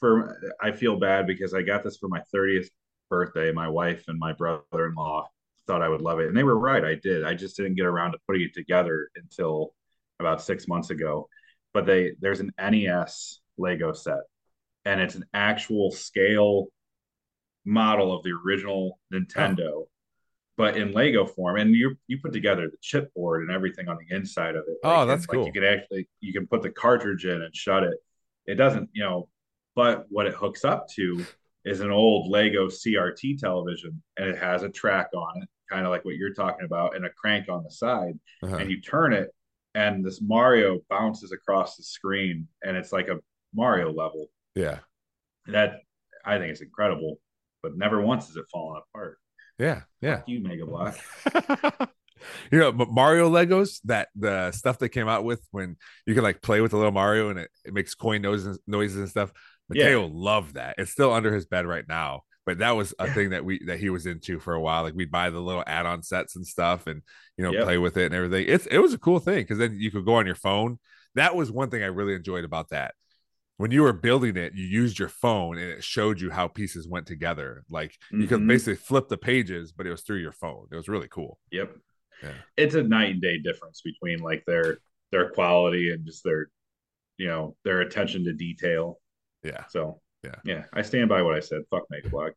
for 0.00 0.40
I 0.60 0.72
feel 0.72 0.98
bad 0.98 1.26
because 1.26 1.54
I 1.54 1.62
got 1.62 1.82
this 1.82 1.96
for 1.96 2.08
my 2.08 2.22
30th 2.34 2.68
birthday. 3.10 3.52
My 3.52 3.68
wife 3.68 4.04
and 4.08 4.18
my 4.18 4.32
brother-in-law 4.32 5.28
thought 5.66 5.82
I 5.82 5.88
would 5.88 6.00
love 6.00 6.20
it, 6.20 6.28
and 6.28 6.36
they 6.36 6.44
were 6.44 6.58
right. 6.58 6.84
I 6.84 6.94
did. 6.94 7.24
I 7.24 7.34
just 7.34 7.56
didn't 7.56 7.74
get 7.74 7.86
around 7.86 8.12
to 8.12 8.18
putting 8.26 8.42
it 8.42 8.54
together 8.54 9.10
until 9.16 9.74
about 10.20 10.42
six 10.42 10.66
months 10.68 10.90
ago. 10.90 11.28
But 11.74 11.86
they 11.86 12.12
there's 12.20 12.40
an 12.40 12.52
NES 12.58 13.40
Lego 13.58 13.92
set, 13.92 14.20
and 14.84 15.00
it's 15.00 15.14
an 15.14 15.24
actual 15.34 15.90
scale 15.90 16.68
model 17.64 18.16
of 18.16 18.22
the 18.24 18.32
original 18.44 18.98
Nintendo. 19.12 19.70
Oh. 19.70 19.88
But 20.56 20.76
in 20.76 20.90
Lego 20.90 21.24
form, 21.24 21.56
and 21.56 21.72
you 21.72 21.96
you 22.08 22.18
put 22.20 22.32
together 22.32 22.68
the 22.68 22.78
chipboard 22.78 23.42
and 23.42 23.50
everything 23.50 23.88
on 23.88 23.96
the 23.96 24.16
inside 24.16 24.56
of 24.56 24.64
it. 24.66 24.78
Oh, 24.82 24.88
like, 24.88 24.98
oh, 24.98 25.06
that's 25.06 25.26
cool. 25.26 25.44
Like 25.44 25.54
you 25.54 25.60
can 25.60 25.70
actually 25.70 26.08
you 26.20 26.32
can 26.32 26.48
put 26.48 26.62
the 26.62 26.70
cartridge 26.70 27.26
in 27.26 27.42
and 27.42 27.54
shut 27.54 27.84
it. 27.84 27.94
It 28.46 28.56
doesn't, 28.56 28.88
you 28.92 29.04
know, 29.04 29.28
but 29.78 30.06
what 30.08 30.26
it 30.26 30.34
hooks 30.34 30.64
up 30.64 30.88
to 30.88 31.24
is 31.64 31.78
an 31.78 31.92
old 31.92 32.28
Lego 32.28 32.66
CRT 32.66 33.38
television, 33.38 34.02
and 34.16 34.28
it 34.28 34.36
has 34.36 34.64
a 34.64 34.68
track 34.68 35.06
on 35.14 35.40
it, 35.40 35.48
kind 35.70 35.86
of 35.86 35.92
like 35.92 36.04
what 36.04 36.16
you're 36.16 36.34
talking 36.34 36.64
about, 36.66 36.96
and 36.96 37.06
a 37.06 37.10
crank 37.10 37.48
on 37.48 37.62
the 37.62 37.70
side. 37.70 38.18
Uh-huh. 38.42 38.56
And 38.56 38.68
you 38.72 38.80
turn 38.80 39.12
it, 39.12 39.28
and 39.76 40.04
this 40.04 40.20
Mario 40.20 40.80
bounces 40.90 41.30
across 41.30 41.76
the 41.76 41.84
screen, 41.84 42.48
and 42.64 42.76
it's 42.76 42.90
like 42.90 43.06
a 43.06 43.18
Mario 43.54 43.92
level. 43.92 44.26
Yeah, 44.56 44.80
that 45.46 45.82
I 46.24 46.38
think 46.38 46.52
is 46.52 46.60
incredible. 46.60 47.20
But 47.62 47.76
never 47.76 48.00
once 48.00 48.26
has 48.26 48.36
it 48.36 48.46
fallen 48.50 48.82
apart. 48.92 49.18
Yeah, 49.60 49.82
yeah. 50.00 50.16
Fuck 50.16 50.28
you 50.28 50.42
Mega 50.42 50.66
Block. 50.66 50.98
you 52.50 52.58
know, 52.58 52.72
Mario 52.72 53.30
Legos, 53.30 53.80
that 53.84 54.08
the 54.16 54.50
stuff 54.50 54.80
they 54.80 54.88
came 54.88 55.08
out 55.08 55.22
with 55.22 55.46
when 55.52 55.76
you 56.04 56.14
can 56.14 56.24
like 56.24 56.42
play 56.42 56.60
with 56.60 56.72
a 56.72 56.76
little 56.76 56.90
Mario 56.90 57.30
and 57.30 57.38
it, 57.38 57.50
it 57.64 57.72
makes 57.72 57.94
coin 57.94 58.22
noises, 58.22 58.58
noises 58.66 58.96
and 58.96 59.08
stuff. 59.08 59.32
Mateo 59.68 60.06
yeah. 60.06 60.10
loved 60.12 60.54
that. 60.54 60.76
It's 60.78 60.90
still 60.90 61.12
under 61.12 61.32
his 61.34 61.46
bed 61.46 61.66
right 61.66 61.84
now, 61.86 62.22
but 62.46 62.58
that 62.58 62.72
was 62.72 62.94
a 62.98 63.06
yeah. 63.06 63.14
thing 63.14 63.30
that 63.30 63.44
we 63.44 63.64
that 63.66 63.78
he 63.78 63.90
was 63.90 64.06
into 64.06 64.40
for 64.40 64.54
a 64.54 64.60
while. 64.60 64.82
Like 64.82 64.94
we'd 64.94 65.10
buy 65.10 65.30
the 65.30 65.40
little 65.40 65.64
add-on 65.66 66.02
sets 66.02 66.36
and 66.36 66.46
stuff, 66.46 66.86
and 66.86 67.02
you 67.36 67.44
know 67.44 67.52
yep. 67.52 67.64
play 67.64 67.78
with 67.78 67.96
it 67.96 68.06
and 68.06 68.14
everything. 68.14 68.46
It's 68.48 68.66
it 68.66 68.78
was 68.78 68.94
a 68.94 68.98
cool 68.98 69.18
thing 69.18 69.40
because 69.40 69.58
then 69.58 69.76
you 69.78 69.90
could 69.90 70.06
go 70.06 70.14
on 70.14 70.26
your 70.26 70.34
phone. 70.34 70.78
That 71.14 71.36
was 71.36 71.52
one 71.52 71.70
thing 71.70 71.82
I 71.82 71.86
really 71.86 72.14
enjoyed 72.14 72.44
about 72.44 72.70
that. 72.70 72.94
When 73.58 73.70
you 73.72 73.82
were 73.82 73.92
building 73.92 74.36
it, 74.36 74.54
you 74.54 74.64
used 74.64 74.98
your 74.98 75.08
phone 75.08 75.58
and 75.58 75.68
it 75.68 75.82
showed 75.82 76.20
you 76.20 76.30
how 76.30 76.46
pieces 76.46 76.86
went 76.86 77.06
together. 77.06 77.64
Like 77.68 77.90
mm-hmm. 77.90 78.20
you 78.22 78.28
could 78.28 78.38
mm-hmm. 78.38 78.48
basically 78.48 78.76
flip 78.76 79.08
the 79.08 79.18
pages, 79.18 79.72
but 79.72 79.86
it 79.86 79.90
was 79.90 80.02
through 80.02 80.18
your 80.18 80.32
phone. 80.32 80.68
It 80.70 80.76
was 80.76 80.88
really 80.88 81.08
cool. 81.08 81.38
Yep. 81.50 81.76
Yeah. 82.22 82.32
It's 82.56 82.76
a 82.76 82.82
night 82.82 83.10
and 83.10 83.20
day 83.20 83.38
difference 83.38 83.82
between 83.82 84.20
like 84.20 84.44
their 84.46 84.78
their 85.10 85.30
quality 85.30 85.92
and 85.92 86.06
just 86.06 86.24
their 86.24 86.50
you 87.16 87.26
know 87.26 87.56
their 87.64 87.80
attention 87.80 88.24
to 88.24 88.32
detail 88.32 89.00
yeah. 89.42 89.64
So 89.68 90.00
yeah, 90.24 90.34
yeah, 90.44 90.64
I 90.72 90.82
stand 90.82 91.08
by 91.08 91.22
what 91.22 91.34
I 91.34 91.40
said. 91.40 91.62
Fuck 91.70 91.84
Mega 91.90 92.08
Block. 92.08 92.32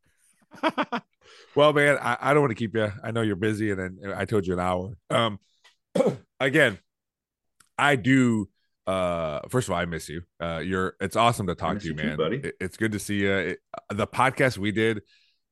well, 1.56 1.74
man, 1.74 1.97
I, 2.02 2.18
I 2.20 2.34
don't 2.34 2.41
want 2.41 2.52
to 2.52 2.56
keep 2.56 2.76
you. 2.76 2.91
I 3.04 3.12
know 3.12 3.22
you're 3.22 3.36
busy, 3.36 3.72
and 3.72 3.80
then 3.80 4.14
I 4.16 4.26
told 4.26 4.45
you 4.45 4.54
an 4.54 4.60
hour. 4.60 4.93
Um, 5.10 5.39
again, 6.39 6.78
I 7.78 7.95
do. 7.95 8.49
Uh, 8.88 9.41
first 9.49 9.68
of 9.68 9.74
all, 9.74 9.80
I 9.80 9.86
miss 9.86 10.10
you. 10.10 10.22
Uh, 10.39 10.62
you're. 10.64 10.95
It's 10.99 11.16
awesome 11.16 11.47
to 11.47 11.56
talk 11.56 11.80
to 11.80 11.86
you, 11.86 11.95
man. 11.95 12.12
Too, 12.12 12.18
buddy. 12.18 12.38
It, 12.38 12.56
it's 12.60 12.78
good 12.78 12.91
to 12.93 12.99
see 12.99 13.22
you. 13.22 13.34
It, 13.34 13.60
the 13.89 14.08
podcast 14.08 14.58
we 14.58 14.72
did, 14.72 15.02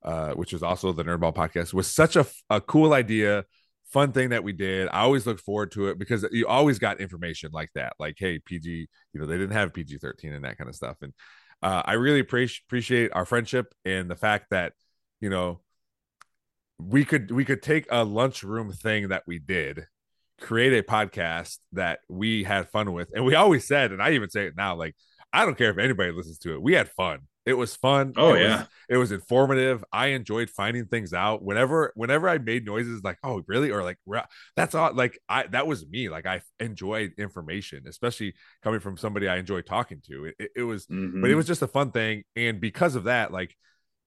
uh, 0.03 0.33
which 0.33 0.53
was 0.53 0.63
also 0.63 0.91
the 0.91 1.03
Nerdball 1.03 1.35
podcast, 1.35 1.73
was 1.73 1.91
such 1.91 2.15
a 2.15 2.25
a 2.49 2.61
cool 2.61 2.93
idea 2.93 3.45
fun 3.91 4.11
thing 4.11 4.29
that 4.29 4.43
we 4.43 4.53
did. 4.53 4.87
I 4.89 5.01
always 5.01 5.25
look 5.25 5.39
forward 5.39 5.71
to 5.71 5.87
it 5.87 5.97
because 5.97 6.25
you 6.31 6.47
always 6.47 6.79
got 6.79 7.01
information 7.01 7.49
like 7.51 7.69
that, 7.75 7.93
like 7.99 8.15
hey, 8.17 8.39
PG, 8.39 8.87
you 9.13 9.19
know, 9.19 9.25
they 9.25 9.37
didn't 9.37 9.53
have 9.53 9.73
PG 9.73 9.97
thirteen 9.97 10.33
and 10.33 10.45
that 10.45 10.57
kind 10.57 10.69
of 10.69 10.75
stuff, 10.75 10.97
and 11.01 11.13
uh, 11.61 11.83
I 11.85 11.93
really 11.93 12.19
appreciate 12.19 12.61
appreciate 12.67 13.11
our 13.13 13.25
friendship 13.25 13.73
and 13.85 14.09
the 14.09 14.15
fact 14.15 14.47
that 14.51 14.73
you 15.19 15.29
know 15.29 15.61
we 16.79 17.03
could 17.03 17.31
we 17.31 17.45
could 17.45 17.61
take 17.61 17.85
a 17.91 18.03
lunchroom 18.03 18.71
thing 18.71 19.09
that 19.09 19.23
we 19.27 19.39
did 19.39 19.85
create 20.39 20.73
a 20.73 20.83
podcast 20.83 21.57
that 21.73 21.99
we 22.07 22.43
had 22.43 22.69
fun 22.69 22.93
with 22.93 23.09
and 23.13 23.25
we 23.25 23.35
always 23.35 23.67
said 23.67 23.91
and 23.91 24.01
i 24.01 24.11
even 24.11 24.29
say 24.29 24.45
it 24.45 24.55
now 24.55 24.73
like 24.73 24.95
i 25.33 25.45
don't 25.45 25.57
care 25.57 25.71
if 25.71 25.77
anybody 25.77 26.11
listens 26.11 26.39
to 26.39 26.53
it 26.53 26.61
we 26.61 26.73
had 26.73 26.89
fun 26.89 27.19
it 27.45 27.53
was 27.53 27.75
fun. 27.75 28.13
Oh 28.17 28.33
it 28.33 28.41
yeah. 28.41 28.57
Was, 28.57 28.67
it 28.89 28.97
was 28.97 29.11
informative. 29.11 29.83
I 29.91 30.07
enjoyed 30.07 30.49
finding 30.49 30.85
things 30.85 31.13
out. 31.13 31.43
Whenever 31.43 31.91
whenever 31.95 32.29
I 32.29 32.37
made 32.37 32.65
noises 32.65 33.03
like, 33.03 33.17
"Oh, 33.23 33.43
really?" 33.47 33.71
or 33.71 33.83
like, 33.83 33.97
"That's 34.55 34.75
all." 34.75 34.93
Like 34.93 35.19
I 35.27 35.47
that 35.47 35.67
was 35.67 35.87
me. 35.87 36.09
Like 36.09 36.25
I 36.25 36.41
enjoyed 36.59 37.13
information, 37.17 37.83
especially 37.87 38.35
coming 38.63 38.79
from 38.79 38.97
somebody 38.97 39.27
I 39.27 39.37
enjoy 39.37 39.61
talking 39.61 40.01
to. 40.07 40.25
It, 40.25 40.35
it, 40.39 40.51
it 40.57 40.63
was 40.63 40.85
mm-hmm. 40.87 41.21
but 41.21 41.29
it 41.29 41.35
was 41.35 41.47
just 41.47 41.61
a 41.61 41.67
fun 41.67 41.91
thing 41.91 42.23
and 42.35 42.59
because 42.59 42.95
of 42.95 43.05
that, 43.05 43.31
like, 43.31 43.55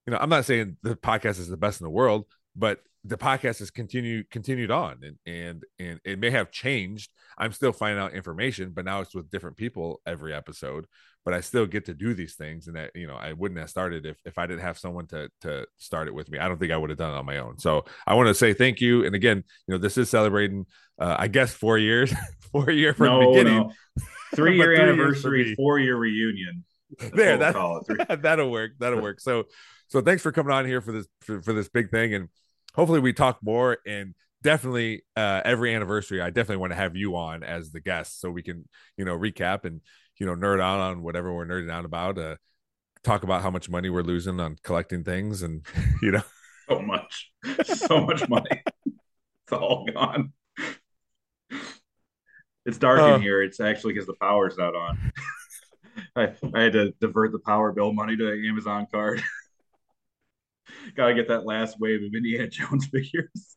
you 0.07 0.13
know, 0.13 0.19
I'm 0.21 0.29
not 0.29 0.45
saying 0.45 0.77
the 0.83 0.97
podcast 0.97 1.39
is 1.39 1.49
the 1.49 1.57
best 1.57 1.81
in 1.81 1.85
the 1.85 1.91
world, 1.91 2.27
but 2.57 2.81
the 3.05 3.19
podcast 3.19 3.59
has 3.59 3.71
continued 3.71 4.31
continued 4.31 4.71
on 4.71 5.01
and 5.03 5.17
and 5.27 5.65
and 5.79 6.01
it 6.05 6.19
may 6.19 6.31
have 6.31 6.51
changed. 6.51 7.11
I'm 7.39 7.53
still 7.53 7.73
finding 7.73 8.03
out 8.03 8.13
information 8.13 8.71
but 8.75 8.85
now 8.85 9.01
it's 9.01 9.15
with 9.15 9.31
different 9.31 9.57
people 9.57 10.01
every 10.07 10.35
episode 10.35 10.87
but 11.25 11.35
i 11.35 11.41
still 11.41 11.67
get 11.67 11.87
to 11.87 11.95
do 11.95 12.15
these 12.15 12.35
things 12.35 12.67
and 12.67 12.77
that 12.77 12.91
you 12.95 13.07
know 13.07 13.15
i 13.15 13.33
wouldn't 13.33 13.59
have 13.59 13.71
started 13.71 14.05
if 14.07 14.19
if 14.25 14.39
i 14.39 14.47
didn't 14.47 14.61
have 14.61 14.79
someone 14.79 15.07
to 15.07 15.29
to 15.41 15.67
start 15.79 16.09
it 16.09 16.15
with 16.15 16.31
me. 16.31 16.39
I 16.39 16.49
don't 16.49 16.59
think 16.59 16.73
i 16.73 16.77
would 16.77 16.91
have 16.91 16.99
done 16.99 17.15
it 17.15 17.17
on 17.17 17.27
my 17.27 17.39
own. 17.39 17.59
So 17.59 17.85
i 18.07 18.15
want 18.15 18.29
to 18.29 18.35
say 18.35 18.53
thank 18.53 18.81
you 18.81 19.05
and 19.05 19.15
again 19.15 19.43
you 19.67 19.75
know 19.75 19.79
this 19.79 19.97
is 19.97 20.11
celebrating 20.11 20.67
uh 21.01 21.17
i 21.19 21.29
guess 21.29 21.53
four 21.53 21.79
years 21.79 22.13
four 22.53 22.71
year 22.71 22.93
from 22.93 23.07
no, 23.07 23.21
the 23.21 23.27
beginning. 23.29 23.59
no. 23.59 23.73
three 24.35 24.57
year 24.59 24.75
anniversary 24.75 25.55
four 25.55 25.79
year 25.79 25.97
reunion 25.97 26.65
there 27.15 27.39
that, 27.39 28.19
that'll 28.23 28.51
work 28.51 28.73
that'll 28.79 29.01
work. 29.01 29.21
So 29.21 29.45
so 29.89 30.01
thanks 30.01 30.23
for 30.23 30.33
coming 30.33 30.53
on 30.53 30.67
here 30.67 30.81
for 30.81 30.93
this 30.93 31.07
for, 31.21 31.43
for 31.43 31.53
this 31.53 31.69
big 31.69 31.91
thing 31.91 32.15
and 32.15 32.29
hopefully 32.75 33.01
we 33.01 33.13
talk 33.13 33.39
more 33.43 33.79
and 33.87 34.15
definitely 34.43 35.03
uh, 35.17 35.41
every 35.45 35.75
anniversary 35.75 36.21
i 36.21 36.31
definitely 36.31 36.57
want 36.57 36.73
to 36.73 36.77
have 36.77 36.97
you 36.97 37.17
on 37.17 37.43
as 37.43 37.71
the 37.71 37.81
guest 37.81 38.21
so 38.21 38.31
we 38.31 38.43
can 38.43 38.69
you 38.97 39.05
know 39.05 39.17
recap 39.17 39.65
and 39.65 39.81
you 40.19 40.27
know 40.27 40.35
nerd 40.35 40.61
out 40.61 40.81
on 40.81 41.03
whatever 41.03 41.33
we're 41.33 41.47
nerding 41.47 41.71
out 41.71 41.85
about 41.85 42.19
uh 42.19 42.37
talk 43.03 43.25
about 43.25 43.43
how 43.43 43.51
much 43.51 43.69
money 43.69 43.91
we're 43.91 44.03
losing 44.03 44.41
on 44.41 44.57
collecting 44.63 45.05
things 45.05 45.43
and 45.43 45.65
you 46.03 46.13
know. 46.13 46.23
So 46.69 46.81
much 46.81 47.31
so 47.65 48.01
much 48.01 48.29
money. 48.29 48.63
It's 48.87 49.53
all 49.53 49.87
gone. 49.93 50.33
It's 52.65 52.79
dark 52.79 53.01
uh, 53.01 53.15
in 53.15 53.23
here. 53.23 53.43
It's 53.43 53.59
actually 53.59 53.95
because 53.95 54.07
the 54.07 54.15
power's 54.21 54.57
not 54.57 54.75
on. 54.75 55.13
I, 56.17 56.33
I 56.55 56.63
had 56.63 56.73
to 56.75 56.93
divert 57.01 57.33
the 57.33 57.41
power 57.41 57.73
bill 57.73 57.93
money 57.93 58.17
to 58.17 58.49
amazon 58.49 58.87
card 58.91 59.23
Gotta 60.97 61.15
get 61.15 61.29
that 61.29 61.45
last 61.45 61.79
wave 61.79 62.03
of 62.03 62.15
Indiana 62.15 62.49
Jones 62.51 62.87
figures. 62.87 63.57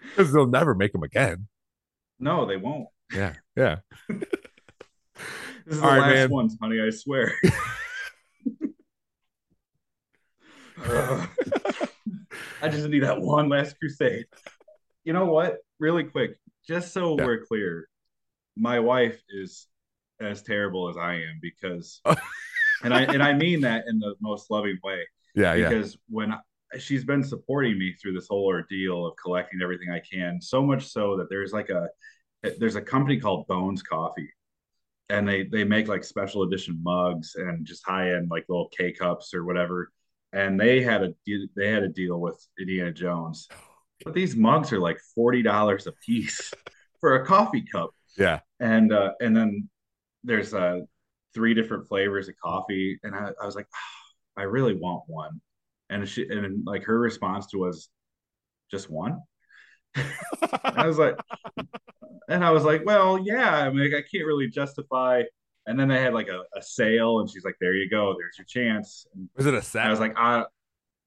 Because 0.00 0.32
they'll 0.32 0.46
never 0.46 0.74
make 0.74 0.92
them 0.92 1.02
again. 1.02 1.48
No, 2.18 2.46
they 2.46 2.56
won't. 2.56 2.88
Yeah, 3.12 3.34
yeah. 3.56 3.76
this 4.08 4.26
is 5.66 5.80
All 5.80 5.90
the 5.90 5.98
right, 5.98 6.00
last 6.00 6.14
man. 6.14 6.30
ones, 6.30 6.56
honey. 6.60 6.80
I 6.80 6.90
swear. 6.90 7.32
uh, 10.84 11.26
I 12.62 12.68
just 12.68 12.88
need 12.88 13.02
that 13.02 13.20
one 13.20 13.48
last 13.48 13.78
crusade. 13.78 14.26
You 15.04 15.12
know 15.12 15.26
what? 15.26 15.58
Really 15.78 16.04
quick, 16.04 16.36
just 16.66 16.92
so 16.92 17.16
yeah. 17.18 17.24
we're 17.24 17.44
clear, 17.44 17.88
my 18.56 18.80
wife 18.80 19.20
is 19.30 19.66
as 20.20 20.42
terrible 20.42 20.88
as 20.88 20.96
I 20.96 21.14
am 21.14 21.40
because, 21.42 22.00
and 22.82 22.94
I 22.94 23.02
and 23.02 23.22
I 23.22 23.32
mean 23.32 23.62
that 23.62 23.84
in 23.88 23.98
the 23.98 24.14
most 24.20 24.50
loving 24.50 24.78
way 24.82 25.04
yeah, 25.34 25.54
because 25.54 25.94
yeah. 25.94 25.98
when 26.08 26.34
she's 26.78 27.04
been 27.04 27.22
supporting 27.22 27.78
me 27.78 27.92
through 27.94 28.12
this 28.12 28.28
whole 28.28 28.46
ordeal 28.46 29.06
of 29.06 29.16
collecting 29.16 29.60
everything 29.62 29.90
I 29.90 30.00
can. 30.00 30.40
So 30.40 30.62
much 30.62 30.86
so 30.88 31.16
that 31.16 31.28
there's 31.30 31.52
like 31.52 31.70
a 31.70 31.88
there's 32.58 32.76
a 32.76 32.82
company 32.82 33.18
called 33.18 33.46
Bones 33.46 33.82
Coffee, 33.82 34.30
and 35.08 35.28
they 35.28 35.44
they 35.44 35.64
make 35.64 35.88
like 35.88 36.04
special 36.04 36.42
edition 36.42 36.80
mugs 36.82 37.34
and 37.36 37.64
just 37.64 37.86
high 37.86 38.14
end 38.14 38.28
like 38.30 38.44
little 38.48 38.68
K 38.76 38.92
cups 38.92 39.34
or 39.34 39.44
whatever. 39.44 39.90
And 40.32 40.58
they 40.58 40.82
had 40.82 41.02
a 41.02 41.14
they 41.56 41.70
had 41.70 41.84
a 41.84 41.88
deal 41.88 42.20
with 42.20 42.44
Indiana 42.58 42.92
Jones, 42.92 43.48
but 44.04 44.14
these 44.14 44.36
mugs 44.36 44.72
are 44.72 44.80
like 44.80 44.98
forty 45.14 45.42
dollars 45.42 45.86
a 45.86 45.92
piece 45.92 46.52
for 47.00 47.16
a 47.16 47.26
coffee 47.26 47.64
cup. 47.70 47.90
Yeah, 48.18 48.40
and 48.60 48.92
uh, 48.92 49.12
and 49.20 49.36
then 49.36 49.68
there's 50.22 50.54
uh 50.54 50.80
three 51.34 51.54
different 51.54 51.88
flavors 51.88 52.28
of 52.28 52.34
coffee, 52.42 52.98
and 53.02 53.14
I, 53.14 53.30
I 53.40 53.46
was 53.46 53.56
like, 53.56 53.66
oh, 53.74 54.03
I 54.36 54.42
really 54.42 54.74
want 54.74 55.04
one, 55.06 55.40
and 55.90 56.08
she 56.08 56.26
and 56.28 56.64
like 56.66 56.84
her 56.84 56.98
response 56.98 57.46
to 57.48 57.58
was 57.58 57.88
just 58.70 58.90
one. 58.90 59.20
I 59.96 60.86
was 60.86 60.98
like, 60.98 61.16
and 62.28 62.44
I 62.44 62.50
was 62.50 62.64
like, 62.64 62.84
well, 62.84 63.18
yeah, 63.18 63.56
I 63.56 63.70
mean, 63.70 63.94
I 63.94 64.00
can't 64.00 64.26
really 64.26 64.48
justify. 64.48 65.22
And 65.66 65.78
then 65.78 65.88
they 65.88 66.00
had 66.00 66.12
like 66.12 66.28
a, 66.28 66.42
a 66.56 66.62
sale, 66.62 67.20
and 67.20 67.30
she's 67.30 67.44
like, 67.44 67.56
there 67.60 67.74
you 67.74 67.88
go, 67.88 68.14
there's 68.18 68.36
your 68.38 68.46
chance. 68.46 69.06
And 69.14 69.28
was 69.36 69.46
it 69.46 69.54
a 69.54 69.62
set? 69.62 69.86
I 69.86 69.90
was 69.90 70.00
like, 70.00 70.14
uh, 70.18 70.44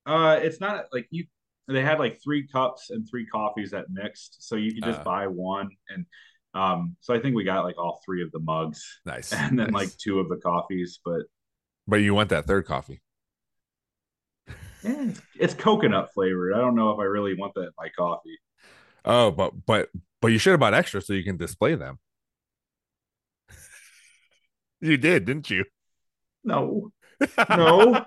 uh, 0.06 0.40
it's 0.42 0.60
not 0.60 0.86
like 0.92 1.08
you. 1.12 1.26
They 1.68 1.84
had 1.84 2.00
like 2.00 2.20
three 2.24 2.48
cups 2.48 2.92
and 2.92 3.06
three 3.10 3.26
coffees 3.26 3.72
that 3.72 3.86
mixed, 3.90 4.48
so 4.48 4.56
you 4.56 4.74
could 4.74 4.86
just 4.86 5.02
uh, 5.02 5.04
buy 5.04 5.28
one. 5.28 5.70
And 5.90 6.06
um, 6.54 6.96
so 7.02 7.14
I 7.14 7.20
think 7.20 7.36
we 7.36 7.44
got 7.44 7.66
like 7.66 7.78
all 7.78 8.02
three 8.06 8.24
of 8.24 8.32
the 8.32 8.40
mugs. 8.40 8.82
Nice. 9.06 9.34
And 9.34 9.60
then 9.60 9.72
nice. 9.72 9.74
like 9.74 9.98
two 9.98 10.20
of 10.20 10.30
the 10.30 10.38
coffees, 10.38 11.00
but 11.04 11.24
but 11.88 11.98
you 11.98 12.14
want 12.14 12.30
that 12.30 12.46
third 12.46 12.66
coffee. 12.66 13.02
Yeah, 14.88 15.10
it's, 15.10 15.22
it's 15.40 15.54
coconut 15.54 16.14
flavored. 16.14 16.54
I 16.54 16.60
don't 16.60 16.76
know 16.76 16.92
if 16.92 17.00
I 17.00 17.04
really 17.04 17.36
want 17.36 17.54
that 17.56 17.64
in 17.64 17.72
my 17.78 17.90
coffee. 17.90 18.38
Oh, 19.06 19.32
but 19.32 19.54
but 19.66 19.90
but 20.22 20.30
you 20.30 20.38
should 20.38 20.52
have 20.52 20.60
bought 20.60 20.74
extra 20.74 21.02
so 21.02 21.14
you 21.14 21.24
can 21.24 21.38
display 21.38 21.76
them. 21.76 22.00
you 24.82 24.98
did, 24.98 25.26
didn't 25.26 25.50
you? 25.50 25.66
No. 26.44 26.92
No. 27.50 28.04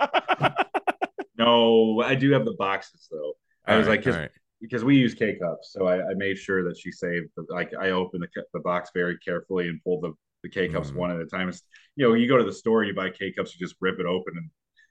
no, 1.37 2.01
I 2.01 2.15
do 2.15 2.31
have 2.31 2.45
the 2.45 2.55
boxes 2.57 3.09
though. 3.11 3.33
I 3.67 3.73
all 3.73 3.79
was 3.79 3.89
right, 3.89 3.95
like, 3.95 4.01
because 4.05 4.17
right. 4.17 4.31
because 4.61 4.85
we 4.85 4.97
use 4.97 5.15
K 5.15 5.37
cups, 5.37 5.73
so 5.73 5.89
I, 5.89 5.97
I, 5.97 6.15
made 6.15 6.39
sure 6.39 6.63
that 6.63 6.79
she 6.79 6.93
saved. 6.93 7.31
The, 7.37 7.45
like, 7.49 7.73
I 7.75 7.91
opened 7.91 8.23
the 8.23 8.45
the 8.55 8.61
box 8.61 8.91
very 8.95 9.19
carefully 9.19 9.69
and 9.69 9.83
pulled 9.83 10.05
the 10.05 10.13
the 10.45 10.49
K 10.49 10.69
cups 10.69 10.93
mm. 10.93 10.95
one 10.95 11.11
at 11.11 11.21
a 11.21 11.27
time. 11.27 11.49
It's, 11.49 11.63
you 11.97 12.07
know, 12.07 12.15
you 12.15 12.29
go 12.29 12.37
to 12.37 12.45
the 12.45 12.53
store, 12.53 12.85
you 12.85 12.95
buy 12.95 13.11
K 13.11 13.33
cups, 13.33 13.53
you 13.53 13.67
just 13.67 13.77
rip 13.81 13.99
it 13.99 14.07
open 14.07 14.35
and 14.37 14.49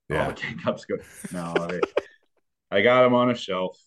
yeah. 0.09 0.23
all 0.23 0.29
the 0.29 0.35
K 0.35 0.53
cups 0.63 0.85
go. 0.85 0.95
No, 1.33 1.79
I 2.71 2.81
got 2.81 3.03
them 3.03 3.13
on 3.13 3.29
a 3.29 3.35
shelf. 3.35 3.77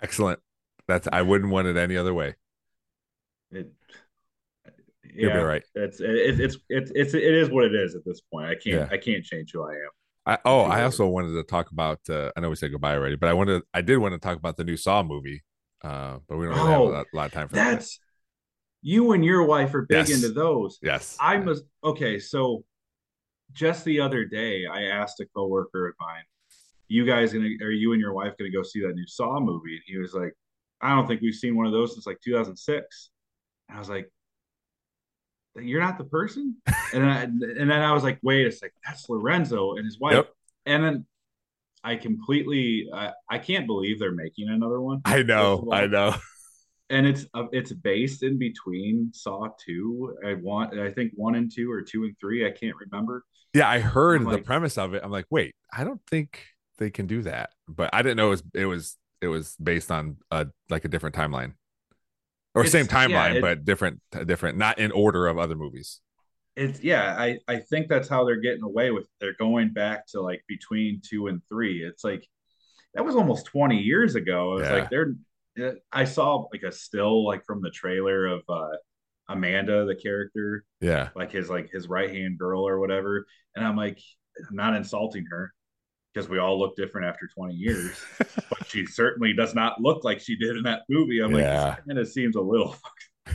Excellent. 0.00 0.40
That's 0.88 1.08
I 1.12 1.22
wouldn't 1.22 1.50
want 1.50 1.68
it 1.68 1.76
any 1.76 1.96
other 1.96 2.14
way. 2.14 2.34
It, 3.50 3.72
yeah, 5.14 5.36
You'll 5.36 5.44
right. 5.44 5.62
It's 5.74 6.00
it, 6.00 6.40
it's 6.40 6.56
it's 6.68 6.92
it's 6.94 7.14
it 7.14 7.22
is 7.22 7.50
what 7.50 7.64
it 7.64 7.74
is 7.74 7.94
at 7.94 8.04
this 8.04 8.20
point. 8.20 8.46
I 8.46 8.54
can't 8.54 8.64
yeah. 8.64 8.88
I 8.90 8.96
can't 8.96 9.24
change 9.24 9.50
who 9.52 9.62
I 9.64 9.72
am. 9.72 9.90
I, 10.24 10.38
oh, 10.44 10.60
I 10.60 10.84
also 10.84 11.06
wanted 11.08 11.32
to 11.32 11.42
talk 11.42 11.70
about. 11.70 11.98
Uh, 12.08 12.30
I 12.36 12.40
know 12.40 12.50
we 12.50 12.56
said 12.56 12.70
goodbye 12.70 12.94
already, 12.94 13.16
but 13.16 13.28
I 13.28 13.32
wanted. 13.32 13.62
I 13.74 13.80
did 13.80 13.98
want 13.98 14.14
to 14.14 14.18
talk 14.18 14.36
about 14.36 14.56
the 14.56 14.64
new 14.64 14.76
Saw 14.76 15.02
movie, 15.02 15.42
uh, 15.82 16.18
but 16.28 16.36
we 16.36 16.46
don't 16.46 16.54
really 16.54 16.68
oh, 16.68 16.92
have 16.92 17.06
a 17.12 17.16
lot, 17.16 17.26
of 17.26 17.32
time 17.32 17.48
for 17.48 17.56
that's, 17.56 17.96
that. 17.96 18.02
You 18.82 19.12
and 19.12 19.24
your 19.24 19.44
wife 19.44 19.74
are 19.74 19.82
big 19.82 20.08
yes. 20.08 20.22
into 20.22 20.32
those. 20.32 20.78
Yes, 20.80 21.16
I 21.20 21.38
was 21.38 21.62
okay. 21.82 22.18
So, 22.20 22.64
just 23.52 23.84
the 23.84 24.00
other 24.00 24.24
day, 24.24 24.66
I 24.66 24.84
asked 24.84 25.20
a 25.20 25.26
coworker 25.26 25.88
of 25.88 25.94
mine, 26.00 26.24
"You 26.88 27.06
guys 27.06 27.32
gonna? 27.32 27.50
Are 27.62 27.70
you 27.70 27.92
and 27.92 28.00
your 28.00 28.14
wife 28.14 28.34
gonna 28.38 28.50
go 28.50 28.62
see 28.62 28.80
that 28.82 28.94
new 28.94 29.06
Saw 29.06 29.40
movie?" 29.40 29.74
And 29.74 29.84
he 29.86 29.98
was 29.98 30.14
like, 30.14 30.34
"I 30.80 30.94
don't 30.94 31.06
think 31.06 31.20
we've 31.20 31.34
seen 31.34 31.56
one 31.56 31.66
of 31.66 31.72
those 31.72 31.92
since 31.94 32.06
like 32.06 32.20
2006." 32.22 33.10
And 33.68 33.76
I 33.76 33.78
was 33.78 33.88
like, 33.88 34.10
you're 35.56 35.80
not 35.80 35.98
the 35.98 36.04
person. 36.04 36.56
and 36.94 37.04
I, 37.04 37.22
and 37.22 37.40
then 37.42 37.72
I 37.72 37.92
was 37.92 38.02
like, 38.02 38.18
wait 38.22 38.46
a 38.46 38.52
second, 38.52 38.78
that's 38.86 39.08
Lorenzo 39.08 39.74
and 39.74 39.84
his 39.84 39.98
wife. 39.98 40.14
Yep. 40.14 40.28
And 40.66 40.84
then 40.84 41.06
I 41.84 41.96
completely, 41.96 42.88
I, 42.92 43.12
I 43.28 43.38
can't 43.38 43.66
believe 43.66 43.98
they're 43.98 44.12
making 44.12 44.48
another 44.48 44.80
one. 44.80 45.02
I 45.04 45.22
know, 45.22 45.68
I 45.72 45.86
know. 45.86 46.14
And 46.90 47.06
it's 47.06 47.24
uh, 47.32 47.46
it's 47.52 47.72
based 47.72 48.22
in 48.22 48.38
between 48.38 49.12
Saw 49.14 49.48
two. 49.64 50.14
I 50.26 50.34
want, 50.34 50.78
I 50.78 50.90
think 50.90 51.12
one 51.14 51.36
and 51.36 51.50
two 51.50 51.70
or 51.72 51.80
two 51.80 52.04
and 52.04 52.14
three. 52.20 52.46
I 52.46 52.50
can't 52.50 52.76
remember. 52.76 53.24
Yeah, 53.54 53.68
I 53.68 53.80
heard 53.80 54.22
I'm 54.22 54.30
the 54.30 54.38
premise 54.38 54.78
of 54.78 54.94
it. 54.94 55.02
I'm 55.04 55.10
like, 55.10 55.26
wait, 55.30 55.54
I 55.72 55.84
don't 55.84 56.00
think 56.08 56.44
they 56.78 56.90
can 56.90 57.06
do 57.06 57.22
that. 57.22 57.50
But 57.68 57.90
I 57.92 58.02
didn't 58.02 58.16
know 58.16 58.28
it 58.28 58.30
was 58.30 58.42
it 58.54 58.66
was 58.66 58.96
it 59.20 59.28
was 59.28 59.56
based 59.56 59.90
on 59.90 60.16
a 60.30 60.46
like 60.70 60.84
a 60.84 60.88
different 60.88 61.14
timeline 61.14 61.54
or 62.54 62.66
same 62.66 62.86
timeline, 62.86 63.32
yeah, 63.32 63.38
it, 63.38 63.40
but 63.40 63.64
different, 63.64 64.00
different, 64.26 64.58
not 64.58 64.78
in 64.78 64.92
order 64.92 65.26
of 65.26 65.38
other 65.38 65.54
movies. 65.54 66.00
It's 66.54 66.82
yeah, 66.82 67.16
I 67.18 67.38
I 67.48 67.56
think 67.60 67.88
that's 67.88 68.08
how 68.08 68.24
they're 68.24 68.40
getting 68.40 68.62
away 68.62 68.90
with. 68.90 69.04
It. 69.04 69.10
They're 69.20 69.36
going 69.38 69.70
back 69.70 70.06
to 70.08 70.20
like 70.20 70.44
between 70.46 71.00
two 71.02 71.28
and 71.28 71.40
three. 71.48 71.82
It's 71.82 72.04
like 72.04 72.28
that 72.94 73.04
was 73.04 73.16
almost 73.16 73.46
twenty 73.46 73.78
years 73.78 74.16
ago. 74.16 74.58
It's 74.58 74.68
yeah. 74.68 74.74
like 74.74 74.90
they're. 74.90 75.14
I 75.90 76.04
saw 76.04 76.46
like 76.52 76.62
a 76.62 76.72
still 76.72 77.26
like 77.26 77.44
from 77.46 77.62
the 77.62 77.70
trailer 77.70 78.26
of 78.26 78.42
uh 78.48 78.76
Amanda, 79.28 79.84
the 79.84 79.94
character. 79.94 80.64
Yeah. 80.80 81.10
Like 81.14 81.32
his 81.32 81.48
like 81.48 81.70
his 81.70 81.88
right 81.88 82.10
hand 82.10 82.38
girl 82.38 82.66
or 82.66 82.78
whatever. 82.78 83.26
And 83.56 83.64
I'm 83.64 83.76
like, 83.76 83.98
I'm 84.48 84.56
not 84.56 84.74
insulting 84.74 85.26
her 85.30 85.52
because 86.12 86.28
we 86.28 86.38
all 86.38 86.58
look 86.58 86.76
different 86.76 87.06
after 87.06 87.28
20 87.34 87.54
years. 87.54 88.04
but 88.18 88.66
she 88.66 88.86
certainly 88.86 89.32
does 89.32 89.54
not 89.54 89.80
look 89.80 90.04
like 90.04 90.20
she 90.20 90.36
did 90.36 90.56
in 90.56 90.64
that 90.64 90.82
movie. 90.88 91.20
I'm 91.20 91.34
yeah. 91.34 91.64
like, 91.64 91.78
and 91.88 91.98
it 91.98 92.08
seems 92.08 92.36
a 92.36 92.40
little. 92.40 92.76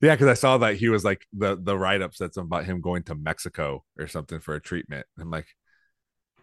yeah, 0.00 0.14
because 0.14 0.28
I 0.28 0.34
saw 0.34 0.58
that 0.58 0.76
he 0.76 0.88
was 0.88 1.04
like 1.04 1.26
the 1.32 1.56
the 1.60 1.76
write 1.76 2.02
up 2.02 2.14
said 2.14 2.34
something 2.34 2.48
about 2.48 2.64
him 2.64 2.80
going 2.80 3.02
to 3.04 3.14
Mexico 3.14 3.84
or 3.98 4.06
something 4.06 4.40
for 4.40 4.54
a 4.54 4.60
treatment. 4.60 5.06
I'm 5.18 5.30
like, 5.30 5.46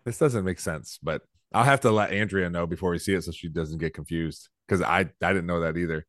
this 0.05 0.17
doesn't 0.17 0.45
make 0.45 0.59
sense, 0.59 0.99
but 1.01 1.21
I'll 1.53 1.63
have 1.63 1.81
to 1.81 1.91
let 1.91 2.11
Andrea 2.11 2.49
know 2.49 2.65
before 2.65 2.91
we 2.91 2.99
see 2.99 3.13
it 3.13 3.23
so 3.23 3.31
she 3.31 3.47
doesn't 3.47 3.77
get 3.77 3.93
confused 3.93 4.49
because 4.67 4.81
I 4.81 4.99
I 5.21 5.33
didn't 5.33 5.45
know 5.45 5.61
that 5.61 5.77
either. 5.77 6.05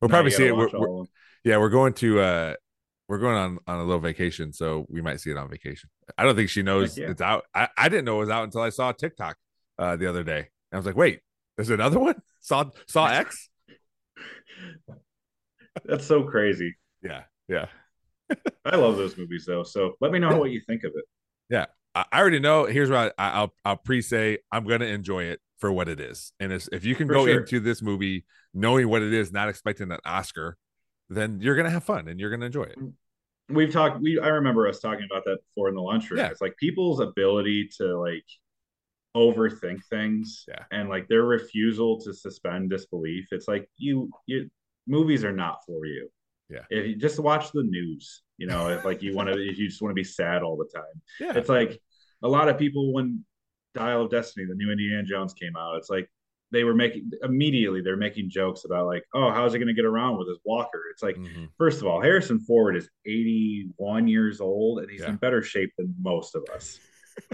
We'll 0.00 0.08
no, 0.08 0.14
probably 0.14 0.30
see 0.30 0.46
it. 0.46 0.56
We're, 0.56 0.70
we're, 0.72 1.04
yeah, 1.44 1.58
we're 1.58 1.68
going 1.68 1.94
to 1.94 2.20
uh 2.20 2.54
we're 3.08 3.18
going 3.18 3.36
on 3.36 3.58
on 3.66 3.78
a 3.80 3.84
little 3.84 4.00
vacation, 4.00 4.52
so 4.52 4.86
we 4.88 5.00
might 5.02 5.20
see 5.20 5.30
it 5.30 5.36
on 5.36 5.50
vacation. 5.50 5.90
I 6.16 6.24
don't 6.24 6.36
think 6.36 6.48
she 6.48 6.62
knows 6.62 6.96
yeah. 6.96 7.10
it's 7.10 7.20
out. 7.20 7.44
I, 7.54 7.68
I 7.76 7.88
didn't 7.88 8.04
know 8.04 8.16
it 8.16 8.20
was 8.20 8.30
out 8.30 8.44
until 8.44 8.60
I 8.60 8.68
saw 8.68 8.92
TikTok 8.92 9.36
uh, 9.80 9.96
the 9.96 10.06
other 10.06 10.22
day. 10.22 10.38
And 10.38 10.46
I 10.74 10.76
was 10.76 10.86
like, 10.86 10.96
wait, 10.96 11.20
there's 11.56 11.70
another 11.70 11.98
one. 11.98 12.14
Saw 12.40 12.70
Saw 12.86 13.06
X. 13.10 13.48
That's 15.84 16.06
so 16.06 16.22
crazy. 16.22 16.76
Yeah, 17.02 17.24
yeah. 17.48 17.66
I 18.64 18.76
love 18.76 18.96
those 18.96 19.18
movies 19.18 19.44
though. 19.46 19.64
So 19.64 19.94
let 20.00 20.12
me 20.12 20.18
know 20.18 20.38
what 20.38 20.50
you 20.50 20.60
think 20.66 20.84
of 20.84 20.92
it. 20.94 21.04
Yeah, 21.50 21.66
I 21.94 22.04
already 22.14 22.38
know. 22.38 22.66
Here's 22.66 22.90
what 22.90 23.12
I, 23.18 23.40
will 23.40 23.54
I'll 23.64 23.76
pre 23.76 24.02
say. 24.02 24.38
I'm 24.52 24.66
gonna 24.66 24.86
enjoy 24.86 25.24
it 25.24 25.40
for 25.58 25.72
what 25.72 25.88
it 25.88 26.00
is. 26.00 26.32
And 26.38 26.52
if 26.52 26.84
you 26.84 26.94
can 26.94 27.08
for 27.08 27.14
go 27.14 27.26
sure. 27.26 27.40
into 27.40 27.60
this 27.60 27.82
movie 27.82 28.24
knowing 28.54 28.88
what 28.88 29.02
it 29.02 29.12
is, 29.12 29.32
not 29.32 29.48
expecting 29.48 29.90
an 29.90 29.98
Oscar, 30.04 30.56
then 31.10 31.40
you're 31.40 31.56
gonna 31.56 31.70
have 31.70 31.84
fun 31.84 32.08
and 32.08 32.18
you're 32.18 32.30
gonna 32.30 32.46
enjoy 32.46 32.62
it. 32.62 32.78
We've 33.48 33.72
talked. 33.72 34.00
We 34.00 34.18
I 34.18 34.28
remember 34.28 34.68
us 34.68 34.78
talking 34.78 35.06
about 35.10 35.24
that 35.24 35.38
before 35.48 35.68
in 35.68 35.74
the 35.74 35.82
lunchroom. 35.82 36.20
Yeah. 36.20 36.28
It's 36.28 36.40
like 36.40 36.56
people's 36.56 37.00
ability 37.00 37.68
to 37.78 37.98
like 37.98 38.24
overthink 39.16 39.84
things 39.90 40.44
yeah. 40.46 40.62
and 40.70 40.88
like 40.88 41.08
their 41.08 41.24
refusal 41.24 42.00
to 42.02 42.14
suspend 42.14 42.70
disbelief. 42.70 43.26
It's 43.32 43.48
like 43.48 43.68
you 43.76 44.10
you 44.26 44.48
movies 44.86 45.24
are 45.24 45.32
not 45.32 45.58
for 45.66 45.84
you. 45.84 46.08
Yeah. 46.48 46.64
If 46.70 46.86
you 46.86 46.96
just 46.96 47.18
watch 47.18 47.50
the 47.52 47.64
news, 47.64 48.22
you 48.38 48.46
know, 48.46 48.68
if 48.68 48.84
like 48.84 49.02
you 49.02 49.14
want 49.14 49.28
to 49.28 49.34
if 49.34 49.58
you 49.58 49.68
just 49.68 49.82
want 49.82 49.90
to 49.90 49.94
be 49.94 50.04
sad 50.04 50.42
all 50.42 50.56
the 50.56 50.70
time. 50.72 51.02
Yeah. 51.18 51.36
It's 51.36 51.48
like 51.48 51.80
a 52.22 52.28
lot 52.28 52.48
of 52.48 52.56
people 52.56 52.92
when 52.92 53.24
Dial 53.74 54.02
of 54.02 54.10
Destiny, 54.10 54.46
the 54.46 54.54
new 54.54 54.70
Indiana 54.70 55.02
Jones 55.02 55.34
came 55.34 55.56
out, 55.56 55.76
it's 55.76 55.90
like 55.90 56.08
they 56.52 56.64
were 56.64 56.74
making 56.74 57.10
immediately 57.22 57.80
they're 57.80 57.96
making 57.96 58.28
jokes 58.28 58.64
about 58.64 58.86
like 58.86 59.04
oh 59.14 59.30
how's 59.30 59.52
he 59.52 59.58
going 59.58 59.68
to 59.68 59.74
get 59.74 59.84
around 59.84 60.18
with 60.18 60.28
his 60.28 60.38
walker? 60.44 60.82
It's 60.92 61.02
like 61.02 61.16
mm-hmm. 61.16 61.46
first 61.58 61.80
of 61.80 61.86
all 61.86 62.00
harrison 62.00 62.40
ford 62.40 62.76
is 62.76 62.88
81 63.06 64.08
years 64.08 64.40
old 64.40 64.80
and 64.80 64.90
he's 64.90 65.00
yeah. 65.00 65.10
in 65.10 65.16
better 65.16 65.42
shape 65.42 65.72
than 65.78 65.94
most 66.00 66.34
of 66.34 66.44
us. 66.54 66.78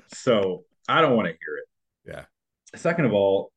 So 0.08 0.64
i 0.88 1.00
don't 1.00 1.16
want 1.16 1.26
to 1.26 1.32
hear 1.32 1.56
it. 1.58 2.14
Yeah. 2.14 2.24
Second 2.78 3.06
of 3.06 3.12
all 3.12 3.52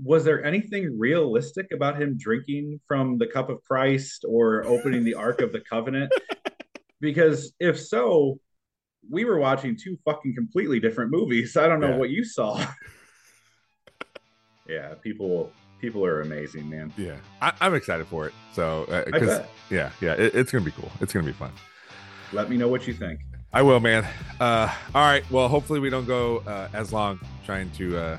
was 0.00 0.24
there 0.24 0.44
anything 0.44 0.96
realistic 0.98 1.66
about 1.72 2.00
him 2.00 2.16
drinking 2.16 2.80
from 2.86 3.18
the 3.18 3.26
cup 3.26 3.48
of 3.50 3.62
christ 3.64 4.24
or 4.28 4.64
opening 4.64 5.02
the 5.04 5.14
ark 5.14 5.40
of 5.40 5.52
the 5.52 5.60
covenant? 5.60 6.12
Because 7.00 7.52
if 7.60 7.80
so 7.80 8.40
we 9.08 9.24
were 9.24 9.38
watching 9.38 9.76
two 9.76 9.96
fucking 10.04 10.34
completely 10.34 10.80
different 10.80 11.10
movies. 11.10 11.56
I 11.56 11.68
don't 11.68 11.80
know 11.80 11.90
yeah. 11.90 11.96
what 11.96 12.10
you 12.10 12.24
saw 12.24 12.64
yeah, 14.68 14.94
people 15.02 15.52
people 15.80 16.04
are 16.04 16.20
amazing, 16.20 16.68
man. 16.68 16.92
Yeah, 16.96 17.16
I, 17.40 17.52
am 17.60 17.74
excited 17.74 18.06
for 18.06 18.26
it. 18.26 18.34
So, 18.52 18.84
because 19.06 19.28
uh, 19.28 19.46
yeah, 19.70 19.90
yeah, 20.00 20.14
it, 20.14 20.34
it's 20.34 20.52
gonna 20.52 20.64
be 20.64 20.72
cool. 20.72 20.90
It's 21.00 21.12
gonna 21.12 21.26
be 21.26 21.32
fun. 21.32 21.52
Let 22.32 22.50
me 22.50 22.56
know 22.56 22.68
what 22.68 22.86
you 22.86 22.94
think. 22.94 23.20
I 23.52 23.62
will, 23.62 23.80
man. 23.80 24.06
Uh, 24.38 24.72
all 24.94 25.06
right. 25.06 25.28
Well, 25.30 25.48
hopefully 25.48 25.80
we 25.80 25.88
don't 25.88 26.06
go 26.06 26.38
uh, 26.46 26.68
as 26.74 26.92
long 26.92 27.18
trying 27.46 27.70
to 27.72 27.96
uh, 27.96 28.18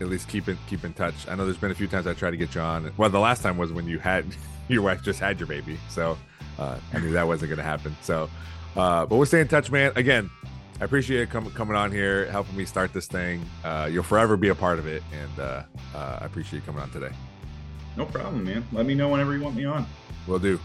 at 0.00 0.08
least 0.08 0.28
keep 0.28 0.48
in 0.48 0.58
keep 0.68 0.84
in 0.84 0.92
touch. 0.92 1.14
I 1.26 1.34
know 1.34 1.44
there's 1.44 1.56
been 1.56 1.70
a 1.70 1.74
few 1.74 1.88
times 1.88 2.06
I 2.06 2.14
tried 2.14 2.32
to 2.32 2.36
get 2.36 2.54
you 2.54 2.60
on. 2.60 2.92
Well, 2.96 3.08
the 3.08 3.18
last 3.18 3.42
time 3.42 3.56
was 3.56 3.72
when 3.72 3.86
you 3.86 3.98
had 3.98 4.26
your 4.68 4.82
wife 4.82 5.02
just 5.02 5.20
had 5.20 5.40
your 5.40 5.46
baby, 5.46 5.78
so 5.88 6.18
uh, 6.58 6.78
I 6.92 6.98
knew 6.98 7.12
that 7.12 7.26
wasn't 7.26 7.54
to 7.54 7.62
happen. 7.62 7.96
So, 8.02 8.28
uh, 8.76 9.06
but 9.06 9.16
we'll 9.16 9.26
stay 9.26 9.40
in 9.40 9.48
touch, 9.48 9.70
man. 9.70 9.92
Again, 9.96 10.30
I 10.80 10.84
appreciate 10.84 11.22
it 11.22 11.30
com- 11.30 11.50
coming 11.52 11.76
on 11.76 11.90
here, 11.90 12.30
helping 12.30 12.56
me 12.56 12.64
start 12.64 12.92
this 12.92 13.06
thing. 13.06 13.44
Uh, 13.64 13.88
you'll 13.90 14.04
forever 14.04 14.36
be 14.36 14.48
a 14.48 14.54
part 14.54 14.78
of 14.78 14.86
it, 14.86 15.02
and 15.12 15.40
uh, 15.40 15.62
uh, 15.94 16.18
I 16.20 16.24
appreciate 16.24 16.60
you 16.60 16.66
coming 16.66 16.82
on 16.82 16.90
today. 16.90 17.10
No 17.96 18.04
problem, 18.04 18.44
man. 18.44 18.64
Let 18.70 18.86
me 18.86 18.94
know 18.94 19.08
whenever 19.08 19.34
you 19.34 19.42
want 19.42 19.56
me 19.56 19.64
on. 19.64 19.86
Will 20.28 20.38
do. 20.38 20.60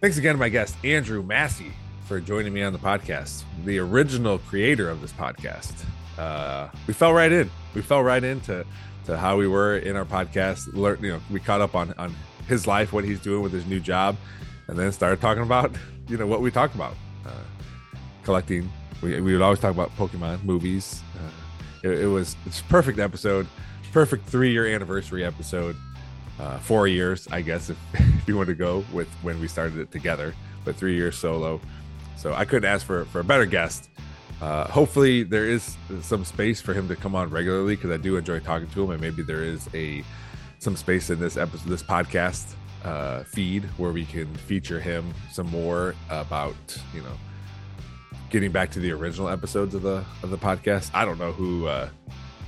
Thanks 0.00 0.16
again 0.16 0.34
to 0.34 0.38
my 0.38 0.48
guest, 0.48 0.76
Andrew 0.84 1.22
Massie, 1.22 1.72
for 2.06 2.18
joining 2.18 2.54
me 2.54 2.62
on 2.62 2.72
the 2.72 2.78
podcast, 2.78 3.42
the 3.64 3.78
original 3.78 4.38
creator 4.38 4.88
of 4.88 5.02
this 5.02 5.12
podcast. 5.12 5.74
Uh, 6.16 6.68
we 6.86 6.94
fell 6.94 7.12
right 7.12 7.30
in. 7.30 7.50
We 7.74 7.82
fell 7.82 8.02
right 8.02 8.24
into 8.24 8.64
to 9.04 9.18
how 9.18 9.36
we 9.36 9.46
were 9.48 9.76
in 9.76 9.96
our 9.96 10.04
podcast. 10.06 10.72
Learn, 10.72 11.02
you 11.02 11.12
know, 11.12 11.20
we 11.30 11.40
caught 11.40 11.60
up 11.60 11.74
on 11.74 11.92
on 11.98 12.14
his 12.46 12.66
life, 12.66 12.92
what 12.92 13.04
he's 13.04 13.20
doing 13.20 13.42
with 13.42 13.52
his 13.52 13.66
new 13.66 13.80
job, 13.80 14.16
and 14.68 14.78
then 14.78 14.92
started 14.92 15.20
talking 15.20 15.42
about 15.42 15.72
you 16.08 16.16
know 16.16 16.26
what 16.26 16.40
we 16.40 16.50
talked 16.50 16.74
about, 16.74 16.94
uh, 17.26 17.30
collecting. 18.22 18.70
We, 19.02 19.20
would 19.20 19.42
always 19.42 19.60
talk 19.60 19.72
about 19.72 19.94
Pokemon 19.96 20.44
movies. 20.44 21.02
Uh, 21.14 21.88
it, 21.88 22.00
it 22.00 22.06
was 22.06 22.36
it's 22.46 22.62
perfect 22.62 22.98
episode, 22.98 23.46
perfect 23.92 24.26
three 24.26 24.50
year 24.50 24.66
anniversary 24.66 25.24
episode. 25.24 25.76
Uh, 26.40 26.58
four 26.58 26.86
years, 26.86 27.26
I 27.32 27.42
guess, 27.42 27.68
if, 27.68 27.76
if 27.94 28.28
you 28.28 28.36
want 28.36 28.48
to 28.48 28.54
go 28.54 28.84
with 28.92 29.08
when 29.22 29.40
we 29.40 29.48
started 29.48 29.78
it 29.78 29.90
together, 29.90 30.34
but 30.64 30.76
three 30.76 30.94
years 30.94 31.16
solo. 31.16 31.60
So 32.16 32.32
I 32.32 32.44
couldn't 32.44 32.68
ask 32.68 32.86
for, 32.86 33.04
for 33.06 33.20
a 33.20 33.24
better 33.24 33.46
guest. 33.46 33.88
Uh, 34.40 34.68
hopefully, 34.68 35.24
there 35.24 35.46
is 35.46 35.76
some 36.00 36.24
space 36.24 36.60
for 36.60 36.72
him 36.74 36.86
to 36.88 36.94
come 36.94 37.16
on 37.16 37.28
regularly 37.30 37.74
because 37.74 37.90
I 37.90 37.96
do 37.96 38.16
enjoy 38.16 38.38
talking 38.38 38.68
to 38.68 38.84
him, 38.84 38.90
and 38.92 39.00
maybe 39.00 39.22
there 39.22 39.42
is 39.42 39.68
a 39.74 40.04
some 40.60 40.76
space 40.76 41.10
in 41.10 41.18
this 41.20 41.36
episode, 41.36 41.68
this 41.68 41.82
podcast 41.82 42.54
uh, 42.84 43.24
feed 43.24 43.64
where 43.76 43.92
we 43.92 44.04
can 44.04 44.32
feature 44.34 44.80
him 44.80 45.12
some 45.30 45.48
more 45.50 45.94
about 46.08 46.54
you 46.94 47.02
know 47.02 47.16
getting 48.30 48.52
back 48.52 48.70
to 48.72 48.78
the 48.78 48.92
original 48.92 49.28
episodes 49.28 49.74
of 49.74 49.82
the 49.82 50.04
of 50.22 50.30
the 50.30 50.38
podcast. 50.38 50.90
I 50.94 51.04
don't 51.04 51.18
know 51.18 51.32
who 51.32 51.66
uh, 51.66 51.88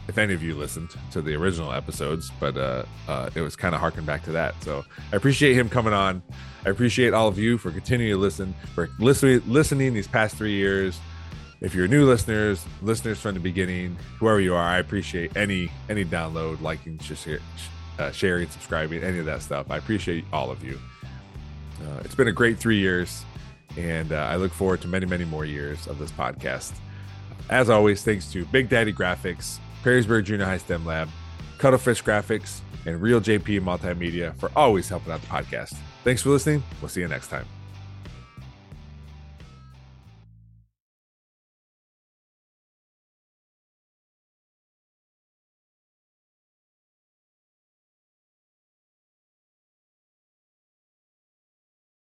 if 0.08 0.18
any 0.18 0.34
of 0.34 0.42
you 0.42 0.54
listened 0.56 0.90
to 1.12 1.22
the 1.22 1.34
original 1.34 1.72
episodes, 1.72 2.30
but 2.40 2.56
uh, 2.56 2.84
uh, 3.08 3.30
it 3.34 3.40
was 3.40 3.56
kind 3.56 3.74
of 3.74 3.80
harking 3.80 4.04
back 4.04 4.24
to 4.24 4.32
that. 4.32 4.60
So 4.62 4.84
I 5.12 5.16
appreciate 5.16 5.54
him 5.54 5.68
coming 5.68 5.92
on. 5.92 6.22
I 6.66 6.70
appreciate 6.70 7.14
all 7.14 7.28
of 7.28 7.38
you 7.38 7.58
for 7.58 7.70
continuing 7.70 8.12
to 8.12 8.18
listen, 8.18 8.54
for 8.74 8.90
listening, 8.98 9.42
listening 9.46 9.94
these 9.94 10.08
past 10.08 10.36
three 10.36 10.54
years. 10.54 10.98
If 11.60 11.74
you're 11.74 11.88
new 11.88 12.06
listeners, 12.06 12.64
listeners 12.82 13.20
from 13.20 13.34
the 13.34 13.40
beginning, 13.40 13.96
whoever 14.18 14.40
you 14.40 14.54
are, 14.54 14.64
I 14.64 14.78
appreciate 14.78 15.36
any 15.36 15.70
any 15.88 16.04
download, 16.04 16.60
liking, 16.60 16.98
share, 16.98 17.38
uh, 17.98 18.10
sharing, 18.10 18.48
subscribing, 18.48 19.02
any 19.02 19.18
of 19.18 19.26
that 19.26 19.42
stuff. 19.42 19.70
I 19.70 19.76
appreciate 19.76 20.24
all 20.32 20.50
of 20.50 20.64
you. 20.64 20.78
Uh, 21.80 22.00
it's 22.04 22.14
been 22.14 22.28
a 22.28 22.32
great 22.32 22.58
three 22.58 22.78
years, 22.78 23.24
and 23.76 24.12
uh, 24.12 24.16
I 24.16 24.36
look 24.36 24.52
forward 24.52 24.80
to 24.82 24.88
many, 24.88 25.06
many 25.06 25.24
more 25.24 25.44
years 25.44 25.86
of 25.86 25.98
this 25.98 26.10
podcast. 26.12 26.72
As 27.48 27.68
always, 27.68 28.02
thanks 28.02 28.30
to 28.32 28.44
Big 28.46 28.68
Daddy 28.68 28.92
Graphics, 28.92 29.58
Perrysburg 29.82 30.24
Junior 30.24 30.46
High 30.46 30.58
STEM 30.58 30.86
Lab, 30.86 31.08
Cuttlefish 31.58 32.02
Graphics, 32.02 32.60
and 32.86 33.00
Real 33.00 33.20
JP 33.20 33.60
Multimedia 33.60 34.36
for 34.38 34.50
always 34.56 34.88
helping 34.88 35.12
out 35.12 35.20
the 35.20 35.26
podcast. 35.26 35.74
Thanks 36.04 36.22
for 36.22 36.30
listening. 36.30 36.62
We'll 36.80 36.88
see 36.88 37.00
you 37.00 37.08
next 37.08 37.28
time. 37.28 37.59